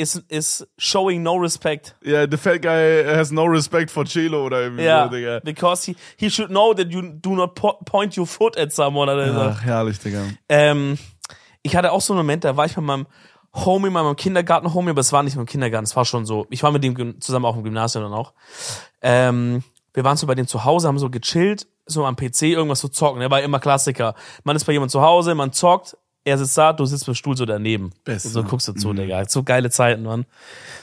Is, 0.00 0.22
is, 0.28 0.66
showing 0.78 1.22
no 1.22 1.36
respect. 1.36 1.94
Ja, 2.02 2.26
the 2.26 2.36
fat 2.36 2.62
guy 2.62 3.04
has 3.04 3.30
no 3.30 3.44
respect 3.44 3.90
for 3.90 4.04
Chelo 4.04 4.44
oder 4.46 4.62
irgendwie 4.62 4.84
Ja, 4.84 5.04
so, 5.04 5.14
Digga. 5.14 5.40
because 5.44 5.84
he, 5.84 5.96
he 6.16 6.30
should 6.30 6.48
know 6.48 6.72
that 6.72 6.90
you 6.90 7.02
do 7.02 7.34
not 7.36 7.54
po 7.54 7.74
point 7.84 8.16
your 8.16 8.26
foot 8.26 8.56
at 8.56 8.72
someone. 8.72 9.10
Er 9.10 9.26
gesagt. 9.26 9.56
Ach, 9.58 9.62
herrlich, 9.62 9.98
Digga. 9.98 10.22
Ähm, 10.48 10.96
ich 11.62 11.76
hatte 11.76 11.92
auch 11.92 12.00
so 12.00 12.14
einen 12.14 12.18
Moment, 12.18 12.44
da 12.44 12.56
war 12.56 12.64
ich 12.64 12.76
mit 12.76 12.86
meinem 12.86 13.06
Homie, 13.54 13.90
meinem 13.90 14.16
Kindergarten-Homie, 14.16 14.90
aber 14.90 15.00
es 15.00 15.12
war 15.12 15.22
nicht 15.22 15.36
im 15.36 15.44
Kindergarten, 15.44 15.84
es 15.84 15.96
war 15.96 16.04
schon 16.04 16.24
so. 16.24 16.46
Ich 16.50 16.62
war 16.62 16.70
mit 16.70 16.82
dem 16.84 17.20
zusammen 17.20 17.44
auch 17.44 17.56
im 17.56 17.64
Gymnasium 17.64 18.04
dann 18.04 18.12
auch. 18.14 18.32
Ähm, 19.02 19.62
wir 19.92 20.04
waren 20.04 20.16
so 20.16 20.26
bei 20.26 20.34
dem 20.34 20.46
zu 20.46 20.64
Hause, 20.64 20.88
haben 20.88 20.98
so 20.98 21.10
gechillt, 21.10 21.66
so 21.84 22.04
am 22.06 22.16
PC 22.16 22.42
irgendwas 22.42 22.80
zu 22.80 22.88
zocken. 22.88 23.20
Er 23.20 23.30
war 23.30 23.42
immer 23.42 23.58
Klassiker. 23.58 24.14
Man 24.44 24.56
ist 24.56 24.64
bei 24.64 24.72
jemand 24.72 24.92
zu 24.92 25.02
Hause, 25.02 25.34
man 25.34 25.52
zockt, 25.52 25.96
er 26.22 26.36
sitzt 26.36 26.56
da, 26.58 26.72
du 26.74 26.84
sitzt 26.84 27.08
im 27.08 27.14
Stuhl 27.14 27.34
so 27.34 27.46
daneben. 27.46 27.92
Beste. 28.04 28.28
Und 28.28 28.34
so 28.34 28.44
guckst 28.44 28.68
du 28.68 28.74
zu, 28.74 28.92
Digga. 28.92 29.26
So 29.26 29.42
geile 29.42 29.70
Zeiten, 29.70 30.02
Mann. 30.02 30.26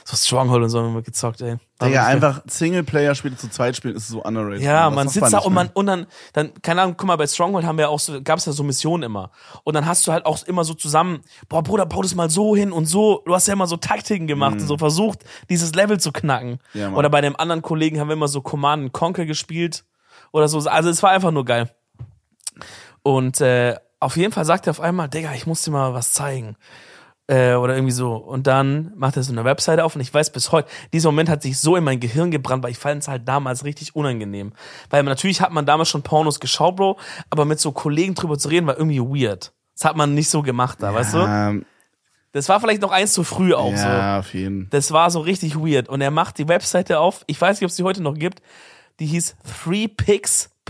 So 0.04 0.16
Stronghold 0.16 0.64
und 0.64 0.68
so 0.68 0.82
haben 0.82 0.94
wir 0.94 1.02
gezockt, 1.02 1.40
ey. 1.42 1.58
War 1.78 1.88
Digga, 1.88 2.06
einfach 2.06 2.42
Singleplayer-Spiele 2.48 3.36
zu 3.36 3.48
zweit 3.48 3.76
spielen 3.76 3.94
ist 3.94 4.08
so 4.08 4.24
underrated. 4.24 4.62
ja, 4.62 4.90
man 4.90 5.08
sitzt 5.08 5.32
da 5.32 5.38
und 5.38 5.54
man, 5.54 5.70
und 5.74 5.86
dann, 5.86 6.06
dann, 6.32 6.52
keine 6.60 6.82
Ahnung, 6.82 6.96
guck 6.96 7.06
mal, 7.06 7.14
bei 7.14 7.28
Stronghold 7.28 7.64
haben 7.64 7.78
wir 7.78 7.88
auch 7.88 8.00
so, 8.00 8.20
gab's 8.20 8.46
ja 8.46 8.52
so 8.52 8.64
Missionen 8.64 9.04
immer. 9.04 9.30
Und 9.62 9.74
dann 9.74 9.86
hast 9.86 10.04
du 10.08 10.12
halt 10.12 10.26
auch 10.26 10.42
immer 10.44 10.64
so 10.64 10.74
zusammen, 10.74 11.20
boah, 11.48 11.62
Bruder, 11.62 11.86
bau 11.86 12.02
das 12.02 12.16
mal 12.16 12.30
so 12.30 12.56
hin 12.56 12.72
und 12.72 12.86
so. 12.86 13.22
Du 13.24 13.32
hast 13.32 13.46
ja 13.46 13.52
immer 13.52 13.68
so 13.68 13.76
Taktiken 13.76 14.26
gemacht 14.26 14.54
und 14.54 14.66
so 14.66 14.76
versucht, 14.76 15.20
dieses 15.48 15.72
Level 15.74 16.00
zu 16.00 16.10
knacken. 16.10 16.58
Mhm. 16.72 16.80
Ja. 16.80 16.92
Oder 16.94 17.10
bei 17.10 17.20
dem 17.20 17.36
anderen 17.36 17.62
Kollegen 17.62 18.00
haben 18.00 18.08
wir 18.08 18.14
immer 18.14 18.28
so 18.28 18.40
Command 18.40 18.92
Conquer 18.92 19.24
gespielt 19.24 19.84
oder 20.32 20.48
so. 20.48 20.58
Also 20.68 20.90
es 20.90 21.00
war 21.04 21.10
einfach 21.10 21.30
nur 21.30 21.44
geil. 21.44 21.70
Und 23.04 23.40
äh, 23.40 23.76
auf 24.00 24.16
jeden 24.16 24.32
Fall 24.32 24.44
sagt 24.44 24.66
er 24.66 24.70
auf 24.72 24.80
einmal, 24.80 25.08
Digga, 25.08 25.32
ich 25.34 25.46
muss 25.46 25.62
dir 25.62 25.70
mal 25.70 25.94
was 25.94 26.12
zeigen. 26.12 26.56
Äh, 27.30 27.54
oder 27.56 27.74
irgendwie 27.74 27.92
so. 27.92 28.14
Und 28.16 28.46
dann 28.46 28.92
macht 28.96 29.16
er 29.16 29.22
so 29.22 29.32
eine 29.32 29.44
Webseite 29.44 29.84
auf 29.84 29.94
und 29.94 30.00
ich 30.00 30.12
weiß 30.14 30.30
bis 30.32 30.50
heute, 30.50 30.68
dieser 30.94 31.10
Moment 31.10 31.28
hat 31.28 31.42
sich 31.42 31.58
so 31.58 31.76
in 31.76 31.84
mein 31.84 32.00
Gehirn 32.00 32.30
gebrannt, 32.30 32.62
weil 32.62 32.70
ich 32.70 32.78
fand 32.78 33.02
es 33.02 33.08
halt 33.08 33.28
damals 33.28 33.64
richtig 33.64 33.94
unangenehm. 33.94 34.54
Weil 34.88 35.02
natürlich 35.02 35.42
hat 35.42 35.52
man 35.52 35.66
damals 35.66 35.90
schon 35.90 36.02
Pornos 36.02 36.40
geschaut, 36.40 36.76
Bro, 36.76 36.98
aber 37.28 37.44
mit 37.44 37.60
so 37.60 37.72
Kollegen 37.72 38.14
drüber 38.14 38.38
zu 38.38 38.48
reden 38.48 38.66
war 38.66 38.78
irgendwie 38.78 39.00
weird. 39.00 39.52
Das 39.74 39.84
hat 39.84 39.96
man 39.96 40.14
nicht 40.14 40.30
so 40.30 40.40
gemacht 40.42 40.78
da, 40.80 40.94
weißt 40.94 41.14
du? 41.14 41.18
Ähm, 41.18 41.66
Das 42.32 42.48
war 42.48 42.60
vielleicht 42.60 42.80
noch 42.80 42.92
eins 42.92 43.12
zu 43.12 43.24
früh 43.24 43.52
auch 43.52 43.76
so. 43.76 43.86
ja, 43.86 44.20
auf 44.20 44.32
jeden 44.32 44.70
Das 44.70 44.90
war 44.92 45.10
so 45.10 45.20
richtig 45.20 45.54
weird. 45.56 45.90
Und 45.90 46.00
er 46.00 46.10
macht 46.10 46.38
die 46.38 46.48
Webseite 46.48 46.98
auf, 46.98 47.24
ich 47.26 47.38
weiß 47.38 47.60
nicht, 47.60 47.64
ob 47.66 47.70
es 47.70 47.76
die 47.76 47.82
heute 47.84 48.02
noch 48.02 48.14
gibt, 48.14 48.40
die 49.00 49.06
hieß 49.06 49.36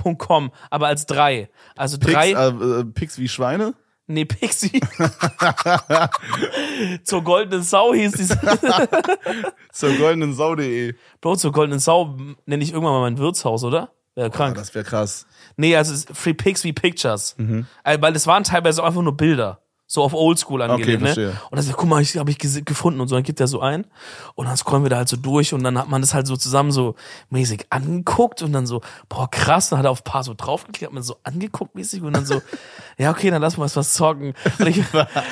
threepics.com, 0.03 0.53
aber 0.71 0.87
als 0.87 1.07
drei. 1.07 1.49
Also 1.77 1.99
Pigs, 1.99 2.13
drei, 2.13 2.33
äh, 2.33 2.49
äh, 2.49 2.85
Pigs 2.85 3.19
wie 3.19 3.29
Schweine? 3.29 3.75
nee, 4.09 4.25
Pixie. 4.25 4.81
zur 7.05 7.23
goldenen 7.23 7.63
Sau 7.63 7.95
hieß 7.95 8.13
die. 8.13 8.27
Zur 9.73 9.93
goldenen 9.95 10.35
Sau.de. 10.35 10.95
Bro, 11.21 11.37
zur 11.37 11.53
goldenen 11.53 11.79
Sau 11.79 12.17
nenne 12.47 12.65
ich 12.65 12.73
irgendwann 12.73 12.95
mal 12.95 13.03
mein 13.03 13.19
Wirtshaus, 13.19 13.65
oder? 13.65 13.93
Wäre 14.15 14.31
krank. 14.31 14.57
das 14.57 14.75
wäre 14.75 14.85
krass. 14.85 15.27
nee, 15.57 15.77
also 15.77 15.95
es 15.95 16.07
Free 16.13 16.35
Pics 16.35 16.65
wie 16.65 16.73
Pictures. 16.73 17.37
Mhm. 17.39 17.67
Äh, 17.85 17.99
Weil 18.01 18.13
das 18.13 18.27
waren 18.27 18.43
teilweise 18.43 18.83
einfach 18.83 19.03
nur 19.03 19.17
Bilder. 19.17 19.61
So 19.91 20.03
auf 20.03 20.13
Oldschool 20.13 20.61
angelegt, 20.61 21.01
ne? 21.01 21.07
verstehe. 21.07 21.31
Und 21.51 21.57
dann 21.57 21.63
sagt, 21.63 21.79
guck 21.79 21.89
mal, 21.89 22.03
ich 22.03 22.15
habe 22.19 22.31
ich 22.31 22.39
gefunden. 22.39 23.01
Und 23.01 23.09
so, 23.09 23.15
dann 23.15 23.25
gibt 23.25 23.41
er 23.41 23.47
so 23.47 23.61
ein. 23.61 23.87
Und 24.35 24.47
dann 24.47 24.55
scrollen 24.55 24.85
wir 24.85 24.91
da 24.91 24.99
halt 24.99 25.09
so 25.09 25.17
durch. 25.17 25.55
Und 25.55 25.65
dann 25.65 25.79
hat 25.79 25.89
man 25.89 26.03
das 26.03 26.13
halt 26.13 26.27
so 26.27 26.37
zusammen 26.37 26.73
so 26.73 26.95
mäßig 27.31 27.67
angeguckt. 27.71 28.43
Und 28.43 28.53
dann 28.53 28.67
so, 28.67 28.83
boah, 29.09 29.31
krass, 29.31 29.71
dann 29.71 29.79
hat 29.79 29.87
er 29.87 29.91
auf 29.91 30.03
ein 30.03 30.05
paar 30.05 30.25
so 30.25 30.35
draufgeklickt, 30.37 30.89
hat 30.89 30.93
man 30.93 31.03
so 31.03 31.17
angeguckt 31.23 31.75
mäßig. 31.75 32.03
Und 32.03 32.13
dann 32.13 32.27
so, 32.27 32.43
ja, 32.99 33.11
okay, 33.11 33.31
dann 33.31 33.41
lass 33.41 33.57
mal 33.57 33.75
was 33.75 33.95
zocken. 33.95 34.35
Und 34.59 34.67
ich, 34.67 34.83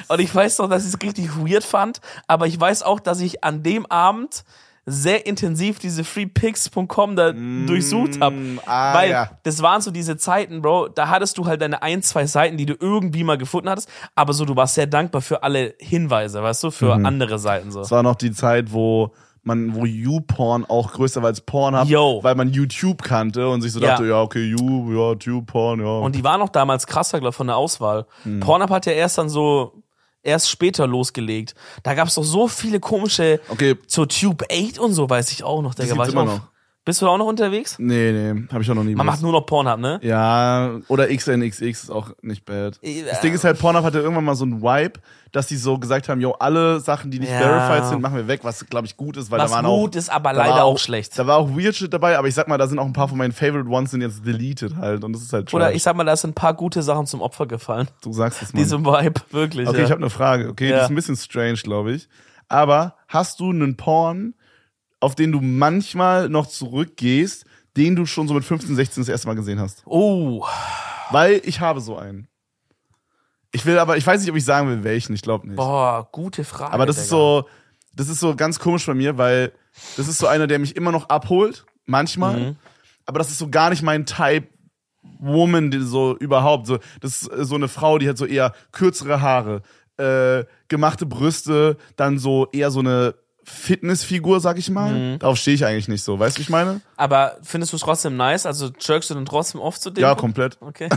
und 0.09 0.21
ich 0.21 0.35
weiß 0.35 0.57
doch, 0.57 0.71
dass 0.71 0.87
ich 0.87 0.95
es 0.95 1.03
richtig 1.03 1.37
weird 1.37 1.63
fand, 1.63 2.01
aber 2.27 2.47
ich 2.47 2.59
weiß 2.59 2.83
auch, 2.83 2.99
dass 2.99 3.21
ich 3.21 3.45
an 3.45 3.63
dem 3.63 3.85
Abend 3.85 4.45
sehr 4.89 5.27
intensiv 5.27 5.81
diese 5.81 6.05
freepics.com 6.05 7.17
da 7.17 7.33
durchsucht 7.33 8.21
habe. 8.21 8.37
ah, 8.67 8.95
weil 8.95 9.11
ja. 9.11 9.31
das 9.43 9.61
waren 9.63 9.81
so 9.83 9.91
diese 9.91 10.17
Zeiten, 10.17 10.63
Bro, 10.63 10.89
da 10.89 11.09
hattest 11.09 11.39
du 11.39 11.47
halt 11.47 11.61
deine 11.61 11.83
ein, 11.83 12.03
zwei 12.03 12.27
Seiten, 12.27 12.57
die 12.57 12.67
du 12.67 12.75
irgendwie 12.79 13.25
mal 13.25 13.37
gefunden 13.37 13.69
hattest, 13.69 13.89
aber 14.15 14.33
so, 14.33 14.45
du 14.45 14.55
warst 14.55 14.75
sehr 14.77 14.87
dankbar 14.87 15.23
für 15.23 15.43
alle 15.43 15.75
Hinweise, 15.81 16.43
weißt 16.43 16.63
du, 16.65 16.71
für 16.71 16.97
Mhm. 16.99 17.07
andere 17.07 17.39
Seiten 17.39 17.71
so. 17.73 17.81
Das 17.81 17.91
war 17.91 18.03
noch 18.05 18.15
die 18.15 18.31
Zeit, 18.31 18.73
wo 18.73 19.13
man, 19.43 19.75
wo 19.75 19.85
YouPorn 19.87 20.65
auch 20.65 20.93
größer 20.93 21.23
war 21.23 21.29
als 21.29 21.41
Pornhub, 21.41 21.87
Yo. 21.89 22.19
weil 22.23 22.35
man 22.35 22.53
YouTube 22.53 23.03
kannte 23.03 23.49
und 23.49 23.63
sich 23.63 23.73
so 23.73 23.81
Ja. 23.81 23.91
dachte, 23.91 24.07
ja, 24.07 24.21
okay, 24.21 24.45
You, 24.45 24.93
ja, 24.93 25.17
YouPorn, 25.21 25.81
ja. 25.81 25.99
Und 25.99 26.15
die 26.17 26.25
waren 26.25 26.41
auch 26.43 26.49
damals 26.49 26.87
krasser, 26.87 27.19
glaube 27.21 27.31
ich, 27.31 27.37
von 27.37 27.47
der 27.49 27.57
Auswahl. 27.57 28.07
Mhm. 28.25 28.41
Pornhub 28.41 28.71
hat 28.71 28.87
ja 28.87 28.93
erst 28.93 29.19
dann 29.19 29.29
so, 29.29 29.83
erst 30.27 30.51
später 30.51 30.87
losgelegt. 30.87 31.55
Da 31.83 31.95
gab 31.95 32.09
es 32.09 32.15
doch 32.15 32.25
so 32.25 32.49
viele 32.49 32.81
komische, 32.81 33.41
okay, 33.49 33.77
so 33.87 34.05
Tube 34.07 34.45
8 34.51 34.79
und 34.79 34.93
so, 34.93 35.09
weiß 35.09 35.33
ich 35.33 35.45
auch 35.45 35.63
noch, 35.63 35.75
Digga. 35.75 35.95
gibt's 35.95 35.99
War 35.99 36.07
ich 36.09 36.13
immer 36.13 36.23
auch, 36.23 36.27
noch. 36.27 36.41
Bist 36.87 37.03
du 37.03 37.05
da 37.07 37.11
auch 37.11 37.19
noch 37.19 37.27
unterwegs? 37.27 37.77
nee, 37.79 38.13
nee, 38.13 38.47
habe 38.51 38.63
ich 38.63 38.71
auch 38.71 38.75
noch 38.77 38.85
nie 38.85 38.95
Man 38.95 39.05
macht 39.05 39.21
nur 39.21 39.33
noch 39.33 39.43
Pornhub, 39.43 39.79
ne? 39.79 39.99
Ja, 40.03 40.79
oder 40.89 41.09
XNXX 41.15 41.61
ist 41.61 41.91
auch 41.91 42.13
nicht 42.23 42.45
bad. 42.47 42.79
Äh, 42.81 43.03
Das 43.03 43.21
Ding 43.21 43.35
ist 43.35 43.45
halt, 43.45 43.59
Pornhub 43.59 43.83
hatte 43.85 43.99
irgendwann 43.99 44.25
mal 44.25 44.37
so 44.37 44.47
ein 44.47 44.63
Vibe, 44.63 45.01
dass 45.33 45.49
die 45.49 45.57
so 45.57 45.79
gesagt 45.79 46.09
haben, 46.09 46.21
yo, 46.21 46.31
alle 46.39 46.79
Sachen, 46.81 47.11
die 47.11 47.19
nicht 47.19 47.31
Ja. 47.33 47.41
verified 47.41 47.89
sind, 47.91 48.01
machen 48.01 48.17
wir 48.17 48.29
weg, 48.29 48.41
was 48.45 48.65
glaube 48.67 48.87
ich 48.87 48.97
gut 48.97 49.17
ist, 49.17 49.31
weil 49.33 49.41
Was 49.41 49.51
da 49.51 49.57
waren 49.57 49.67
gut 49.67 49.95
auch, 49.95 49.99
ist, 49.99 50.09
aber 50.11 50.33
leider 50.33 50.65
auch 50.65 50.79
schlecht. 50.79 51.19
Da 51.19 51.27
war 51.27 51.39
auch 51.39 51.51
weird 51.51 51.75
shit 51.75 51.93
dabei, 51.93 52.17
aber 52.17 52.29
ich 52.29 52.35
sag 52.35 52.47
mal, 52.47 52.57
da 52.57 52.69
sind 52.69 52.79
auch 52.79 52.87
ein 52.87 52.93
paar 52.93 53.09
von 53.09 53.19
meinen 53.19 53.33
favorite 53.33 53.69
ones 53.69 53.91
sind 53.91 54.01
jetzt 54.01 54.25
deleted 54.25 54.77
halt 54.77 55.03
und 55.03 55.13
das 55.13 55.23
ist 55.23 55.33
halt 55.33 55.47
trash. 55.47 55.55
Oder 55.55 55.73
ich 55.75 55.83
sag 55.83 55.97
mal, 55.97 56.05
da 56.05 56.17
sind 56.17 56.31
ein 56.31 56.35
paar 56.35 56.55
gute 56.55 56.83
Sachen 56.85 57.07
zum 57.07 57.21
Opfer 57.21 57.47
gefallen. 57.47 57.89
du 58.03 58.13
sagst 58.13 58.43
es 58.43 58.53
mal. 58.55 58.61
Diesem 58.61 58.87
Vibe, 58.87 59.21
wirklich. 59.33 59.69
Okay, 59.69 59.79
ja. 59.79 59.85
ich 59.85 59.91
habe 59.91 60.01
eine 60.01 60.11
Frage. 60.11 60.49
Okay, 60.49 60.71
Ja. 60.71 60.77
die 60.77 60.83
ist 60.85 60.91
ein 60.91 60.95
bisschen 60.95 61.17
strange, 61.17 61.55
glaube 61.65 61.93
ich. 61.93 62.09
Aber 62.49 62.95
hast 63.09 63.41
du 63.41 63.51
einen 63.51 63.77
Porn, 63.77 64.35
auf 65.01 65.15
den 65.15 65.33
du 65.33 65.41
manchmal 65.41 66.29
noch 66.29 66.47
zurückgehst, 66.47 67.45
den 67.77 67.97
du 67.97 68.07
schon 68.07 68.29
so 68.29 68.35
mit 68.35 68.45
15, 68.45 68.75
16 68.75 69.03
das 69.03 69.09
erste 69.09 69.27
Mal 69.27 69.35
gesehen 69.35 69.61
hast? 69.61 69.83
Oh, 69.87 70.47
Weil 71.11 71.41
ich 71.45 71.61
habe 71.61 71.81
so 71.81 71.97
einen. 71.97 72.29
Ich 73.53 73.65
will 73.65 73.79
aber, 73.79 73.97
ich 73.97 74.07
weiß 74.07 74.21
nicht, 74.21 74.31
ob 74.31 74.37
ich 74.37 74.45
sagen 74.45 74.69
will, 74.69 74.85
welchen, 74.85 75.15
ich 75.15 75.23
glaube 75.23 75.47
nicht. 75.47 75.57
boah, 75.57 76.09
gute 76.13 76.45
Frage. 76.45 76.73
aber 76.73 76.85
das 76.85 76.99
ist 76.99 77.09
so, 77.09 77.47
das 77.95 78.09
ist 78.09 78.21
so 78.21 78.37
ganz 78.37 78.59
komisch 78.59 78.85
bei 78.85 78.95
mir, 78.95 79.17
weil 79.17 79.53
das 79.97 80.09
ist 80.09 80.19
so 80.19 80.27
einer, 80.27 80.47
der 80.47 80.59
mich 80.59 80.77
immer 80.77 80.93
noch 80.93 81.09
abholt, 81.09 81.65
manchmal. 81.87 82.39
Mhm. 82.39 82.57
Aber 83.07 83.19
das 83.19 83.31
ist 83.31 83.39
so 83.39 83.49
gar 83.49 83.71
nicht 83.71 83.83
mein 83.83 84.05
Type 84.05 84.49
Woman, 85.19 85.73
so 85.83 86.17
überhaupt. 86.17 86.67
So, 86.67 86.79
das 87.01 87.23
ist 87.23 87.33
äh, 87.33 87.45
so 87.45 87.55
eine 87.55 87.69
Frau, 87.69 87.99
die 87.99 88.09
hat 88.09 88.19
so 88.19 88.27
eher 88.27 88.53
kürzere 88.73 89.21
Haare, 89.21 89.63
äh, 89.97 90.45
gemachte 90.69 91.07
Brüste, 91.07 91.77
dann 91.97 92.19
so 92.19 92.49
eher 92.53 92.71
so 92.71 92.81
eine 92.81 93.15
Fitnessfigur, 93.49 94.41
sag 94.41 94.59
ich 94.59 94.71
mal. 94.71 94.93
Mhm. 94.93 95.19
Darauf 95.21 95.39
stehe 95.39 95.55
ich 95.55 95.65
eigentlich 95.65 95.87
nicht 95.87 96.03
so. 96.03 96.19
Weißt 96.19 96.37
du, 96.37 96.41
wie 96.41 96.43
ich 96.43 96.49
meine? 96.51 96.81
Aber 96.97 97.37
findest 97.43 97.73
du 97.73 97.77
es 97.77 97.83
trotzdem 97.83 98.17
nice? 98.17 98.45
Also 98.45 98.71
jerkst 98.79 99.09
du 99.11 99.15
dann 99.15 99.25
trotzdem 99.25 99.61
oft 99.61 99.81
zu 99.81 99.91
dem? 99.91 100.03
Ja, 100.03 100.17
komplett. 100.17 100.59
Okay. 100.61 100.89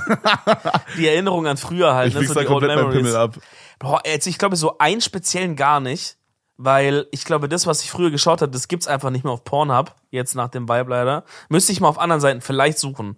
die 0.98 1.08
Erinnerung 1.08 1.46
an 1.46 1.58
früher 1.58 1.94
halt, 1.94 2.10
Ich 2.10 2.20
ne? 2.20 2.26
So 2.26 2.34
da 2.34 2.42
die 2.42 2.48
komplett 2.48 2.70
mein 2.72 2.80
Memories. 2.80 2.98
Pimmel 2.98 3.16
ab. 3.16 3.38
Boah, 3.78 4.02
jetzt, 4.04 4.26
ich 4.26 4.40
glaube, 4.40 4.56
so 4.56 4.80
einen 4.80 5.00
speziellen 5.00 5.56
gar 5.56 5.80
nicht. 5.80 6.18
Weil 6.62 7.08
ich 7.12 7.24
glaube, 7.24 7.48
das, 7.48 7.68
was 7.68 7.84
ich 7.84 7.90
früher 7.90 8.12
geschaut 8.12 8.42
habe, 8.42 8.52
das 8.52 8.68
gibt's 8.68 8.86
einfach 8.86 9.12
nicht 9.12 9.24
mehr 9.24 9.32
auf 9.32 9.46
Pornhub, 9.46 9.96
jetzt 10.10 10.36
nach 10.36 10.50
dem 10.50 10.68
Vibe 10.68 10.90
leider. 10.90 11.24
Müsste 11.48 11.72
ich 11.72 11.80
mal 11.80 11.88
auf 11.88 11.98
anderen 11.98 12.20
Seiten 12.20 12.42
vielleicht 12.42 12.80
suchen. 12.80 13.18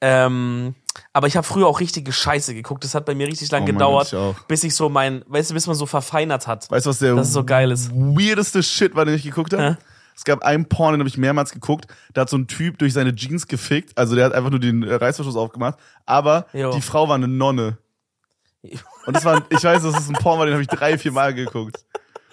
Ähm, 0.00 0.76
aber 1.12 1.26
ich 1.26 1.36
habe 1.36 1.46
früher 1.46 1.66
auch 1.66 1.80
richtige 1.80 2.12
Scheiße 2.12 2.54
geguckt. 2.54 2.84
Das 2.84 2.94
hat 2.94 3.04
bei 3.06 3.14
mir 3.14 3.26
richtig 3.26 3.50
lang 3.50 3.62
Oh 3.62 3.66
gedauert, 3.66 4.08
ich 4.08 4.14
auch. 4.18 4.34
bis 4.46 4.64
ich 4.64 4.74
so 4.74 4.88
mein, 4.88 5.22
weißt 5.26 5.50
du, 5.50 5.54
bis 5.54 5.66
man 5.66 5.76
so 5.76 5.86
verfeinert 5.86 6.46
hat. 6.46 6.70
Weißt 6.70 6.86
du, 6.86 6.90
was 6.90 6.98
der 6.98 7.14
Dass 7.14 7.28
es 7.28 7.32
so 7.32 7.44
geil 7.44 7.70
ist. 7.70 7.90
weirdeste 7.92 8.62
Shit 8.62 8.94
war, 8.94 9.04
den 9.04 9.14
ich 9.14 9.22
geguckt 9.22 9.52
habe? 9.52 9.62
Ja. 9.62 9.78
Es 10.16 10.24
gab 10.24 10.42
einen 10.42 10.66
Porn, 10.68 10.94
den 10.94 11.00
habe 11.00 11.08
ich 11.08 11.16
mehrmals 11.16 11.52
geguckt. 11.52 11.86
Da 12.12 12.22
hat 12.22 12.28
so 12.30 12.36
ein 12.36 12.48
Typ 12.48 12.78
durch 12.78 12.92
seine 12.92 13.14
Jeans 13.14 13.46
gefickt. 13.46 13.96
Also 13.96 14.16
der 14.16 14.24
hat 14.24 14.32
einfach 14.32 14.50
nur 14.50 14.58
den 14.58 14.82
Reißverschluss 14.82 15.36
aufgemacht. 15.36 15.78
Aber 16.06 16.46
Jo. 16.52 16.72
die 16.72 16.80
Frau 16.80 17.08
war 17.08 17.14
eine 17.14 17.28
Nonne. 17.28 17.78
Und 19.06 19.14
das 19.16 19.24
war, 19.24 19.42
ich 19.50 19.62
weiß, 19.62 19.82
das 19.84 19.96
ist 19.98 20.08
ein 20.08 20.14
Porn, 20.14 20.38
war, 20.40 20.46
den 20.46 20.54
habe 20.54 20.62
ich 20.62 20.68
drei, 20.68 20.98
vier 20.98 21.12
Mal 21.12 21.32
geguckt. 21.34 21.84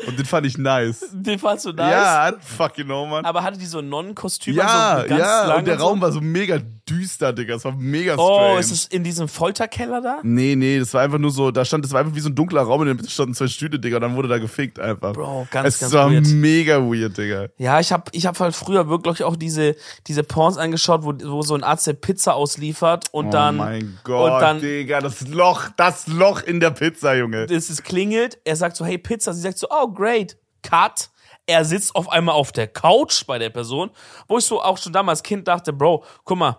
Und 0.07 0.19
den 0.19 0.25
fand 0.25 0.45
ich 0.45 0.57
nice. 0.57 1.05
Den 1.13 1.39
fandst 1.39 1.65
du 1.65 1.71
nice? 1.71 1.91
Ja, 1.91 2.27
don't 2.29 2.41
fucking 2.41 2.85
know, 2.85 3.05
man. 3.05 3.23
Aber 3.25 3.43
hatte 3.43 3.57
die 3.57 3.65
so 3.65 3.79
ein 3.79 3.87
Nonnenkostüm 3.89 4.55
Ja, 4.55 5.01
so 5.03 5.07
ganz 5.09 5.19
ja, 5.21 5.55
und 5.55 5.65
der 5.67 5.79
so? 5.79 5.85
Raum 5.85 6.01
war 6.01 6.11
so 6.11 6.19
mega 6.21 6.59
düster, 6.89 7.31
Digga. 7.33 7.55
Es 7.55 7.65
war 7.65 7.71
mega 7.71 8.15
Oh, 8.17 8.35
strange. 8.35 8.59
ist 8.59 8.71
es 8.71 8.85
in 8.87 9.03
diesem 9.03 9.27
Folterkeller 9.27 10.01
da? 10.01 10.19
Nee, 10.23 10.55
nee, 10.55 10.77
das 10.79 10.93
war 10.93 11.01
einfach 11.01 11.17
nur 11.17 11.31
so, 11.31 11.49
da 11.49 11.63
stand, 11.65 11.83
das 11.85 11.91
war 11.93 12.01
einfach 12.01 12.13
wie 12.15 12.19
so 12.19 12.29
ein 12.29 12.35
dunkler 12.35 12.61
Raum, 12.61 12.81
in 12.81 12.87
der 12.87 12.95
Mitte 12.95 13.09
standen 13.09 13.33
zwei 13.33 13.47
Stühle, 13.47 13.79
Digga, 13.79 13.95
und 13.97 14.01
dann 14.01 14.15
wurde 14.15 14.27
da 14.27 14.37
gefickt 14.37 14.79
einfach. 14.79 15.13
Bro, 15.13 15.47
ganz, 15.49 15.67
es 15.75 15.79
ganz 15.79 15.93
war 15.93 16.11
weird. 16.11 16.27
mega 16.27 16.77
weird, 16.81 17.17
Digga. 17.17 17.47
Ja, 17.57 17.79
ich 17.79 17.91
hab, 17.91 18.09
ich 18.13 18.25
hab 18.25 18.39
halt 18.39 18.55
früher 18.55 18.87
wirklich 18.89 19.23
auch 19.23 19.35
diese, 19.35 19.75
diese 20.07 20.23
Porns 20.23 20.57
angeschaut, 20.57 21.03
wo, 21.03 21.13
wo 21.23 21.41
so 21.41 21.55
ein 21.55 21.63
Arzt 21.63 21.87
der 21.87 21.93
Pizza 21.93 22.35
ausliefert 22.35 23.05
und 23.11 23.31
dann, 23.33 23.55
oh 23.55 23.63
mein 23.63 23.97
Gott, 24.03 24.33
und 24.33 24.39
dann 24.41 24.59
Digga, 24.59 24.99
das 24.99 25.27
Loch, 25.27 25.63
das 25.77 26.05
Loch 26.07 26.41
in 26.43 26.59
der 26.59 26.71
Pizza, 26.71 27.15
Junge. 27.15 27.45
es, 27.49 27.69
es 27.69 27.81
klingelt, 27.81 28.37
er 28.43 28.55
sagt 28.57 28.75
so, 28.75 28.85
hey 28.85 28.97
Pizza, 28.97 29.33
sie 29.33 29.41
sagt 29.41 29.57
so, 29.57 29.67
oh 29.71 29.84
great, 29.87 30.37
cut. 30.61 31.09
Er 31.47 31.63
sitzt 31.63 31.95
auf 31.95 32.09
einmal 32.09 32.33
auf 32.35 32.51
der 32.51 32.67
Couch 32.67 33.25
bei 33.27 33.37
der 33.37 33.51
Person, 33.51 33.91
wo 34.27 34.37
ich 34.39 34.45
so 34.45 34.61
auch 34.61 34.77
schon 34.77 34.93
damals 34.93 35.21
Kind 35.21 35.47
dachte, 35.47 35.71
Bro, 35.73 36.03
guck 36.23 36.37
mal, 36.37 36.57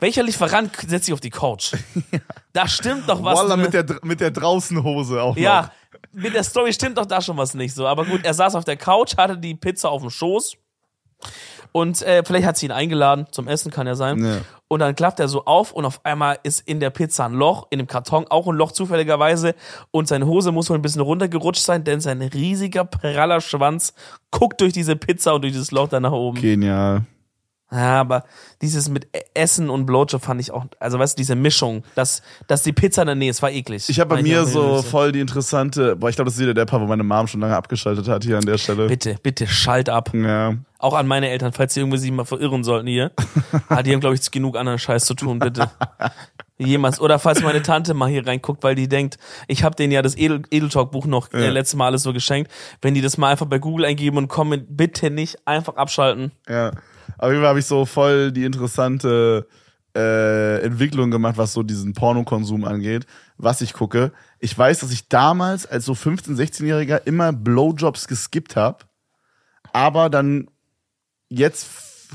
welcher 0.00 0.22
Lieferant 0.22 0.70
setzt 0.86 1.06
sich 1.06 1.14
auf 1.14 1.20
die 1.20 1.30
Couch? 1.30 1.72
Da 2.52 2.66
stimmt 2.66 3.08
doch 3.08 3.22
was. 3.22 3.38
Wallah, 3.38 3.56
ne- 3.56 3.62
mit 3.64 3.72
der, 3.72 3.84
mit 4.02 4.20
der 4.20 4.30
Draußenhose 4.32 5.22
auch 5.22 5.36
noch. 5.36 5.40
Ja, 5.42 5.70
mit 6.12 6.34
der 6.34 6.42
Story 6.42 6.72
stimmt 6.72 6.98
doch 6.98 7.06
da 7.06 7.20
schon 7.20 7.36
was 7.36 7.54
nicht 7.54 7.72
so. 7.72 7.86
Aber 7.86 8.04
gut, 8.04 8.24
er 8.24 8.34
saß 8.34 8.56
auf 8.56 8.64
der 8.64 8.76
Couch, 8.76 9.16
hatte 9.16 9.38
die 9.38 9.54
Pizza 9.54 9.90
auf 9.90 10.00
dem 10.00 10.10
Schoß. 10.10 10.56
Und 11.72 12.02
äh, 12.02 12.22
vielleicht 12.24 12.46
hat 12.46 12.56
sie 12.56 12.66
ihn 12.66 12.72
eingeladen 12.72 13.26
zum 13.30 13.48
Essen, 13.48 13.70
kann 13.70 13.86
ja 13.86 13.94
sein. 13.94 14.24
Ja. 14.24 14.38
Und 14.68 14.80
dann 14.80 14.94
klappt 14.94 15.18
er 15.18 15.28
so 15.28 15.46
auf 15.46 15.72
und 15.72 15.86
auf 15.86 16.04
einmal 16.04 16.38
ist 16.42 16.60
in 16.68 16.78
der 16.78 16.90
Pizza 16.90 17.24
ein 17.24 17.32
Loch, 17.32 17.66
in 17.70 17.78
dem 17.78 17.86
Karton 17.86 18.26
auch 18.28 18.46
ein 18.46 18.54
Loch 18.54 18.72
zufälligerweise. 18.72 19.54
Und 19.90 20.08
seine 20.08 20.26
Hose 20.26 20.52
muss 20.52 20.68
wohl 20.68 20.76
ein 20.76 20.82
bisschen 20.82 21.00
runtergerutscht 21.00 21.62
sein, 21.62 21.84
denn 21.84 22.00
sein 22.00 22.20
riesiger, 22.20 22.84
praller 22.84 23.40
Schwanz 23.40 23.94
guckt 24.30 24.60
durch 24.60 24.74
diese 24.74 24.94
Pizza 24.94 25.34
und 25.34 25.42
durch 25.42 25.54
dieses 25.54 25.70
Loch 25.70 25.88
da 25.88 26.00
nach 26.00 26.12
oben. 26.12 26.40
Genial. 26.40 27.06
Ja, 27.70 28.00
aber 28.00 28.24
dieses 28.62 28.88
mit 28.88 29.08
E- 29.14 29.20
Essen 29.34 29.68
und 29.68 29.84
Blowjob 29.84 30.22
fand 30.22 30.40
ich 30.40 30.50
auch, 30.52 30.64
also 30.80 30.98
weißt 30.98 31.18
du, 31.18 31.20
diese 31.20 31.34
Mischung, 31.34 31.84
dass, 31.94 32.22
dass 32.46 32.62
die 32.62 32.72
Pizza 32.72 33.02
in 33.02 33.06
der 33.06 33.14
Nähe 33.14 33.30
ist, 33.30 33.42
war 33.42 33.50
eklig. 33.50 33.88
Ich 33.88 34.00
habe 34.00 34.14
bei 34.16 34.22
mir 34.22 34.46
so 34.46 34.80
voll 34.82 35.12
die 35.12 35.20
interessante, 35.20 35.94
boah, 35.94 36.08
ich 36.08 36.16
glaube, 36.16 36.30
das 36.30 36.36
ist 36.36 36.40
wieder 36.40 36.54
der 36.54 36.64
Part, 36.64 36.80
wo 36.82 36.86
meine 36.86 37.02
Mom 37.04 37.26
schon 37.26 37.40
lange 37.40 37.54
abgeschaltet 37.56 38.08
hat 38.08 38.24
hier 38.24 38.38
an 38.38 38.46
der 38.46 38.56
Stelle. 38.56 38.86
Bitte, 38.86 39.16
bitte, 39.22 39.46
schalt 39.46 39.90
ab. 39.90 40.10
Ja. 40.14 40.54
Auch 40.78 40.94
an 40.94 41.06
meine 41.06 41.28
Eltern, 41.28 41.52
falls 41.52 41.74
sie 41.74 41.80
irgendwie 41.80 41.98
sich 41.98 42.10
mal 42.10 42.24
verirren 42.24 42.64
sollten 42.64 42.86
hier. 42.86 43.10
ah, 43.68 43.82
die 43.82 43.92
haben, 43.92 44.00
glaube 44.00 44.14
ich, 44.14 44.30
genug 44.30 44.56
anderen 44.56 44.78
Scheiß 44.78 45.04
zu 45.04 45.12
tun, 45.14 45.38
bitte. 45.38 45.68
Jemals. 46.56 47.00
Oder 47.00 47.18
falls 47.18 47.42
meine 47.42 47.62
Tante 47.62 47.94
mal 47.94 48.08
hier 48.08 48.26
reinguckt, 48.26 48.64
weil 48.64 48.74
die 48.74 48.88
denkt, 48.88 49.16
ich 49.46 49.62
habe 49.62 49.76
denen 49.76 49.92
ja 49.92 50.02
das 50.02 50.16
Edel, 50.16 50.42
Edel 50.50 50.68
Talk 50.70 50.90
Buch 50.90 51.06
noch 51.06 51.32
äh, 51.32 51.44
Ja. 51.44 51.50
letztes 51.50 51.76
Mal 51.76 51.86
alles 51.86 52.02
so 52.02 52.12
geschenkt. 52.12 52.50
Wenn 52.82 52.94
die 52.94 53.00
das 53.00 53.16
mal 53.18 53.28
einfach 53.30 53.46
bei 53.46 53.58
Google 53.58 53.84
eingeben 53.84 54.16
und 54.16 54.28
kommen, 54.28 54.66
bitte 54.68 55.10
nicht 55.10 55.36
einfach 55.46 55.76
abschalten. 55.76 56.32
Ja. 56.48 56.72
Auf 57.16 57.30
jeden 57.30 57.40
Fall 57.40 57.50
habe 57.50 57.58
ich 57.58 57.66
so 57.66 57.86
voll 57.86 58.32
die 58.32 58.44
interessante 58.44 59.46
äh, 59.96 60.62
Entwicklung 60.62 61.10
gemacht, 61.10 61.36
was 61.36 61.52
so 61.52 61.62
diesen 61.62 61.94
Pornokonsum 61.94 62.64
angeht, 62.64 63.06
was 63.36 63.60
ich 63.60 63.72
gucke. 63.72 64.12
Ich 64.38 64.56
weiß, 64.56 64.80
dass 64.80 64.92
ich 64.92 65.08
damals 65.08 65.66
als 65.66 65.84
so 65.84 65.92
15-, 65.92 66.36
16-Jähriger 66.36 67.06
immer 67.06 67.32
Blowjobs 67.32 68.06
geskippt 68.06 68.56
habe, 68.56 68.84
aber 69.72 70.10
dann 70.10 70.48
jetzt 71.28 71.68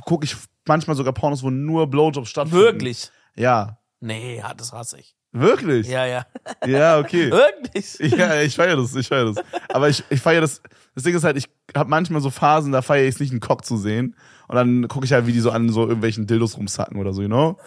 gucke 0.06 0.26
ich 0.26 0.36
manchmal 0.66 0.96
sogar 0.96 1.14
Pornos, 1.14 1.44
wo 1.44 1.50
nur 1.50 1.88
Blowjobs 1.88 2.30
stattfinden. 2.30 2.64
Wirklich? 2.64 3.12
Ja. 3.36 3.80
Nee, 4.00 4.44
das 4.58 4.72
hasse 4.72 5.00
ich. 5.00 5.16
Wirklich? 5.32 5.88
Ja, 5.88 6.06
ja. 6.06 6.26
Ja, 6.66 7.00
okay. 7.00 7.32
Wirklich? 7.32 7.98
Ja, 8.00 8.40
ich 8.42 8.56
feiere 8.56 8.78
das, 8.78 8.96
ich 8.96 9.08
feiere 9.08 9.34
das. 9.34 9.44
Aber 9.70 9.90
ich, 9.90 10.04
ich 10.10 10.22
feiere 10.22 10.42
das. 10.42 10.62
Das 10.94 11.04
Ding 11.04 11.16
ist 11.16 11.24
halt, 11.24 11.38
ich 11.38 11.50
habe 11.76 11.90
manchmal 11.90 12.22
so 12.22 12.30
Phasen, 12.30 12.72
da 12.72 12.84
feiere 12.84 13.08
ich 13.08 13.16
es 13.16 13.20
nicht, 13.20 13.32
einen 13.32 13.40
Cock 13.40 13.66
zu 13.66 13.78
sehen. 13.78 14.16
Und 14.48 14.56
dann 14.56 14.88
gucke 14.88 15.06
ich 15.06 15.14
halt, 15.14 15.26
wie 15.28 15.32
die 15.34 15.40
so 15.40 15.52
an 15.52 15.70
so 15.70 15.82
irgendwelchen 15.84 16.28
Dildos 16.28 16.58
rumsacken 16.58 16.98
oder 16.98 17.14
so, 17.14 17.22
you 17.22 17.28
know? 17.28 17.58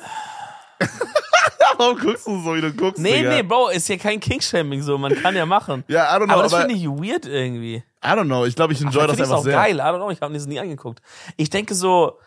Warum 1.78 1.98
guckst 1.98 2.26
du 2.26 2.42
so, 2.42 2.54
wie 2.54 2.60
du 2.62 2.72
guckst? 2.72 3.02
Nee, 3.02 3.18
Digga? 3.18 3.30
nee, 3.34 3.42
Bro, 3.42 3.68
ist 3.68 3.88
ja 3.88 3.96
kein 3.98 4.18
Kingshaming 4.18 4.80
so, 4.82 4.96
man 4.96 5.14
kann 5.14 5.36
ja 5.36 5.44
machen. 5.44 5.84
Ja, 5.88 6.04
I 6.16 6.20
don't 6.20 6.24
know, 6.24 6.32
aber 6.34 6.42
das 6.44 6.54
finde 6.54 6.74
ich 6.74 6.86
weird 6.86 7.26
irgendwie. 7.26 7.82
I 8.02 8.08
don't 8.08 8.24
know. 8.24 8.46
Ich 8.46 8.54
glaube, 8.56 8.72
ich 8.72 8.80
enjoy 8.80 9.02
Aber 9.02 9.12
das 9.12 9.20
einfach 9.20 9.36
auch 9.38 9.42
sehr. 9.44 9.52
geil. 9.54 9.76
I 9.76 9.80
don't 9.80 9.96
know, 9.96 10.10
ich 10.10 10.20
habe 10.20 10.32
mir 10.32 10.38
das 10.38 10.46
nie 10.46 10.58
angeguckt. 10.58 11.02
Ich 11.36 11.50
denke 11.50 11.74
so, 11.74 12.18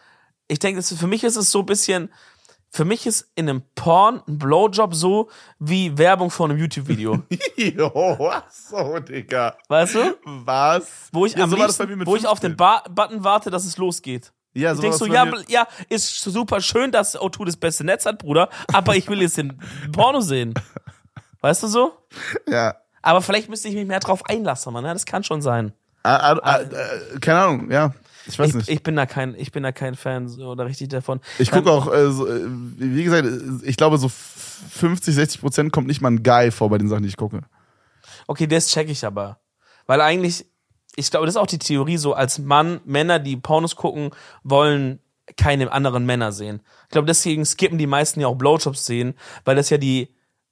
ich 0.48 0.60
denke, 0.60 0.82
für 0.84 1.08
mich 1.08 1.24
ist 1.24 1.36
es 1.36 1.50
so 1.52 1.60
ein 1.60 1.66
bisschen, 1.66 2.12
für 2.70 2.86
mich 2.86 3.08
ist 3.08 3.32
in 3.36 3.50
einem 3.50 3.64
Porn 3.74 4.22
ein 4.28 4.38
Blowjob 4.38 4.94
so 4.94 5.30
wie 5.58 5.98
Werbung 5.98 6.30
von 6.30 6.52
einem 6.52 6.60
YouTube-Video. 6.60 7.24
Jo, 7.58 7.92
was 8.20 8.70
so, 8.70 9.00
Digga. 9.00 9.58
weißt 9.68 9.96
du? 9.96 10.18
Was? 10.26 11.10
Wo 11.12 11.26
ich 11.26 11.34
Ja, 11.36 11.46
am 11.46 11.50
so 11.50 11.56
liebsten, 11.56 12.06
wo 12.06 12.16
ich 12.16 12.28
auf 12.28 12.40
den 12.40 12.52
15. 12.52 12.58
ba 12.58 12.84
Button 12.90 13.24
warte, 13.24 13.50
dass 13.50 13.66
es 13.66 13.78
losgeht. 13.78 14.32
Ja, 14.54 14.72
Ich 14.72 14.78
so 14.78 14.82
denk 14.82 14.94
war 14.94 14.98
so, 15.00 15.06
das 15.06 15.46
ja, 15.50 15.62
ja, 15.62 15.68
ist 15.90 16.22
super 16.22 16.60
schön, 16.62 16.92
dass 16.92 17.18
O2 17.18 17.46
das 17.46 17.58
beste 17.58 17.84
Netz 17.84 18.06
hat, 18.06 18.20
Bruder, 18.20 18.50
aber 18.74 18.96
ich 18.96 19.08
will 19.08 19.22
jetzt 19.22 19.38
den 19.38 19.60
Porno 19.92 20.22
sehen. 20.22 20.54
Weißt 21.42 21.64
du 21.64 21.68
so? 21.68 21.94
Ja. 22.48 22.76
Aber 23.02 23.22
vielleicht 23.22 23.50
müsste 23.50 23.68
ich 23.70 23.76
mich 23.76 23.88
mehr 23.88 24.00
drauf 24.00 24.26
einlassen, 24.26 24.74
man. 24.74 24.84
Ja, 24.84 24.94
das 24.94 25.06
kann 25.06 25.24
schon 25.24 25.42
sein. 25.42 25.72
Ah, 26.04 26.34
ah, 26.34 26.40
ah, 26.42 26.60
äh, 26.62 27.20
keine 27.20 27.40
Ahnung, 27.40 27.72
ja. 27.72 27.94
Ich 28.26 28.38
weiß 28.38 28.50
Ich, 28.50 28.56
nicht. 28.56 28.70
ich 28.70 28.84
bin 28.84 28.96
da 28.96 29.06
kein, 29.06 29.36
ich 29.36 29.52
bin 29.52 29.64
da 29.64 29.72
kein 29.72 29.96
Fan 29.96 30.30
oder 30.40 30.66
richtig 30.66 30.90
davon. 30.90 31.20
Ich 31.40 31.52
gucke 31.52 31.72
auch, 31.72 31.92
äh, 31.92 32.12
so, 32.12 32.28
äh, 32.28 32.42
wie 32.48 33.04
gesagt, 33.04 33.28
ich 33.64 33.78
glaube, 33.78 33.98
so 33.98 34.10
50, 34.10 35.16
60 35.16 35.42
Prozent 35.42 35.72
kommt 35.72 35.88
nicht 35.88 36.02
mal 36.02 36.12
ein 36.12 36.24
Guy 36.24 36.52
vor 36.52 36.70
bei 36.70 36.78
den 36.78 36.90
Sachen, 36.90 37.04
die 37.04 37.10
ich 37.10 37.18
gucke. 37.18 37.42
Okay, 38.28 38.48
das 38.48 38.68
check 38.68 38.90
ich 38.90 39.06
aber. 39.06 39.40
Weil 39.88 40.02
eigentlich, 40.02 40.46
ich 41.00 41.10
glaube, 41.10 41.26
das 41.26 41.36
ist 41.36 41.42
auch 41.42 41.48
die 41.48 41.60
Theorie 41.60 41.98
so, 41.98 42.14
als 42.14 42.40
Mann, 42.40 42.82
Männer, 42.86 43.20
die 43.20 43.38
Pornos 43.38 43.76
gucken, 43.76 44.12
wollen 44.44 45.00
keine 45.38 45.72
anderen 45.72 46.06
Männer 46.06 46.32
sehen. 46.32 46.62
Ich 46.84 46.90
glaube, 46.90 47.08
deswegen 47.08 47.46
skippen 47.46 47.78
die 47.78 47.88
meisten 47.88 48.20
ja 48.20 48.28
auch 48.28 48.36
Blowjobs 48.36 48.86
sehen, 48.86 49.14
weil 49.46 49.56
das 49.56 49.70
ja 49.70 49.78
die, 49.78 50.10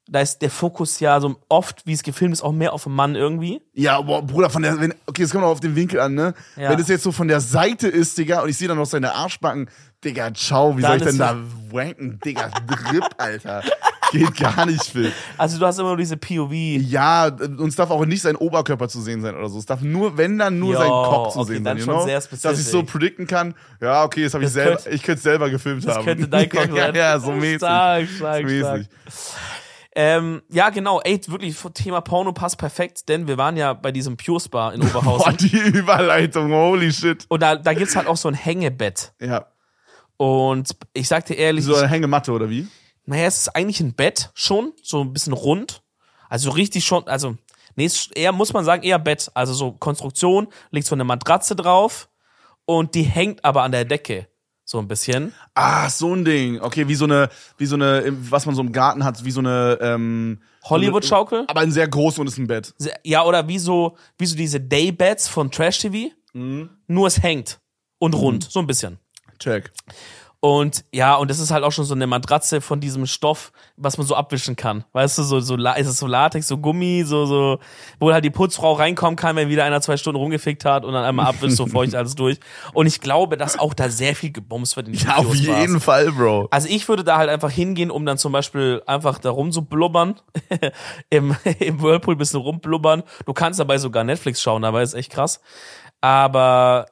da 0.07 0.21
ist 0.21 0.41
der 0.41 0.49
Fokus 0.49 0.99
ja 0.99 1.19
so 1.19 1.35
oft, 1.49 1.85
wie 1.85 1.93
es 1.93 2.03
gefilmt 2.03 2.33
ist, 2.33 2.41
auch 2.41 2.53
mehr 2.53 2.73
auf 2.73 2.83
den 2.83 2.93
Mann 2.93 3.15
irgendwie. 3.15 3.61
Ja, 3.73 3.99
boah, 3.99 4.21
Bruder, 4.21 4.49
von 4.49 4.61
der, 4.61 4.79
wenn, 4.79 4.93
okay, 5.07 5.23
es 5.23 5.31
kommt 5.31 5.43
auch 5.43 5.49
auf 5.49 5.59
den 5.59 5.75
Winkel 5.75 5.99
an, 5.99 6.13
ne? 6.13 6.33
Ja. 6.55 6.69
Wenn 6.69 6.79
es 6.79 6.87
jetzt 6.87 7.03
so 7.03 7.11
von 7.11 7.27
der 7.27 7.41
Seite 7.41 7.87
ist, 7.87 8.17
Digga, 8.17 8.41
und 8.41 8.49
ich 8.49 8.57
sehe 8.57 8.67
dann 8.67 8.77
noch 8.77 8.85
seine 8.85 9.13
Arschbacken, 9.13 9.69
Digga, 10.03 10.33
ciao, 10.33 10.77
wie 10.77 10.81
Dann 10.81 10.99
soll 10.99 11.09
ich 11.09 11.17
denn 11.17 11.19
da 11.19 11.37
wanken, 11.71 12.19
Digga, 12.23 12.49
Drip, 12.67 13.05
Alter. 13.17 13.63
Geht 14.11 14.37
gar 14.37 14.65
nicht, 14.65 14.83
Phil. 14.83 15.11
Also 15.37 15.59
du 15.59 15.65
hast 15.65 15.79
immer 15.79 15.89
nur 15.89 15.97
diese 15.97 16.15
POV. 16.17 16.51
Ja, 16.53 17.27
uns 17.27 17.75
darf 17.75 17.89
auch 17.89 18.05
nicht 18.05 18.21
sein 18.21 18.35
Oberkörper 18.35 18.87
zu 18.87 19.01
sehen 19.01 19.21
sein 19.21 19.35
oder 19.35 19.49
so. 19.49 19.59
Es 19.59 19.65
darf 19.65 19.81
nur, 19.81 20.17
wenn 20.17 20.37
dann 20.37 20.59
nur 20.59 20.73
Jo, 20.73 20.79
sein 20.79 20.89
Kopf 20.89 21.33
zu 21.33 21.39
okay, 21.39 21.53
sehen 21.53 21.63
dann 21.63 21.77
sein, 21.77 21.85
you 21.87 21.91
schon 21.93 21.93
know? 21.95 22.05
sehr 22.05 22.39
Dass 22.51 22.59
ich 22.59 22.65
so 22.67 22.83
predikten 22.83 23.27
kann, 23.27 23.53
ja, 23.81 24.03
okay, 24.03 24.23
das 24.23 24.33
habe 24.33 24.43
ich 24.43 24.47
Das 24.47 24.53
selber, 24.53 24.75
könnte- 24.77 24.89
ich 24.91 25.03
könnte 25.03 25.17
es 25.17 25.23
selber 25.23 25.49
gefilmt 25.49 25.85
Das 25.85 25.95
haben. 25.97 26.05
könnte 26.05 26.27
dein 26.27 26.49
Kopf 26.49 26.67
ja, 26.73 26.85
sein. 26.85 26.95
ja, 26.95 27.19
so 27.19 27.31
mäßig. 27.31 27.57
Stark, 27.57 28.07
stark, 28.07 28.49
so 28.49 28.57
stark. 28.57 28.77
mäßig. 28.77 28.89
Ähm, 29.99 30.41
ja, 30.49 30.69
genau. 30.69 31.01
Ey, 31.01 31.19
wirklich, 31.27 31.57
Thema 31.73 32.01
Porno 32.01 32.31
passt 32.31 32.57
perfekt, 32.59 33.09
denn 33.09 33.27
wir 33.27 33.37
waren 33.37 33.57
ja 33.57 33.73
bei 33.73 33.91
diesem 33.91 34.15
Pure 34.15 34.39
Spa 34.39 34.69
in 34.71 34.79
Boah, 34.81 34.87
Oberhausen. 34.99 35.37
die 35.37 35.57
Überleitung, 35.57 36.51
holy 36.53 36.91
shit. 36.93 37.25
und 37.29 37.41
da, 37.41 37.55
da 37.55 37.73
gibt's 37.73 37.95
halt 37.95 38.07
auch 38.07 38.17
so 38.17 38.27
ein 38.27 38.35
Hängebett. 38.35 39.13
Ja. 39.19 39.47
Und 40.17 40.69
ich 40.93 41.07
sag 41.07 41.25
dir 41.25 41.35
ehrlich, 41.35 41.65
So 41.65 41.75
eine 41.75 41.87
Hängematte 41.87 42.31
oder 42.31 42.49
wie? 42.49 42.67
Naja, 43.07 43.25
es 43.25 43.39
ist 43.39 43.55
eigentlich 43.55 43.79
ein 43.79 43.93
Bett 43.93 44.29
schon, 44.33 44.73
so 44.83 45.01
ein 45.01 45.13
bisschen 45.13 45.33
rund. 45.33 45.81
Also 46.29 46.51
richtig 46.51 46.85
schon, 46.85 47.07
also, 47.07 47.37
nee, 47.75 47.89
eher, 48.13 48.33
muss 48.33 48.53
man 48.53 48.65
sagen, 48.65 48.83
eher 48.83 48.99
Bett. 48.99 49.31
Also 49.33 49.53
so 49.53 49.71
Konstruktion, 49.71 50.47
liegt 50.71 50.85
so 50.85 50.93
eine 50.93 51.05
Matratze 51.05 51.55
drauf 51.55 52.09
und 52.65 52.95
die 52.95 53.03
hängt 53.03 53.43
aber 53.45 53.63
an 53.63 53.71
der 53.71 53.85
Decke. 53.85 54.27
So 54.65 54.79
ein 54.79 54.89
bisschen. 54.89 55.33
Ah, 55.55 55.89
so 55.89 56.13
ein 56.13 56.25
Ding. 56.25 56.59
Okay, 56.59 56.89
wie 56.89 56.95
so 56.95 57.05
eine, 57.05 57.29
wie 57.57 57.65
so 57.65 57.75
eine, 57.75 58.03
was 58.29 58.45
man 58.45 58.53
so 58.53 58.61
im 58.61 58.73
Garten 58.73 59.05
hat, 59.05 59.23
wie 59.23 59.31
so 59.31 59.39
eine, 59.39 59.77
ähm, 59.81 60.41
Hollywood-Schaukel? 60.65 61.45
aber 61.47 61.61
ein 61.61 61.71
sehr 61.71 61.87
groß 61.87 62.19
und 62.19 62.27
ist 62.27 62.37
ein 62.37 62.47
Bett. 62.47 62.73
Ja, 63.05 63.23
oder 63.23 63.47
wie 63.47 63.59
so, 63.59 63.95
wie 64.17 64.25
so 64.25 64.35
diese 64.35 64.59
Daybeds 64.59 65.29
von 65.29 65.49
Trash 65.49 65.79
TV. 65.79 66.13
Nur 66.33 67.07
es 67.07 67.23
hängt. 67.23 67.61
Und 67.99 68.13
rund, 68.13 68.43
so 68.51 68.59
ein 68.59 68.67
bisschen. 68.67 68.99
Check. 69.39 69.71
Und 70.39 70.85
ja, 70.93 71.15
und 71.15 71.31
das 71.31 71.39
ist 71.39 71.49
halt 71.49 71.63
auch 71.63 71.71
schon 71.71 71.85
so 71.85 71.95
eine 71.95 72.05
Matratze 72.05 72.61
von 72.61 72.79
diesem 72.79 73.07
Stoff, 73.07 73.51
was 73.75 73.97
man 73.97 74.05
so 74.05 74.15
abwischen 74.15 74.55
kann. 74.55 74.83
Weißt 74.93 75.17
du, 75.17 75.23
so, 75.23 75.39
so 75.39 75.55
ist 75.55 75.87
es 75.87 75.97
so 75.97 76.05
Latex, 76.05 76.47
so 76.47 76.59
Gummi, 76.59 77.03
so, 77.05 77.25
so, 77.25 77.59
wo 77.99 78.13
halt 78.13 78.23
die 78.23 78.29
Putzfrau 78.29 78.73
reinkommen 78.73 79.15
kann, 79.15 79.35
wenn 79.35 79.49
wieder 79.49 79.63
einer 79.63 79.81
zwei 79.81 79.97
Stunden 79.97 80.19
rumgefickt 80.19 80.63
hat 80.63 80.85
und 80.85 80.93
dann 80.93 81.03
einmal 81.03 81.25
abwischt, 81.25 81.57
so 81.57 81.65
feucht 81.65 81.95
alles 81.95 82.13
durch. 82.13 82.39
Und 82.73 82.85
ich 82.85 83.01
glaube, 83.01 83.35
dass 83.35 83.57
auch 83.57 83.73
da 83.73 83.89
sehr 83.89 84.15
viel 84.15 84.31
gebumst 84.31 84.75
wird 84.75 84.87
in 84.87 84.93
diesem 84.93 85.09
Ja, 85.09 85.15
auf 85.15 85.25
Kiosk-Bars. 85.31 85.59
jeden 85.59 85.79
Fall, 85.81 86.11
Bro. 86.11 86.49
Also 86.51 86.67
ich 86.69 86.87
würde 86.87 87.03
da 87.03 87.17
halt 87.17 87.31
einfach 87.31 87.49
hingehen, 87.49 87.89
um 87.89 88.05
dann 88.05 88.19
zum 88.19 88.31
Beispiel 88.31 88.83
einfach 88.85 89.17
da 89.17 89.31
rumzublubbern, 89.31 90.21
im, 91.09 91.35
im 91.59 91.81
Whirlpool 91.81 92.13
ein 92.13 92.19
bisschen 92.19 92.41
rumblubbern. 92.41 93.01
Du 93.25 93.33
kannst 93.33 93.59
dabei 93.59 93.79
sogar 93.79 94.03
Netflix 94.03 94.39
schauen, 94.41 94.61
dabei 94.61 94.83
ist 94.83 94.93
echt 94.93 95.11
krass. 95.11 95.41
Aber 95.99 96.85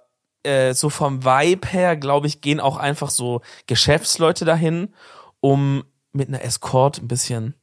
äh, 0.45 0.73
so 0.73 0.89
vom 0.89 1.25
Vibe 1.25 1.67
her, 1.67 1.95
glaube 1.95 2.27
ich, 2.27 2.41
gehen 2.41 2.59
auch 2.59 2.77
einfach 2.77 3.09
so 3.09 3.41
Geschäftsleute 3.67 4.45
dahin, 4.45 4.93
um 5.41 5.83
mit 6.13 6.29
einer 6.29 6.41
Escort 6.43 7.01
ein 7.01 7.07
bisschen 7.07 7.55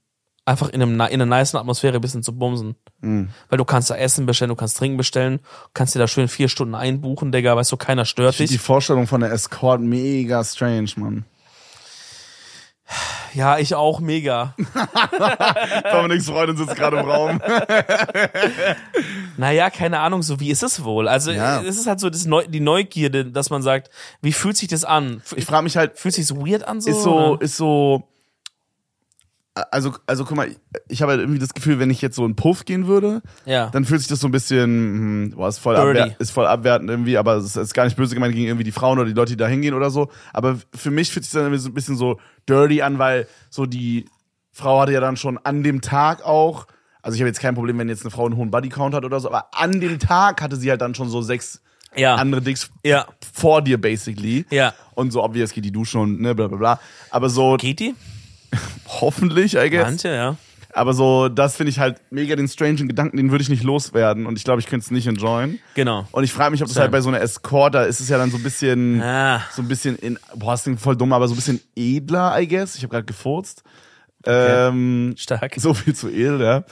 Einfach 0.45 0.71
in, 0.71 0.83
einem, 0.83 0.95
in 0.95 1.01
einer 1.01 1.27
nice 1.27 1.55
Atmosphäre 1.55 1.95
ein 1.95 2.01
bisschen 2.01 2.25
zu 2.25 2.37
bumsen. 2.37 2.75
Mhm. 3.01 3.29
Weil 3.49 3.59
du 3.59 3.65
kannst 3.65 3.91
da 3.91 3.95
Essen 3.95 4.27
bestellen, 4.27 4.49
du 4.49 4.57
kannst 4.57 4.77
Trinken 4.77 4.97
bestellen, 4.97 5.39
kannst 5.73 5.95
dir 5.95 6.01
da 6.01 6.09
schön 6.09 6.27
vier 6.27 6.49
Stunden 6.49 6.75
einbuchen, 6.75 7.31
Digga, 7.31 7.55
weißt 7.55 7.71
du, 7.71 7.77
keiner 7.77 8.05
stört 8.05 8.41
Die 8.41 8.47
dich. 8.47 8.61
Vorstellung 8.61 9.07
von 9.07 9.21
der 9.21 9.31
Escort 9.31 9.81
mega 9.81 10.43
strange, 10.43 10.91
Mann. 10.97 11.25
Ja, 13.35 13.59
ich 13.59 13.77
auch 13.77 14.01
mega. 14.01 14.57
Dominiks 15.93 16.27
Freundin 16.27 16.57
sitzt 16.57 16.75
gerade 16.75 16.99
im 16.99 17.09
Raum. 17.09 17.41
Naja, 19.37 19.71
keine 19.71 20.01
Ahnung, 20.01 20.23
so 20.23 20.41
wie 20.41 20.51
ist 20.51 20.63
es 20.63 20.85
wohl? 20.85 21.09
Also 21.09 21.31
Ja. 21.31 21.63
es 21.63 21.79
ist 21.79 21.87
halt 21.87 22.01
so 22.01 22.11
das 22.11 22.27
Neu 22.27 22.47
die 22.47 22.61
Neugierde, 22.61 23.25
dass 23.25 23.51
man 23.51 23.63
sagt, 23.63 23.91
wie 24.21 24.33
fühlt 24.33 24.57
sich 24.57 24.69
das 24.69 24.85
an? 24.85 25.23
Ich 25.37 25.45
frage 25.45 25.65
mich 25.65 25.77
halt, 25.77 25.99
Fühlt 25.99 26.15
sich 26.15 26.27
so 26.27 26.47
weird 26.47 26.67
an 26.67 26.81
so? 26.81 26.91
ist 26.91 27.03
so, 27.03 27.15
oder? 27.33 27.43
ist 27.43 27.57
so, 27.57 28.09
also, 29.71 29.93
also 30.07 30.25
guck 30.25 30.37
mal, 30.37 30.55
ich 30.89 31.03
habe 31.03 31.13
halt 31.13 31.21
irgendwie 31.21 31.39
das 31.39 31.53
Gefühl, 31.53 31.79
wenn 31.79 31.91
ich 31.91 32.01
jetzt 32.01 32.17
so 32.17 32.25
in 32.25 32.35
Puff 32.37 32.65
gehen 32.65 32.87
würde, 32.87 33.21
ja. 33.45 33.69
dann 33.69 33.85
fühlt 33.85 34.01
sich 34.01 34.09
das 34.09 34.21
so 34.21 34.29
ein 34.29 34.33
bisschen, 34.33 34.65
hm, 34.65 35.33
boah, 35.37 35.49
ist 35.49 35.59
voll, 35.59 35.77
ist 36.19 36.31
voll 36.31 36.47
abwertend 36.47 36.89
irgendwie, 36.89 37.19
aber 37.19 37.35
es 37.37 37.55
ist 37.57 37.75
gar 37.75 37.85
nicht 37.85 37.97
böse 37.97 38.15
gemeint 38.15 38.35
gegen 38.35 38.47
irgendwie 38.47 38.65
die 38.65 38.73
Frauen 38.73 38.99
oder 38.99 39.09
die 39.09 39.15
Leute, 39.15 39.33
die 39.33 39.37
da 39.37 39.47
hingehen 39.47 39.75
oder 39.75 39.91
so. 39.91 40.09
Aber 40.33 40.59
für 40.75 40.91
mich 40.91 41.13
fühlt 41.13 41.25
sich 41.25 41.35
dann 41.35 41.43
irgendwie 41.43 41.61
so 41.61 41.69
ein 41.69 41.75
bisschen 41.75 41.97
so 41.97 42.19
dirty 42.49 42.81
an, 42.81 42.99
weil 42.99 43.27
so 43.51 43.67
die 43.67 44.07
Frau 44.53 44.81
hatte 44.81 44.93
ja 44.93 45.01
dann 45.01 45.19
schon 45.19 45.37
an 45.39 45.63
dem 45.63 45.83
Tag 45.83 46.25
auch, 46.25 46.67
also 47.03 47.17
ich 47.17 47.21
habe 47.21 47.29
jetzt 47.29 47.41
kein 47.41 47.55
Problem, 47.55 47.79
wenn 47.79 47.89
jetzt 47.89 48.03
eine 48.03 48.11
Frau 48.11 48.25
einen 48.27 48.37
hohen 48.37 48.51
Bodycount 48.51 48.95
hat 48.95 49.05
oder 49.05 49.21
so, 49.21 49.29
aber 49.29 49.49
an 49.53 49.81
dem 49.81 49.99
Tag 49.99 50.41
hatte 50.41 50.57
sie 50.57 50.71
halt 50.71 50.81
dann 50.81 50.95
schon 50.95 51.09
so 51.09 51.21
sechs 51.21 51.61
ja. 51.97 52.15
andere 52.15 52.41
Dicks 52.41 52.71
ja. 52.85 53.07
vor 53.35 53.63
dir 53.63 53.81
basically. 53.81 54.47
Ja. 54.51 54.73
Und 54.95 55.11
so 55.11 55.23
obvious 55.23 55.53
geht 55.53 55.65
die 55.65 55.73
duschen 55.73 56.01
und 56.01 56.21
ne, 56.21 56.35
bla 56.35 56.49
bla 56.49 56.57
bla. 56.57 56.81
Aber 57.11 57.29
so 57.29 57.57
Geht 57.57 57.81
die? 57.81 57.95
hoffentlich, 58.89 59.55
I 59.57 59.69
guess. 59.71 59.85
Manche, 59.85 60.09
ja. 60.09 60.37
Aber 60.75 60.95
so, 60.95 61.29
das 61.29 61.57
finde 61.57 61.71
ich 61.71 61.79
halt 61.79 62.01
mega 62.11 62.35
den 62.35 62.49
strangen 62.49 62.89
Gedanken, 62.89 63.19
den 63.19 63.31
würde 63.31 63.43
ich 63.43 63.51
nicht 63.51 63.63
loswerden. 63.63 64.25
Und 64.25 64.39
ich 64.39 64.45
glaube, 64.45 64.61
ich 64.61 64.67
könnte 64.67 64.85
es 64.85 64.91
nicht 64.91 65.07
enjoyen. 65.07 65.59
Genau. 65.75 66.07
Und 66.13 66.25
ich 66.25 66.33
frage 66.33 66.51
mich, 66.51 66.63
ob 66.63 66.69
das 66.69 66.75
Same. 66.75 66.85
halt 66.85 66.93
bei 66.93 67.03
so 67.03 67.11
einer 67.11 67.21
Escort, 67.21 67.75
da 67.75 67.85
ist 67.85 68.01
es 68.01 68.09
ja 68.09 68.17
dann 68.17 68.31
so 68.31 68.39
ein 68.39 68.43
bisschen, 68.43 69.03
Ah. 69.03 69.43
so 69.55 69.61
ein 69.61 69.69
bisschen 69.69 69.97
in, 69.97 70.19
boah, 70.35 70.53
das 70.53 70.63
klingt 70.63 70.81
voll 70.81 70.97
dumm, 70.97 71.13
aber 71.13 71.29
so 71.29 71.35
ein 71.35 71.37
bisschen 71.37 71.61
edler, 71.77 72.41
I 72.41 72.49
guess. 72.49 72.77
Ich 72.77 72.83
habe 72.83 72.91
gerade 72.93 73.05
gefurzt. 73.05 73.65
Ähm, 74.25 75.15
Stark. 75.19 75.55
so 75.57 75.75
viel 75.75 75.95
zu 75.95 76.09
edel, 76.09 76.41
ja. 76.41 76.65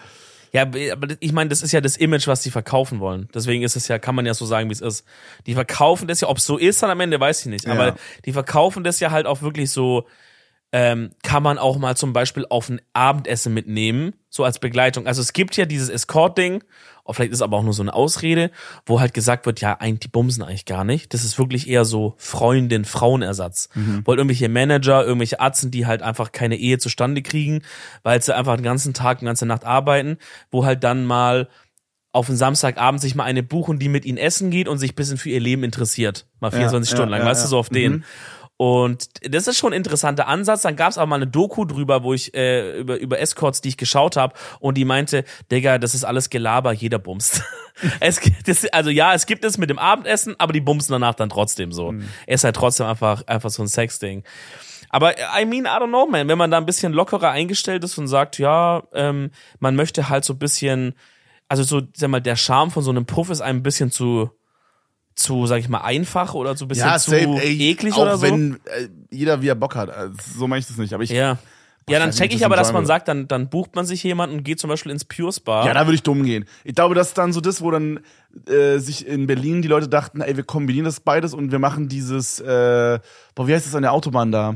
Ja, 0.53 0.63
aber 0.63 1.09
ich 1.21 1.33
meine, 1.33 1.49
das 1.49 1.63
ist 1.63 1.73
ja 1.73 1.81
das 1.81 1.97
Image, 1.97 2.27
was 2.27 2.43
die 2.43 2.51
verkaufen 2.51 2.99
wollen. 2.99 3.29
Deswegen 3.35 3.63
ist 3.63 3.77
es 3.77 3.89
ja, 3.89 3.99
kann 3.99 4.15
man 4.15 4.27
ja 4.27 4.35
so 4.35 4.47
sagen, 4.47 4.69
wie 4.69 4.75
es 4.75 4.81
ist. 4.81 5.05
Die 5.47 5.55
verkaufen 5.55 6.09
das 6.09 6.21
ja, 6.21 6.29
ob 6.29 6.39
es 6.39 6.45
so 6.45 6.59
ist 6.59 6.83
dann 6.83 6.91
am 6.91 7.01
Ende, 7.01 7.21
weiß 7.21 7.41
ich 7.41 7.47
nicht. 7.47 7.67
Ja. 7.67 7.73
Aber 7.73 7.97
die 8.25 8.33
verkaufen 8.33 8.83
das 8.83 8.99
ja 9.01 9.11
halt 9.11 9.27
auch 9.27 9.43
wirklich 9.43 9.71
so, 9.71 10.07
ähm, 10.73 11.11
kann 11.23 11.43
man 11.43 11.59
auch 11.59 11.79
mal 11.79 11.97
zum 11.97 12.13
Beispiel 12.13 12.47
auf 12.49 12.69
ein 12.69 12.81
Abendessen 12.93 13.53
mitnehmen, 13.53 14.15
so 14.29 14.45
als 14.45 14.59
Begleitung. 14.59 15.07
Also 15.07 15.21
es 15.21 15.33
gibt 15.33 15.57
ja 15.57 15.67
dieses 15.67 15.89
Escort-Ding, 15.89 16.63
oder 17.11 17.17
vielleicht 17.17 17.33
ist 17.33 17.39
es 17.39 17.43
aber 17.43 17.57
auch 17.57 17.63
nur 17.65 17.73
so 17.73 17.83
eine 17.83 17.93
Ausrede, 17.93 18.51
wo 18.87 19.01
halt 19.01 19.15
gesagt 19.15 19.45
wird, 19.47 19.61
ja, 19.61 19.75
eigentlich, 19.81 20.01
die 20.01 20.09
bumsen 20.09 20.43
eigentlich 20.45 20.65
gar 20.65 20.85
nicht. 20.85 21.13
Das 21.13 21.25
ist 21.25 21.39
wirklich 21.39 21.69
eher 21.69 21.85
so 21.85 22.15
Freundin, 22.17 22.85
Frauenersatz. 22.85 23.69
Weil 24.05 24.17
irgendwelche 24.17 24.49
Manager, 24.49 25.05
irgendwelche 25.05 25.41
Arzten, 25.41 25.71
die 25.71 25.87
halt 25.87 26.03
einfach 26.03 26.33
keine 26.33 26.57
Ehe 26.57 26.79
zustande 26.79 27.23
kriegen, 27.23 27.63
weil 28.05 28.23
sie 28.23 28.35
einfach 28.35 28.57
den 28.57 28.63
ganzen 28.63 28.95
Tag, 28.95 29.19
die 29.19 29.25
ganze 29.25 29.45
Nacht 29.45 29.65
arbeiten, 29.65 30.19
wo 30.51 30.65
halt 30.65 30.85
dann 30.85 31.05
mal 31.05 31.49
auf 32.13 32.29
einen 32.29 32.39
Samstagabend 32.39 33.01
sich 33.01 33.15
mal 33.15 33.25
eine 33.25 33.43
buchen, 33.43 33.79
die 33.79 33.89
mit 33.89 34.05
ihnen 34.05 34.19
essen 34.19 34.51
geht 34.51 34.69
und 34.69 34.79
sich 34.79 34.93
ein 34.93 34.97
bisschen 34.97 35.19
für 35.19 35.31
ihr 35.31 35.41
Leben 35.41 35.63
interessiert. 35.63 36.27
Mal 36.41 36.51
24 36.51 36.91
ja, 36.91 36.97
Stunden 36.97 37.11
lang, 37.11 37.21
ja, 37.21 37.27
weißt 37.27 37.43
du, 37.43 37.47
ja. 37.47 37.51
so 37.51 37.59
auf 37.59 37.69
den. 37.69 38.05
Und 38.61 39.09
das 39.23 39.47
ist 39.47 39.57
schon 39.57 39.73
ein 39.73 39.77
interessanter 39.79 40.27
Ansatz. 40.29 40.61
Dann 40.61 40.77
gab 40.77 40.91
es 40.91 40.99
auch 40.99 41.07
mal 41.07 41.17
eine 41.17 41.27
Doku 41.27 41.65
drüber, 41.65 42.03
wo 42.03 42.13
ich 42.13 42.35
äh, 42.35 42.79
über, 42.79 42.99
über 42.99 43.19
Escorts, 43.19 43.63
die 43.63 43.71
ich 43.71 43.79
geschaut 43.79 44.19
habe, 44.19 44.35
und 44.59 44.77
die 44.77 44.85
meinte, 44.85 45.25
Digga, 45.51 45.79
das 45.79 45.95
ist 45.95 46.05
alles 46.05 46.29
Gelaber, 46.29 46.75
jeder 46.75 46.99
bumst. 46.99 47.43
es, 48.01 48.21
das, 48.45 48.67
also 48.67 48.91
ja, 48.91 49.15
es 49.15 49.25
gibt 49.25 49.47
es 49.47 49.57
mit 49.57 49.71
dem 49.71 49.79
Abendessen, 49.79 50.35
aber 50.37 50.53
die 50.53 50.61
bumsen 50.61 50.93
danach 50.93 51.15
dann 51.15 51.31
trotzdem 51.31 51.73
so. 51.73 51.95
Es 52.27 52.41
ist 52.41 52.45
halt 52.45 52.55
trotzdem 52.55 52.85
einfach, 52.85 53.27
einfach 53.27 53.49
so 53.49 53.63
ein 53.63 53.69
Sexding. 53.69 54.25
Aber 54.91 55.15
I 55.19 55.47
mean, 55.47 55.65
I 55.65 55.79
don't 55.79 55.89
know, 55.89 56.05
man. 56.05 56.29
Wenn 56.29 56.37
man 56.37 56.51
da 56.51 56.59
ein 56.59 56.67
bisschen 56.67 56.93
lockerer 56.93 57.31
eingestellt 57.31 57.83
ist 57.83 57.97
und 57.97 58.09
sagt, 58.09 58.39
ja, 58.39 58.83
ähm, 58.93 59.31
man 59.59 59.75
möchte 59.75 60.11
halt 60.11 60.27
so 60.27 60.35
ein 60.35 60.39
bisschen, 60.39 60.93
also 61.49 61.63
so, 61.63 61.81
sag 61.95 62.11
mal, 62.11 62.21
der 62.21 62.37
Charme 62.37 62.71
von 62.71 62.83
so 62.83 62.91
einem 62.91 63.07
Puff 63.07 63.31
ist 63.31 63.41
einem 63.41 63.61
ein 63.61 63.63
bisschen 63.63 63.91
zu, 63.91 64.29
zu, 65.21 65.47
sag 65.47 65.59
ich 65.59 65.69
mal, 65.69 65.81
einfach 65.83 66.35
oder 66.35 66.57
so 66.57 66.65
ein 66.65 66.69
bisschen 66.69 66.87
Ja, 66.89 66.99
zu 66.99 67.11
safe, 67.11 67.25
ey, 67.41 67.71
eklig 67.71 67.95
auch 67.95 67.99
oder 68.03 68.17
so. 68.17 68.23
wenn 68.23 68.55
äh, 68.65 68.89
jeder 69.11 69.43
wie 69.43 69.49
er 69.49 69.55
Bock 69.55 69.77
hat. 69.77 69.91
Also, 69.91 70.15
so 70.39 70.47
meine 70.49 70.61
ich 70.61 70.67
das 70.67 70.77
nicht. 70.77 70.93
Aber 70.95 71.03
ich, 71.03 71.11
Ja. 71.11 71.39
Ja, 71.89 71.99
dann 71.99 72.13
check 72.13 72.33
ich 72.33 72.45
aber, 72.45 72.55
dass 72.55 72.73
man 72.73 72.87
sagt, 72.87 73.09
dann, 73.09 73.27
dann 73.27 73.49
bucht 73.49 73.75
man 73.75 73.85
sich 73.85 74.05
jemanden 74.05 74.37
und 74.37 74.45
geht 74.45 74.61
zum 74.61 74.71
Beispiel 74.71 74.93
ins 74.93 75.05
Pure 75.05 75.33
Spa. 75.33 75.67
Ja, 75.67 75.75
da 75.75 75.87
würde 75.87 75.95
ich 75.97 76.05
dumm 76.05 76.23
gehen. 76.23 76.45
Ich 76.63 76.77
glaube, 76.77 76.95
das 76.95 77.09
ist 77.09 77.19
dann 77.19 77.33
so 77.33 77.41
das, 77.41 77.63
wo 77.63 77.71
dann 77.73 77.99
äh, 78.47 78.79
sich 78.79 79.09
in 79.09 79.27
Berlin 79.27 79.61
die 79.61 79.67
Leute 79.67 79.89
dachten, 79.89 80.21
ey, 80.21 80.37
wir 80.37 80.45
kombinieren 80.45 80.85
das 80.85 81.01
beides 81.01 81.35
und 81.35 81.51
wir 81.51 81.59
machen 81.59 81.89
dieses, 81.89 82.39
äh, 82.39 83.01
boah, 83.35 83.49
wie 83.49 83.55
heißt 83.55 83.67
das 83.67 83.75
an 83.75 83.83
der 83.83 83.93
Autobahn 83.93 84.31
da? 84.31 84.55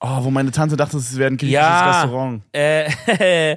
Oh, 0.00 0.24
wo 0.24 0.30
meine 0.30 0.50
Tante 0.50 0.76
dachte, 0.76 0.96
es 0.96 1.16
wäre 1.18 1.30
ein 1.30 1.36
griechisches 1.36 1.54
Ja. 1.62 1.90
Restaurant. 2.02 2.42
äh, 2.52 3.56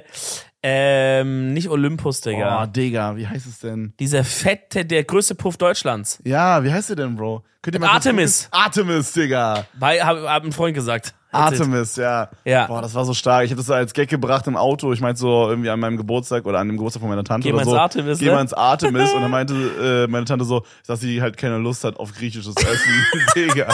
ähm, 0.62 1.52
nicht 1.52 1.68
Olympus, 1.68 2.20
Oh, 2.24 2.30
Digga. 2.30 2.66
Digga, 2.66 3.16
wie 3.16 3.26
heißt 3.26 3.46
es 3.46 3.58
denn? 3.60 3.92
Dieser 3.98 4.24
fette, 4.24 4.84
der 4.84 5.04
größte 5.04 5.34
Puff 5.34 5.56
Deutschlands. 5.56 6.20
Ja, 6.24 6.62
wie 6.64 6.72
heißt 6.72 6.90
der 6.90 6.96
denn, 6.96 7.16
Bro? 7.16 7.42
Könnt 7.62 7.76
ihr 7.76 7.80
mal 7.80 7.88
Artemis. 7.90 8.48
Artemis, 8.50 9.12
Digga. 9.12 9.66
Bei, 9.78 10.00
hab, 10.00 10.16
hab 10.18 10.44
ein 10.44 10.52
Freund 10.52 10.74
gesagt. 10.74 11.14
Artemis, 11.32 11.96
ja. 11.96 12.28
Ja. 12.44 12.66
Boah, 12.66 12.82
das 12.82 12.94
war 12.94 13.04
so 13.06 13.14
stark. 13.14 13.44
Ich 13.44 13.50
habe 13.50 13.56
das 13.58 13.66
so 13.66 13.72
als 13.72 13.94
Gag 13.94 14.08
gebracht 14.10 14.46
im 14.46 14.56
Auto. 14.56 14.92
Ich 14.92 15.00
meinte 15.00 15.18
so 15.18 15.48
irgendwie 15.48 15.70
an 15.70 15.80
meinem 15.80 15.96
Geburtstag 15.96 16.44
oder 16.44 16.58
an 16.58 16.68
dem 16.68 16.76
Geburtstag 16.76 17.00
von 17.00 17.08
meiner 17.08 17.24
Tante 17.24 17.48
Geh 17.48 17.54
oder 17.54 17.64
so. 17.64 17.76
Artemis, 17.76 18.18
Geh 18.18 18.26
ne? 18.26 18.32
mal 18.32 18.42
ins 18.42 18.52
Artemis. 18.52 19.12
und 19.12 19.22
dann 19.22 19.30
meinte 19.30 19.54
äh, 19.54 20.10
meine 20.10 20.26
Tante 20.26 20.44
so, 20.44 20.62
dass 20.86 21.00
sie 21.00 21.22
halt 21.22 21.36
keine 21.38 21.56
Lust 21.58 21.84
hat 21.84 21.96
auf 21.98 22.12
griechisches 22.12 22.54
Essen. 22.56 23.06
Digga. 23.34 23.68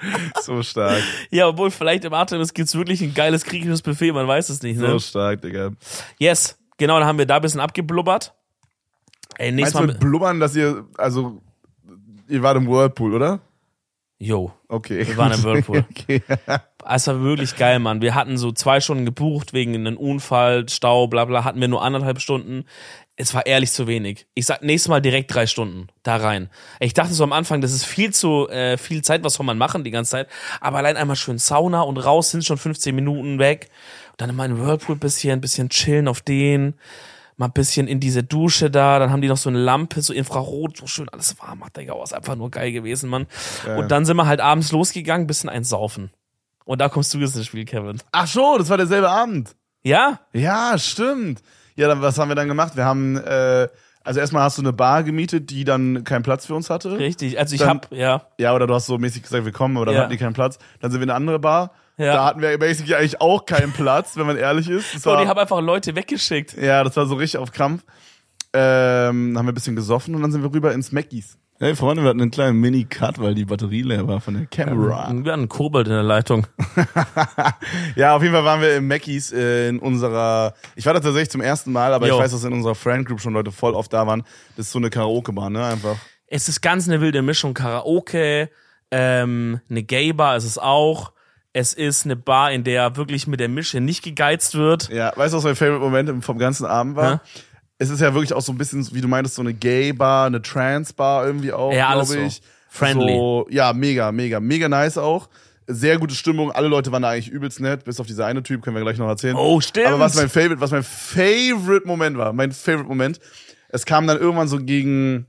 So 0.42 0.62
stark. 0.62 1.02
Ja, 1.30 1.48
obwohl 1.48 1.70
vielleicht 1.70 2.04
im 2.04 2.14
Artemis 2.14 2.54
gibt's 2.54 2.74
wirklich 2.74 3.02
ein 3.02 3.14
geiles 3.14 3.44
griechisches 3.44 3.82
Buffet, 3.82 4.12
man 4.12 4.26
weiß 4.26 4.48
es 4.48 4.62
nicht, 4.62 4.78
ne? 4.78 4.88
So 4.90 4.98
stark, 4.98 5.42
Digga. 5.42 5.72
Yes, 6.18 6.58
genau, 6.76 6.98
dann 6.98 7.08
haben 7.08 7.18
wir 7.18 7.26
da 7.26 7.36
ein 7.36 7.42
bisschen 7.42 7.60
abgeblubbert. 7.60 8.34
Ey, 9.36 9.52
Meinst 9.52 9.56
nächstes 9.56 9.72
du 9.72 9.86
Mal 9.86 9.92
mit, 9.92 10.00
Blubbern, 10.00 10.40
dass 10.40 10.56
ihr, 10.56 10.86
also, 10.96 11.40
ihr 12.28 12.42
wart 12.42 12.56
im 12.56 12.66
Whirlpool, 12.66 13.14
oder? 13.14 13.40
Yo, 14.18 14.52
Okay. 14.70 15.06
Wir 15.06 15.16
waren 15.16 15.32
im 15.32 15.42
Whirlpool. 15.42 15.78
okay. 15.90 16.22
es 16.86 17.06
war 17.06 17.22
wirklich 17.22 17.56
geil, 17.56 17.78
Mann. 17.78 18.02
Wir 18.02 18.14
hatten 18.14 18.36
so 18.36 18.52
zwei 18.52 18.80
Stunden 18.80 19.06
gebucht 19.06 19.54
wegen 19.54 19.74
einem 19.74 19.96
Unfall, 19.96 20.68
Stau, 20.68 21.06
bla 21.06 21.24
bla, 21.24 21.44
hatten 21.44 21.60
wir 21.60 21.68
nur 21.68 21.82
anderthalb 21.82 22.20
Stunden. 22.20 22.66
Es 23.16 23.32
war 23.32 23.46
ehrlich 23.46 23.72
zu 23.72 23.86
wenig. 23.86 24.26
Ich 24.34 24.46
sag 24.46 24.62
nächstes 24.62 24.88
Mal 24.88 25.00
direkt 25.00 25.34
drei 25.34 25.46
Stunden 25.46 25.88
da 26.02 26.16
rein. 26.16 26.50
Ich 26.80 26.92
dachte 26.92 27.14
so 27.14 27.24
am 27.24 27.32
Anfang, 27.32 27.62
das 27.62 27.72
ist 27.72 27.84
viel 27.84 28.12
zu 28.12 28.48
äh, 28.48 28.76
viel 28.76 29.02
Zeit, 29.02 29.24
was 29.24 29.34
soll 29.34 29.46
man 29.46 29.58
machen 29.58 29.84
die 29.84 29.90
ganze 29.90 30.12
Zeit. 30.12 30.28
Aber 30.60 30.78
allein 30.78 30.96
einmal 30.98 31.16
schön 31.16 31.38
Sauna 31.38 31.80
und 31.80 31.96
raus 31.96 32.30
sind 32.30 32.44
schon 32.44 32.58
15 32.58 32.94
Minuten 32.94 33.38
weg. 33.38 33.70
Und 34.10 34.20
dann 34.20 34.30
in 34.30 34.36
meinen 34.36 34.60
Whirlpool 34.60 34.96
bisschen, 34.96 35.40
bisschen 35.40 35.70
chillen 35.70 36.08
auf 36.08 36.20
den, 36.20 36.74
mal 37.38 37.46
ein 37.46 37.52
bisschen 37.52 37.88
in 37.88 38.00
diese 38.00 38.22
Dusche 38.22 38.70
da. 38.70 38.98
Dann 38.98 39.10
haben 39.10 39.22
die 39.22 39.28
noch 39.28 39.36
so 39.38 39.48
eine 39.48 39.58
Lampe, 39.58 40.02
so 40.02 40.12
Infrarot, 40.12 40.76
so 40.76 40.86
schön 40.86 41.08
alles 41.08 41.40
warm. 41.40 41.64
Hat 41.64 41.76
Digga, 41.76 41.94
ist 42.02 42.12
einfach 42.14 42.36
nur 42.36 42.50
geil 42.50 42.72
gewesen, 42.72 43.08
Mann. 43.08 43.26
Und 43.76 43.90
dann 43.90 44.04
sind 44.04 44.16
wir 44.16 44.26
halt 44.26 44.40
abends 44.40 44.72
losgegangen, 44.72 45.26
bisschen 45.26 45.48
eins 45.48 45.70
saufen. 45.70 46.10
Und 46.66 46.80
da 46.82 46.88
kommst 46.90 47.14
du 47.14 47.18
jetzt 47.18 47.34
ins 47.34 47.46
Spiel, 47.46 47.64
Kevin. 47.64 47.98
Ach 48.12 48.26
so, 48.26 48.58
das 48.58 48.68
war 48.68 48.76
derselbe 48.76 49.08
Abend. 49.08 49.56
Ja? 49.82 50.20
Ja, 50.34 50.76
stimmt. 50.76 51.40
Ja, 51.76 51.88
dann, 51.88 52.02
was 52.02 52.18
haben 52.18 52.28
wir 52.28 52.34
dann 52.34 52.48
gemacht? 52.48 52.76
Wir 52.76 52.84
haben, 52.84 53.16
äh, 53.16 53.68
also 54.04 54.20
erstmal 54.20 54.42
hast 54.42 54.58
du 54.58 54.62
eine 54.62 54.72
Bar 54.72 55.02
gemietet, 55.04 55.48
die 55.50 55.64
dann 55.64 56.02
keinen 56.04 56.22
Platz 56.24 56.44
für 56.46 56.54
uns 56.54 56.68
hatte. 56.68 56.98
Richtig. 56.98 57.38
Also 57.38 57.54
ich 57.54 57.60
Dann- 57.60 57.68
hab, 57.70 57.92
ja. 57.92 58.22
Ja, 58.38 58.52
oder 58.54 58.66
du 58.66 58.74
hast 58.74 58.86
so 58.86 58.98
mäßig 58.98 59.22
gesagt, 59.22 59.44
wir 59.44 59.52
kommen, 59.52 59.76
aber 59.76 59.86
dann 59.86 59.94
Ja. 59.94 60.00
hatten 60.02 60.10
die 60.10 60.16
keinen 60.18 60.32
Platz. 60.34 60.58
Dann 60.80 60.90
sind 60.90 61.00
wir 61.00 61.04
in 61.04 61.10
eine 61.10 61.16
andere 61.16 61.38
Bar. 61.38 61.70
Ja. 61.98 62.12
Da 62.14 62.24
hatten 62.26 62.40
wir 62.40 62.56
basically 62.58 62.94
eigentlich 62.94 63.20
auch 63.20 63.44
keinen 63.44 63.72
Platz, 63.72 64.16
wenn 64.16 64.26
man 64.26 64.36
ehrlich 64.36 64.70
ist. 64.70 64.94
Das 64.94 65.06
Und 65.06 65.12
war, 65.14 65.22
ich 65.22 65.28
habe 65.28 65.40
einfach 65.40 65.60
Leute 65.60 65.94
weggeschickt. 65.96 66.56
ja, 66.56 66.82
das 66.84 66.96
war 66.96 67.06
so 67.06 67.16
richtig 67.16 67.38
auf 67.38 67.50
Krampf. 67.52 67.82
Ähm, 68.54 69.36
haben 69.36 69.46
wir 69.46 69.52
ein 69.52 69.54
bisschen 69.54 69.76
gesoffen 69.76 70.14
und 70.14 70.22
dann 70.22 70.32
sind 70.32 70.42
wir 70.42 70.52
rüber 70.52 70.72
ins 70.72 70.90
Mackies. 70.92 71.36
Hey 71.60 71.74
Freunde, 71.74 72.04
wir 72.04 72.10
hatten 72.10 72.22
einen 72.22 72.30
kleinen 72.30 72.60
Mini-Cut, 72.60 73.18
weil 73.18 73.34
die 73.34 73.44
Batterie 73.44 73.82
leer 73.82 74.06
war 74.06 74.20
von 74.20 74.34
der 74.34 74.46
Kamera. 74.46 75.08
Wir 75.08 75.32
hatten 75.32 75.40
einen 75.40 75.48
Kobold 75.48 75.88
in 75.88 75.92
der 75.92 76.04
Leitung. 76.04 76.46
Ja, 77.96 78.14
auf 78.16 78.22
jeden 78.22 78.32
Fall 78.32 78.44
waren 78.44 78.60
wir 78.60 78.76
im 78.76 78.86
Mackies 78.86 79.32
äh, 79.32 79.68
in 79.68 79.78
unserer, 79.80 80.54
ich 80.76 80.86
war 80.86 80.94
da 80.94 81.00
tatsächlich 81.00 81.30
zum 81.30 81.40
ersten 81.40 81.72
Mal, 81.72 81.92
aber 81.92 82.06
Jo. 82.06 82.14
ich 82.14 82.20
weiß, 82.22 82.30
dass 82.30 82.44
in 82.44 82.52
unserer 82.52 82.74
Friend 82.76 83.06
Group 83.06 83.20
schon 83.20 83.32
Leute 83.32 83.50
voll 83.50 83.74
oft 83.74 83.92
da 83.92 84.06
waren. 84.06 84.22
Das 84.56 84.66
ist 84.66 84.72
so 84.72 84.78
eine 84.78 84.90
Karaoke-Bar, 84.90 85.50
ne, 85.50 85.64
einfach. 85.64 85.96
Es 86.28 86.48
ist 86.48 86.60
ganz 86.60 86.88
eine 86.88 87.00
wilde 87.00 87.22
Mischung. 87.22 87.54
Karaoke, 87.54 88.50
ähm, 88.90 89.60
eine 89.68 89.82
Gay-Bar 89.82 90.36
ist 90.36 90.44
es 90.44 90.58
auch. 90.58 91.12
Es 91.58 91.72
ist 91.72 92.04
eine 92.04 92.14
Bar, 92.14 92.52
in 92.52 92.62
der 92.62 92.94
wirklich 92.96 93.26
mit 93.26 93.40
der 93.40 93.48
Mische 93.48 93.80
nicht 93.80 94.04
gegeizt 94.04 94.54
wird. 94.54 94.90
Ja, 94.90 95.12
weißt 95.16 95.32
du, 95.32 95.38
was 95.38 95.44
mein 95.44 95.56
Favorite 95.56 95.80
Moment 95.80 96.24
vom 96.24 96.38
ganzen 96.38 96.66
Abend 96.66 96.94
war? 96.94 97.10
Ja. 97.10 97.20
Es 97.78 97.90
ist 97.90 98.00
ja 98.00 98.14
wirklich 98.14 98.32
auch 98.32 98.42
so 98.42 98.52
ein 98.52 98.58
bisschen, 98.58 98.86
wie 98.94 99.00
du 99.00 99.08
meintest, 99.08 99.34
so 99.34 99.42
eine 99.42 99.54
Gay-Bar, 99.54 100.26
eine 100.26 100.40
Trans-Bar 100.40 101.26
irgendwie 101.26 101.52
auch, 101.52 101.72
Ja, 101.72 101.88
alles 101.88 102.10
glaube 102.10 102.22
so. 102.22 102.26
ich. 102.28 102.42
Friendly. 102.70 103.12
So, 103.16 103.46
ja, 103.50 103.72
mega, 103.72 104.12
mega, 104.12 104.38
mega 104.38 104.68
nice 104.68 104.98
auch. 104.98 105.28
sehr 105.66 105.98
gute 105.98 106.14
Stimmung. 106.14 106.52
Alle 106.52 106.68
Leute 106.68 106.92
waren 106.92 107.02
da 107.02 107.10
eigentlich 107.10 107.28
übelst 107.28 107.58
nett, 107.60 107.82
bis 107.84 107.98
auf 107.98 108.06
dieser 108.06 108.26
eine 108.26 108.44
Typ, 108.44 108.62
können 108.62 108.76
wir 108.76 108.82
gleich 108.84 108.98
noch 108.98 109.08
erzählen. 109.08 109.34
Oh, 109.36 109.60
stimmt. 109.60 109.88
Aber 109.88 109.98
was 109.98 110.14
mein 110.14 110.28
Favorite, 110.28 110.60
was 110.60 110.70
mein 110.70 110.84
Favorite 110.84 111.86
Moment 111.88 112.16
war, 112.18 112.32
mein 112.32 112.52
Favorite 112.52 112.88
Moment, 112.88 113.18
es 113.68 113.84
kam 113.84 114.06
dann 114.06 114.18
irgendwann 114.18 114.46
so 114.48 114.58
gegen, 114.58 115.26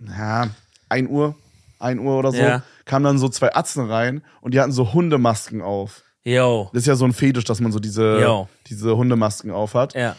ja, 0.00 0.48
1 0.88 1.10
Uhr, 1.10 1.34
1 1.80 2.00
Uhr 2.00 2.16
oder 2.16 2.30
so, 2.30 2.38
Ja. 2.38 2.62
Kamen 2.84 3.04
dann 3.04 3.18
so 3.18 3.28
zwei 3.28 3.54
Atzen 3.54 3.90
rein 3.90 4.22
und 4.40 4.54
die 4.54 4.60
hatten 4.60 4.72
so 4.72 4.92
Hundemasken 4.92 5.62
auf. 5.62 6.02
Yo. 6.24 6.70
Das 6.72 6.82
ist 6.82 6.86
ja 6.86 6.94
so 6.94 7.04
ein 7.04 7.12
Fetisch, 7.12 7.44
dass 7.44 7.60
man 7.60 7.72
so 7.72 7.78
diese, 7.78 8.46
diese 8.68 8.96
Hundemasken 8.96 9.50
auf 9.50 9.74
hat. 9.74 9.94
Ja. 9.94 10.16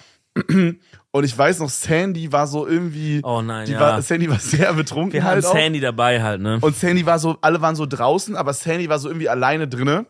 Und 1.11 1.23
ich 1.23 1.37
weiß 1.37 1.59
noch, 1.59 1.69
Sandy 1.69 2.31
war 2.31 2.45
so 2.45 2.67
irgendwie, 2.67 3.21
Oh 3.23 3.41
nein, 3.41 3.65
die 3.65 3.71
ja. 3.71 3.79
war, 3.79 4.01
Sandy 4.01 4.29
war 4.29 4.37
sehr 4.39 4.73
betrunken 4.73 5.13
Wir 5.13 5.23
halt 5.23 5.45
auch. 5.45 5.53
Sandy 5.53 5.79
dabei 5.79 6.21
halt, 6.21 6.41
ne? 6.41 6.59
Und 6.61 6.75
Sandy 6.75 7.05
war 7.05 7.19
so, 7.19 7.37
alle 7.41 7.61
waren 7.61 7.75
so 7.75 7.85
draußen, 7.85 8.35
aber 8.35 8.53
Sandy 8.53 8.89
war 8.89 8.99
so 8.99 9.07
irgendwie 9.07 9.29
alleine 9.29 9.67
drinne. 9.67 10.05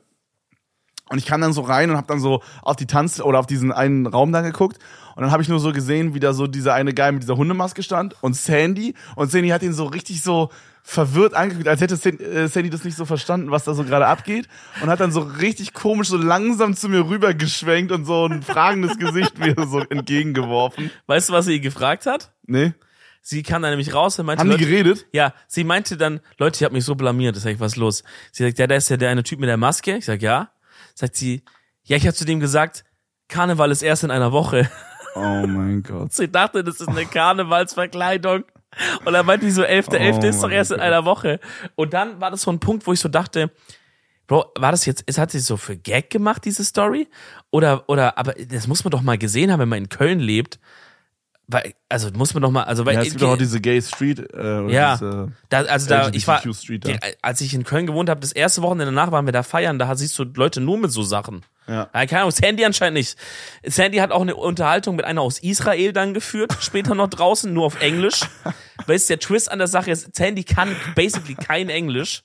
Und 1.10 1.20
ich 1.20 1.28
kam 1.28 1.42
dann 1.42 1.54
so 1.54 1.62
rein 1.62 1.92
und 1.92 1.98
hab 1.98 2.08
dann 2.08 2.20
so 2.20 2.42
auf 2.64 2.76
die 2.76 2.88
Tanz- 2.88 3.22
oder 3.22 3.38
auf 3.38 3.46
diesen 3.46 3.72
einen 3.72 4.08
Raum 4.08 4.32
da 4.32 4.42
geguckt. 4.42 4.80
Und 5.16 5.22
dann 5.22 5.32
habe 5.32 5.44
ich 5.44 5.50
nur 5.50 5.60
so 5.60 5.72
gesehen, 5.72 6.16
wie 6.16 6.20
da 6.20 6.34
so 6.34 6.48
dieser 6.48 6.74
eine 6.74 6.96
Guy 6.96 7.12
mit 7.12 7.22
dieser 7.22 7.38
Hundemaske 7.38 7.84
stand 7.84 8.16
und 8.24 8.36
Sandy. 8.36 8.96
Und 9.16 9.30
Sandy 9.30 9.50
hat 9.50 9.62
ihn 9.62 9.74
so 9.74 9.86
richtig 9.86 10.24
so 10.24 10.50
verwirrt 10.88 11.34
angeguckt, 11.34 11.68
als 11.68 11.82
hätte 11.82 11.96
äh, 11.96 12.48
Sandy 12.48 12.70
das 12.70 12.84
nicht 12.84 12.96
so 12.96 13.06
verstanden, 13.06 13.50
was 13.50 13.64
da 13.64 13.74
so 13.74 13.84
gerade 13.84 14.06
abgeht. 14.06 14.48
Und 14.82 14.90
hat 14.90 15.00
dann 15.00 15.12
so 15.12 15.22
richtig 15.22 15.74
komisch 15.74 16.10
so 16.10 16.18
langsam 16.18 16.76
zu 16.76 16.90
mir 16.90 17.08
rüber 17.10 17.34
geschwenkt 17.34 17.92
und 17.92 18.06
so 18.06 18.28
ein 18.28 18.44
fragendes 18.44 19.00
Gesicht 19.00 19.40
mir 19.40 19.56
so 19.68 19.80
entgegengeworfen. 19.80 20.92
Weißt 21.08 21.30
du, 21.30 21.34
was 21.34 21.46
sie 21.46 21.60
gefragt 21.60 22.06
hat? 22.06 22.32
Nee? 22.46 22.74
Sie 23.22 23.42
kam 23.42 23.64
da 23.64 23.72
nämlich 23.72 23.96
raus 23.96 24.20
und 24.20 24.28
meinte, 24.28 24.42
Haben 24.42 24.50
die 24.52 24.64
Leute, 24.64 24.68
geredet? 24.68 25.08
ja, 25.12 25.34
sie 25.48 25.64
meinte 25.64 25.98
dann, 25.98 26.22
Leute, 26.38 26.58
ich 26.58 26.64
habe 26.64 26.76
mich 26.76 26.86
so 26.86 26.94
blamiert, 26.94 27.36
sag 27.36 27.54
ich, 27.54 27.60
was 27.60 27.72
ist 27.72 27.78
los? 27.78 28.04
Sie 28.32 28.44
sagt, 28.44 28.60
ja, 28.60 28.68
da 28.68 28.76
ist 28.76 28.88
ja 28.90 28.98
der 28.98 29.10
eine 29.10 29.24
Typ 29.24 29.40
mit 29.40 29.50
der 29.50 29.58
Maske. 29.58 29.98
Ich 29.98 30.06
sag, 30.06 30.22
ja. 30.22 30.52
Sagt 30.94 31.16
sie, 31.16 31.42
ja, 31.84 31.98
ich 31.98 32.06
habe 32.06 32.14
zu 32.16 32.26
dem 32.26 32.40
gesagt, 32.40 32.86
Karneval 33.28 33.72
ist 33.72 33.82
erst 33.82 34.04
in 34.04 34.12
einer 34.12 34.32
Woche. 34.32 34.70
Oh 35.16 35.48
mein 35.48 35.82
Gott. 35.82 36.14
Sie 36.14 36.30
dachte, 36.32 36.64
das 36.64 36.80
ist 36.80 36.88
eine 36.90 37.06
Karnevalsverkleidung. 37.08 38.44
Und 39.06 39.14
dann 39.14 39.26
meinte 39.26 39.46
die 39.46 39.52
so, 39.52 39.64
11.11. 39.64 40.24
Oh 40.24 40.26
ist 40.28 40.44
doch 40.44 40.52
erst 40.52 40.72
in 40.72 40.80
einer 40.80 41.06
Woche. 41.06 41.40
Und 41.76 41.94
dann 41.94 42.20
war 42.20 42.32
das 42.32 42.42
so 42.42 42.52
ein 42.52 42.60
Punkt, 42.60 42.86
wo 42.88 42.94
ich 42.94 43.00
so 43.00 43.10
dachte, 43.10 43.52
Bro, 44.28 44.54
war 44.58 44.72
das 44.72 44.86
jetzt, 44.86 45.04
es 45.06 45.18
hat 45.18 45.32
sie 45.32 45.40
so 45.40 45.56
für 45.56 45.78
Gag 45.78 46.10
gemacht, 46.10 46.46
diese 46.46 46.64
Story? 46.64 47.08
Oder, 47.52 47.88
oder, 47.88 48.18
aber 48.18 48.34
das 48.34 48.68
muss 48.68 48.84
man 48.84 48.92
doch 48.92 49.02
mal 49.02 49.18
gesehen 49.18 49.52
haben, 49.52 49.60
wenn 49.60 49.70
man 49.70 49.80
in 49.80 49.90
Köln 49.90 50.20
lebt. 50.20 50.60
Weil, 51.48 51.74
also 51.90 52.10
muss 52.16 52.34
man 52.34 52.42
doch 52.42 52.50
mal, 52.50 52.64
also 52.64 52.86
weil, 52.88 52.96
Ja, 52.96 53.02
es 53.02 53.10
gibt 53.10 53.22
doch 53.22 53.34
auch 53.34 53.38
diese 53.38 53.62
Gay 53.62 53.80
Street. 53.82 54.20
Äh, 54.20 54.24
oder 54.34 54.70
ja, 54.74 54.94
diese, 54.94 55.32
da, 55.50 55.62
also 55.62 55.88
da, 55.88 56.10
ich 56.10 56.28
war, 56.28 56.42
Street 56.54 56.88
die, 56.88 56.98
als 57.22 57.40
ich 57.42 57.54
in 57.54 57.64
Köln 57.64 57.86
gewohnt 57.86 58.10
habe, 58.10 58.20
das 58.20 58.32
erste 58.32 58.64
Wochenende 58.64 58.86
danach 58.94 59.12
waren 59.12 59.26
wir 59.28 59.32
da 59.34 59.44
feiern, 59.44 59.78
da 59.78 59.96
siehst 59.96 60.18
du 60.18 60.24
Leute 60.24 60.60
nur 60.60 60.78
mit 60.80 60.92
so 60.92 61.04
Sachen. 61.04 61.44
Ja. 61.68 61.88
Ja, 61.94 62.06
keine 62.08 62.22
Ahnung, 62.22 62.32
Sandy 62.32 62.66
anscheinend 62.66 62.98
nicht. 62.98 63.18
Sandy 63.64 63.98
hat 63.98 64.12
auch 64.12 64.22
eine 64.22 64.36
Unterhaltung 64.36 64.96
mit 64.96 65.06
einer 65.06 65.22
aus 65.22 65.38
Israel 65.40 65.94
dann 65.94 66.14
geführt, 66.16 66.56
später 66.62 66.96
noch 66.96 67.10
draußen, 67.10 67.52
nur 67.54 67.66
auf 67.66 67.80
Englisch. 67.80 68.22
Weißt 68.88 69.10
du, 69.10 69.14
der 69.14 69.20
Twist 69.20 69.52
an 69.52 69.60
der 69.60 69.68
Sache 69.68 69.92
ist, 69.92 70.16
Sandy 70.16 70.44
kann 70.44 70.76
basically 70.96 71.36
kein 71.36 71.70
Englisch. 71.70 72.24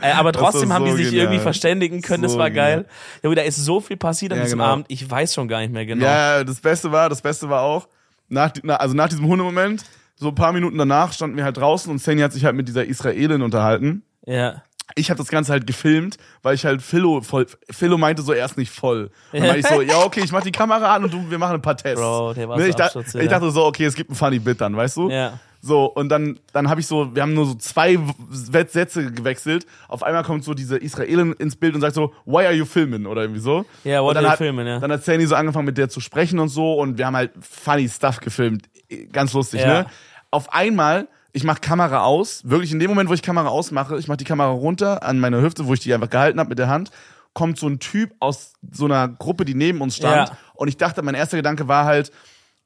Äh, 0.00 0.12
aber 0.12 0.32
Das 0.32 0.40
trotzdem 0.40 0.72
haben 0.72 0.84
die 0.86 0.90
so 0.92 0.96
sich 0.96 1.06
genial. 1.10 1.24
irgendwie 1.26 1.42
verständigen 1.42 2.00
können, 2.00 2.22
das 2.22 2.32
So 2.32 2.38
war 2.38 2.50
geil. 2.50 2.86
Ja, 3.22 3.28
aber 3.28 3.34
da 3.34 3.42
ist 3.42 3.56
so 3.56 3.80
viel 3.80 3.96
passiert 3.96 4.32
an 4.32 4.38
Ja, 4.38 4.44
diesem 4.44 4.60
genau. 4.60 4.70
Abend, 4.70 4.86
ich 4.88 5.08
weiß 5.08 5.34
schon 5.34 5.48
gar 5.48 5.60
nicht 5.60 5.72
mehr 5.72 5.84
genau. 5.84 6.04
Ja, 6.06 6.42
das 6.44 6.60
Beste 6.60 6.90
war, 6.90 7.08
das 7.10 7.20
Beste 7.20 7.48
war 7.50 7.60
auch, 7.62 7.88
nach, 8.28 8.52
also 8.78 8.94
nach 8.94 9.08
diesem 9.08 9.26
Hundemoment, 9.26 9.84
so 10.14 10.28
ein 10.28 10.34
paar 10.34 10.52
Minuten 10.52 10.78
danach 10.78 11.12
standen 11.12 11.36
wir 11.36 11.44
halt 11.44 11.56
draußen 11.56 11.90
und 11.90 11.98
Sandy 11.98 12.22
hat 12.22 12.32
sich 12.32 12.44
halt 12.44 12.54
mit 12.56 12.68
dieser 12.68 12.84
Israelin 12.84 13.42
unterhalten. 13.42 14.02
ja. 14.26 14.62
Ich 14.94 15.08
habe 15.08 15.16
das 15.16 15.28
Ganze 15.28 15.52
halt 15.52 15.66
gefilmt, 15.66 16.18
weil 16.42 16.54
ich 16.54 16.66
halt 16.66 16.82
Philo 16.82 17.22
voll, 17.22 17.46
Philo 17.70 17.96
meinte 17.96 18.20
so 18.20 18.34
erst 18.34 18.58
nicht 18.58 18.70
voll. 18.70 19.10
Dann 19.30 19.40
meinte 19.40 19.60
ich 19.60 19.66
so, 19.66 19.80
ja 19.80 19.98
okay, 20.04 20.20
ich 20.22 20.32
mach 20.32 20.42
die 20.42 20.52
Kamera 20.52 20.94
an 20.94 21.04
und 21.04 21.14
du, 21.14 21.30
wir 21.30 21.38
machen 21.38 21.54
ein 21.54 21.62
paar 21.62 21.76
Tests. 21.78 21.98
Bro, 21.98 22.34
der 22.34 22.46
war 22.46 22.58
Ne, 22.58 22.64
so 22.64 22.68
ich, 22.68 22.74
da, 22.74 22.84
Absturz, 22.86 23.14
ich 23.14 23.28
dachte 23.28 23.50
so, 23.52 23.64
okay, 23.64 23.86
es 23.86 23.94
gibt 23.94 24.10
ein 24.10 24.14
funny 24.14 24.38
Bit 24.38 24.60
dann, 24.60 24.76
weißt 24.76 24.98
du? 24.98 25.08
Ja. 25.08 25.38
So, 25.64 25.84
und 25.84 26.08
dann, 26.08 26.40
dann 26.52 26.68
habe 26.68 26.80
ich 26.80 26.88
so, 26.88 27.14
wir 27.14 27.22
haben 27.22 27.34
nur 27.34 27.46
so 27.46 27.54
zwei 27.54 27.96
Sätze 28.32 29.12
gewechselt. 29.12 29.64
Auf 29.86 30.02
einmal 30.02 30.24
kommt 30.24 30.42
so 30.42 30.54
diese 30.54 30.76
Israelin 30.76 31.34
ins 31.34 31.54
Bild 31.54 31.76
und 31.76 31.80
sagt 31.80 31.94
so, 31.94 32.12
why 32.24 32.44
are 32.44 32.52
you 32.52 32.64
filming? 32.64 33.06
Oder 33.06 33.22
irgendwie 33.22 33.40
so. 33.40 33.64
Ja, 33.84 34.00
Und 34.00 34.14
dann 34.16 34.24
are 34.24 34.34
you 34.34 34.38
filming, 34.38 34.66
ja. 34.66 34.80
Dann 34.80 34.90
hat 34.90 35.04
Sandy 35.04 35.24
so 35.24 35.36
angefangen 35.36 35.66
mit 35.66 35.78
der 35.78 35.88
zu 35.88 36.00
sprechen 36.00 36.40
und 36.40 36.48
so 36.48 36.74
und 36.74 36.98
wir 36.98 37.06
haben 37.06 37.14
halt 37.14 37.30
funny 37.40 37.88
Stuff 37.88 38.18
gefilmt. 38.18 38.68
Ganz 39.12 39.32
lustig, 39.34 39.60
Ja. 39.60 39.82
ne? 39.82 39.86
Auf 40.32 40.52
einmal, 40.52 41.06
ich 41.32 41.44
mach 41.44 41.60
Kamera 41.60 42.02
aus, 42.02 42.42
wirklich 42.44 42.72
in 42.72 42.80
dem 42.80 42.88
Moment, 42.90 43.08
wo 43.08 43.14
ich 43.14 43.22
Kamera 43.22 43.48
ausmache, 43.48 43.96
ich 43.98 44.08
mach 44.08 44.16
die 44.16 44.24
Kamera 44.24 44.48
runter 44.50 45.04
an 45.04 45.20
meine 45.20 45.40
Hüfte, 45.42 45.66
wo 45.66 45.74
ich 45.74 45.80
die 45.80 45.94
einfach 45.94 46.10
gehalten 46.10 46.40
habe 46.40 46.48
mit 46.48 46.58
der 46.58 46.68
Hand, 46.68 46.90
kommt 47.34 47.56
so 47.58 47.68
ein 47.68 47.78
Typ 47.78 48.12
aus 48.18 48.54
so 48.72 48.86
einer 48.86 49.06
Gruppe, 49.08 49.44
die 49.44 49.54
neben 49.54 49.80
uns 49.80 49.94
stand. 49.96 50.28
Ja. 50.28 50.36
Und 50.54 50.66
ich 50.68 50.76
dachte, 50.76 51.02
mein 51.02 51.14
erster 51.14 51.36
Gedanke 51.36 51.68
war 51.68 51.84
halt, 51.84 52.10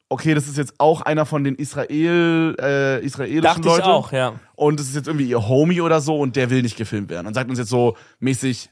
okay, 0.09 0.33
das 0.33 0.47
ist 0.47 0.57
jetzt 0.57 0.75
auch 0.77 1.01
einer 1.01 1.25
von 1.25 1.43
den 1.43 1.55
Israel, 1.55 2.55
äh, 2.59 3.03
israelischen 3.03 3.41
Dachte 3.41 3.61
ich 3.61 3.65
Leuten. 3.67 3.83
auch, 3.83 4.11
ja. 4.11 4.33
Und 4.55 4.79
es 4.79 4.87
ist 4.87 4.95
jetzt 4.95 5.07
irgendwie 5.07 5.27
ihr 5.29 5.47
Homie 5.47 5.81
oder 5.81 6.01
so 6.01 6.17
und 6.17 6.35
der 6.35 6.49
will 6.49 6.61
nicht 6.61 6.77
gefilmt 6.77 7.09
werden. 7.09 7.27
Und 7.27 7.33
sagt 7.33 7.49
uns 7.49 7.59
jetzt 7.59 7.69
so 7.69 7.97
mäßig, 8.19 8.69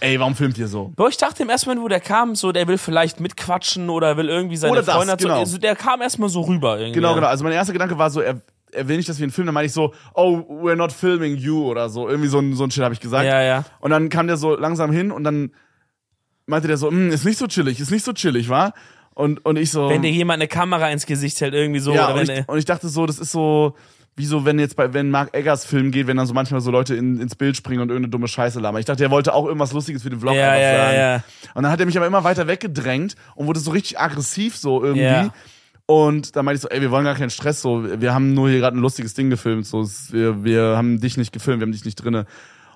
ey, 0.00 0.20
warum 0.20 0.34
filmt 0.36 0.58
ihr 0.58 0.68
so? 0.68 0.92
Bro, 0.94 1.08
ich 1.08 1.16
dachte 1.16 1.42
im 1.42 1.48
ersten 1.48 1.68
Moment, 1.70 1.84
wo 1.84 1.88
der 1.88 2.00
kam, 2.00 2.34
so, 2.34 2.52
der 2.52 2.68
will 2.68 2.78
vielleicht 2.78 3.20
mitquatschen 3.20 3.88
oder 3.88 4.16
will 4.16 4.28
irgendwie 4.28 4.56
seine 4.56 4.72
Oder 4.72 4.82
das, 4.82 4.94
Freunde 4.94 5.16
genau. 5.16 5.38
also, 5.38 5.58
der 5.58 5.74
kam 5.74 6.02
erstmal 6.02 6.28
so 6.28 6.42
rüber 6.42 6.78
irgendwie. 6.78 6.94
Genau, 7.00 7.14
genau. 7.14 7.26
Also 7.26 7.44
mein 7.44 7.52
erster 7.54 7.72
Gedanke 7.72 7.96
war 7.98 8.10
so, 8.10 8.20
er, 8.20 8.40
er 8.70 8.86
will 8.88 8.98
nicht, 8.98 9.08
dass 9.08 9.18
wir 9.18 9.26
ihn 9.26 9.30
filmen. 9.30 9.46
Dann 9.46 9.54
meine 9.54 9.66
ich 9.66 9.72
so, 9.72 9.94
oh, 10.14 10.36
we're 10.62 10.76
not 10.76 10.92
filming 10.92 11.36
you 11.36 11.64
oder 11.64 11.88
so. 11.88 12.08
Irgendwie 12.08 12.28
so 12.28 12.38
ein, 12.38 12.54
so 12.54 12.64
ein 12.64 12.70
Shit 12.70 12.84
habe 12.84 12.92
ich 12.94 13.00
gesagt. 13.00 13.24
Ja, 13.24 13.40
ja. 13.42 13.64
Und 13.80 13.90
dann 13.90 14.10
kam 14.10 14.26
der 14.26 14.36
so 14.36 14.54
langsam 14.54 14.92
hin 14.92 15.10
und 15.10 15.24
dann 15.24 15.52
meinte 16.46 16.68
der 16.68 16.76
so, 16.76 16.88
"Hm, 16.88 17.10
ist 17.10 17.24
nicht 17.24 17.38
so 17.38 17.46
chillig, 17.46 17.78
ist 17.80 17.90
nicht 17.90 18.04
so 18.04 18.12
chillig, 18.12 18.48
wa? 18.48 18.72
Und, 19.18 19.44
und 19.44 19.58
ich 19.58 19.72
so, 19.72 19.88
Wenn 19.88 20.02
dir 20.02 20.12
jemand 20.12 20.36
eine 20.36 20.46
Kamera 20.46 20.90
ins 20.90 21.04
Gesicht 21.04 21.40
hält, 21.40 21.52
irgendwie 21.52 21.80
so, 21.80 21.92
ja, 21.92 22.12
und 22.12 22.30
ich, 22.30 22.48
und 22.48 22.56
ich 22.56 22.64
dachte 22.64 22.88
so, 22.88 23.04
das 23.04 23.18
ist 23.18 23.32
so, 23.32 23.74
wie 24.14 24.24
so, 24.24 24.44
wenn 24.44 24.60
jetzt 24.60 24.76
bei, 24.76 24.94
wenn 24.94 25.10
Mark 25.10 25.34
Eggers 25.34 25.64
Film 25.64 25.90
geht, 25.90 26.06
wenn 26.06 26.16
dann 26.16 26.26
so 26.28 26.34
manchmal 26.34 26.60
so 26.60 26.70
Leute 26.70 26.94
in, 26.94 27.20
ins 27.20 27.34
Bild 27.34 27.56
springen 27.56 27.80
und 27.80 27.88
irgendeine 27.88 28.12
dumme 28.12 28.28
Scheiße 28.28 28.60
labern. 28.60 28.78
Ich 28.78 28.86
dachte, 28.86 29.02
er 29.02 29.10
wollte 29.10 29.34
auch 29.34 29.44
irgendwas 29.44 29.72
Lustiges 29.72 30.04
für 30.04 30.10
den 30.10 30.20
Vlog 30.20 30.36
Ja, 30.36 30.52
einfach 30.52 30.62
ja, 30.62 30.76
sagen. 30.76 30.96
ja. 30.96 31.24
Und 31.54 31.64
dann 31.64 31.72
hat 31.72 31.80
er 31.80 31.86
mich 31.86 31.96
aber 31.96 32.06
immer 32.06 32.22
weiter 32.22 32.46
weggedrängt 32.46 33.16
und 33.34 33.48
wurde 33.48 33.58
so 33.58 33.72
richtig 33.72 33.98
aggressiv 33.98 34.56
so 34.56 34.84
irgendwie. 34.84 35.02
Ja. 35.02 35.34
Und 35.86 36.36
dann 36.36 36.44
meinte 36.44 36.58
ich 36.58 36.62
so, 36.62 36.68
ey, 36.68 36.80
wir 36.80 36.92
wollen 36.92 37.04
gar 37.04 37.16
keinen 37.16 37.30
Stress, 37.30 37.60
so, 37.60 38.00
wir 38.00 38.14
haben 38.14 38.34
nur 38.34 38.48
hier 38.48 38.60
gerade 38.60 38.76
ein 38.76 38.80
lustiges 38.82 39.14
Ding 39.14 39.30
gefilmt, 39.30 39.66
so, 39.66 39.84
wir, 40.10 40.44
wir 40.44 40.76
haben 40.76 41.00
dich 41.00 41.16
nicht 41.16 41.32
gefilmt, 41.32 41.58
wir 41.58 41.66
haben 41.66 41.72
dich 41.72 41.84
nicht 41.84 41.96
drinne. 41.96 42.26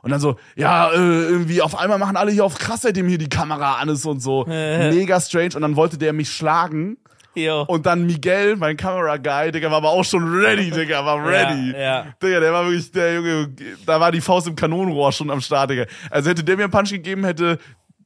Und 0.02 0.10
dann 0.10 0.20
so, 0.20 0.36
ja, 0.56 0.90
äh, 0.90 0.96
irgendwie 0.96 1.62
auf 1.62 1.78
einmal 1.78 1.98
machen 1.98 2.16
alle 2.16 2.32
hier 2.32 2.44
auf 2.44 2.58
krass, 2.58 2.82
seitdem 2.82 3.08
hier 3.08 3.18
die 3.18 3.28
Kamera 3.28 3.76
an 3.76 3.88
ist 3.88 4.04
und 4.04 4.20
so. 4.20 4.44
Mega 4.46 5.20
strange. 5.20 5.54
Und 5.54 5.62
dann 5.62 5.76
wollte 5.76 5.96
der 5.96 6.12
mich 6.12 6.30
schlagen. 6.30 6.98
Jo. 7.34 7.62
Und 7.62 7.86
dann 7.86 8.04
Miguel, 8.04 8.56
mein 8.56 8.76
Kamera-Guy, 8.76 9.52
Digga, 9.52 9.70
war 9.70 9.78
aber 9.78 9.90
auch 9.90 10.04
schon 10.04 10.22
ready, 10.34 10.70
Digga, 10.70 11.04
war 11.04 11.24
ready. 11.24 11.72
Ja, 11.72 11.80
ja. 11.80 12.06
Digga, 12.22 12.40
der 12.40 12.52
war 12.52 12.64
wirklich, 12.66 12.90
der 12.92 13.14
Junge, 13.14 13.54
da 13.86 13.98
war 14.00 14.12
die 14.12 14.20
Faust 14.20 14.48
im 14.48 14.56
Kanonenrohr 14.56 15.12
schon 15.12 15.30
am 15.30 15.40
Start, 15.40 15.70
Digga. 15.70 15.86
Also 16.10 16.28
hätte 16.28 16.44
der 16.44 16.56
mir 16.56 16.64
einen 16.64 16.72
Punch 16.72 16.90
gegeben, 16.90 17.24
hätte 17.24 17.58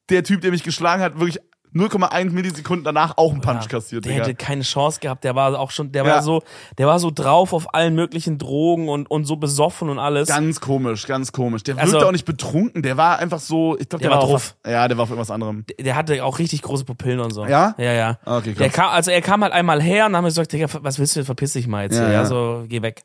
der 0.08 0.22
Typ, 0.22 0.42
der 0.42 0.52
mich 0.52 0.62
geschlagen 0.62 1.02
hat, 1.02 1.18
wirklich 1.18 1.40
0,1 1.76 2.30
Millisekunden 2.30 2.84
danach 2.84 3.16
auch 3.16 3.32
einen 3.32 3.40
Punch 3.40 3.68
kassiert, 3.68 4.04
der 4.04 4.12
Digga. 4.12 4.24
hätte 4.26 4.34
keine 4.34 4.62
Chance 4.62 5.00
gehabt, 5.00 5.24
der 5.24 5.34
war 5.34 5.58
auch 5.58 5.70
schon, 5.70 5.92
der 5.92 6.04
Ja. 6.04 6.14
war 6.14 6.22
so, 6.22 6.42
der 6.78 6.86
war 6.86 6.98
so 6.98 7.10
drauf 7.10 7.52
auf 7.52 7.74
allen 7.74 7.94
möglichen 7.94 8.38
Drogen 8.38 8.88
und, 8.88 9.10
und 9.10 9.24
so 9.24 9.36
besoffen 9.36 9.88
und 9.90 9.98
alles. 9.98 10.28
Ganz 10.28 10.60
komisch, 10.60 11.06
ganz 11.06 11.32
komisch. 11.32 11.62
Der 11.64 11.78
Also- 11.78 11.92
wirkte 11.92 12.06
auch 12.08 12.12
nicht 12.12 12.24
betrunken, 12.24 12.82
der 12.82 12.96
war 12.96 13.18
einfach 13.18 13.40
so, 13.40 13.76
ich 13.78 13.88
glaube, 13.88 14.02
der, 14.02 14.10
Der 14.10 14.18
war 14.18 14.26
war, 14.28 14.34
auf 14.34 14.54
drauf. 14.62 14.72
ja, 14.72 14.88
der 14.88 14.96
war 14.96 15.02
auf 15.04 15.10
irgendwas 15.10 15.30
anderem. 15.30 15.64
der 15.78 15.94
hatte 15.96 16.24
auch 16.24 16.38
richtig 16.38 16.62
große 16.62 16.84
Pupillen 16.84 17.20
und 17.20 17.32
so. 17.32 17.44
Ja? 17.46 17.74
Ja, 17.78 17.92
ja. 17.92 18.18
Okay, 18.24 18.52
krass. 18.52 18.58
der 18.58 18.70
kam, 18.70 18.90
also 18.90 19.10
er 19.10 19.20
kam 19.22 19.42
halt 19.42 19.52
einmal 19.52 19.82
her 19.82 20.06
und 20.06 20.12
dann 20.12 20.18
haben 20.18 20.24
wir 20.24 20.28
gesagt, 20.30 20.52
Digga, 20.52 20.66
was 20.82 20.98
willst 20.98 21.16
du, 21.16 21.24
verpiss 21.24 21.52
dich 21.52 21.66
mal 21.66 21.84
jetzt 21.84 21.96
Ja, 21.96 22.04
ja, 22.06 22.12
ja. 22.12 22.24
so, 22.26 22.64
geh 22.68 22.82
weg. 22.82 23.02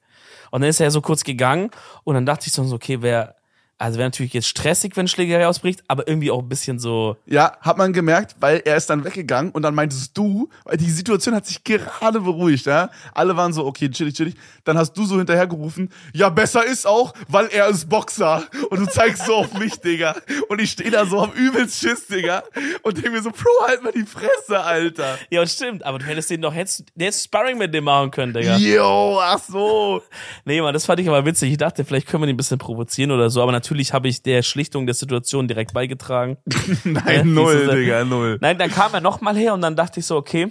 Und 0.52 0.62
dann 0.62 0.70
ist 0.70 0.80
er 0.82 0.92
so 0.92 1.02
kurz 1.02 1.24
gegangen 1.24 1.72
und 2.04 2.16
dann 2.16 2.26
dachte 2.26 2.48
ich 2.48 2.54
so, 2.54 2.64
okay, 2.74 2.98
wer, 3.02 3.36
also 3.82 3.98
wäre 3.98 4.08
natürlich 4.08 4.34
jetzt 4.34 4.48
stressig, 4.48 4.96
wenn 4.96 5.08
Schlägerei 5.08 5.48
ausbricht, 5.48 5.84
aber 5.88 6.08
irgendwie 6.08 6.30
auch 6.30 6.40
ein 6.40 6.48
bisschen 6.50 6.78
so, 6.78 7.18
Ja, 7.26 7.58
hat 7.62 7.78
man 7.80 7.94
gemerkt, 7.94 8.36
weil 8.40 8.62
er 8.64 8.78
ist 8.78 8.90
dann 8.92 9.04
weggegangen 9.04 9.52
und 9.52 9.64
dann 9.64 9.74
meintest 9.74 10.16
du, 10.16 10.50
weil 10.66 10.78
die 10.78 10.92
Situation 10.92 11.34
hat 11.34 11.48
sich 11.48 11.64
gerade 11.64 12.22
beruhigt, 12.22 12.68
ja. 12.68 12.92
Alle 13.16 13.36
waren 13.38 13.54
so, 13.54 13.66
okay, 13.66 13.90
chillig, 13.90 14.14
chillig. 14.14 14.36
Dann 14.66 14.78
hast 14.78 14.94
du 14.94 15.06
so 15.06 15.18
hinterhergerufen, 15.18 15.90
ja, 16.14 16.30
besser 16.30 16.64
ist 16.64 16.86
auch, 16.86 17.14
weil 17.28 17.48
er 17.48 17.70
ist 17.70 17.90
Boxer. 17.90 18.44
Und 18.70 18.82
du 18.82 18.86
zeigst 18.86 19.26
so 19.26 19.34
auf 19.34 19.54
mich, 19.56 19.80
Digga. 19.82 20.16
Und 20.50 20.62
ich 20.62 20.72
stehe 20.72 20.92
da 20.92 21.08
so 21.08 21.20
am 21.20 21.32
übelst 21.32 21.80
Schiss, 21.80 22.06
Digga. 22.06 22.44
Und 22.84 22.98
denke 22.98 23.10
mir 23.10 23.24
so, 23.24 23.32
Bro, 23.32 23.68
halt 23.68 23.84
mal 23.84 23.92
die 23.92 24.06
Fresse, 24.06 24.60
Alter. 24.60 25.18
ja, 25.32 25.42
und 25.42 25.50
stimmt, 25.50 25.84
aber 25.84 25.98
du 25.98 26.06
hättest 26.06 26.30
den 26.30 26.42
doch, 26.44 26.54
hättest, 26.54 26.84
hättest 27.00 27.24
Sparring 27.26 27.58
mit 27.58 27.74
dem 27.74 27.86
machen 27.86 28.12
können, 28.12 28.34
Digga. 28.34 28.58
Yo, 28.58 29.20
ach 29.20 29.40
so. 29.40 30.04
Nee, 30.46 30.62
Mann, 30.62 30.74
das 30.74 30.86
fand 30.86 31.00
ich 31.00 31.08
aber 31.08 31.26
witzig. 31.26 31.52
Ich 31.52 31.58
dachte, 31.58 31.84
vielleicht 31.84 32.08
können 32.08 32.22
wir 32.22 32.28
ihn 32.28 32.36
ein 32.36 32.38
bisschen 32.38 32.60
provozieren 32.60 33.10
oder 33.10 33.32
so, 33.32 33.42
aber 33.42 33.52
natürlich 33.52 33.71
habe 33.94 34.08
ich 34.08 34.22
der 34.24 34.44
Schlichtung 34.44 34.86
der 34.86 34.96
Situation 34.96 35.48
direkt 35.48 35.74
beigetragen. 35.74 36.38
Nein, 36.84 37.34
null, 37.34 37.60
Diese- 37.66 37.76
Digga, 37.76 38.04
null. 38.06 38.38
Nein, 38.42 38.58
dann 38.58 38.70
kam 38.72 38.94
er 38.94 39.02
nochmal 39.02 39.36
her 39.36 39.54
und 39.54 39.62
dann 39.62 39.76
dachte 39.76 40.00
ich 40.00 40.06
so, 40.06 40.16
okay, 40.18 40.50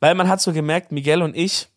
weil 0.00 0.14
man 0.14 0.28
hat 0.28 0.40
so 0.40 0.52
gemerkt, 0.52 0.92
Miguel 0.92 1.22
und 1.22 1.36
ich 1.36 1.68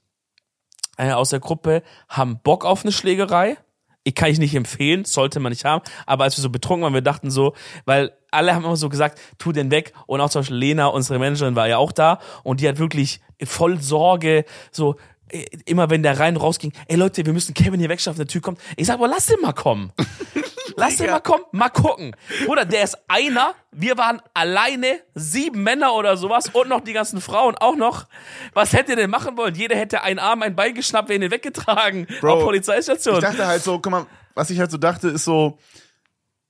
äh, 0.98 1.12
aus 1.12 1.30
der 1.30 1.40
Gruppe 1.40 1.82
haben 2.08 2.40
Bock 2.44 2.66
auf 2.66 2.84
eine 2.84 2.92
Schlägerei. 2.92 3.58
Ich 4.04 4.16
kann 4.16 4.30
ich 4.30 4.40
nicht 4.40 4.56
empfehlen, 4.56 5.06
sollte 5.06 5.40
man 5.40 5.52
nicht 5.52 5.66
haben. 5.66 5.84
Aber 6.06 6.24
als 6.24 6.38
wir 6.38 6.42
so 6.42 6.50
betrunken 6.50 6.84
waren, 6.84 6.94
wir 6.94 7.02
dachten 7.02 7.30
so, 7.32 7.54
weil 7.86 8.12
alle 8.32 8.56
haben 8.56 8.64
immer 8.64 8.76
so 8.78 8.90
gesagt, 8.90 9.20
tu 9.38 9.52
den 9.52 9.72
weg. 9.72 9.94
Und 10.08 10.22
auch 10.22 10.30
zum 10.30 10.40
Beispiel 10.42 10.58
Lena, 10.58 10.88
unsere 10.88 11.20
Managerin, 11.20 11.56
war 11.56 11.68
ja 11.68 11.78
auch 11.78 11.92
da. 11.92 12.20
Und 12.44 12.62
die 12.62 12.68
hat 12.68 12.80
wirklich 12.80 13.20
voll 13.44 13.80
Sorge, 13.82 14.46
so, 14.72 14.96
äh, 15.32 15.46
immer 15.66 15.90
wenn 15.90 16.02
der 16.02 16.18
rein 16.20 16.38
rausging, 16.38 16.72
ey 16.88 16.96
Leute, 16.96 17.26
wir 17.26 17.34
müssen 17.34 17.54
Kevin 17.54 17.80
hier 17.80 17.90
wegschaffen, 17.90 18.18
der 18.20 18.28
Typ 18.28 18.42
kommt. 18.44 18.60
Ich 18.78 18.88
sag, 18.88 18.96
aber 18.96 19.08
lass 19.08 19.28
den 19.28 19.42
mal 19.42 19.54
kommen. 19.54 19.92
Lass 20.80 20.98
den 20.98 21.10
mal 21.10 21.20
kommen, 21.20 21.44
mal 21.52 21.70
gucken. 21.70 22.16
Bruder, 22.46 22.66
der 22.66 22.84
ist 22.84 22.98
einer, 23.08 23.54
wir 23.72 23.98
waren 23.98 24.22
alleine, 24.34 25.00
sieben 25.14 25.64
Männer 25.64 25.94
oder 25.94 26.18
sowas 26.18 26.50
und 26.54 26.70
noch 26.70 26.82
die 26.82 26.94
ganzen 26.94 27.22
Frauen 27.22 27.56
auch 27.58 27.76
noch. 27.76 28.06
Was 28.54 28.74
hätte 28.74 28.96
denn 28.96 29.10
machen 29.10 29.38
wollen? 29.38 29.56
Jeder 29.56 29.76
hätte 29.76 30.04
einen 30.04 30.20
Arm, 30.20 30.42
ein 30.42 30.56
Bein 30.56 30.74
geschnappt, 30.74 31.10
wäre 31.10 31.24
ihn 31.24 31.32
weggetragen. 31.32 32.08
Bro, 32.22 32.34
auf 32.34 32.44
Polizeistation. 32.44 33.16
Ich 33.16 33.22
dachte 33.22 33.46
halt 33.46 33.64
so, 33.64 33.80
guck 33.80 33.92
mal, 33.92 34.06
was 34.36 34.50
ich 34.50 34.60
halt 34.60 34.72
so 34.72 34.78
dachte, 34.78 35.10
ist 35.10 35.26
so, 35.26 35.58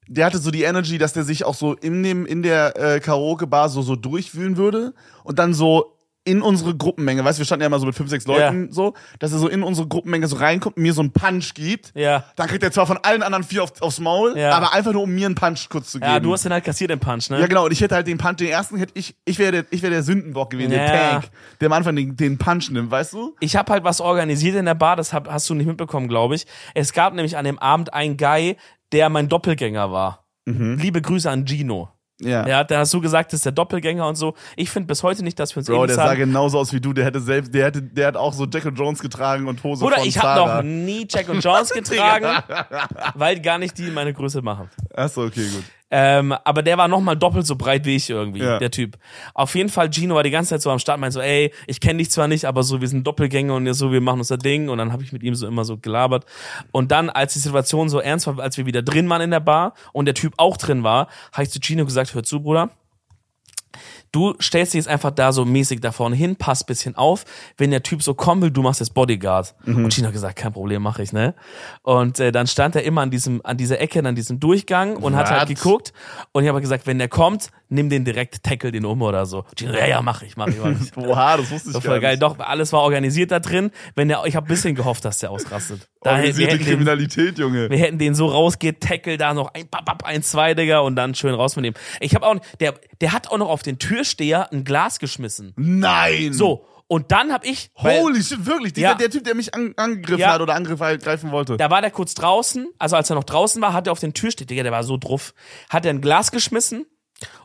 der 0.08 0.26
hatte 0.26 0.40
so 0.40 0.52
die 0.52 0.64
Energy, 0.64 0.98
dass 0.98 1.14
der 1.14 1.24
sich 1.24 1.46
auch 1.46 1.56
so 1.56 1.74
in 1.74 2.04
dem 2.04 2.26
in 2.26 2.42
der 2.44 2.76
äh, 2.78 3.00
Karaoke 3.00 3.48
Bar 3.48 3.70
so 3.70 3.82
so 3.82 3.96
durchwühlen 3.96 4.58
würde 4.58 4.94
und 5.24 5.40
dann 5.40 5.54
so 5.54 5.99
in 6.26 6.42
unsere 6.42 6.76
Gruppenmenge, 6.76 7.24
weißt 7.24 7.38
du, 7.38 7.42
wir 7.42 7.46
standen 7.46 7.64
ja 7.64 7.70
mal 7.70 7.80
so 7.80 7.86
mit 7.88 7.96
fünf, 7.96 8.10
sechs 8.10 8.28
Leuten 8.28 8.72
so, 8.72 8.94
dass 9.20 9.32
er 9.32 9.40
so 9.40 9.48
in 9.48 9.64
unsere 9.64 9.88
Gruppenmenge 9.88 10.28
so 10.28 10.36
reinkommt 10.36 10.78
und 10.78 10.84
mir 10.84 10.94
so 10.94 11.02
einen 11.02 11.12
Punch 11.12 11.54
gibt. 11.56 11.92
Ja. 11.96 12.26
Dann 12.36 12.48
kriegt 12.48 12.62
er 12.62 12.72
zwar 12.72 12.86
von 12.86 12.98
allen 13.02 13.24
anderen 13.24 13.44
vier 13.44 13.64
auf, 13.64 13.82
aufs 13.82 14.00
Maul, 14.00 14.38
Ja. 14.38 14.52
aber 14.52 14.74
einfach 14.74 14.92
nur 14.92 15.04
um 15.04 15.10
mir 15.12 15.26
einen 15.26 15.36
Punch 15.36 15.70
kurz 15.70 15.92
zu 15.92 16.00
geben. 16.00 16.12
ja, 16.12 16.20
du 16.20 16.32
hast 16.34 16.44
den 16.46 16.52
halt 16.54 16.64
kassiert, 16.66 16.92
den 16.92 17.00
Punch, 17.00 17.30
ne? 17.30 17.40
Ja, 17.40 17.48
genau, 17.48 17.66
und 17.66 17.72
ich 17.72 17.82
hätte 17.82 17.96
halt 17.96 18.06
den 18.06 18.18
Punch, 18.18 18.36
den 18.38 18.50
ersten 18.50 18.78
hätte 18.78 18.92
ich, 18.96 19.16
ich 19.26 19.40
wäre 19.40 19.52
der, 19.52 19.66
ich 19.72 19.82
wäre 19.82 19.92
der 19.94 20.04
Sündenbock 20.04 20.52
gewesen, 20.52 20.72
Ja. 20.74 20.78
der 20.78 21.10
Tank, 21.12 21.30
der 21.62 21.66
am 21.68 21.74
Anfang 21.74 21.96
den, 21.96 22.16
den 22.16 22.38
Punch 22.38 22.70
nimmt, 22.70 22.92
weißt 22.92 23.14
du? 23.14 23.36
Ich 23.40 23.56
habe 23.56 23.72
halt 23.72 23.84
was 23.84 24.00
organisiert 24.02 24.56
in 24.56 24.66
der 24.66 24.76
Bar, 24.76 24.98
das 24.98 25.14
hab, 25.14 25.28
hast 25.32 25.50
du 25.50 25.56
nicht 25.56 25.68
mitbekommen, 25.68 26.08
glaube 26.10 26.36
ich. 26.36 26.46
Es 26.76 26.94
gab 26.94 27.14
nämlich 27.14 27.38
an 27.38 27.46
dem 27.46 27.58
Abend 27.58 27.94
einen 27.94 28.18
Guy, 28.18 28.58
der 28.92 29.10
mein 29.10 29.30
Doppelgänger 29.30 29.92
war. 29.92 30.26
Liebe 30.46 31.02
Grüße 31.02 31.30
an 31.30 31.46
Gino. 31.48 31.90
Ja. 32.22 32.46
Ja, 32.48 32.64
da 32.64 32.80
hast 32.80 32.94
du 32.94 33.00
gesagt, 33.00 33.32
das 33.32 33.40
ist 33.40 33.46
der 33.46 33.54
Doppelgänger 33.54 34.06
und 34.08 34.16
so. 34.16 34.34
Ich 34.56 34.70
finde 34.70 34.88
bis 34.88 35.04
heute 35.04 35.24
nicht, 35.24 35.40
dass 35.40 35.56
wir 35.56 35.60
uns 35.60 35.68
Bro, 35.68 35.76
ähnlich 35.76 35.88
der 35.88 35.96
sah 35.96 36.08
sahen. 36.08 36.18
genauso 36.18 36.60
aus 36.60 36.74
wie 36.74 36.82
du, 36.82 36.92
der 36.92 37.06
hätte 37.06 37.22
selbst, 37.22 37.54
der 37.54 37.66
hätte, 37.66 37.82
der 37.82 38.08
hat 38.08 38.18
auch 38.18 38.34
so 38.34 38.46
Jack 38.46 38.66
und 38.66 38.76
Jones 38.78 39.00
getragen 39.00 39.48
und 39.48 39.64
Hose 39.64 39.84
Bruder, 39.84 39.98
von 39.98 40.06
ich 40.08 40.20
habe 40.22 40.40
noch 40.40 40.62
nie 40.64 41.08
Jack 41.10 41.30
und 41.30 41.44
Jones 41.44 41.70
getragen, 41.74 42.44
weil 43.16 43.40
gar 43.40 43.58
nicht 43.58 43.78
die 43.78 43.90
meine 43.90 44.14
Größe 44.14 44.42
machen. 44.42 44.70
Achso, 44.94 45.24
okay, 45.26 45.48
gut. 45.48 45.64
Ähm, 45.92 46.34
aber 46.44 46.62
der 46.62 46.78
war 46.78 46.88
noch 46.88 47.02
mal 47.02 47.16
doppelt 47.16 47.46
so 47.48 47.56
breit 47.56 47.86
wie 47.86 47.96
ich 47.96 48.10
irgendwie, 48.10 48.40
Ja. 48.40 48.60
der 48.60 48.70
Typ. 48.72 48.98
Auf 49.34 49.56
jeden 49.56 49.70
Fall, 49.70 49.90
Gino 49.92 50.16
war 50.16 50.24
die 50.24 50.30
ganze 50.30 50.50
Zeit 50.52 50.62
so 50.62 50.70
am 50.70 50.80
Start, 50.80 51.00
meint 51.00 51.14
so, 51.14 51.20
ey, 51.22 51.52
ich 51.68 51.80
kenne 51.82 51.98
dich 51.98 52.12
zwar 52.12 52.28
nicht, 52.28 52.46
aber 52.46 52.64
so, 52.64 52.80
wir 52.82 52.88
sind 52.88 53.06
Doppelgänger 53.08 53.56
und 53.56 53.74
so, 53.74 53.92
wir 53.92 54.02
machen 54.02 54.20
unser 54.20 54.38
Ding. 54.38 54.70
Und 54.70 54.78
dann 54.78 54.92
habe 54.94 55.04
ich 55.04 55.12
mit 55.12 55.24
ihm 55.24 55.34
so 55.36 55.48
immer 55.48 55.66
so 55.66 55.78
gelabert. 55.78 56.26
Und 56.72 56.92
dann, 56.92 57.10
als 57.10 57.34
die 57.34 57.40
Situation 57.40 57.90
so 57.90 58.00
ernst 58.00 58.28
war, 58.28 58.40
als 58.40 58.58
wir 58.58 58.66
wieder 58.66 58.82
drin 58.82 59.10
waren 59.10 59.22
in 59.22 59.32
der 59.32 59.40
Bar 59.40 59.74
und 59.94 60.06
der 60.06 60.14
Typ 60.16 60.34
auch 60.38 60.58
drin 60.58 60.84
war, 60.84 61.08
habe 61.34 61.44
ich 61.44 61.50
zu 61.50 61.60
Gino 61.60 61.86
gesagt, 61.86 62.14
hör 62.14 62.24
zu, 62.24 62.42
Bruder, 62.42 62.70
Du 64.12 64.34
stellst 64.41 64.74
dich 64.74 64.80
jetzt 64.80 64.88
einfach 64.88 65.12
da 65.12 65.32
so 65.32 65.45
mäßig 65.45 65.82
da 65.82 65.91
vorne 65.91 66.16
hin, 66.16 66.36
passt 66.36 66.68
bisschen 66.68 66.95
auf. 66.95 67.26
Wenn 67.57 67.72
der 67.72 67.84
Typ 67.84 68.01
so 68.03 68.14
kommen 68.14 68.41
will, 68.41 68.51
du 68.51 68.62
machst 68.62 68.80
jetzt 68.80 68.93
Bodyguard. 68.93 69.55
Und 69.66 69.93
Gino 69.93 70.07
hat 70.07 70.14
gesagt, 70.14 70.36
kein 70.38 70.51
Problem, 70.53 70.82
mache 70.82 71.03
ich, 71.03 71.14
ne? 71.14 71.36
Und 71.84 72.20
äh, 72.20 72.32
dann 72.32 72.47
stand 72.47 72.76
er 72.76 72.84
immer 72.84 73.01
an 73.01 73.12
diesem, 73.12 73.41
an 73.43 73.57
dieser 73.57 73.80
Ecke, 73.80 73.99
an 74.05 74.16
diesem 74.16 74.39
Durchgang 74.39 74.95
und 74.97 75.16
hat 75.16 75.30
halt 75.30 75.49
geguckt. 75.49 75.93
Und 76.32 76.43
ich 76.43 76.49
habe 76.49 76.62
gesagt, 76.62 76.88
wenn 76.88 76.97
der 76.97 77.07
kommt, 77.07 77.49
nimm 77.70 77.89
den 77.89 78.03
direkt, 78.05 78.43
tackle 78.43 78.72
den 78.72 78.86
um 78.86 79.01
oder 79.01 79.26
so. 79.26 79.45
Gino, 79.55 79.74
ja, 79.74 79.86
ja, 79.86 80.01
mach 80.01 80.22
ich, 80.24 80.36
mach 80.38 80.47
ich, 80.47 80.57
mach 80.62 80.72
ich. 80.72 80.97
Oha, 80.97 81.38
das 81.38 81.51
wusste 81.51 81.70
ich 81.70 81.74
Das 81.76 81.84
gar 81.84 81.91
war 81.91 81.95
voll 81.95 81.99
geil. 82.01 82.12
nicht. 82.14 82.24
Doch, 82.24 82.39
alles 82.39 82.74
war 82.74 82.82
organisiert 82.82 83.32
da 83.32 83.39
drin. 83.39 83.72
Wenn 83.95 84.07
der, 84.07 84.24
ich 84.26 84.36
habe 84.36 84.47
bisschen 84.47 84.76
gehofft, 84.76 85.05
dass 85.05 85.20
der 85.20 85.32
ausrastet. 85.32 85.88
Da, 86.01 86.12
wir, 86.12 86.16
Organisierte 86.18 86.53
hätten 86.53 86.64
den, 86.64 86.72
Kriminalität, 86.72 87.38
Junge. 87.39 87.70
wir 87.70 87.78
hätten 87.78 87.97
den 87.99 88.16
so 88.16 88.28
rausgeht, 88.28 88.82
tackle 88.82 89.18
da 89.18 89.34
noch 89.34 89.53
ein, 89.53 89.68
bap, 89.70 89.86
bap, 89.86 90.03
ein, 90.05 90.24
zwei, 90.24 90.53
Digga, 90.53 90.80
und 90.80 90.95
dann 90.95 91.14
schön 91.14 91.34
raus 91.34 91.55
mit 91.55 91.66
dem. 91.66 91.74
Ich 91.99 92.16
habe 92.16 92.26
auch, 92.26 92.36
der, 92.60 92.74
der 93.01 93.12
hat 93.12 93.28
auch 93.30 93.38
noch 93.38 93.49
auf 93.49 93.62
den 93.64 93.78
Türsteher 94.00 94.52
ein 94.52 94.64
Glas 94.64 95.00
geschmissen. 95.00 95.54
Nein! 95.58 96.32
So. 96.34 96.66
Und 96.88 97.12
dann 97.12 97.32
hab 97.32 97.45
ich, 97.45 97.70
weil, 97.80 98.02
Holy 98.02 98.24
shit, 98.24 98.45
wirklich. 98.45 98.74
Dieser, 98.74 98.88
Ja. 98.89 98.95
Der 98.95 99.12
Typ, 99.12 99.24
der 99.24 99.36
mich 99.36 99.54
an, 99.54 99.74
angegriffen 99.78 100.22
Ja. 100.22 100.34
hat 100.34 100.41
oder 100.41 100.56
angreifen 100.56 101.32
wollte. 101.32 101.58
da 101.58 101.70
war 101.70 101.82
der 101.82 101.91
kurz 101.91 102.16
draußen, 102.16 102.68
also 102.80 102.95
als 102.95 103.10
er 103.12 103.16
noch 103.16 103.26
draußen 103.26 103.62
war, 103.62 103.74
hat 103.74 103.88
er 103.88 103.91
auf 103.91 104.00
den 104.00 104.14
Türsteher, 104.14 104.47
Digga, 104.47 104.64
der 104.64 104.72
war 104.72 104.84
so 104.84 104.97
drauf, 104.97 105.34
hat 105.70 105.86
er 105.86 105.91
ein 105.93 106.02
Glas 106.02 106.32
geschmissen 106.32 106.88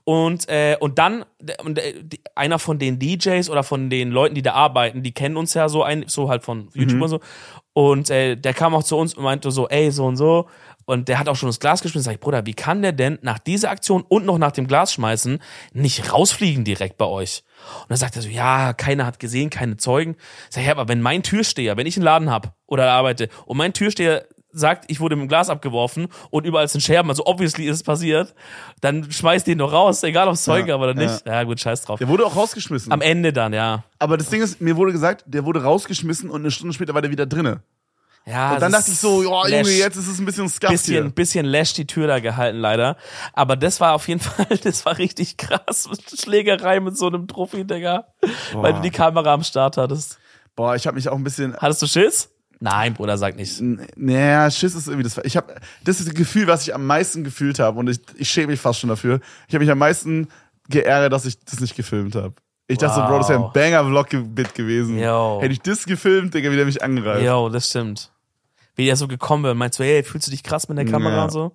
und, 0.05 0.48
äh, 0.48 0.76
und 0.80 0.98
dann, 0.98 1.24
und, 1.62 1.78
äh, 1.78 1.94
einer 2.34 2.59
von 2.59 2.78
den 2.78 2.98
DJs 2.98 3.50
oder 3.50 3.64
von 3.64 3.90
den 3.90 4.11
Leuten, 4.12 4.34
die 4.34 4.42
da 4.42 4.52
arbeiten, 4.55 5.02
die 5.02 5.12
kennen 5.12 5.36
uns 5.36 5.52
ja 5.52 5.68
so 5.68 5.82
ein, 5.82 6.05
so 6.07 6.30
halt 6.30 6.42
von 6.42 6.68
YouTube 6.72 7.02
und 7.02 7.09
so. 7.09 7.20
Und 7.74 8.09
äh, 8.09 8.36
der 8.36 8.55
kam 8.55 8.74
auch 8.74 8.84
zu 8.84 8.96
uns 8.96 9.14
und 9.14 9.24
meinte 9.24 9.50
so, 9.50 9.68
ey, 9.68 9.90
so 9.90 10.07
und 10.07 10.16
so. 10.16 10.48
Und 10.87 11.09
der 11.09 11.18
hat 11.18 11.28
auch 11.28 11.37
schon 11.37 11.49
das 11.49 11.61
Glas 11.61 11.82
geschmissen. 11.82 12.05
Sag 12.05 12.14
ich, 12.14 12.20
Bruder, 12.20 12.47
wie 12.47 12.55
kann 12.55 12.82
der 12.82 12.93
denn 12.93 13.18
nach 13.22 13.39
dieser 13.39 13.70
Aktion 13.70 14.03
und 14.09 14.26
noch 14.26 14.39
nach 14.39 14.53
dem 14.53 14.66
Glas 14.66 14.93
schmeißen 14.93 15.41
nicht 15.72 16.12
rausfliegen 16.12 16.64
direkt 16.64 16.97
bei 16.99 17.07
euch? 17.07 17.45
Und 17.82 17.91
dann 17.91 17.99
sagt 17.99 18.16
er 18.16 18.22
so, 18.22 18.28
ja, 18.28 18.72
keiner 18.72 19.07
hat 19.07 19.18
gesehen, 19.18 19.51
keine 19.51 19.76
Zeugen. 19.76 20.16
Sag 20.51 20.62
ich, 20.62 20.66
ja, 20.66 20.72
aber 20.72 20.89
wenn 20.89 21.01
mein 21.01 21.22
Türsteher, 21.22 21.76
wenn 21.76 21.87
ich 21.87 21.97
einen 21.97 22.05
Laden 22.05 22.30
hab 22.30 22.57
oder 22.66 22.91
arbeite 22.91 23.28
und 23.47 23.57
mein 23.57 23.72
Türsteher 23.72 24.26
sagt, 24.55 24.85
ich 24.89 25.01
wurde 25.01 25.16
mit 25.16 25.24
dem 25.24 25.28
Glas 25.28 25.51
abgeworfen 25.51 26.09
und 26.30 26.47
überall 26.47 26.68
sind 26.68 26.80
Scherben, 26.80 27.11
also 27.11 27.26
obviously 27.26 27.66
ist 27.66 27.76
es 27.76 27.82
passiert, 27.82 28.35
dann 28.80 29.11
schmeißt 29.11 29.47
den 29.47 29.59
doch 29.59 29.72
raus, 29.72 30.03
egal 30.03 30.28
ob 30.28 30.35
es 30.35 30.45
Zeugen 30.45 30.68
Ja, 30.68 30.76
oder 30.76 30.95
nicht. 30.95 31.26
Ja. 31.26 31.43
gut, 31.43 31.61
scheiß 31.61 31.82
drauf. 31.82 31.99
Der 31.99 32.09
wurde 32.09 32.24
auch 32.24 32.37
rausgeschmissen. 32.37 32.93
Am 32.93 33.01
Ende 33.01 33.32
dann, 33.32 33.53
ja. 33.53 33.85
Aber 33.99 34.16
das 34.16 34.30
Ding 34.30 34.43
ist, 34.43 34.61
mir 34.61 34.76
wurde 34.76 34.93
gesagt, 34.93 35.24
der 35.26 35.45
wurde 35.45 35.62
rausgeschmissen 35.62 36.30
und 36.30 36.41
eine 36.43 36.51
Stunde 36.51 36.72
später 36.72 36.95
war 36.95 37.03
der 37.03 37.11
wieder 37.11 37.26
drinne. 37.26 37.62
Ja, 38.27 38.55
Und 38.55 38.62
dann 38.62 38.72
das 38.72 38.83
dachte 38.83 38.93
ich 38.93 38.99
so, 38.99 39.22
ja, 39.22 39.59
Junge, 39.59 39.70
jetzt 39.70 39.97
ist 39.97 40.09
es 40.09 40.18
ein 40.18 40.25
bisschen 40.25 40.49
scuffed 40.49 40.70
bisschen, 40.70 41.03
hier. 41.05 41.11
bisschen 41.14 41.45
Lash 41.45 41.75
die 41.75 41.87
Tür 41.87 42.07
da 42.07 42.20
gehalten, 42.20 42.59
leider. 42.59 42.97
Aber 43.35 43.55
das 43.57 43.81
war 43.81 43.93
auf 43.93 44.09
jeden 44.09 44.20
Fall, 44.20 44.47
das 44.62 44.87
war 44.87 44.97
richtig 44.97 45.37
krass. 45.37 45.89
Schlägerei 46.18 46.81
mit 46.81 46.97
so 46.97 47.09
einem 47.09 47.29
Trophy, 47.29 47.66
Digga. 47.66 48.07
Weil 48.55 48.72
du 48.75 48.81
die 48.81 48.91
Kamera 48.91 49.35
am 49.35 49.43
Start 49.43 49.77
hattest. 49.77 50.18
Boah, 50.57 50.75
ich 50.75 50.87
habe 50.87 50.95
mich 50.95 51.09
auch 51.09 51.16
ein 51.16 51.25
bisschen 51.25 51.55
Hattest 51.57 51.83
du 51.83 51.87
Schiss? 51.87 52.31
Nein, 52.61 52.95
Bruder, 52.95 53.18
sag 53.18 53.37
nicht. 53.37 53.61
Naja, 53.61 54.51
Schiss 54.51 54.75
ist 54.75 54.87
irgendwie 54.87 55.03
das. 55.03 55.18
Ich 55.25 55.37
habe 55.37 55.55
das 55.85 55.99
ist 56.01 56.09
das 56.09 56.14
Gefühl, 56.14 56.47
was 56.47 56.66
ich 56.66 56.75
am 56.75 56.87
meisten 56.87 57.25
gefühlt 57.25 57.59
habe 57.59 57.79
und 57.79 57.91
ich, 57.91 57.99
ich 58.16 58.31
schäme 58.31 58.47
mich 58.53 58.61
fast 58.61 58.81
schon 58.81 58.89
dafür. 58.89 59.20
Ich 59.49 59.55
habe 59.55 59.62
mich 59.64 59.70
am 59.70 59.79
meisten 59.79 60.29
geärgert, 60.70 61.12
dass 61.12 61.27
ich 61.27 61.39
das 61.45 61.61
nicht 61.61 61.77
gefilmt 61.77 62.14
habe. 62.14 62.33
Ich 62.68 62.79
dachte 62.79 62.95
so, 62.95 63.01
Wow. 63.03 63.09
Bro, 63.11 63.18
das 63.18 63.29
wäre 63.29 63.45
ein 63.45 63.53
Banger-Vlog-Bit 63.53 64.55
gewesen. 64.55 64.99
Yo. 64.99 65.41
Hätte 65.43 65.53
ich 65.53 65.61
das 65.61 65.85
gefilmt, 65.85 66.33
Digga, 66.33 66.51
wie 66.51 66.57
der 66.57 66.64
mich 66.64 66.83
angreift. 66.83 67.22
Jo, 67.22 67.51
das 67.51 67.68
stimmt. 67.68 68.11
Wie 68.77 68.87
der 68.87 68.97
so 68.97 69.07
gekommen 69.09 69.45
wäre. 69.45 69.55
Meinst 69.55 69.79
du, 69.79 69.85
hey, 69.85 70.03
fühlst 70.03 70.27
du 70.27 70.31
dich 70.31 70.43
krass 70.43 70.68
mit 70.68 70.79
der 70.79 70.85
Kamera 70.85 71.16
Ja. 71.16 71.25
und 71.25 71.31
so? 71.31 71.53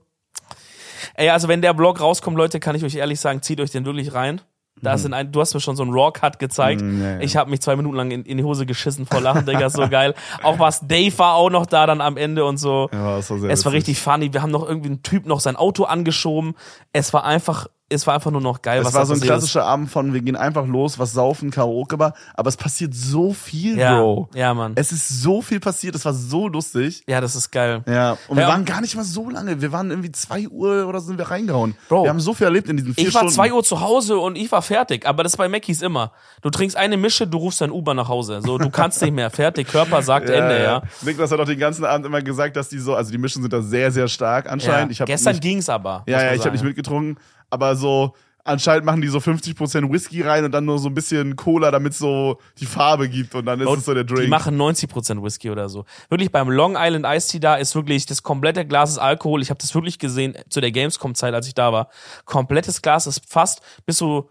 Ey, 1.16 1.30
also 1.30 1.48
wenn 1.48 1.62
der 1.62 1.76
Vlog 1.76 2.00
rauskommt, 2.02 2.38
Leute, 2.38 2.60
kann 2.60 2.76
ich 2.76 2.84
euch 2.84 2.96
ehrlich 2.96 3.20
sagen, 3.20 3.42
zieht 3.42 3.60
euch 3.62 3.72
den 3.72 3.86
wirklich 3.86 4.14
rein. 4.14 4.42
Da 4.82 4.98
sind 4.98 5.14
ein, 5.14 5.30
du 5.34 5.42
hast 5.42 5.54
mir 5.54 5.60
schon 5.60 5.76
so 5.76 5.84
einen 5.84 5.92
Raw-Cut 5.92 6.40
gezeigt. 6.40 6.80
Mhm, 6.82 7.02
ja, 7.04 7.12
ja. 7.16 7.20
Ich 7.20 7.36
habe 7.36 7.50
mich 7.50 7.60
zwei 7.60 7.76
Minuten 7.76 7.98
lang 7.98 8.12
in, 8.12 8.24
in 8.24 8.38
die 8.38 8.46
Hose 8.46 8.66
geschissen 8.66 9.06
vor 9.06 9.20
Lachen, 9.20 9.46
Digga, 9.46 9.66
ist 9.66 9.76
so 9.76 9.90
geil. 9.90 10.14
Auch 10.42 10.58
was, 10.58 10.88
Dave 10.88 11.18
war 11.18 11.34
auch 11.34 11.50
noch 11.50 11.66
da 11.66 11.86
dann 11.86 12.00
am 12.00 12.16
Ende 12.16 12.46
und 12.46 12.56
so. 12.56 12.88
Ja, 12.94 13.04
war 13.16 13.22
sehr 13.22 13.36
es 13.50 13.66
war 13.66 13.74
witzig. 13.74 13.90
richtig 13.90 14.00
funny. 14.00 14.32
Wir 14.34 14.42
haben 14.42 14.52
noch 14.52 14.66
irgendwie 14.66 14.88
einen 14.88 15.04
Typ 15.04 15.26
noch 15.26 15.42
sein 15.42 15.58
Auto 15.58 15.84
angeschoben. 15.84 16.54
Es 16.94 17.12
war 17.14 17.26
einfach, 17.26 17.68
es 17.90 18.06
war 18.08 18.14
einfach 18.16 18.32
nur 18.32 18.42
noch 18.42 18.62
geil, 18.62 18.80
Es 18.82 18.86
was 18.88 18.94
war 18.94 19.06
so 19.06 19.14
ein 19.14 19.20
passiert 19.20 19.36
ist. 19.38 19.40
klassischer 19.42 19.66
Abend 19.66 19.90
von, 19.90 20.14
wir 20.14 20.22
gehen 20.22 20.36
einfach 20.36 20.66
los, 20.68 21.00
was 21.00 21.12
saufen, 21.14 21.52
Karaoke 21.52 21.98
Bar, 21.98 22.14
aber 22.36 22.48
es 22.50 22.56
passiert 22.58 22.94
so 22.94 23.34
viel, 23.34 23.78
Ja, 23.78 24.00
Bro. 24.00 24.30
ja, 24.36 24.54
Mann. 24.54 24.74
Es 24.76 24.92
ist 24.92 25.22
so 25.22 25.42
viel 25.42 25.60
passiert, 25.60 25.96
es 25.96 26.06
war 26.06 26.14
so 26.14 26.48
lustig. 26.48 27.04
Ja, 27.08 27.20
das 27.22 27.36
ist 27.36 27.52
geil. 27.52 27.84
Ja, 27.88 28.18
und 28.28 28.38
wir 28.38 28.44
Ja. 28.44 28.50
waren 28.50 28.66
gar 28.66 28.82
nicht 28.82 28.96
mal 28.96 29.04
so 29.04 29.30
lange. 29.30 29.62
Wir 29.62 29.72
waren 29.72 29.90
irgendwie 29.90 30.12
zwei 30.12 30.48
Uhr 30.48 30.88
oder 30.88 31.00
so 31.00 31.08
sind 31.08 31.18
wir 31.18 31.30
reingehauen. 31.30 31.76
Bro. 31.88 32.04
wir 32.04 32.10
haben 32.10 32.20
so 32.20 32.34
viel 32.34 32.46
erlebt 32.46 32.70
in 32.70 32.78
diesen 32.78 32.94
vier 32.94 33.08
Ich 33.08 33.14
war 33.14 33.22
Stunden. 33.22 33.34
zwei 33.36 33.54
Uhr 33.54 33.64
zu 33.64 33.82
Hause 33.82 34.18
und 34.20 34.36
ich 34.36 34.52
war 34.52 34.62
fertig. 34.62 35.08
Aber 35.08 35.24
das 35.24 35.34
ist 35.34 35.38
bei 35.38 35.50
Mackies 35.50 35.82
immer. 35.82 36.12
Du 36.42 36.50
trinkst 36.50 36.78
eine 36.78 36.96
Mische, 36.98 37.26
du 37.28 37.38
rufst 37.38 37.62
dein 37.62 37.72
Uber 37.72 37.94
nach 37.94 38.08
Hause. 38.08 38.42
So, 38.46 38.58
du 38.58 38.70
kannst 38.70 39.02
nicht 39.02 39.14
mehr. 39.14 39.30
Fertig, 39.30 39.68
Körper 39.68 40.02
sagt 40.04 40.30
Ende, 40.30 40.62
ja. 40.64 40.82
Niklas 41.02 41.32
hat 41.32 41.40
auch 41.40 41.46
den 41.46 41.60
ganzen 41.60 41.86
Abend 41.86 42.06
immer 42.06 42.22
gesagt, 42.22 42.56
dass 42.56 42.70
die 42.70 42.80
so, 42.80 42.94
also 42.96 43.12
die 43.12 43.18
Mischen 43.18 43.42
sind 43.42 43.52
da 43.52 43.62
sehr, 43.62 43.92
sehr 43.92 44.08
stark 44.08 44.46
ja. 44.46 44.52
anscheinend. 44.52 44.92
Ich 44.92 45.04
Gestern 45.04 45.34
nicht, 45.34 45.42
ging's 45.42 45.70
aber. 45.70 46.04
Ja, 46.08 46.22
ja, 46.24 46.34
ich 46.34 46.42
habe 46.42 46.52
nicht 46.52 46.64
mitgetrunken, 46.64 47.18
aber 47.50 47.76
so 47.76 48.14
anscheinend 48.43 48.86
machen 48.86 49.02
die 49.02 49.08
so 49.08 49.20
50% 49.20 49.91
Whisky 49.91 50.22
rein 50.22 50.43
und 50.43 50.52
dann 50.52 50.66
nur 50.66 50.80
so 50.80 50.89
ein 50.89 50.93
bisschen 50.93 51.36
Cola, 51.36 51.72
damit 51.72 51.93
so 51.93 52.39
die 52.58 52.66
Farbe 52.66 53.08
gibt 53.10 53.36
und 53.36 53.45
dann 53.45 53.60
ist 53.60 53.70
es 53.70 53.86
so 53.86 53.93
der 53.93 54.04
Drink. 54.04 54.22
Die 54.24 54.28
machen 54.28 54.60
90% 54.60 55.22
Whisky 55.22 55.50
oder 55.52 55.70
so. 55.70 55.86
Wirklich 56.10 56.32
beim 56.32 56.50
Long 56.50 56.76
Island 56.78 57.06
Iced 57.06 57.32
Tea 57.32 57.39
da 57.39 57.56
ist 57.56 57.76
wirklich 57.76 58.06
das 58.06 58.24
komplette 58.24 58.66
Glas 58.66 58.91
ist 58.91 58.97
Alkohol. 58.97 59.41
Ich 59.41 59.50
habe 59.50 59.60
das 59.60 59.76
wirklich 59.76 60.00
gesehen 60.00 60.36
zu 60.50 60.62
der 60.62 60.72
Gamescom-Zeit, 60.72 61.34
als 61.34 61.47
ich 61.47 61.54
da 61.54 61.72
war. 61.72 61.89
Komplettes 62.26 62.82
Glas 62.82 63.08
ist 63.08 63.22
fast 63.28 63.62
bis 63.86 63.97
so 63.97 64.30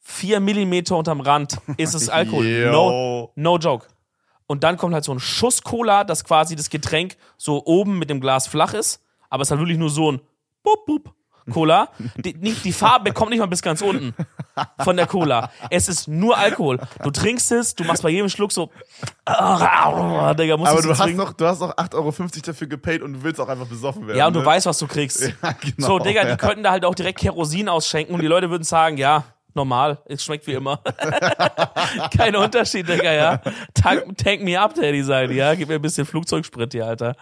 vier 0.00 0.40
Millimeter 0.40 0.96
unterm 0.96 1.20
Rand 1.20 1.58
ist 1.76 1.94
es 1.94 2.08
Alkohol. 2.10 2.70
No, 2.70 3.32
no 3.34 3.58
joke. 3.58 3.86
Und 4.46 4.62
dann 4.62 4.76
kommt 4.76 4.94
halt 4.94 5.04
so 5.04 5.12
ein 5.12 5.20
Schuss 5.20 5.62
Cola, 5.62 6.04
dass 6.04 6.24
quasi 6.24 6.54
das 6.54 6.68
Getränk 6.68 7.16
so 7.38 7.64
oben 7.64 7.98
mit 7.98 8.10
dem 8.10 8.20
Glas 8.20 8.46
flach 8.46 8.74
ist, 8.74 9.02
aber 9.30 9.42
es 9.42 9.48
ist 9.48 9.50
halt 9.52 9.60
wirklich 9.60 9.78
nur 9.78 9.90
so 9.90 10.12
ein 10.12 10.20
Bup, 10.62 10.86
Bup. 10.86 11.14
Cola. 11.52 11.88
Die, 12.16 12.34
nicht, 12.34 12.64
die 12.64 12.72
Farbe 12.72 13.12
kommt 13.12 13.30
nicht 13.30 13.40
mal 13.40 13.46
bis 13.46 13.62
ganz 13.62 13.82
unten 13.82 14.14
von 14.82 14.96
der 14.96 15.06
Cola. 15.06 15.50
Es 15.70 15.88
ist 15.88 16.08
nur 16.08 16.36
Alkohol. 16.36 16.78
Du 17.02 17.10
trinkst 17.10 17.52
es, 17.52 17.74
du 17.74 17.84
machst 17.84 18.02
bei 18.02 18.10
jedem 18.10 18.28
Schluck 18.28 18.52
so, 18.52 18.70
Digga, 19.28 20.56
musst 20.56 20.70
Aber 20.70 20.80
du 20.80 20.88
du 20.88 20.90
hast 20.90 21.00
trinken. 21.00 21.16
noch, 21.16 21.32
du 21.32 21.46
hast 21.46 21.60
noch 21.60 21.76
8,50 21.76 21.94
Euro 21.94 22.12
dafür 22.44 22.66
gepaid 22.66 23.02
und 23.02 23.14
du 23.14 23.22
willst 23.22 23.40
auch 23.40 23.48
einfach 23.48 23.66
besoffen 23.66 24.06
werden. 24.06 24.18
Ja, 24.18 24.26
und 24.26 24.34
du 24.34 24.40
ne? 24.40 24.46
weißt, 24.46 24.66
was 24.66 24.78
du 24.78 24.86
kriegst. 24.86 25.32
Ja, 25.42 25.54
genau, 25.60 25.86
so, 25.86 25.98
Digga, 25.98 26.22
die 26.22 26.28
ja. 26.28 26.36
könnten 26.36 26.62
da 26.62 26.70
halt 26.70 26.84
auch 26.84 26.94
direkt 26.94 27.18
Kerosin 27.18 27.68
ausschenken 27.68 28.14
und 28.14 28.22
die 28.22 28.26
Leute 28.26 28.50
würden 28.50 28.62
sagen, 28.62 28.96
ja, 28.96 29.24
normal, 29.52 29.98
es 30.06 30.24
schmeckt 30.24 30.46
wie 30.46 30.52
immer. 30.52 30.80
Kein 32.16 32.34
Unterschied, 32.36 32.88
Digga, 32.88 33.12
ja. 33.12 33.40
Tank, 33.74 34.16
tank 34.16 34.42
me 34.42 34.58
up, 34.58 34.74
Daddy, 34.74 35.02
sein, 35.02 35.30
ja. 35.32 35.54
Gib 35.54 35.68
mir 35.68 35.76
ein 35.76 35.82
bisschen 35.82 36.06
Flugzeugsprit 36.06 36.72
hier, 36.72 36.86
Alter. 36.86 37.14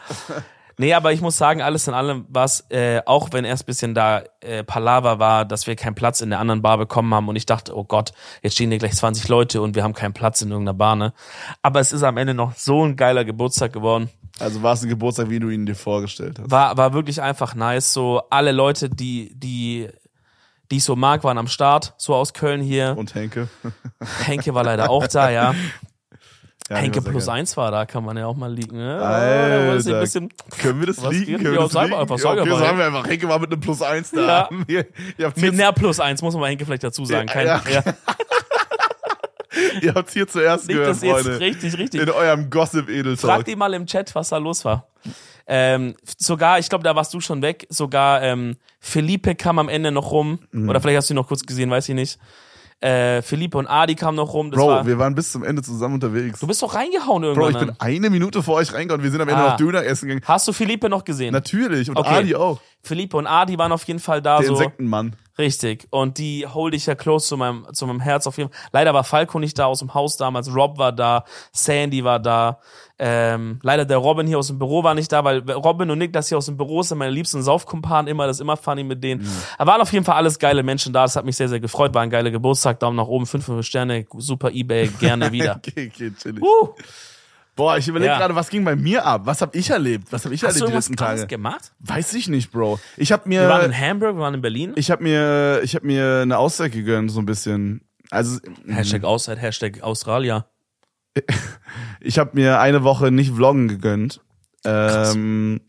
Nee, 0.83 0.95
aber 0.95 1.13
ich 1.13 1.21
muss 1.21 1.37
sagen, 1.39 1.63
alles 1.63 1.87
in 1.87 1.95
allem 1.95 2.25
was, 2.29 2.69
äh, 2.71 3.03
auch 3.07 3.29
wenn 3.31 3.45
erst 3.45 3.63
ein 3.63 3.67
bisschen 3.67 3.95
da 3.95 4.25
äh, 4.41 4.65
Palaver 4.65 5.21
war, 5.21 5.45
dass 5.45 5.69
wir 5.69 5.77
keinen 5.77 5.95
Platz 5.95 6.21
in 6.21 6.31
der 6.31 6.41
anderen 6.41 6.61
Bar 6.61 6.77
bekommen 6.77 7.15
haben 7.15 7.29
und 7.29 7.37
ich 7.37 7.47
dachte, 7.47 7.77
oh 7.77 7.85
Gott, 7.85 8.13
jetzt 8.43 8.55
stehen 8.55 8.69
hier 8.71 8.81
gleich 8.81 8.97
20 8.97 9.29
Leute 9.29 9.63
und 9.63 9.77
wir 9.77 9.85
haben 9.85 9.95
keinen 9.95 10.13
Platz 10.13 10.43
in 10.43 10.51
irgendeiner 10.51 10.77
Bar, 10.77 10.97
ne? 10.97 11.13
Aber 11.63 11.79
es 11.79 11.93
ist 11.93 12.03
am 12.03 12.17
Ende 12.17 12.35
noch 12.35 12.57
so 12.57 12.85
ein 12.85 12.97
geiler 12.97 13.25
Geburtstag 13.25 13.73
geworden. 13.73 14.11
Also 14.41 14.65
war 14.65 14.73
es 14.73 14.83
ein 14.83 14.89
Geburtstag, 14.89 15.31
wie 15.31 15.39
du 15.39 15.51
ihn 15.51 15.67
dir 15.67 15.77
vorgestellt 15.77 16.41
hast. 16.41 16.51
war, 16.51 16.77
war 16.77 16.93
wirklich 16.95 17.23
einfach 17.23 17.55
nice. 17.55 17.93
So 17.93 18.23
alle 18.29 18.51
Leute, 18.51 18.91
die, 18.91 19.33
die, 19.37 19.89
die 20.73 20.79
ich 20.79 20.85
so 20.85 20.97
mag, 20.97 21.23
waren 21.23 21.39
am 21.39 21.47
Start, 21.47 21.95
so 21.97 22.13
aus 22.13 22.35
Köln 22.35 22.61
hier. 22.61 22.97
Und 22.99 23.15
Henke. 23.15 23.49
Henke 24.25 24.53
war 24.53 24.65
leider 24.65 24.91
auch 24.91 25.07
da, 25.07 25.31
ja. 25.31 25.55
Ja, 26.73 26.79
Henke 26.79 27.03
plus 27.03 27.27
geil. 27.27 27.35
eins 27.37 27.57
war 27.57 27.71
da, 27.71 27.85
kann 27.87 28.05
man 28.05 28.17
ja 28.17 28.27
auch 28.27 28.37
mal 28.37 28.53
liegen. 28.53 28.77
Ne? 28.77 28.99
Alter. 29.01 30.01
Bisschen, 30.01 30.33
Können 30.59 30.81
wir 30.81 30.87
das 30.87 31.03
liegen? 31.11 31.37
Können 31.43 31.53
wir 31.53 31.61
das 31.61 31.73
liegen? 31.75 31.95
einfach, 31.95 32.17
ja, 32.17 32.23
sag 32.23 32.33
okay, 32.33 32.41
einfach. 32.43 32.59
sagen 32.59 32.79
wir 32.79 32.87
einfach. 32.87 33.07
Henke 33.07 33.29
war 33.29 33.39
mit 33.39 33.53
einem 33.53 33.61
Plus 33.61 33.83
1 33.83 34.11
da. 34.13 34.27
Ja. 34.27 34.49
Ihr, 34.69 34.87
ihr 35.19 35.33
mit 35.37 35.55
näher 35.55 35.73
plus 35.73 36.01
eins, 36.01 36.23
muss 36.23 36.35
man 36.35 36.41
mal 36.43 36.49
Henke 36.51 36.65
vielleicht 36.65 36.85
dazu 36.85 37.05
sagen. 37.05 37.27
Kein, 37.29 37.47
Ja. 37.47 37.63
ja, 37.69 37.83
ihr 39.83 39.95
habt's 39.95 40.13
hier 40.13 40.27
zuerst 40.27 40.67
nicht, 40.67 40.77
gehört, 40.77 40.91
das 40.91 41.03
jetzt 41.03 41.13
Freunde. 41.23 41.41
richtig, 41.41 41.79
richtig. 41.79 42.01
In 42.03 42.11
eurem 42.11 42.49
Gossip-Edeltalk. 42.51 43.21
Frag 43.37 43.45
die 43.45 43.57
mal 43.57 43.73
im 43.75 43.87
Chat, 43.87 44.15
was 44.15 44.31
da 44.31 44.39
los 44.39 44.65
war. 44.65 44.89
Ähm, 45.47 45.95
sogar, 46.19 46.59
ich 46.59 46.69
glaube, 46.69 46.85
da 46.85 46.95
warst 46.97 47.13
du 47.13 47.21
schon 47.21 47.43
weg. 47.43 47.67
Sogar 47.69 48.23
ähm, 48.23 48.57
Felipe 48.81 49.35
kam 49.35 49.59
am 49.59 49.69
Ende 49.69 49.91
noch 49.91 50.11
rum. 50.11 50.39
Mhm. 50.53 50.69
Oder 50.69 50.81
vielleicht 50.81 50.99
hast 50.99 51.11
du 51.11 51.15
ihn 51.15 51.17
noch 51.17 51.29
kurz 51.29 51.43
gesehen, 51.43 51.71
weiß 51.71 51.89
ich 51.89 51.95
nicht. 51.95 52.19
Äh, 52.83 53.23
Felipe 53.23 53.57
und 53.59 53.69
Adi 53.69 53.95
kamen 53.95 54.17
noch 54.17 54.33
rum. 54.35 54.51
Bro, 54.51 54.67
war, 54.67 54.87
wir 54.87 54.99
waren 54.99 55.15
bis 55.15 55.31
zum 55.31 55.45
Ende 55.45 55.63
zusammen 55.63 55.95
unterwegs. 55.95 56.41
du 56.41 56.47
bist 56.49 56.61
doch 56.63 56.75
reingehauen 56.75 57.23
Bro, 57.23 57.29
irgendwann. 57.29 57.53
ich 57.55 57.59
bin 57.69 57.77
eine 57.79 58.11
Minute 58.11 58.43
vor 58.43 58.57
euch 58.57 58.73
reingegangen. 58.75 59.05
Wir 59.05 59.11
sind 59.13 59.21
am 59.21 59.29
Ende 59.29 59.41
Ah. 59.43 59.51
noch 59.51 59.57
Döner 59.57 59.85
essen 59.85 60.09
gegangen. 60.09 60.25
Hast 60.27 60.49
du 60.49 60.53
Felipe 60.53 60.89
noch 60.89 61.05
gesehen? 61.05 61.33
Natürlich. 61.33 61.89
Und 61.89 61.97
Okay. 61.97 62.09
Adi 62.17 62.35
auch. 62.35 62.61
Felipe 62.83 63.17
und 63.17 63.29
Adi 63.29 63.57
waren 63.57 63.71
auf 63.71 63.85
jeden 63.85 64.01
Fall 64.01 64.21
da 64.21 64.39
Der 64.39 64.49
so. 64.49 64.55
Insektenmann. 64.55 65.15
Richtig. 65.39 65.87
Und 65.91 66.19
die 66.19 66.47
hold 66.47 66.75
ich 66.75 66.85
ja 66.87 66.97
close 66.97 67.29
zu 67.29 67.37
meinem, 67.37 67.67
zu 67.73 67.87
meinem 67.87 68.01
Herz 68.01 68.27
auf 68.27 68.37
jeden 68.37 68.51
Fall. 68.51 68.61
Leider 68.73 68.93
war 68.93 69.05
Falco 69.05 69.39
nicht 69.39 69.57
da 69.59 69.67
aus 69.67 69.79
dem 69.79 69.95
Haus 69.95 70.17
damals. 70.17 70.53
Rob 70.53 70.77
war 70.79 70.91
da. 70.93 71.25
Sandy 71.53 72.03
war 72.03 72.19
da. 72.19 72.59
Ähm, 73.05 73.59
leider 73.65 73.85
der 73.85 73.97
Robin 73.97 74.29
hier 74.29 74.39
aus 74.39 74.47
dem 74.47 74.61
Büro 74.61 74.85
war 74.85 74.95
nicht 74.95 75.11
da, 75.11 75.25
weil 75.25 75.39
Robin 75.51 75.91
und 75.91 75.99
Nick, 75.99 76.13
das 76.13 76.29
hier 76.29 76.39
aus 76.39 76.47
dem 76.47 76.57
Büro 76.57 76.83
sind 76.83 76.99
meine 76.99 77.11
liebsten 77.11 77.43
Saufkumpanen 77.43 78.07
immer, 78.07 78.29
das 78.29 78.37
ist 78.37 78.41
immer 78.43 78.57
funny 78.57 78.85
mit 78.85 79.03
denen. 79.03 79.27
Aber 79.59 79.73
waren 79.73 79.81
auf 79.81 79.93
jeden 79.93 80.05
Fall 80.05 80.15
alles 80.15 80.39
geile 80.39 80.63
Menschen 80.63 80.93
da, 80.93 81.03
das 81.03 81.17
hat 81.17 81.25
mich 81.25 81.37
sehr, 81.37 81.49
sehr 81.49 81.59
gefreut, 81.59 81.93
war 81.95 82.03
ein 82.03 82.11
geiler 82.11 82.31
Geburtstag, 82.31 82.79
Daumen 82.79 82.97
nach 82.97 83.09
oben, 83.09 83.27
5, 83.27 83.45
5 83.45 83.67
Sterne, 83.67 84.07
super 84.19 84.53
Ebay, 84.53 84.87
gerne 85.01 85.33
wieder. 85.33 85.57
Okay, 85.57 85.91
okay, 85.93 86.13
chillig. 86.17 86.43
uh, 86.45 86.69
Boah, 87.57 87.77
ich 87.77 87.87
überlege 87.89 88.13
Ja. 88.13 88.19
gerade, 88.19 88.35
was 88.37 88.49
ging 88.49 88.65
bei 88.65 88.77
mir 88.77 89.05
ab? 89.05 89.23
Was 89.25 89.43
habe 89.43 89.59
ich 89.59 89.69
erlebt? 89.69 90.07
Was 90.13 90.25
habe 90.25 90.35
ich 90.35 90.45
hast 90.45 90.55
du 90.61 90.65
erlebt 90.67 90.69
die 90.69 90.73
irgendwas 90.73 90.89
letzten 90.89 90.97
Tage? 90.97 91.27
gemacht? 91.27 91.73
Weiß 91.81 92.15
ich 92.15 92.29
nicht, 92.29 92.51
Bro. 92.53 92.79
Ich 92.97 93.11
habe 93.13 93.29
Wir 93.29 93.49
waren 93.49 93.65
in 93.65 93.71
mir 93.73 93.77
Hamburg, 93.79 94.15
wir 94.17 94.21
waren 94.23 94.35
in 94.35 94.41
Berlin. 94.43 94.73
ich 94.77 94.91
habe 94.93 95.03
mir 95.03 95.61
ich 95.65 95.75
habe 95.75 95.87
mir 95.87 96.21
eine 96.23 96.39
Auszeit 96.39 96.71
gegönnt 96.73 97.11
so 97.11 97.19
ein 97.21 97.27
bisschen. 97.27 97.83
Also 98.11 98.39
Hashtag 98.69 99.05
Auszeit, 99.05 99.41
Hashtag 99.43 99.83
Australia. 99.83 100.47
Ich 102.01 102.19
habe 102.19 102.31
mir 102.35 102.61
eine 102.61 102.83
Woche 102.85 103.11
nicht 103.11 103.33
vloggen 103.33 103.69
gegönnt. 103.69 104.21
Ähm, 104.65 105.61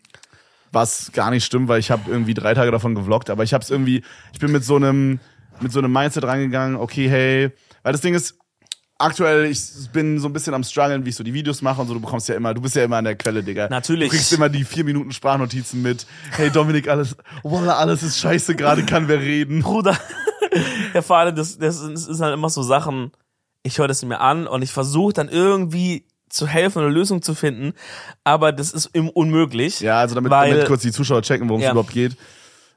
was 0.72 1.12
gar 1.14 1.30
nicht 1.30 1.46
stimmt, 1.46 1.68
weil 1.68 1.80
ich 1.80 1.92
habe 1.92 2.10
irgendwie 2.10 2.34
drei 2.34 2.54
Tage 2.54 2.72
davon 2.72 2.96
gevloggt, 2.96 3.30
aber 3.30 3.44
ich 3.44 3.54
habe 3.54 3.64
es 3.64 3.70
irgendwie, 3.70 4.04
ich 4.34 4.40
bin 4.40 4.52
mit 4.52 4.64
so 4.64 4.76
einem 4.76 5.20
mit 5.62 5.72
so 5.72 5.80
einem 5.80 5.92
Mindset 5.92 6.24
rangegangen, 6.24 6.76
okay, 6.76 7.10
hey, 7.10 7.52
weil 7.84 7.92
das 7.92 8.02
Ding 8.02 8.16
ist, 8.16 8.36
aktuell, 8.98 9.46
ich 9.46 9.62
bin 9.92 10.20
so 10.20 10.28
ein 10.28 10.34
bisschen 10.34 10.54
am 10.54 10.64
struggeln, 10.64 11.06
wie 11.06 11.10
ich 11.10 11.16
so 11.16 11.24
die 11.24 11.34
Videos 11.34 11.62
mache 11.62 11.82
und 11.82 11.88
so, 11.88 11.94
du 11.94 12.00
bekommst 12.00 12.30
ja 12.30 12.36
immer, 12.36 12.54
du 12.54 12.62
bist 12.62 12.76
ja 12.76 12.84
immer 12.84 12.98
an 12.98 13.06
der 13.06 13.16
Quelle, 13.16 13.44
Digga. 13.44 13.68
Natürlich. 13.70 14.10
Du 14.10 14.16
kriegst 14.16 14.34
immer 14.34 14.50
die 14.50 14.64
vier 14.64 14.84
Minuten 14.84 15.12
Sprachnotizen 15.12 15.82
mit, 15.82 16.06
hey 16.32 16.50
Dominik, 16.50 16.88
alles, 16.88 17.16
Wallah, 17.44 17.78
alles 17.78 18.04
ist 18.04 18.20
scheiße, 18.20 18.56
gerade 18.56 18.86
kann 18.86 19.08
wer 19.08 19.20
reden. 19.20 19.62
Bruder. 19.62 19.98
ja, 20.94 21.02
vor 21.02 21.18
allem, 21.18 21.36
das, 21.36 21.58
das 21.58 21.82
ist 21.82 22.20
halt 22.20 22.34
immer 22.34 22.50
so 22.50 22.64
Sachen, 22.64 23.12
ich 23.64 23.78
höre 23.80 23.88
das 23.88 24.04
mir 24.06 24.20
an 24.20 24.46
und 24.48 24.62
ich 24.62 24.72
versuche 24.72 25.14
dann 25.14 25.30
irgendwie 25.30 26.06
zu 26.30 26.48
helfen 26.48 26.80
oder 26.80 26.90
Lösung 26.90 27.22
zu 27.22 27.36
finden, 27.36 27.74
aber 28.24 28.52
das 28.52 28.72
ist 28.72 28.88
im 28.94 29.10
unmöglich. 29.10 29.80
Ja, 29.82 30.00
also 30.00 30.16
damit, 30.16 30.32
Weil- 30.32 30.52
damit 30.52 30.68
kurz 30.68 30.82
die 30.82 30.92
Zuschauer 30.92 31.22
checken, 31.22 31.48
worum 31.48 31.62
es 31.62 31.66
Ja. 31.66 31.72
überhaupt 31.72 31.92
geht. 31.94 32.18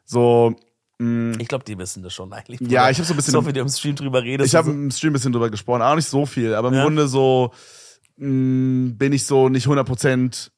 So, 0.05 0.55
Ich 0.99 1.49
glaube, 1.49 1.65
die 1.65 1.77
wissen 1.77 2.03
das 2.03 2.15
schon 2.15 2.33
eigentlich. 2.33 2.59
Ja, 2.71 2.89
ich 2.89 2.99
hab 2.99 3.05
so 3.05 3.13
ein 3.13 3.17
bisschen- 3.17 3.33
So 3.33 3.47
wie 3.47 3.53
du 3.53 3.61
im 3.61 3.69
Stream 3.69 3.97
drüber 3.97 4.23
redest. 4.23 4.49
Ich 4.49 4.55
habe 4.55 4.69
so. 4.69 4.73
im 4.73 4.91
Stream 4.91 5.11
ein 5.11 5.13
bisschen 5.13 5.31
drüber 5.33 5.51
gesprochen, 5.51 5.83
auch 5.83 5.95
nicht 5.95 6.09
so 6.09 6.25
viel, 6.25 6.55
aber 6.55 6.69
im 6.69 6.75
Ja. 6.75 6.83
Grunde 6.85 7.07
so 7.07 7.53
mh, 8.17 8.95
bin 8.97 9.13
ich 9.13 9.27
so 9.27 9.51
nicht 9.51 9.67
100% 9.67 10.51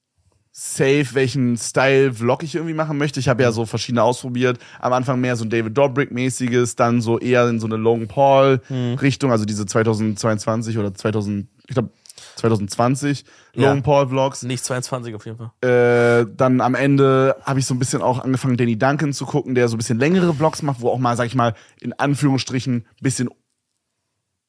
safe, 0.61 1.07
welchen 1.13 1.57
Style 1.57 2.13
Vlog 2.13 2.43
ich 2.43 2.57
irgendwie 2.57 2.75
machen 2.75 2.99
möchte. 2.99 3.21
Ich 3.21 3.29
habe 3.29 3.45
ja 3.45 3.53
so 3.53 3.65
verschiedene 3.65 4.03
ausprobiert. 4.03 4.59
Am 4.81 4.93
Anfang 4.93 5.21
mehr 5.21 5.37
so 5.37 5.45
ein 5.45 5.51
David 5.51 5.79
Dobrik-mäßiges, 5.79 6.75
dann 6.75 7.01
so 7.01 7.21
eher 7.21 7.49
in 7.49 7.61
so 7.61 7.67
eine 7.69 7.77
Logan 7.77 8.09
Paul-Richtung, 8.09 9.31
also 9.31 9.45
diese 9.45 9.67
2022 9.67 10.77
oder 10.77 10.93
2000, 10.93 11.47
ich 11.69 11.75
glaube 11.75 11.91
2020 12.35 13.25
Ja. 13.55 13.69
Logan 13.69 13.85
Paul-Vlogs. 13.85 14.43
nicht 14.43 14.65
22 14.65 15.15
auf 15.15 15.25
jeden 15.27 15.39
Fall. 15.39 15.53
Äh, 16.23 16.27
dann 16.37 16.61
am 16.61 16.75
Ende 16.75 17.37
habe 17.45 17.61
ich 17.61 17.67
so 17.67 17.75
ein 17.75 17.79
bisschen 17.79 18.03
auch 18.03 18.19
angefangen, 18.19 18.57
Danny 18.57 18.77
Duncan 18.77 19.13
zu 19.13 19.27
gucken, 19.27 19.55
der 19.55 19.69
so 19.69 19.77
ein 19.77 19.79
bisschen 19.79 20.01
längere 20.01 20.35
Vlogs 20.35 20.63
macht, 20.63 20.81
wo 20.81 20.91
auch 20.91 20.99
mal, 20.99 21.17
sag 21.17 21.27
ich 21.27 21.37
mal, 21.37 21.55
in 21.81 21.93
Anführungsstrichen 21.93 22.75
ein 22.79 22.85
bisschen 23.01 23.29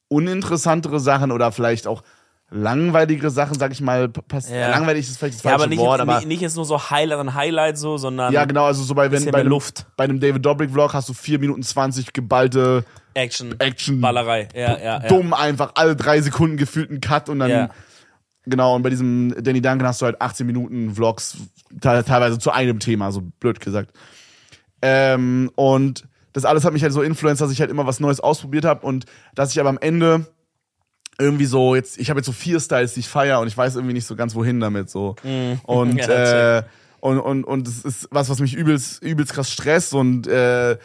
uninteressantere 0.08 0.98
Sachen 0.98 1.30
oder 1.30 1.52
vielleicht 1.52 1.86
auch 1.86 2.02
langweiligere 2.50 3.30
Sachen, 3.30 3.58
sag 3.58 3.70
ich 3.72 3.80
mal, 3.80 4.08
passieren. 4.08 4.60
Ja. 4.60 4.70
Langweilig 4.70 5.08
ist 5.08 5.18
vielleicht 5.18 5.36
das 5.36 5.42
Ja, 5.44 5.50
falsche 5.50 5.64
aber 5.64 5.70
nicht, 5.70 5.78
Wort, 5.78 5.98
jetzt, 5.98 6.08
aber 6.08 6.18
nicht, 6.18 6.28
nicht 6.28 6.40
jetzt 6.40 6.56
nur 6.56 6.64
so 6.64 6.90
Highlight 6.90 7.18
an 7.18 7.34
Highlight 7.34 7.78
so, 7.78 7.96
sondern 7.96 8.32
ja, 8.32 8.44
genau, 8.44 8.64
also 8.64 8.82
so 8.82 8.94
bei, 8.94 9.10
wenn, 9.10 9.24
bei, 9.30 9.40
einem, 9.40 9.48
Luft. 9.48 9.86
bei 9.96 10.04
einem 10.04 10.18
David 10.20 10.44
Dobrik 10.44 10.70
Vlog 10.70 10.92
hast 10.92 11.08
du 11.08 11.14
4 11.14 11.38
Minuten 11.38 11.62
20 11.62 12.12
geballte 12.12 12.84
Action, 13.14 13.58
Action, 13.60 14.00
Ballerei. 14.00 14.48
Ja, 14.54 14.76
ja, 14.78 14.78
ja. 14.78 14.98
dumm 15.08 15.32
einfach, 15.32 15.72
alle 15.74 15.94
drei 15.96 16.20
Sekunden 16.20 16.56
gefühlten 16.56 17.00
Cut 17.00 17.28
und 17.28 17.38
dann, 17.38 17.50
Ja. 17.50 17.70
genau, 18.46 18.74
und 18.74 18.82
bei 18.82 18.90
diesem 18.90 19.34
Danny 19.42 19.60
Duncan 19.60 19.86
hast 19.86 20.02
du 20.02 20.06
halt 20.06 20.20
18 20.20 20.44
Minuten 20.46 20.94
Vlogs, 20.94 21.36
te 21.80 22.04
teilweise 22.04 22.38
zu 22.38 22.50
einem 22.50 22.80
Thema, 22.80 23.12
so 23.12 23.22
blöd 23.38 23.60
gesagt. 23.60 23.92
Ähm, 24.82 25.50
und 25.54 26.08
das 26.32 26.44
alles 26.44 26.64
hat 26.64 26.72
mich 26.72 26.82
halt 26.82 26.92
so 26.92 27.02
influenced, 27.02 27.40
dass 27.40 27.52
ich 27.52 27.60
halt 27.60 27.70
immer 27.70 27.86
was 27.86 28.00
Neues 28.00 28.20
ausprobiert 28.20 28.64
habe 28.64 28.86
und 28.86 29.04
dass 29.34 29.52
ich 29.52 29.60
aber 29.60 29.68
am 29.68 29.78
Ende 29.78 30.26
irgendwie 31.20 31.46
so 31.46 31.74
jetzt, 31.74 31.98
ich 31.98 32.10
habe 32.10 32.18
jetzt 32.18 32.26
so 32.26 32.32
vier 32.32 32.58
Styles, 32.58 32.94
die 32.94 33.00
ich 33.00 33.08
feier 33.08 33.40
und 33.40 33.46
ich 33.46 33.56
weiß 33.56 33.76
irgendwie 33.76 33.94
nicht 33.94 34.06
so 34.06 34.16
ganz 34.16 34.34
wohin 34.34 34.60
damit 34.60 34.90
so. 34.90 35.16
Und 35.64 35.94
Mhm. 35.94 35.98
Ja, 35.98 36.58
äh, 36.58 36.62
und 37.00 37.18
und 37.18 37.44
und 37.44 37.66
das 37.66 37.82
ist 37.82 38.08
was, 38.10 38.28
was 38.28 38.40
mich 38.40 38.54
übelst 38.54 39.02
übelst 39.02 39.32
krass 39.32 39.50
stresst 39.50 39.94
und 39.94 40.26
äh, 40.26 40.76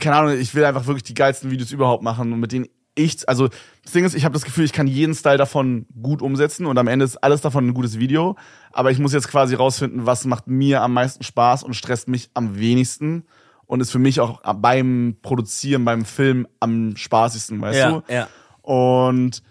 keine 0.00 0.16
Ahnung, 0.16 0.38
ich 0.38 0.54
will 0.54 0.64
einfach 0.64 0.86
wirklich 0.86 1.04
die 1.04 1.14
geilsten 1.14 1.50
Videos 1.50 1.72
überhaupt 1.72 2.02
machen 2.02 2.32
und 2.32 2.40
mit 2.40 2.52
denen 2.52 2.66
ich, 2.94 3.28
also 3.28 3.48
das 3.84 3.92
Ding 3.92 4.04
ist, 4.04 4.14
ich 4.14 4.24
habe 4.24 4.32
das 4.32 4.44
Gefühl, 4.44 4.64
ich 4.64 4.72
kann 4.72 4.86
jeden 4.86 5.14
Style 5.14 5.38
davon 5.38 5.86
gut 6.02 6.20
umsetzen 6.20 6.66
und 6.66 6.76
am 6.78 6.88
Ende 6.88 7.04
ist 7.04 7.16
alles 7.18 7.40
davon 7.40 7.68
ein 7.68 7.74
gutes 7.74 7.98
Video, 7.98 8.36
aber 8.72 8.90
ich 8.90 8.98
muss 8.98 9.12
jetzt 9.12 9.28
quasi 9.28 9.54
rausfinden, 9.54 10.04
was 10.04 10.24
macht 10.24 10.48
mir 10.48 10.82
am 10.82 10.94
meisten 10.94 11.22
Spaß 11.22 11.62
und 11.62 11.74
stresst 11.74 12.08
mich 12.08 12.28
am 12.34 12.58
wenigsten 12.58 13.24
und 13.66 13.80
ist 13.80 13.92
für 13.92 14.00
mich 14.00 14.20
auch 14.20 14.40
beim 14.54 15.16
Produzieren, 15.22 15.84
beim 15.84 16.04
Film 16.04 16.48
am 16.58 16.96
spaßigsten, 16.96 17.60
weißt 17.60 17.78
ja, 17.78 17.90
du? 17.90 18.02
ja. 18.12 18.28
Und 18.68 19.42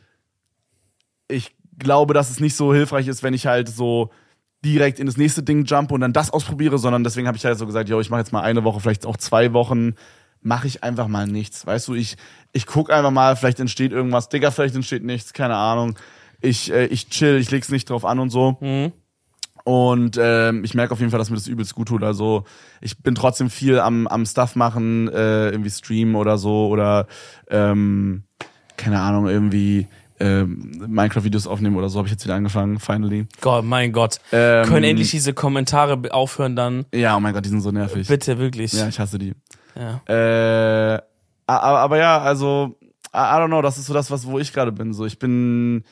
ich 1.28 1.56
glaube, 1.80 2.14
dass 2.14 2.30
es 2.30 2.40
nicht 2.40 2.56
so 2.56 2.72
hilfreich 2.72 3.08
ist, 3.08 3.24
wenn 3.24 3.34
ich 3.34 3.48
halt 3.48 3.68
so 3.68 4.12
direkt 4.64 5.00
in 5.00 5.08
das 5.08 5.18
nächste 5.18 5.42
Ding 5.42 5.66
jump 5.66 5.92
und 5.92 6.02
dann 6.02 6.14
das 6.14 6.30
ausprobiere, 6.30 6.78
sondern 6.78 7.04
deswegen 7.04 7.26
habe 7.26 7.36
ich 7.36 7.44
halt 7.44 7.58
so 7.58 7.66
gesagt, 7.66 7.90
yo, 7.90 8.00
ich 8.00 8.12
mache 8.12 8.20
jetzt 8.20 8.32
mal 8.32 8.42
eine 8.42 8.64
Woche, 8.64 8.80
vielleicht 8.80 9.08
auch 9.08 9.18
zwei 9.18 9.54
Wochen, 9.54 9.96
mache 10.42 10.68
ich 10.68 10.84
einfach 10.84 11.08
mal 11.08 11.26
nichts. 11.26 11.66
Weißt 11.66 11.88
du, 11.88 11.96
ich 11.96 12.16
ich 12.52 12.68
guck 12.68 12.92
einfach 12.92 13.10
mal, 13.10 13.36
vielleicht 13.36 13.60
entsteht 13.60 13.92
irgendwas, 13.92 14.30
Digga, 14.30 14.52
vielleicht 14.52 14.76
entsteht 14.76 15.04
nichts, 15.04 15.34
keine 15.34 15.56
Ahnung. 15.56 15.98
Ich 16.40 16.72
äh, 16.72 16.86
ich 16.86 17.10
chill, 17.10 17.38
ich 17.38 17.50
leg's 17.50 17.70
nicht 17.70 17.90
drauf 17.90 18.06
an 18.06 18.20
und 18.20 18.30
so. 18.30 18.58
Mhm. 18.62 18.92
Und 19.64 20.20
ähm, 20.22 20.64
ich 20.64 20.76
merke 20.76 20.94
auf 20.94 21.00
jeden 21.00 21.10
Fall, 21.10 21.18
dass 21.18 21.32
mir 21.32 21.38
das 21.38 21.48
übelst 21.48 21.74
gut 21.74 21.88
tut. 21.88 22.04
Also 22.04 22.44
ich 22.82 23.02
bin 23.02 23.16
trotzdem 23.16 23.50
viel 23.50 23.80
am, 23.80 24.06
am 24.06 24.28
Stuff 24.28 24.56
machen, 24.56 25.08
äh, 25.08 25.50
irgendwie 25.50 25.72
streamen 25.72 26.14
oder 26.16 26.38
so 26.38 26.68
oder 26.68 27.08
ähm, 27.50 28.24
keine 28.78 29.00
Ahnung, 29.00 29.28
irgendwie 29.28 29.88
ähm, 30.20 30.72
Minecraft-Videos 30.88 31.48
aufnehmen 31.48 31.76
oder 31.76 31.90
so, 31.90 32.00
habe 32.00 32.08
ich 32.08 32.12
jetzt 32.12 32.24
wieder 32.24 32.36
angefangen, 32.36 32.80
finally. 32.80 33.28
Gott, 33.42 33.66
mein 33.66 33.92
Gott. 33.92 34.20
Ähm, 34.32 34.66
Können 34.66 34.84
endlich 34.84 35.12
diese 35.12 35.34
Kommentare 35.34 36.00
aufhören 36.12 36.56
dann? 36.56 36.86
Ja, 36.94 37.16
oh 37.16 37.20
mein 37.20 37.34
Gott, 37.34 37.46
die 37.46 37.50
sind 37.50 37.62
so 37.62 37.72
nervig. 37.72 38.08
Bitte, 38.08 38.38
wirklich. 38.40 38.74
Ja, 38.74 38.88
ich 38.88 39.00
hasse 39.00 39.20
die. 39.20 39.34
Ja. 39.76 40.02
Äh, 40.96 41.02
aber, 41.46 41.80
aber 41.80 41.98
ja, 41.98 42.20
also, 42.20 42.78
I, 43.14 43.18
I 43.18 43.40
don't 43.40 43.48
know, 43.48 43.62
das 43.62 43.78
ist 43.78 43.86
so 43.86 43.94
das, 43.94 44.10
was, 44.10 44.26
wo 44.26 44.40
ich 44.40 44.52
gerade 44.52 44.72
bin. 44.72 44.94
So, 44.94 45.06
ich 45.06 45.20
bin, 45.20 45.84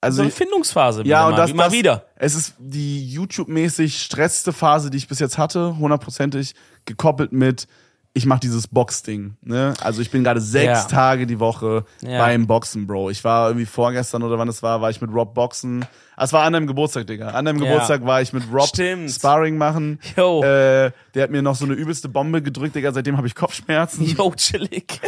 also, 0.00 0.16
So 0.16 0.22
eine 0.22 0.30
Findungsphase. 0.30 1.02
ja, 1.04 1.26
und 1.26 1.32
mal, 1.32 1.36
das, 1.36 1.54
mal 1.54 1.64
das, 1.64 1.72
wieder. 1.72 2.06
Es 2.16 2.34
ist 2.34 2.54
die 2.58 3.10
YouTube-mäßig 3.10 4.02
stressigste 4.02 4.52
Phase, 4.52 4.90
die 4.90 4.96
ich 4.96 5.08
bis 5.08 5.18
jetzt 5.18 5.36
hatte, 5.36 5.76
hundertprozentig, 5.76 6.54
gekoppelt 6.84 7.32
mit, 7.32 7.68
ich 8.14 8.26
mache 8.26 8.40
dieses 8.40 8.66
Box-Ding. 8.66 9.36
Ne? 9.42 9.74
Also 9.80 10.02
ich 10.02 10.10
bin 10.10 10.24
gerade 10.24 10.40
sechs 10.40 10.64
Ja. 10.66 10.84
Tage 10.84 11.26
die 11.26 11.38
Woche 11.38 11.84
Ja. 12.00 12.18
beim 12.18 12.46
Boxen, 12.48 12.86
Bro. 12.86 13.10
Ich 13.10 13.22
war 13.22 13.48
irgendwie 13.48 13.66
vorgestern 13.66 14.22
oder 14.24 14.38
wann 14.38 14.48
es 14.48 14.62
war, 14.62 14.80
war 14.80 14.90
ich 14.90 15.00
mit 15.00 15.12
Rob 15.12 15.34
boxen. 15.34 15.84
Ah, 16.16 16.24
Es 16.24 16.32
war 16.32 16.42
an 16.42 16.52
deinem 16.52 16.66
Geburtstag, 16.66 17.06
Digga. 17.06 17.28
An 17.28 17.44
deinem 17.44 17.62
Ja. 17.62 17.68
Geburtstag 17.70 18.04
war 18.04 18.20
ich 18.20 18.32
mit 18.32 18.42
Rob 18.52 18.66
Stimmt. 18.66 19.10
Sparring 19.12 19.56
machen. 19.56 20.00
Yo. 20.16 20.42
Äh, 20.42 20.90
der 21.14 21.22
hat 21.22 21.30
mir 21.30 21.42
noch 21.42 21.54
so 21.54 21.64
eine 21.64 21.74
übelste 21.74 22.08
Bombe 22.08 22.42
gedrückt, 22.42 22.74
Digga. 22.74 22.90
Seitdem 22.92 23.16
habe 23.18 23.28
ich 23.28 23.36
Kopfschmerzen. 23.36 24.04
Yo, 24.16 24.32
chillig. 24.34 25.00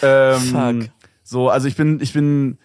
Ähm, 0.00 0.40
Fuck. 0.80 0.90
So, 1.24 1.50
also 1.50 1.68
ich 1.68 1.76
bin, 1.76 2.00
ich 2.00 2.12
bin, 2.14 2.58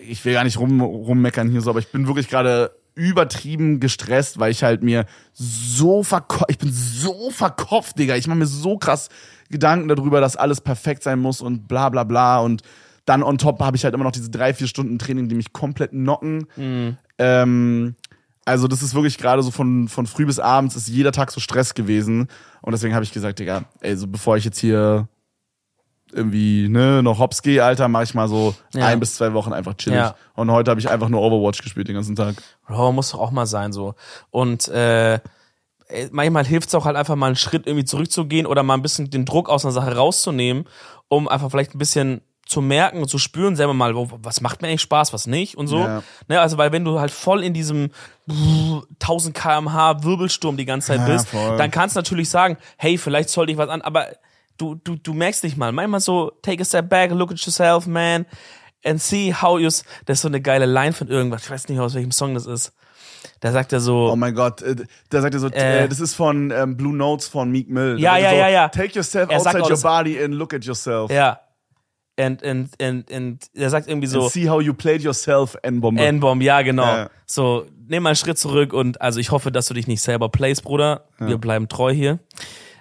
ich 0.00 0.24
will 0.24 0.32
gar 0.32 0.44
nicht 0.44 0.58
rum, 0.58 0.80
rummeckern 0.80 1.50
hier 1.50 1.60
so, 1.60 1.70
aber 1.70 1.80
ich 1.80 1.88
bin 1.88 2.06
wirklich 2.06 2.28
gerade 2.28 2.70
übertrieben 2.98 3.78
gestresst, 3.78 4.38
weil 4.38 4.50
ich 4.50 4.64
halt 4.64 4.82
mir 4.82 5.06
so 5.32 6.02
verkopft, 6.02 6.46
ich 6.48 6.58
bin 6.58 6.72
so 6.72 7.30
verkopft, 7.30 7.98
Digga. 7.98 8.16
Ich 8.16 8.26
mache 8.26 8.38
mir 8.38 8.46
so 8.46 8.76
krass 8.76 9.08
Gedanken 9.50 9.88
darüber, 9.88 10.20
dass 10.20 10.36
alles 10.36 10.60
perfekt 10.60 11.04
sein 11.04 11.20
muss 11.20 11.40
und 11.40 11.68
bla 11.68 11.88
bla 11.88 12.04
bla 12.04 12.40
und 12.40 12.62
dann 13.06 13.22
on 13.22 13.38
top 13.38 13.60
habe 13.60 13.76
ich 13.76 13.84
halt 13.84 13.94
immer 13.94 14.04
noch 14.04 14.12
diese 14.12 14.28
drei, 14.30 14.52
vier 14.52 14.66
Stunden 14.66 14.98
Training, 14.98 15.28
die 15.28 15.34
mich 15.34 15.54
komplett 15.54 15.92
knocken. 15.92 16.46
Ähm, 17.16 17.94
also 18.44 18.68
das 18.68 18.82
ist 18.82 18.94
wirklich 18.94 19.16
gerade 19.16 19.42
so 19.42 19.50
von, 19.50 19.88
von 19.88 20.06
früh 20.06 20.26
bis 20.26 20.38
abends 20.38 20.76
ist 20.76 20.88
jeder 20.88 21.12
Tag 21.12 21.30
so 21.30 21.40
Stress 21.40 21.72
gewesen. 21.74 22.28
Und 22.60 22.72
deswegen 22.72 22.94
habe 22.94 23.04
ich 23.04 23.12
gesagt, 23.12 23.38
Digga, 23.38 23.64
ey, 23.80 23.96
so 23.96 24.06
bevor 24.06 24.36
ich 24.36 24.44
jetzt 24.44 24.58
hier 24.58 25.08
irgendwie 26.12 26.68
ne, 26.68 27.02
noch 27.02 27.18
hops 27.18 27.42
gehe, 27.42 27.64
Alter, 27.64 27.88
mache 27.88 28.04
ich 28.04 28.14
mal 28.14 28.28
so 28.28 28.54
Ja. 28.74 28.86
ein 28.86 29.00
bis 29.00 29.14
zwei 29.16 29.32
Wochen 29.34 29.52
einfach 29.52 29.74
chillig. 29.74 29.98
Ja. 29.98 30.14
Und 30.34 30.50
heute 30.50 30.70
habe 30.70 30.80
ich 30.80 30.88
einfach 30.88 31.08
nur 31.08 31.20
Overwatch 31.22 31.62
gespielt 31.62 31.88
den 31.88 31.94
ganzen 31.94 32.16
Tag. 32.16 32.36
Bro, 32.66 32.92
muss 32.92 33.10
doch 33.10 33.20
auch 33.20 33.30
mal 33.30 33.46
sein 33.46 33.72
so. 33.72 33.94
Und 34.30 34.68
äh, 34.68 35.20
manchmal 36.10 36.44
hilft 36.44 36.68
es 36.68 36.74
auch 36.74 36.84
halt 36.84 36.96
einfach 36.96 37.16
mal 37.16 37.26
einen 37.26 37.36
Schritt 37.36 37.66
irgendwie 37.66 37.84
zurückzugehen 37.84 38.46
oder 38.46 38.62
mal 38.62 38.74
ein 38.74 38.82
bisschen 38.82 39.10
den 39.10 39.24
Druck 39.24 39.48
aus 39.48 39.64
einer 39.64 39.72
Sache 39.72 39.96
rauszunehmen, 39.96 40.64
um 41.08 41.28
einfach 41.28 41.50
vielleicht 41.50 41.74
ein 41.74 41.78
bisschen 41.78 42.20
zu 42.46 42.62
merken 42.62 43.02
und 43.02 43.08
zu 43.08 43.18
spüren 43.18 43.56
selber 43.56 43.74
mal, 43.74 43.94
was 43.94 44.40
macht 44.40 44.62
mir 44.62 44.68
eigentlich 44.68 44.80
Spaß, 44.80 45.12
was 45.12 45.26
nicht 45.26 45.56
und 45.58 45.66
so. 45.66 45.80
Ja. 45.80 46.02
Ne, 46.28 46.40
also 46.40 46.56
weil 46.56 46.72
wenn 46.72 46.82
du 46.84 46.98
halt 46.98 47.10
voll 47.10 47.42
in 47.44 47.52
diesem 47.52 47.90
1000 49.00 49.34
kmh 49.34 50.02
Wirbelsturm 50.02 50.56
die 50.56 50.64
ganze 50.64 50.88
Zeit 50.88 51.00
Ja, 51.00 51.06
bist, 51.06 51.28
voll. 51.28 51.56
dann 51.56 51.70
kannst 51.70 51.96
du 51.96 51.98
natürlich 52.00 52.30
sagen, 52.30 52.56
hey, 52.76 52.96
vielleicht 52.98 53.28
sollte 53.28 53.52
ich 53.52 53.58
was 53.58 53.68
an, 53.68 53.82
aber 53.82 54.06
du, 54.58 54.74
du, 54.74 54.96
du 54.96 55.14
merkst 55.14 55.42
nicht 55.44 55.56
mal. 55.56 55.72
Manchmal 55.72 56.00
so, 56.00 56.32
take 56.42 56.60
a 56.60 56.64
step 56.64 56.88
back, 56.88 57.10
look 57.10 57.30
at 57.32 57.38
yourself, 57.40 57.86
man, 57.86 58.26
and 58.84 59.00
see 59.00 59.32
how 59.32 59.58
you, 59.58 59.68
das 59.68 60.18
ist 60.18 60.22
so 60.22 60.28
eine 60.28 60.40
geile 60.40 60.66
Line 60.66 60.92
von 60.92 61.08
irgendwas, 61.08 61.44
ich 61.44 61.50
weiß 61.50 61.68
nicht, 61.68 61.80
aus 61.80 61.94
welchem 61.94 62.12
Song 62.12 62.34
das 62.34 62.46
ist. 62.46 62.72
Da 63.40 63.50
sagt 63.52 63.72
er 63.72 63.80
so, 63.80 64.10
Oh 64.12 64.16
mein 64.16 64.34
Gott, 64.34 64.62
äh, 64.62 64.76
da 65.10 65.20
sagt 65.20 65.34
er 65.34 65.40
so, 65.40 65.48
Äh. 65.48 65.84
äh, 65.84 65.88
das 65.88 66.00
ist 66.00 66.14
von 66.14 66.50
ähm, 66.50 66.76
Blue 66.76 66.94
Notes 66.94 67.26
von 67.28 67.50
Meek 67.50 67.68
Mill. 67.68 67.96
Ja, 67.98 68.16
ja, 68.16 68.30
so, 68.30 68.36
ja, 68.36 68.48
ja. 68.48 68.68
Take 68.68 68.94
yourself 68.94 69.30
Er 69.30 69.38
outside 69.38 69.62
your 69.62 69.80
body 69.80 70.22
and 70.22 70.34
look 70.34 70.54
at 70.54 70.64
yourself. 70.64 71.10
ja, 71.10 71.40
and, 72.16 72.42
and, 72.44 72.70
and, 72.80 73.10
and, 73.12 73.44
er 73.54 73.70
sagt 73.70 73.88
irgendwie 73.88 74.08
so, 74.08 74.22
And 74.22 74.30
see 74.30 74.48
how 74.48 74.60
you 74.60 74.74
played 74.74 75.02
yourself, 75.02 75.56
N-Bombe. 75.62 76.00
N-Bomb, 76.00 76.42
ja, 76.42 76.62
genau. 76.62 76.84
Ja. 76.84 77.10
So, 77.26 77.66
nimm 77.88 78.02
mal 78.02 78.10
einen 78.10 78.16
Schritt 78.16 78.38
zurück 78.38 78.72
und 78.72 79.00
also 79.00 79.20
ich 79.20 79.30
hoffe, 79.30 79.50
dass 79.52 79.66
du 79.66 79.74
dich 79.74 79.86
nicht 79.86 80.00
selber 80.00 80.28
playst, 80.28 80.62
Bruder. 80.64 81.04
Wir 81.18 81.38
bleiben 81.38 81.68
treu 81.68 81.92
hier. 81.92 82.18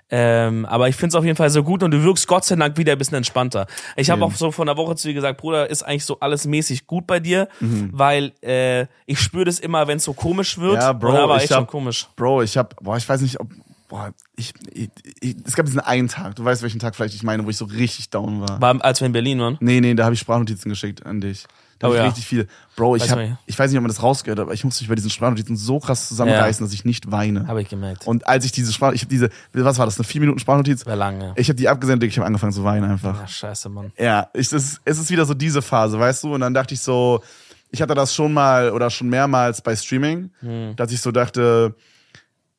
Ähm, 0.09 0.65
aber 0.65 0.87
ich 0.87 0.95
finde 0.95 1.09
es 1.09 1.15
auf 1.15 1.25
jeden 1.25 1.35
Fall 1.35 1.49
so 1.49 1.63
gut 1.63 1.83
und 1.83 1.91
du 1.91 2.01
wirkst 2.03 2.27
Gott 2.27 2.45
sei 2.45 2.55
Dank 2.55 2.77
wieder 2.77 2.93
ein 2.93 2.97
bisschen 2.97 3.17
entspannter. 3.17 3.67
Ich 3.97 4.09
habe 4.09 4.23
auch 4.23 4.31
so 4.33 4.51
vor 4.51 4.63
einer 4.63 4.77
Woche 4.77 4.95
zu 4.95 5.07
dir 5.09 5.13
gesagt, 5.13 5.39
Bruder, 5.41 5.69
ist 5.69 5.83
eigentlich 5.83 6.05
so 6.05 6.19
alles 6.21 6.45
mäßig 6.47 6.87
gut 6.87 7.05
bei 7.07 7.19
dir, 7.19 7.49
Mhm. 7.59 7.89
weil 7.91 8.31
äh, 8.41 8.85
ich 9.05 9.19
spüre 9.19 9.43
das 9.45 9.59
immer, 9.59 9.87
wenn 9.87 9.97
es 9.97 10.05
so 10.05 10.13
komisch 10.13 10.57
wird. 10.57 10.75
Ja, 10.81 10.93
Bro, 10.93 11.27
war 11.27 11.43
ich 11.43 11.51
hab- 11.51 11.67
komisch. 11.67 12.07
Bro, 12.15 12.43
ich 12.43 12.55
hab, 12.57 12.75
boah, 12.81 12.95
ich 12.95 13.07
weiß 13.07 13.19
nicht, 13.21 13.37
ob, 13.39 13.49
boah, 13.89 14.11
ich, 14.37 14.53
ich, 14.73 14.89
ich, 15.19 15.35
es 15.45 15.55
gab 15.55 15.65
diesen 15.65 15.81
einen 15.81 16.07
Tag, 16.07 16.35
du 16.35 16.45
weißt, 16.45 16.61
welchen 16.61 16.79
Tag 16.79 16.95
vielleicht 16.95 17.13
ich 17.15 17.23
meine, 17.23 17.45
wo 17.45 17.49
ich 17.49 17.57
so 17.57 17.65
richtig 17.65 18.09
down 18.09 18.39
war. 18.41 18.61
War, 18.61 18.83
als 18.85 19.01
wir 19.01 19.07
in 19.07 19.11
Berlin 19.13 19.39
waren. 19.41 19.57
Nee, 19.59 19.81
nee, 19.81 19.93
da 19.93 20.05
habe 20.05 20.13
ich 20.13 20.19
Sprachnotizen 20.21 20.69
geschickt 20.69 21.05
an 21.05 21.19
dich. 21.19 21.45
Da 21.79 21.89
Oh 21.89 21.93
ja. 21.93 22.05
richtig 22.05 22.25
viel. 22.25 22.47
Bro, 22.75 22.95
ich 22.95 23.03
Weiß 23.03 23.11
hab, 23.11 23.19
nicht. 23.19 23.35
ich 23.45 23.57
weiß 23.59 23.69
nicht, 23.69 23.77
ob 23.77 23.83
man 23.83 23.89
das 23.89 24.01
rausgehört, 24.01 24.39
aber 24.39 24.53
ich 24.53 24.63
musste 24.63 24.83
mich 24.83 24.89
bei 24.89 24.95
diesen 24.95 25.09
Sprachnotizen 25.11 25.55
so 25.55 25.79
krass 25.79 26.07
zusammenreißen, 26.07 26.65
dass 26.65 26.73
ich 26.73 26.85
nicht 26.85 27.11
weine. 27.11 27.47
Habe 27.47 27.61
ich 27.61 27.69
gemerkt. 27.69 28.07
Und 28.07 28.27
als 28.27 28.45
ich 28.45 28.51
diese 28.51 28.73
Sprach, 28.73 28.93
ich 28.93 29.01
habe 29.01 29.09
diese, 29.09 29.29
was 29.53 29.77
war 29.77 29.85
das, 29.85 29.97
eine 29.97 30.03
vier 30.05 30.21
Minuten 30.21 30.39
Sprachnotiz? 30.39 30.85
War 30.85 30.95
lange. 30.95 31.33
Ich 31.35 31.49
habe 31.49 31.55
die 31.57 31.69
abgesendet, 31.69 32.09
ich 32.09 32.17
habe 32.17 32.25
angefangen 32.25 32.53
zu 32.53 32.63
weinen 32.63 32.89
einfach. 32.89 33.19
Ja, 33.19 33.27
scheiße, 33.27 33.69
Mann. 33.69 33.91
Ja, 33.97 34.29
ich, 34.33 34.49
das, 34.49 34.79
es 34.85 34.97
ist 34.99 35.09
wieder 35.11 35.25
so 35.25 35.33
diese 35.35 35.61
Phase, 35.61 35.99
weißt 35.99 36.23
du? 36.23 36.33
Und 36.33 36.41
dann 36.41 36.53
dachte 36.53 36.73
ich 36.73 36.79
so, 36.81 37.21
ich 37.69 37.81
hatte 37.81 37.93
das 37.93 38.15
schon 38.15 38.33
mal 38.33 38.71
oder 38.71 38.89
schon 38.89 39.09
mehrmals 39.09 39.61
bei 39.61 39.75
Streaming, 39.75 40.31
Hm. 40.39 40.75
dass 40.77 40.91
ich 40.91 41.01
so 41.01 41.11
dachte, 41.11 41.75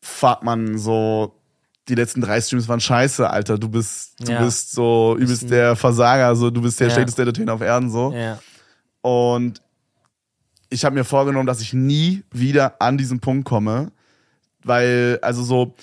fuck 0.00 0.42
man, 0.42 0.78
so 0.78 1.34
die 1.88 1.94
letzten 1.94 2.20
drei 2.20 2.40
Streams 2.40 2.68
waren 2.68 2.80
scheiße, 2.80 3.28
Alter. 3.28 3.56
Du 3.58 3.68
bist, 3.68 4.14
du 4.20 4.30
Ja. 4.32 4.42
bist 4.44 4.72
so 4.72 5.16
übelst 5.18 5.48
der 5.50 5.74
Versager, 5.74 6.36
so 6.36 6.50
du 6.50 6.60
bist 6.60 6.78
der 6.80 6.88
Ja. 6.88 6.92
schlechteste 6.94 7.22
Entertainer 7.22 7.54
auf 7.54 7.62
Erden, 7.62 7.90
so. 7.90 8.12
Ja. 8.12 8.38
Und 9.01 9.62
ich 10.70 10.84
habe 10.84 10.94
mir 10.94 11.05
vorgenommen, 11.05 11.46
dass 11.46 11.61
ich 11.61 11.72
nie 11.72 12.22
wieder 12.30 12.80
an 12.80 12.99
diesen 12.99 13.20
Punkt 13.20 13.46
komme, 13.46 13.90
weil, 14.62 15.18
also 15.22 15.42
so, 15.42 15.74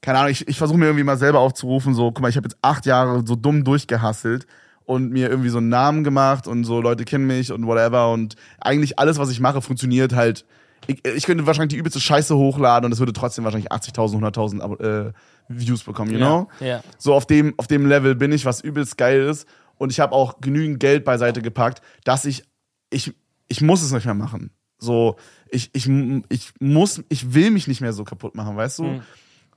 keine 0.00 0.18
Ahnung, 0.18 0.32
ich, 0.32 0.46
ich 0.48 0.58
versuche 0.58 0.78
mir 0.78 0.86
irgendwie 0.86 1.04
mal 1.04 1.16
selber 1.18 1.40
aufzurufen, 1.40 1.94
so, 1.94 2.10
guck 2.10 2.20
mal, 2.20 2.28
ich 2.28 2.36
habe 2.36 2.46
jetzt 2.46 2.58
acht 2.62 2.86
Jahre 2.86 3.22
so 3.26 3.36
dumm 3.36 3.64
durchgehasselt 3.64 4.46
und 4.84 5.10
mir 5.10 5.28
irgendwie 5.28 5.48
so 5.48 5.58
einen 5.58 5.68
Namen 5.68 6.04
gemacht 6.04 6.46
und 6.46 6.64
so 6.64 6.80
Leute 6.80 7.04
kennen 7.04 7.26
mich 7.26 7.52
und 7.52 7.66
whatever 7.66 8.12
und 8.12 8.36
eigentlich 8.60 8.98
alles, 8.98 9.18
was 9.18 9.30
ich 9.30 9.40
mache, 9.40 9.60
funktioniert 9.62 10.14
halt. 10.14 10.44
Ich, 10.88 11.04
ich 11.04 11.24
könnte 11.24 11.46
wahrscheinlich 11.46 11.74
die 11.74 11.78
übelste 11.78 12.00
Scheiße 12.00 12.36
hochladen 12.36 12.86
und 12.86 12.92
es 12.92 12.98
würde 13.00 13.12
trotzdem 13.12 13.44
wahrscheinlich 13.44 13.72
80.000, 13.72 14.20
100.000 14.20 14.60
Abo- 14.60 14.80
äh, 14.80 15.12
Views 15.48 15.84
bekommen, 15.84 16.10
you 16.12 16.18
know? 16.18 16.48
Ja. 16.60 16.66
ja. 16.66 16.80
So 16.98 17.14
auf 17.14 17.26
dem, 17.26 17.54
auf 17.56 17.66
dem 17.66 17.86
Level 17.86 18.14
bin 18.16 18.32
ich, 18.32 18.44
was 18.44 18.60
übelst 18.60 18.96
geil 18.98 19.22
ist. 19.22 19.46
Und 19.78 19.92
ich 19.92 20.00
habe 20.00 20.14
auch 20.14 20.40
genügend 20.40 20.80
Geld 20.80 21.04
beiseite 21.04 21.42
gepackt, 21.42 21.82
dass 22.04 22.24
ich, 22.24 22.44
ich, 22.90 23.12
ich 23.48 23.60
muss 23.60 23.82
es 23.82 23.92
nicht 23.92 24.04
mehr 24.04 24.14
machen. 24.14 24.50
So, 24.78 25.16
ich, 25.48 25.70
ich, 25.72 25.88
ich 26.28 26.52
muss, 26.60 27.02
ich 27.08 27.34
will 27.34 27.50
mich 27.50 27.66
nicht 27.66 27.80
mehr 27.80 27.92
so 27.92 28.04
kaputt 28.04 28.34
machen, 28.34 28.56
weißt 28.56 28.78
du? 28.80 28.84
Mhm. 28.84 29.02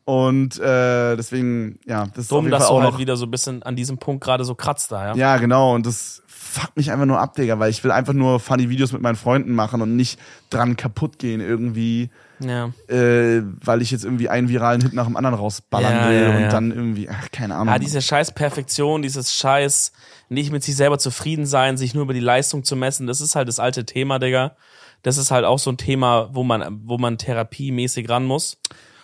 Und 0.05 0.57
äh, 0.59 1.15
deswegen, 1.15 1.79
ja, 1.85 2.07
das 2.07 2.25
ist 2.25 2.31
auf 2.31 2.37
Dumm, 2.37 2.45
jeden 2.45 2.51
dass 2.51 2.63
Fall 2.63 2.69
du 2.69 2.77
auch 2.79 2.83
halt 2.83 2.93
noch. 2.93 2.99
wieder 2.99 3.15
so 3.15 3.25
ein 3.25 3.31
bisschen 3.31 3.61
an 3.61 3.75
diesem 3.75 3.99
Punkt 3.99 4.23
gerade 4.23 4.43
so 4.43 4.55
kratzt 4.55 4.91
da, 4.91 5.07
ja? 5.09 5.15
Ja, 5.15 5.37
genau. 5.37 5.75
Und 5.75 5.85
das 5.85 6.23
fuckt 6.41 6.77
mich 6.77 6.89
einfach 6.91 7.05
nur 7.05 7.19
ab, 7.19 7.35
Digga, 7.35 7.59
weil 7.59 7.69
ich 7.69 7.83
will 7.83 7.91
einfach 7.91 8.13
nur 8.13 8.39
funny 8.39 8.69
Videos 8.69 8.93
mit 8.93 9.01
meinen 9.01 9.17
Freunden 9.17 9.53
machen 9.53 9.81
und 9.81 9.95
nicht 9.97 10.17
dran 10.49 10.77
kaputt 10.77 11.19
gehen 11.19 11.41
irgendwie, 11.41 12.09
Ja. 12.39 12.71
äh, 12.87 13.41
weil 13.43 13.81
ich 13.81 13.91
jetzt 13.91 14.05
irgendwie 14.05 14.29
einen 14.29 14.47
viralen 14.47 14.79
Hit 14.81 14.93
nach 14.93 15.05
dem 15.05 15.17
anderen 15.17 15.35
rausballern 15.35 15.93
Ja, 15.93 16.09
will 16.09 16.21
ja, 16.21 16.37
und 16.37 16.53
dann 16.53 16.71
irgendwie, 16.71 17.09
ach, 17.09 17.29
keine 17.31 17.55
Ahnung. 17.55 17.73
Ja, 17.73 17.77
diese 17.77 18.01
scheiß 18.01 18.33
Perfektion, 18.33 19.01
dieses 19.01 19.35
scheiß 19.35 19.91
nicht 20.29 20.51
mit 20.51 20.63
sich 20.63 20.77
selber 20.77 20.97
zufrieden 20.97 21.45
sein, 21.45 21.75
sich 21.75 21.93
nur 21.93 22.03
über 22.03 22.13
die 22.13 22.19
Leistung 22.21 22.63
zu 22.63 22.75
messen, 22.77 23.05
das 23.05 23.19
ist 23.19 23.35
halt 23.35 23.47
das 23.49 23.59
alte 23.59 23.85
Thema, 23.85 24.17
Digga. 24.17 24.55
Das 25.03 25.17
ist 25.17 25.31
halt 25.31 25.43
auch 25.45 25.59
so 25.59 25.71
ein 25.71 25.77
Thema, 25.77 26.29
wo 26.33 26.43
man, 26.43 26.81
wo 26.85 26.97
man 26.97 27.17
therapiemäßig 27.17 28.09
ran 28.09 28.25
muss. 28.25 28.57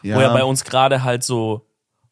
Ja. 0.03 0.15
Wo 0.15 0.21
ja 0.21 0.31
bei 0.33 0.43
uns 0.43 0.63
gerade 0.63 1.03
halt 1.03 1.23
so, 1.23 1.64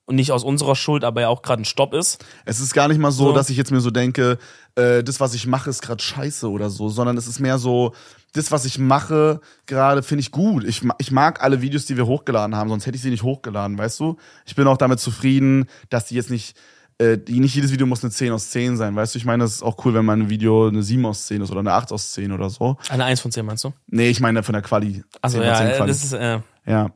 und 0.05 0.15
nicht 0.15 0.31
aus 0.31 0.43
unserer 0.43 0.75
Schuld, 0.75 1.03
aber 1.03 1.21
ja 1.21 1.29
auch 1.29 1.41
gerade 1.41 1.61
ein 1.61 1.65
Stopp 1.65 1.93
ist. 1.93 2.23
Es 2.45 2.59
ist 2.59 2.73
gar 2.73 2.87
nicht 2.87 2.97
mal 2.99 3.11
so, 3.11 3.27
So. 3.27 3.33
dass 3.33 3.49
ich 3.49 3.57
jetzt 3.57 3.71
mir 3.71 3.79
so 3.81 3.89
denke, 3.91 4.37
äh, 4.75 5.03
das, 5.03 5.19
was 5.19 5.33
ich 5.33 5.47
mache, 5.47 5.69
ist 5.69 5.81
gerade 5.81 6.03
scheiße 6.03 6.49
oder 6.49 6.69
so, 6.69 6.89
sondern 6.89 7.15
es 7.17 7.27
ist 7.27 7.39
mehr 7.39 7.57
so, 7.57 7.93
das, 8.33 8.51
was 8.51 8.65
ich 8.65 8.79
mache, 8.79 9.39
gerade 9.67 10.01
finde 10.03 10.21
ich 10.21 10.31
gut. 10.31 10.63
Ich, 10.65 10.81
ich 10.97 11.11
mag 11.11 11.41
alle 11.43 11.61
Videos, 11.61 11.85
die 11.85 11.95
wir 11.97 12.05
hochgeladen 12.07 12.55
haben, 12.55 12.69
sonst 12.69 12.85
hätte 12.87 12.95
ich 12.97 13.01
sie 13.03 13.11
nicht 13.11 13.23
hochgeladen, 13.23 13.77
weißt 13.77 13.99
du? 13.99 14.17
Ich 14.45 14.55
bin 14.55 14.67
auch 14.67 14.77
damit 14.77 14.99
zufrieden, 14.99 15.67
dass 15.89 16.05
die 16.07 16.15
jetzt 16.15 16.31
nicht, 16.31 16.57
äh, 16.97 17.17
die, 17.17 17.39
nicht 17.39 17.53
jedes 17.55 17.71
Video 17.71 17.85
muss 17.85 18.03
eine 18.03 18.11
10 18.11 18.33
aus 18.33 18.49
10 18.49 18.75
sein, 18.75 18.95
weißt 18.95 19.13
du? 19.13 19.19
Ich 19.19 19.25
meine, 19.25 19.43
es 19.43 19.53
ist 19.57 19.63
auch 19.63 19.85
cool, 19.85 19.93
wenn 19.93 20.03
mein 20.05 20.29
Video 20.29 20.67
eine 20.67 20.81
7 20.83 21.05
aus 21.05 21.27
10 21.27 21.43
ist 21.43 21.51
oder 21.51 21.59
eine 21.59 21.73
8 21.73 21.91
aus 21.91 22.11
10 22.11 22.31
oder 22.31 22.49
so. 22.49 22.77
Eine 22.89 23.05
Eins 23.05 23.21
von 23.21 23.31
zehn 23.31 23.45
meinst 23.45 23.63
du? 23.63 23.71
Nee, 23.87 24.09
ich 24.09 24.19
meine 24.19 24.41
von 24.43 24.53
der 24.53 24.63
Quali. 24.63 25.03
Also 25.21 25.37
10 25.37 25.47
ja, 25.47 25.55
10 25.55 25.67
äh, 25.67 25.71
Quali. 25.77 25.87
das 25.87 26.03
ist, 26.03 26.13
äh, 26.13 26.39
Ja. 26.65 26.89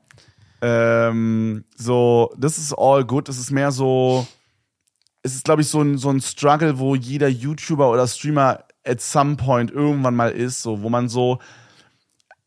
Ähm, 0.62 1.64
so, 1.76 2.34
das 2.38 2.58
ist 2.58 2.74
all 2.74 3.06
good. 3.06 3.30
Das 3.30 3.38
ist 3.38 3.52
mehr 3.52 3.72
so, 3.72 4.28
es 5.24 5.36
ist, 5.36 5.46
glaube 5.46 5.62
ich, 5.62 5.68
so 5.68 5.82
ein, 5.82 5.98
so 5.98 6.10
ein 6.10 6.22
Struggle, 6.22 6.80
wo 6.80 6.96
jeder 6.96 7.28
YouTuber 7.28 7.92
oder 7.92 8.08
Streamer 8.08 8.64
at 8.86 9.02
some 9.02 9.36
point 9.36 9.72
irgendwann 9.72 10.16
mal 10.16 10.32
ist, 10.32 10.62
so, 10.62 10.82
wo 10.82 10.90
man 10.90 11.10
so, 11.10 11.40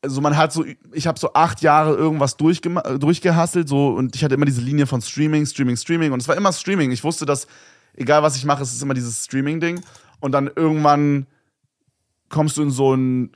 also 0.03 0.21
man 0.21 0.37
hat 0.37 0.53
so, 0.53 0.65
ich 0.93 1.07
habe 1.07 1.19
so 1.19 1.35
acht 1.35 1.61
Jahre 1.61 1.95
irgendwas 1.95 2.37
durchgehasselt, 2.37 3.69
so, 3.69 3.89
und 3.89 4.17
ich 4.17 4.25
hatte 4.25 4.35
immer 4.35 4.47
diese 4.47 4.63
Linie 4.63 4.87
von 4.87 5.03
Streaming, 5.03 5.45
Streaming, 5.45 5.77
Streaming, 5.77 6.13
und 6.13 6.21
es 6.23 6.29
war 6.29 6.37
immer 6.37 6.53
Streaming. 6.53 6.91
Ich 6.91 7.05
wusste, 7.05 7.27
dass, 7.27 7.47
egal 7.95 8.23
was 8.23 8.37
ich 8.37 8.45
mache, 8.45 8.63
es 8.63 8.73
ist 8.73 8.83
immer 8.83 8.95
dieses 8.95 9.25
Streaming-Ding. 9.25 9.83
Und 10.21 10.33
dann 10.33 10.51
irgendwann 10.55 11.27
kommst 12.29 12.57
du 12.57 12.63
in 12.63 12.71
so 12.71 12.95
ein, 12.95 13.33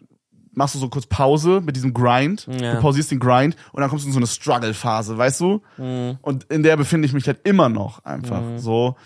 machst 0.55 0.75
du 0.75 0.79
so 0.79 0.89
kurz 0.89 1.07
Pause 1.07 1.61
mit 1.65 1.77
diesem 1.77 1.93
Grind, 1.95 2.47
Ja. 2.61 2.75
du 2.75 2.81
pausierst 2.81 3.11
den 3.11 3.21
Grind 3.21 3.57
und 3.73 3.81
dann 3.81 3.91
kommst 3.91 4.05
du 4.05 4.09
in 4.09 4.13
so 4.13 4.19
eine 4.19 4.27
Struggle-Phase, 4.27 5.17
weißt 5.19 5.41
du? 5.41 5.63
Mhm. 5.77 6.19
Und 6.23 6.45
in 6.45 6.63
der 6.63 6.77
befinde 6.77 7.07
ich 7.07 7.13
mich 7.13 7.27
halt 7.27 7.41
immer 7.45 7.69
noch 7.69 8.05
einfach 8.05 8.43
so. 8.57 8.97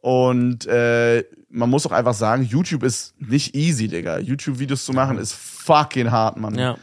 Und 0.00 0.66
äh, 0.66 1.24
man 1.50 1.68
muss 1.68 1.86
auch 1.86 1.92
einfach 1.92 2.14
sagen, 2.14 2.42
YouTube 2.44 2.82
ist 2.82 3.14
nicht 3.20 3.54
easy, 3.54 3.88
Digga. 3.88 4.18
YouTube-Videos 4.18 4.84
zu 4.84 4.92
machen 4.92 5.18
ist 5.18 5.34
fucking 5.34 6.10
hart, 6.10 6.36
Mann. 6.38 6.54
Ja. 6.56 6.76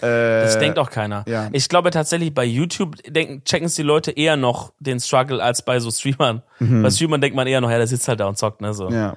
Äh, 0.00 0.42
Das 0.44 0.58
denkt 0.58 0.78
auch 0.78 0.90
keiner. 0.90 1.24
ja. 1.28 1.48
Ich 1.52 1.68
glaube 1.68 1.90
tatsächlich, 1.90 2.32
bei 2.34 2.44
YouTube 2.44 2.96
denken, 3.06 3.42
checken 3.44 3.66
es 3.66 3.74
die 3.74 3.82
Leute 3.82 4.10
eher 4.12 4.36
noch 4.36 4.72
den 4.80 5.00
Struggle 5.00 5.42
als 5.42 5.64
bei 5.64 5.78
so 5.80 5.90
Streamern. 5.90 6.42
Bei 6.60 6.90
Streamern 6.90 7.20
denkt 7.20 7.36
man 7.36 7.46
eher 7.46 7.60
noch, 7.60 7.70
ja, 7.70 7.78
der 7.78 7.86
sitzt 7.86 8.06
halt 8.08 8.20
da 8.20 8.26
und 8.26 8.36
zockt, 8.38 8.60
ne? 8.60 8.74
So. 8.74 8.88
Mhm. 8.90 8.94
Ja. 8.96 9.16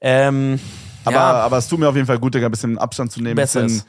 Ähm, 0.00 0.60
Aber, 1.06 1.16
ja, 1.16 1.32
aber 1.32 1.58
es 1.58 1.68
tut 1.68 1.78
mir 1.78 1.88
auf 1.88 1.94
jeden 1.94 2.06
Fall 2.06 2.18
gut, 2.18 2.34
Digga, 2.34 2.46
ein 2.46 2.50
bisschen 2.50 2.78
Abstand 2.78 3.12
zu 3.12 3.20
nehmen, 3.20 3.30
ein 3.30 3.36
Besser 3.36 3.62
bisschen 3.62 3.82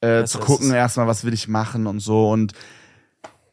äh, 0.00 0.20
Besser 0.20 0.26
zu 0.26 0.38
gucken, 0.38 0.72
erstmal, 0.72 1.06
was 1.06 1.24
will 1.24 1.34
ich 1.34 1.48
machen 1.48 1.86
und 1.86 2.00
so. 2.00 2.30
Und 2.30 2.52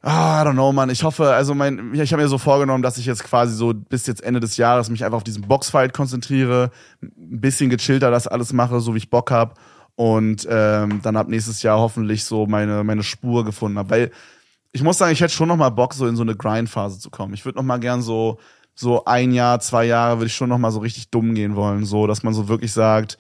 ah, 0.01 0.41
I 0.41 0.45
don't 0.45 0.53
know, 0.53 0.71
Mann. 0.71 0.89
Ich 0.89 1.03
hoffe, 1.03 1.33
also 1.33 1.55
mein, 1.55 1.93
ich 1.95 2.13
habe 2.13 2.21
mir 2.21 2.29
so 2.29 2.37
vorgenommen, 2.37 2.83
dass 2.83 2.97
ich 2.97 3.05
jetzt 3.05 3.23
quasi 3.23 3.55
so 3.55 3.73
bis 3.73 4.05
jetzt 4.07 4.23
Ende 4.23 4.39
des 4.39 4.57
Jahres 4.57 4.89
mich 4.89 5.03
einfach 5.03 5.17
auf 5.17 5.23
diesen 5.23 5.47
Boxfight 5.47 5.93
konzentriere, 5.93 6.71
ein 7.01 7.41
bisschen 7.41 7.69
gechillter 7.69 8.11
das 8.11 8.27
alles 8.27 8.53
mache, 8.53 8.79
so 8.79 8.93
wie 8.93 8.99
ich 8.99 9.09
Bock 9.09 9.31
hab 9.31 9.59
und 9.95 10.47
ähm, 10.49 11.01
dann 11.01 11.17
ab 11.17 11.27
nächstes 11.27 11.63
Jahr 11.63 11.79
hoffentlich 11.79 12.23
so 12.23 12.45
meine 12.45 12.83
meine 12.83 13.03
Spur 13.03 13.45
gefunden 13.45 13.77
habe. 13.77 13.89
Weil 13.89 14.11
ich 14.71 14.83
muss 14.83 14.97
sagen, 14.97 15.11
ich 15.11 15.21
hätte 15.21 15.33
schon 15.33 15.47
noch 15.47 15.57
mal 15.57 15.69
Bock, 15.69 15.93
so 15.93 16.07
in 16.07 16.15
so 16.15 16.21
eine 16.21 16.35
Grindphase 16.35 16.99
zu 16.99 17.09
kommen. 17.09 17.33
Ich 17.33 17.45
würde 17.45 17.57
noch 17.57 17.65
mal 17.65 17.79
gern 17.79 18.01
so 18.01 18.39
so 18.81 19.05
ein 19.05 19.31
Jahr, 19.31 19.59
zwei 19.59 19.85
Jahre 19.85 20.17
würde 20.17 20.27
ich 20.27 20.35
schon 20.35 20.49
noch 20.49 20.57
mal 20.57 20.71
so 20.71 20.79
richtig 20.79 21.09
dumm 21.09 21.33
gehen 21.35 21.55
wollen, 21.55 21.85
so 21.85 22.07
dass 22.07 22.23
man 22.23 22.33
so 22.33 22.47
wirklich 22.47 22.73
sagt, 22.73 23.17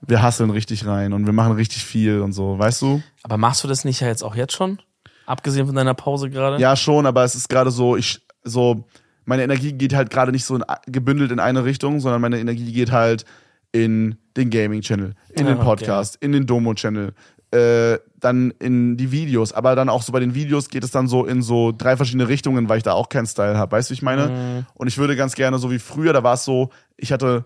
wir 0.00 0.22
hasseln 0.22 0.50
richtig 0.50 0.86
rein 0.86 1.12
und 1.12 1.26
wir 1.26 1.32
machen 1.32 1.52
richtig 1.52 1.84
viel 1.84 2.20
und 2.20 2.32
so, 2.32 2.58
weißt 2.58 2.82
du? 2.82 3.02
aber 3.22 3.36
machst 3.36 3.62
du 3.62 3.68
das 3.68 3.84
nicht 3.84 4.00
ja 4.00 4.08
jetzt 4.08 4.22
auch 4.22 4.34
jetzt 4.34 4.54
schon? 4.54 4.80
Abgesehen 5.26 5.66
von 5.66 5.76
deiner 5.76 5.94
Pause 5.94 6.30
gerade? 6.30 6.60
Ja, 6.60 6.74
schon, 6.74 7.06
aber 7.06 7.22
es 7.22 7.34
ist 7.34 7.48
gerade 7.48 7.70
so, 7.70 7.96
ich 7.96 8.20
so 8.42 8.84
meine 9.26 9.44
Energie 9.44 9.72
geht 9.72 9.94
halt 9.94 10.10
gerade 10.10 10.32
nicht 10.32 10.44
so 10.44 10.56
in, 10.56 10.64
gebündelt 10.86 11.30
in 11.30 11.38
eine 11.38 11.64
Richtung, 11.64 12.00
sondern 12.00 12.20
meine 12.20 12.40
Energie 12.40 12.72
geht 12.72 12.90
halt 12.90 13.24
in 13.70 14.16
den 14.36 14.50
Gaming 14.50 14.80
Channel, 14.80 15.14
in 15.30 15.46
Ja, 15.46 15.54
den 15.54 15.62
Podcast, 15.62 16.16
in 16.16 16.32
den 16.32 16.46
Domo 16.46 16.74
Channel, 16.74 17.12
äh, 17.52 17.98
dann 18.20 18.52
in 18.58 18.96
die 18.96 19.10
Videos, 19.12 19.52
aber 19.52 19.74
dann 19.74 19.88
auch 19.88 20.02
so 20.02 20.12
bei 20.12 20.20
den 20.20 20.34
Videos 20.34 20.68
geht 20.68 20.84
es 20.84 20.90
dann 20.90 21.08
so 21.08 21.24
in 21.26 21.42
so 21.42 21.72
drei 21.76 21.96
verschiedene 21.96 22.28
Richtungen, 22.28 22.68
weil 22.68 22.78
ich 22.78 22.84
da 22.84 22.92
auch 22.92 23.08
keinen 23.08 23.26
Style 23.26 23.56
habe, 23.56 23.72
weißt 23.72 23.88
du, 23.90 23.92
wie 23.92 23.94
ich 23.96 24.02
meine? 24.02 24.28
Mhm. 24.28 24.66
Und 24.74 24.86
ich 24.88 24.98
würde 24.98 25.16
ganz 25.16 25.34
gerne 25.34 25.58
so 25.58 25.70
wie 25.70 25.78
früher, 25.78 26.12
da 26.12 26.22
war 26.22 26.34
es 26.34 26.44
so, 26.44 26.70
ich 26.96 27.12
hatte 27.12 27.44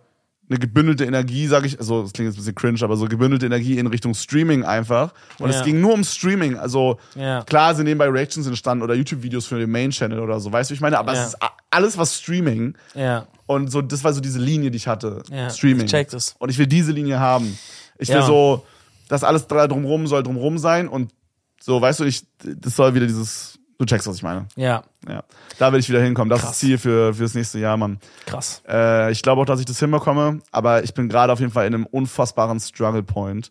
eine 0.51 0.59
gebündelte 0.59 1.07
Energie, 1.07 1.47
sage 1.47 1.67
ich, 1.67 1.79
also 1.79 2.03
das 2.03 2.13
klingt 2.13 2.27
jetzt 2.29 2.35
ein 2.37 2.41
bisschen 2.41 2.55
cringe, 2.55 2.79
aber 2.83 2.99
so 2.99 3.07
gebündelte 3.07 3.47
Energie 3.47 3.79
in 3.79 3.87
Richtung 3.87 4.13
Streaming 4.13 4.63
einfach. 4.63 5.15
Und 5.39 5.51
Ja. 5.51 5.57
es 5.59 5.65
ging 5.65 5.81
nur 5.81 5.95
um 5.95 6.05
Streaming. 6.05 6.59
Also 6.59 6.99
Ja. 7.15 7.43
klar 7.45 7.75
sind 7.75 7.85
nebenbei 7.87 8.09
Reactions 8.11 8.47
entstanden 8.47 8.83
oder 8.85 8.93
YouTube-Videos 8.95 9.47
für 9.47 9.59
den 9.59 9.71
Main-Channel 9.71 10.19
oder 10.21 10.41
so, 10.41 10.53
weißt 10.53 10.69
du, 10.69 10.73
wie 10.73 10.75
ich 10.75 10.81
meine? 10.83 10.99
Aber 10.99 11.15
Ja. 11.15 11.23
es 11.23 11.29
ist 11.29 11.39
alles 11.71 11.97
was 11.97 12.17
Streaming. 12.19 12.75
Ja. 12.95 13.27
Und 13.47 13.71
so, 13.73 13.81
das 13.81 14.05
war 14.05 14.13
so 14.13 14.21
diese 14.21 14.39
Linie, 14.39 14.71
die 14.71 14.77
ich 14.77 14.87
hatte. 14.87 15.23
Ja, 15.31 15.49
Streaming. 15.49 15.87
ich 15.87 15.91
check 15.91 16.11
das. 16.11 16.35
Und 16.39 16.51
ich 16.51 16.59
will 16.59 16.67
diese 16.67 16.93
Linie 16.93 17.21
haben. 17.21 17.57
Ich 17.99 18.11
will 18.11 18.23
so, 18.23 18.67
das 19.09 19.25
alles 19.25 19.47
drumrum 19.47 20.07
soll 20.07 20.23
drumrum 20.23 20.59
sein 20.59 20.89
und 20.89 21.13
so, 21.61 21.81
weißt 21.81 22.01
du, 22.01 22.05
ich, 22.05 22.27
das 22.39 22.77
soll 22.77 22.95
wieder 22.95 23.07
dieses, 23.07 23.59
du 23.79 23.87
checkst, 23.87 24.07
was 24.07 24.17
ich 24.17 24.23
meine. 24.23 24.47
Ja. 24.57 24.83
Ja. 25.09 25.25
Da 25.59 25.73
will 25.73 25.81
ich 25.81 25.89
wieder 25.89 26.03
hinkommen. 26.03 26.29
Das 26.29 26.43
Krass. 26.43 26.53
ist 26.53 26.59
Ziel 26.59 26.79
für, 26.79 27.15
für 27.15 27.23
das 27.23 27.35
nächste 27.35 27.59
Jahr, 27.59 27.77
Mann. 27.77 27.99
Krass. 28.27 28.63
Äh, 28.69 29.11
ich 29.13 29.23
glaube 29.23 29.41
auch, 29.41 29.47
dass 29.47 29.61
ich 29.61 29.67
das 29.67 29.79
hinbekomme, 29.79 30.41
aber 30.53 30.85
ich 30.85 30.93
bin 30.95 31.09
gerade 31.09 31.33
auf 31.33 31.41
jeden 31.41 31.53
Fall 31.53 31.67
in 31.67 31.75
einem 31.75 31.87
unfassbaren 31.87 32.61
Struggle 32.61 33.03
Point. 33.03 33.51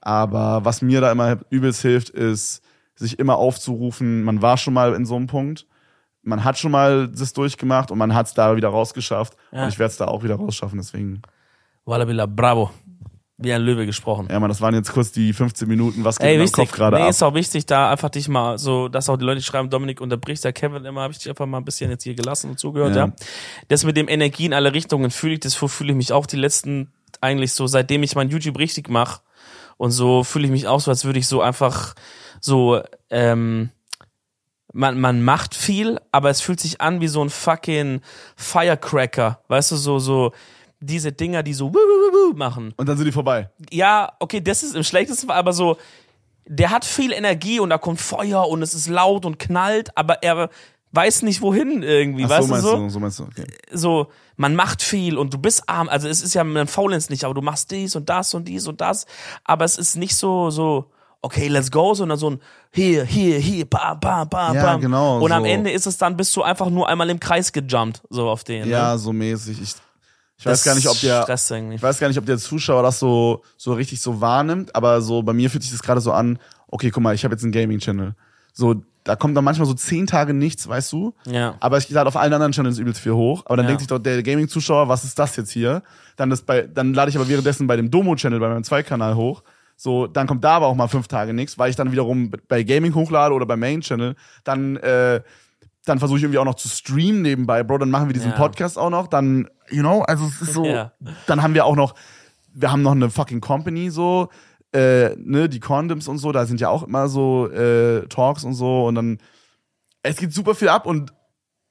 Aber 0.00 0.64
was 0.64 0.80
mir 0.80 1.00
da 1.00 1.12
immer 1.12 1.38
übelst 1.50 1.82
hilft, 1.82 2.08
ist, 2.08 2.62
sich 2.94 3.18
immer 3.18 3.36
aufzurufen, 3.36 4.22
man 4.22 4.42
war 4.42 4.56
schon 4.56 4.74
mal 4.74 4.94
in 4.94 5.04
so 5.04 5.16
einem 5.16 5.26
Punkt, 5.26 5.66
man 6.22 6.44
hat 6.44 6.58
schon 6.58 6.70
mal 6.70 7.08
das 7.08 7.32
durchgemacht 7.32 7.90
und 7.90 7.98
man 7.98 8.14
hat 8.14 8.26
es 8.26 8.34
da 8.34 8.56
wieder 8.56 8.68
rausgeschafft. 8.68 9.36
Ja. 9.52 9.64
Und 9.64 9.68
ich 9.68 9.78
werde 9.78 9.90
es 9.90 9.96
da 9.96 10.06
auch 10.06 10.22
wieder 10.22 10.36
rausschaffen, 10.36 10.78
deswegen. 10.78 11.22
Wallabilla, 11.84 12.26
bravo. 12.26 12.70
Wie 13.42 13.52
ein 13.54 13.62
Löwe 13.62 13.86
gesprochen. 13.86 14.28
Ja, 14.30 14.38
man, 14.38 14.50
das 14.50 14.60
waren 14.60 14.74
jetzt 14.74 14.92
kurz 14.92 15.12
die 15.12 15.32
15 15.32 15.66
Minuten, 15.66 16.04
was 16.04 16.18
geht 16.18 16.28
Ey, 16.28 16.34
in 16.34 16.42
wichtig. 16.42 16.68
Kopf 16.68 16.72
gerade 16.72 16.96
nee, 16.96 17.04
ab. 17.04 17.10
ist 17.10 17.22
auch 17.22 17.34
wichtig, 17.34 17.64
da 17.64 17.90
einfach 17.90 18.10
dich 18.10 18.28
mal 18.28 18.58
so, 18.58 18.88
dass 18.88 19.08
auch 19.08 19.16
die 19.16 19.24
Leute 19.24 19.40
schreiben, 19.40 19.70
Dominik 19.70 20.02
unterbricht 20.02 20.44
der 20.44 20.52
Kevin 20.52 20.84
immer, 20.84 21.00
habe 21.00 21.12
ich 21.12 21.20
dich 21.20 21.30
einfach 21.30 21.46
mal 21.46 21.56
ein 21.56 21.64
bisschen 21.64 21.90
jetzt 21.90 22.02
hier 22.02 22.14
gelassen 22.14 22.50
und 22.50 22.58
zugehört, 22.58 22.94
ja. 22.94 23.06
Ja. 23.06 23.12
Das 23.68 23.84
mit 23.84 23.96
dem 23.96 24.08
Energie 24.08 24.44
in 24.44 24.52
alle 24.52 24.74
Richtungen 24.74 25.10
fühle 25.10 25.34
ich, 25.34 25.40
das 25.40 25.54
fühle 25.54 25.90
ich 25.90 25.96
mich 25.96 26.12
auch 26.12 26.26
die 26.26 26.36
letzten, 26.36 26.92
eigentlich 27.22 27.54
so, 27.54 27.66
seitdem 27.66 28.02
ich 28.02 28.14
mein 28.14 28.28
YouTube 28.28 28.58
richtig 28.58 28.90
mache 28.90 29.20
und 29.78 29.90
so 29.90 30.22
fühle 30.22 30.44
ich 30.44 30.50
mich 30.50 30.68
auch 30.68 30.80
so, 30.80 30.90
als 30.90 31.06
würde 31.06 31.18
ich 31.18 31.26
so 31.26 31.40
einfach 31.40 31.94
so, 32.40 32.82
ähm, 33.08 33.70
man, 34.72 35.00
man 35.00 35.22
macht 35.22 35.54
viel, 35.54 35.98
aber 36.12 36.28
es 36.28 36.42
fühlt 36.42 36.60
sich 36.60 36.80
an 36.80 37.00
wie 37.00 37.08
so 37.08 37.22
ein 37.24 37.30
fucking 37.30 38.02
Firecracker, 38.36 39.40
weißt 39.48 39.72
du, 39.72 39.76
so, 39.76 39.98
so, 39.98 40.32
diese 40.80 41.12
Dinger, 41.12 41.42
die 41.42 41.52
so 41.54 41.68
wuh, 41.68 41.74
wuh, 41.74 41.78
wuh, 41.78 42.30
wuh 42.32 42.36
machen 42.36 42.72
Und 42.76 42.88
dann 42.88 42.96
sind 42.96 43.06
die 43.06 43.12
vorbei. 43.12 43.50
ja, 43.70 44.12
okay, 44.18 44.40
das 44.40 44.62
ist 44.62 44.74
im 44.74 44.82
schlechtesten 44.82 45.26
Fall, 45.28 45.36
aber 45.36 45.52
so, 45.52 45.76
der 46.46 46.70
hat 46.70 46.84
viel 46.84 47.12
Energie 47.12 47.60
und 47.60 47.70
da 47.70 47.78
kommt 47.78 48.00
Feuer 48.00 48.48
und 48.48 48.62
es 48.62 48.74
ist 48.74 48.88
laut 48.88 49.24
und 49.26 49.38
knallt, 49.38 49.96
aber 49.96 50.22
er 50.22 50.48
weiß 50.92 51.22
nicht 51.22 51.40
wohin 51.42 51.82
irgendwie, 51.82 52.24
Ach, 52.24 52.30
weißt 52.30 52.42
so 52.42 52.46
du 52.48 52.50
meinst 52.52 52.66
so? 52.66 52.76
du, 52.76 52.88
so 52.90 52.98
meinst 53.00 53.18
du, 53.20 53.22
okay. 53.24 53.46
So, 53.72 54.08
man 54.36 54.56
macht 54.56 54.82
viel 54.82 55.18
und 55.18 55.32
du 55.34 55.38
bist 55.38 55.68
arm, 55.68 55.88
also 55.88 56.08
es 56.08 56.22
ist 56.22 56.34
ja, 56.34 56.42
man 56.42 56.66
faulenzt 56.66 57.10
nicht, 57.10 57.24
aber 57.24 57.34
du 57.34 57.42
machst 57.42 57.70
dies 57.70 57.94
und 57.94 58.08
das 58.08 58.34
und 58.34 58.48
dies 58.48 58.66
und 58.66 58.80
das, 58.80 59.06
aber 59.44 59.64
es 59.64 59.76
ist 59.78 59.96
nicht 59.96 60.16
so, 60.16 60.50
so, 60.50 60.90
okay, 61.22 61.46
let's 61.48 61.70
go, 61.70 61.94
sondern 61.94 62.18
so 62.18 62.30
ein 62.30 62.40
hier, 62.72 63.04
hier, 63.04 63.38
hier, 63.38 63.66
bam, 63.66 64.00
bam, 64.00 64.28
bam, 64.28 64.54
Ja, 64.56 64.62
bam. 64.64 64.80
genau, 64.80 65.20
Und 65.22 65.30
am 65.30 65.42
so. 65.44 65.48
Ende 65.48 65.70
ist 65.70 65.86
es 65.86 65.98
dann, 65.98 66.16
bist 66.16 66.34
du 66.34 66.42
einfach 66.42 66.70
nur 66.70 66.88
einmal 66.88 67.08
im 67.10 67.20
Kreis 67.20 67.52
gejumpt, 67.52 68.02
so 68.10 68.28
auf 68.30 68.42
den. 68.44 68.68
Ja, 68.68 68.92
ne? 68.94 68.98
so 68.98 69.12
mäßig. 69.12 69.60
Ich, 69.62 69.74
ich 70.40 70.44
Das 70.44 70.60
weiß 70.60 70.64
gar 70.64 70.74
nicht, 70.74 70.88
ob 70.88 70.98
der. 71.00 71.22
Ich 71.74 71.82
weiß 71.82 71.98
gar 72.00 72.08
nicht, 72.08 72.16
ob 72.18 72.24
der 72.24 72.38
Zuschauer 72.38 72.82
das 72.82 72.98
so, 72.98 73.42
so 73.58 73.74
richtig 73.74 74.00
so 74.00 74.22
wahrnimmt, 74.22 74.74
aber 74.74 75.02
so 75.02 75.22
bei 75.22 75.34
mir 75.34 75.50
fühlt 75.50 75.62
sich 75.62 75.70
das 75.72 75.82
gerade 75.82 76.00
so 76.00 76.12
an, 76.12 76.38
okay, 76.68 76.90
guck 76.90 77.02
mal, 77.02 77.14
ich 77.14 77.24
habe 77.24 77.34
jetzt 77.34 77.42
einen 77.42 77.52
Gaming-Channel. 77.52 78.14
So, 78.54 78.76
da 79.04 79.16
kommt 79.16 79.36
dann 79.36 79.44
manchmal 79.44 79.66
so 79.66 79.74
zehn 79.74 80.06
Tage 80.06 80.32
nichts, 80.32 80.66
weißt 80.66 80.92
du? 80.92 81.14
Ja. 81.26 81.56
Aber 81.60 81.76
ich 81.76 81.90
lade 81.90 82.08
auf 82.08 82.16
allen 82.16 82.32
anderen 82.32 82.52
Channels 82.52 82.78
übelst 82.78 83.00
viel 83.02 83.12
hoch. 83.12 83.42
Aber 83.44 83.56
dann 83.56 83.64
Ja. 83.66 83.68
denkt 83.68 83.80
sich 83.80 83.88
doch 83.88 83.98
der 83.98 84.22
Gaming-Zuschauer, 84.22 84.88
was 84.88 85.04
ist 85.04 85.18
das 85.18 85.36
jetzt 85.36 85.50
hier? 85.50 85.82
Dann, 86.16 86.30
das 86.30 86.40
bei, 86.42 86.62
dann 86.62 86.94
lade 86.94 87.10
ich 87.10 87.16
aber 87.16 87.28
währenddessen 87.28 87.66
bei 87.66 87.76
dem 87.76 87.90
Domo-Channel, 87.90 88.40
bei 88.40 88.48
meinem 88.48 88.64
Zweikanal 88.64 89.16
hoch. 89.16 89.42
So, 89.76 90.06
dann 90.06 90.26
kommt 90.26 90.42
da 90.44 90.52
aber 90.56 90.66
auch 90.66 90.74
mal 90.74 90.88
fünf 90.88 91.06
Tage 91.08 91.32
nichts, 91.34 91.58
weil 91.58 91.68
ich 91.70 91.76
dann 91.76 91.92
wiederum 91.92 92.30
bei 92.48 92.62
Gaming 92.62 92.94
hochlade 92.94 93.34
oder 93.34 93.44
beim 93.46 93.60
Main-Channel. 93.60 94.14
Dann, 94.44 94.76
äh, 94.78 95.20
dann 95.86 95.98
versuche 95.98 96.18
ich 96.18 96.24
irgendwie 96.24 96.38
auch 96.38 96.44
noch 96.44 96.56
zu 96.56 96.68
streamen 96.68 97.22
nebenbei, 97.22 97.62
Bro. 97.62 97.78
Dann 97.78 97.90
machen 97.90 98.08
wir 98.08 98.12
diesen 98.12 98.32
Ja. 98.32 98.36
Podcast 98.36 98.78
auch 98.78 98.90
noch. 98.90 99.06
Dann, 99.06 99.48
you 99.70 99.80
know, 99.82 100.02
also 100.02 100.26
es 100.26 100.40
ist 100.42 100.54
so. 100.54 100.64
Ja. 100.64 100.92
Dann 101.26 101.42
haben 101.42 101.54
wir 101.54 101.64
auch 101.64 101.76
noch, 101.76 101.94
wir 102.52 102.70
haben 102.70 102.82
noch 102.82 102.92
eine 102.92 103.10
fucking 103.10 103.40
Company 103.40 103.90
so, 103.90 104.28
äh, 104.72 105.10
ne, 105.16 105.48
die 105.48 105.60
Condoms 105.60 106.08
und 106.08 106.18
so. 106.18 106.32
Da 106.32 106.46
sind 106.46 106.60
ja 106.60 106.68
auch 106.68 106.82
immer 106.82 107.08
so 107.08 107.48
äh, 107.50 108.06
Talks 108.08 108.44
und 108.44 108.54
so. 108.54 108.86
Und 108.86 108.94
dann, 108.96 109.18
es 110.02 110.16
geht 110.16 110.32
super 110.32 110.54
viel 110.54 110.68
ab 110.68 110.86
und 110.86 111.12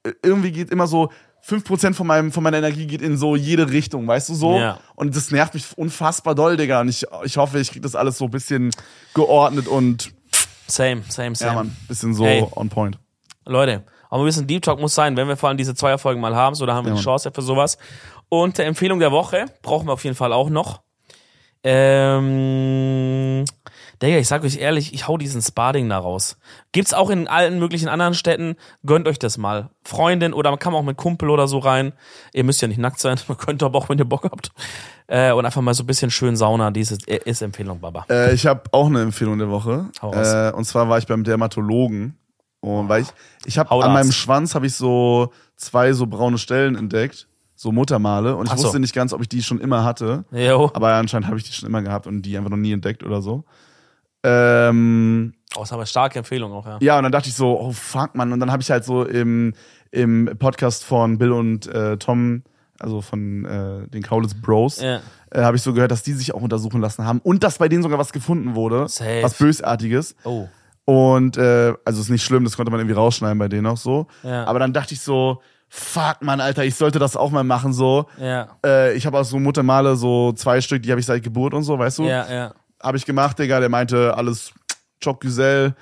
äh, 0.04 0.12
irgendwie 0.24 0.52
geht 0.52 0.72
immer 0.72 0.88
so 0.88 1.10
5% 1.48 1.94
von, 1.94 2.06
meinem, 2.06 2.32
von 2.32 2.44
meiner 2.44 2.58
Energie 2.58 2.86
geht 2.86 3.02
in 3.02 3.18
so 3.18 3.36
jede 3.36 3.72
Richtung, 3.72 4.06
weißt 4.08 4.30
du 4.30 4.34
so? 4.36 4.58
Ja. 4.58 4.80
Und 4.96 5.16
das 5.16 5.32
nervt 5.32 5.54
mich 5.54 5.66
unfassbar 5.78 6.36
doll, 6.36 6.58
Digga. 6.58 6.82
Und 6.82 6.90
ich, 6.90 7.06
ich 7.24 7.38
hoffe, 7.38 7.60
ich 7.60 7.72
krieg 7.72 7.82
das 7.82 7.96
alles 7.96 8.18
so 8.18 8.26
ein 8.26 8.32
bisschen 8.32 8.72
geordnet 9.14 9.68
und 9.68 10.12
Same, 10.68 11.02
same, 11.08 11.36
same. 11.36 11.52
ja, 11.52 11.56
man, 11.56 11.76
bisschen 11.88 12.14
so 12.14 12.26
Hey. 12.26 12.46
on 12.56 12.70
point. 12.70 13.00
Leute, 13.46 13.84
aber 14.10 14.24
ein 14.24 14.26
bisschen 14.26 14.48
Deep 14.48 14.64
Talk 14.64 14.80
muss 14.80 14.94
sein, 14.96 15.16
wenn 15.16 15.28
wir 15.28 15.38
vor 15.38 15.50
allem 15.50 15.58
diese 15.58 15.76
Zweierfolgen 15.76 16.20
mal 16.22 16.36
haben, 16.36 16.56
so 16.56 16.66
da 16.66 16.74
haben 16.74 16.86
wir 16.86 16.92
Ja, 16.94 16.98
die. 16.98 17.04
Chance 17.04 17.32
für 17.34 17.42
sowas. 17.42 17.78
Und 18.28 18.58
der 18.58 18.66
Empfehlung 18.68 19.00
der 19.00 19.12
Woche 19.12 19.46
brauchen 19.62 19.88
wir 19.88 19.94
auf 19.94 20.04
jeden 20.04 20.16
Fall 20.16 20.34
auch 20.34 20.50
noch. 20.50 20.82
Ähm, 21.64 23.46
Digga, 24.02 24.18
ich 24.18 24.28
sag 24.30 24.44
euch 24.46 24.58
ehrlich, 24.58 24.94
ich 24.94 25.08
hau 25.10 25.18
diesen 25.18 25.42
Spa-Ding 25.42 25.90
da 25.90 25.98
raus. 25.98 26.38
Gibt's 26.72 26.94
auch 26.94 27.10
in 27.10 27.28
allen 27.28 27.60
möglichen 27.60 27.90
anderen 27.90 28.14
Städten. 28.14 28.56
Gönnt 28.86 29.08
euch 29.10 29.20
das 29.20 29.38
mal. 29.38 29.70
Freundin 29.84 30.34
oder 30.34 30.52
man 30.52 30.60
kann 30.60 30.74
auch 30.74 30.84
mit 30.84 30.96
Kumpel 30.96 31.30
oder 31.30 31.48
so 31.50 31.60
rein. 31.60 31.92
Ihr 32.34 32.46
müsst 32.46 32.62
ja 32.62 32.70
nicht 32.70 32.78
nackt 32.78 33.00
sein. 33.00 33.20
Man 33.28 33.38
könnte 33.38 33.66
aber 33.66 33.78
auch, 33.78 33.90
wenn 33.90 33.98
ihr 34.00 34.06
Bock 34.06 34.24
habt. 34.24 34.52
Äh, 35.08 35.34
und 35.34 35.46
einfach 35.46 35.62
mal 35.62 35.74
so 35.74 35.84
ein 35.84 35.88
bisschen 35.88 36.12
schön 36.12 36.38
Sauna. 36.38 36.72
Dieses 36.72 37.06
äh, 37.08 37.20
ist 37.26 37.42
Empfehlung, 37.42 37.82
Baba. 37.82 38.06
Äh, 38.10 38.34
ich 38.34 38.46
habe 38.46 38.64
auch 38.72 38.86
eine 38.88 39.02
Empfehlung 39.02 39.38
der 39.38 39.50
Woche. 39.50 39.90
Äh, 40.02 40.52
und 40.56 40.64
zwar 40.64 40.88
war 40.88 40.98
ich 40.98 41.08
beim 41.08 41.24
Dermatologen. 41.26 42.18
Und 42.62 42.90
weil 42.90 43.04
ich, 43.04 43.08
ich 43.46 43.58
habe 43.58 43.72
an 43.72 43.94
meinem 43.94 44.12
Schwanz 44.12 44.56
habe 44.56 44.66
ich 44.66 44.76
so 44.76 45.32
zwei 45.56 45.94
so 45.94 46.08
braune 46.08 46.38
Stellen 46.38 46.76
entdeckt, 46.76 47.28
so 47.56 47.72
Muttermale. 47.72 48.36
Und 48.36 48.48
ich 48.48 48.54
so. 48.58 48.64
wusste 48.66 48.80
nicht 48.80 48.94
ganz, 48.94 49.14
ob 49.14 49.22
ich 49.22 49.30
die 49.30 49.42
schon 49.44 49.60
immer 49.60 49.84
hatte. 49.84 50.26
Jo. 50.32 50.70
Aber 50.74 50.94
anscheinend 50.94 51.28
habe 51.28 51.38
ich 51.38 51.44
die 51.44 51.54
schon 51.54 51.70
immer 51.70 51.82
gehabt 51.82 52.08
und 52.08 52.22
die 52.24 52.38
einfach 52.38 52.50
noch 52.50 52.58
nie 52.58 52.74
entdeckt 52.74 53.04
oder 53.04 53.22
so. 53.22 53.46
Ähm, 54.24 55.34
Oh, 55.56 55.64
ist 55.64 55.74
aber 55.74 55.88
starke 55.88 56.20
Empfehlung 56.20 56.52
auch, 56.52 56.68
ja. 56.68 56.78
ja, 56.80 56.98
und 56.98 57.04
dann 57.04 57.12
dachte 57.12 57.28
ich 57.28 57.34
so, 57.34 57.60
oh 57.60 57.72
fuck, 57.72 58.14
Mann. 58.14 58.32
Und 58.32 58.40
dann 58.40 58.52
habe 58.52 58.62
ich 58.62 58.70
halt 58.70 58.84
so 58.84 59.04
im, 59.04 59.54
im 59.90 60.30
Podcast 60.38 60.84
von 60.84 61.18
Bill 61.18 61.32
und 61.32 61.66
äh, 61.68 61.98
Tom 61.98 62.44
also 62.80 63.02
von 63.02 63.46
äh, 63.46 63.88
den 63.90 64.02
Kaulitz 64.04 64.34
Bros, 64.34 64.80
Ja. 64.82 65.02
äh, 65.32 65.42
habe 65.42 65.58
ich 65.58 65.64
so 65.64 65.74
gehört, 65.74 65.92
dass 65.92 66.02
die 66.04 66.14
sich 66.14 66.34
auch 66.34 66.42
untersuchen 66.42 66.82
lassen 66.82 67.06
haben 67.06 67.20
und 67.20 67.44
dass 67.44 67.58
bei 67.58 67.68
denen 67.68 67.84
sogar 67.84 68.00
was 68.00 68.14
gefunden 68.14 68.56
wurde, 68.56 68.88
Safe. 68.88 69.22
was 69.22 69.34
Bösartiges. 69.34 70.16
Oh. 70.24 70.48
Und 70.90 71.38
äh, 71.38 71.76
also 71.86 72.02
ist 72.02 72.10
nicht 72.10 72.24
schlimm, 72.24 72.44
das 72.46 72.56
konnte 72.56 72.72
man 72.72 72.80
irgendwie 72.80 72.96
rausschneiden 72.96 73.38
bei 73.38 73.48
denen 73.48 73.68
auch 73.68 73.78
so. 73.78 74.08
Ja. 74.24 74.46
Aber 74.46 74.58
dann 74.58 74.74
dachte 74.74 74.96
ich 74.96 75.02
so, 75.02 75.40
fuck 75.68 76.18
man, 76.22 76.42
Alter, 76.42 76.66
ich 76.66 76.74
sollte 76.74 76.98
das 76.98 77.16
auch 77.16 77.30
mal 77.30 77.44
machen 77.44 77.74
so. 77.74 78.08
Ja. 78.20 78.48
Äh, 78.66 78.96
ich 78.96 79.06
habe 79.06 79.20
auch 79.20 79.24
so 79.24 79.38
Muttermale 79.38 79.96
so 79.96 80.32
zwei 80.32 80.62
Stück, 80.62 80.82
die 80.82 80.90
habe 80.90 81.00
ich 81.00 81.06
seit 81.06 81.22
Geburt 81.22 81.54
und 81.54 81.62
so, 81.62 81.78
weißt 81.78 82.00
du? 82.00 82.06
Ja, 82.06 82.28
ja. 82.28 82.54
Habe 82.82 82.98
ich 82.98 83.06
gemacht, 83.06 83.38
Digga. 83.38 83.60
Der 83.60 83.70
meinte 83.70 84.18
alles 84.18 84.52
Choc 85.00 85.22
Güzel. 85.22 85.76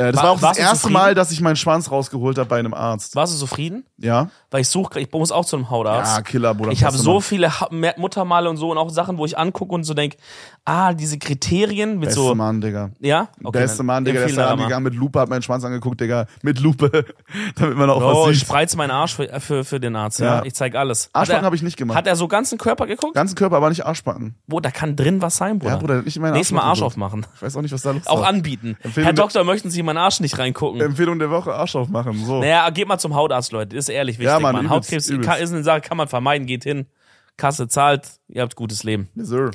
Äh, 0.00 0.12
das 0.12 0.16
War- 0.16 0.22
war, 0.24 0.30
auch 0.32 0.40
das 0.40 0.58
erste 0.58 0.76
zufrieden? 0.76 0.92
Mal, 0.92 1.14
dass 1.16 1.32
ich 1.32 1.40
meinen 1.40 1.56
Schwanz 1.56 1.90
rausgeholt 1.90 2.38
habe 2.38 2.48
bei 2.48 2.58
einem 2.60 2.72
Arzt. 2.72 3.16
Warst 3.16 3.34
du 3.34 3.38
zufrieden? 3.38 3.84
Ja? 3.98 4.28
Weil 4.52 4.60
ich 4.60 4.68
suche, 4.68 5.00
ich 5.00 5.10
muss 5.12 5.32
auch 5.32 5.44
zu 5.44 5.56
einem 5.56 5.70
Hautarzt. 5.70 6.16
Ja, 6.16 6.22
Killer, 6.22 6.54
Bruder. 6.54 6.70
Ich 6.70 6.84
habe 6.84 6.92
beste 6.92 7.04
so 7.04 7.20
viele 7.20 7.60
Ha- 7.60 7.68
Muttermale 7.96 8.48
und 8.48 8.56
so 8.58 8.70
und 8.70 8.78
auch 8.78 8.90
Sachen, 8.90 9.18
wo 9.18 9.24
ich 9.26 9.36
angucke 9.36 9.74
und 9.74 9.82
so 9.82 9.94
denk, 9.94 10.14
ah, 10.64 10.94
diese 10.94 11.18
Kriterien 11.18 11.94
mit 11.98 12.10
Beste 12.10 12.20
so, 12.20 12.34
Mann, 12.36 12.60
Digga. 12.60 12.90
ja, 13.00 13.26
okay, 13.42 13.58
Beste 13.58 13.82
Mann, 13.82 14.04
Digga. 14.04 14.20
Der 14.20 14.28
ist 14.28 14.38
da 14.38 14.46
mal. 14.46 14.52
angegangen 14.52 14.84
mit 14.84 14.94
Lupe, 14.94 15.18
hat 15.18 15.28
meinen 15.28 15.42
Schwanz 15.42 15.64
angeguckt, 15.64 16.00
Digga. 16.00 16.26
Mit 16.42 16.60
Lupe. 16.60 17.04
damit 17.56 17.76
man 17.76 17.90
auch 17.90 17.98
Bro, 17.98 18.22
was 18.26 18.30
ich 18.30 18.38
sieht. 18.38 18.46
spreiz 18.46 18.76
meinen 18.76 18.92
Arsch 18.92 19.16
für, 19.16 19.40
für, 19.40 19.64
für 19.64 19.80
den 19.80 19.96
Arzt, 19.96 20.20
ja. 20.20 20.36
Ja. 20.36 20.44
Ich 20.44 20.54
zeig 20.54 20.76
alles. 20.76 21.10
Arschbacken 21.12 21.44
habe 21.44 21.56
ich 21.56 21.62
nicht 21.62 21.76
gemacht. 21.76 21.98
Hat 21.98 22.06
er 22.06 22.14
so 22.14 22.28
ganzen 22.28 22.56
Körper 22.56 22.86
geguckt? 22.86 23.14
Ganzen 23.14 23.34
Körper, 23.34 23.56
aber 23.56 23.68
nicht 23.68 23.84
Arschbacken. 23.84 24.36
Wo, 24.46 24.60
da 24.60 24.70
kann 24.70 24.94
drin 24.94 25.20
was 25.22 25.36
sein, 25.38 25.58
Bruder. 25.58 25.72
Ja, 25.72 25.78
Bruder, 25.78 26.02
nicht 26.02 26.14
in 26.14 26.22
meinen 26.22 26.34
Nächstes 26.34 26.54
Mal 26.54 26.62
Arsch 26.62 26.82
aufmachen. 26.82 27.26
Ich 27.34 27.42
weiß 27.42 27.56
auch 27.56 27.62
nicht, 27.62 27.72
was 27.72 27.82
da 27.82 27.90
los 27.90 28.02
ist. 28.02 28.08
Auch 28.08 28.24
anbieten. 28.24 28.76
Herr 28.94 29.12
Doktor, 29.12 29.42
möchten 29.42 29.70
Sie 29.70 29.80
in 29.80 29.87
meinen 29.88 29.98
Arsch 29.98 30.20
nicht 30.20 30.38
reingucken? 30.38 30.80
Empfehlung 30.80 31.18
der 31.18 31.30
Woche, 31.30 31.52
Arsch 31.54 31.74
aufmachen. 31.76 32.24
So. 32.24 32.40
Naja, 32.40 32.68
geht 32.70 32.86
mal 32.88 32.98
zum 32.98 33.14
Hautarzt, 33.14 33.52
Leute. 33.52 33.76
Ist 33.76 33.88
ehrlich 33.88 34.18
wichtig, 34.18 34.26
Ja, 34.32 34.38
Mann, 34.40 34.54
Mann. 34.54 34.70
Hautkrebs 34.70 35.08
übelst. 35.08 35.40
ist 35.40 35.52
eine 35.52 35.62
Sache, 35.62 35.80
kann 35.80 35.96
man 35.96 36.08
vermeiden. 36.08 36.46
Geht 36.46 36.64
hin, 36.64 36.86
Kasse 37.36 37.68
zahlt, 37.68 38.20
ihr 38.28 38.42
habt 38.42 38.56
gutes 38.56 38.84
Leben. 38.84 39.08
Yes, 39.14 39.28
sir. 39.28 39.50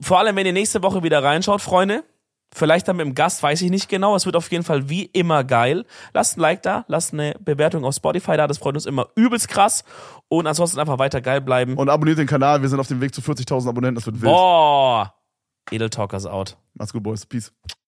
Vor 0.00 0.18
allem, 0.18 0.34
wenn 0.36 0.46
ihr 0.46 0.52
nächste 0.52 0.82
Woche 0.82 1.02
wieder 1.02 1.22
reinschaut, 1.22 1.60
Freunde. 1.60 2.04
Vielleicht 2.52 2.88
dann 2.88 2.96
mit 2.96 3.06
dem 3.06 3.14
Gast, 3.14 3.44
weiß 3.44 3.62
ich 3.62 3.70
nicht 3.70 3.88
genau. 3.88 4.16
Es 4.16 4.26
wird 4.26 4.34
auf 4.34 4.50
jeden 4.50 4.64
Fall 4.64 4.88
wie 4.88 5.04
immer 5.04 5.44
geil. 5.44 5.84
Lasst 6.12 6.36
ein 6.36 6.40
Like 6.40 6.62
da, 6.62 6.84
lasst 6.88 7.12
eine 7.12 7.36
Bewertung 7.38 7.84
auf 7.84 7.94
Spotify 7.94 8.36
da. 8.36 8.48
Das 8.48 8.58
freut 8.58 8.74
uns 8.74 8.86
immer 8.86 9.06
übelst 9.14 9.46
krass. 9.46 9.84
Und 10.26 10.48
ansonsten 10.48 10.80
einfach 10.80 10.98
weiter 10.98 11.20
geil 11.20 11.40
bleiben. 11.40 11.74
Und 11.76 11.88
abonniert 11.88 12.18
den 12.18 12.26
Kanal. 12.26 12.60
Wir 12.60 12.68
sind 12.68 12.80
auf 12.80 12.88
dem 12.88 13.00
Weg 13.00 13.14
zu 13.14 13.20
40.000 13.20 13.68
Abonnenten. 13.68 13.94
Das 13.94 14.06
wird 14.06 14.20
wild. 14.20 14.32
Boah. 14.32 15.14
Edel 15.70 15.90
Talkers 15.90 16.26
out. 16.26 16.56
Macht's 16.74 16.92
gut, 16.92 17.04
Boys. 17.04 17.24
Peace. 17.24 17.52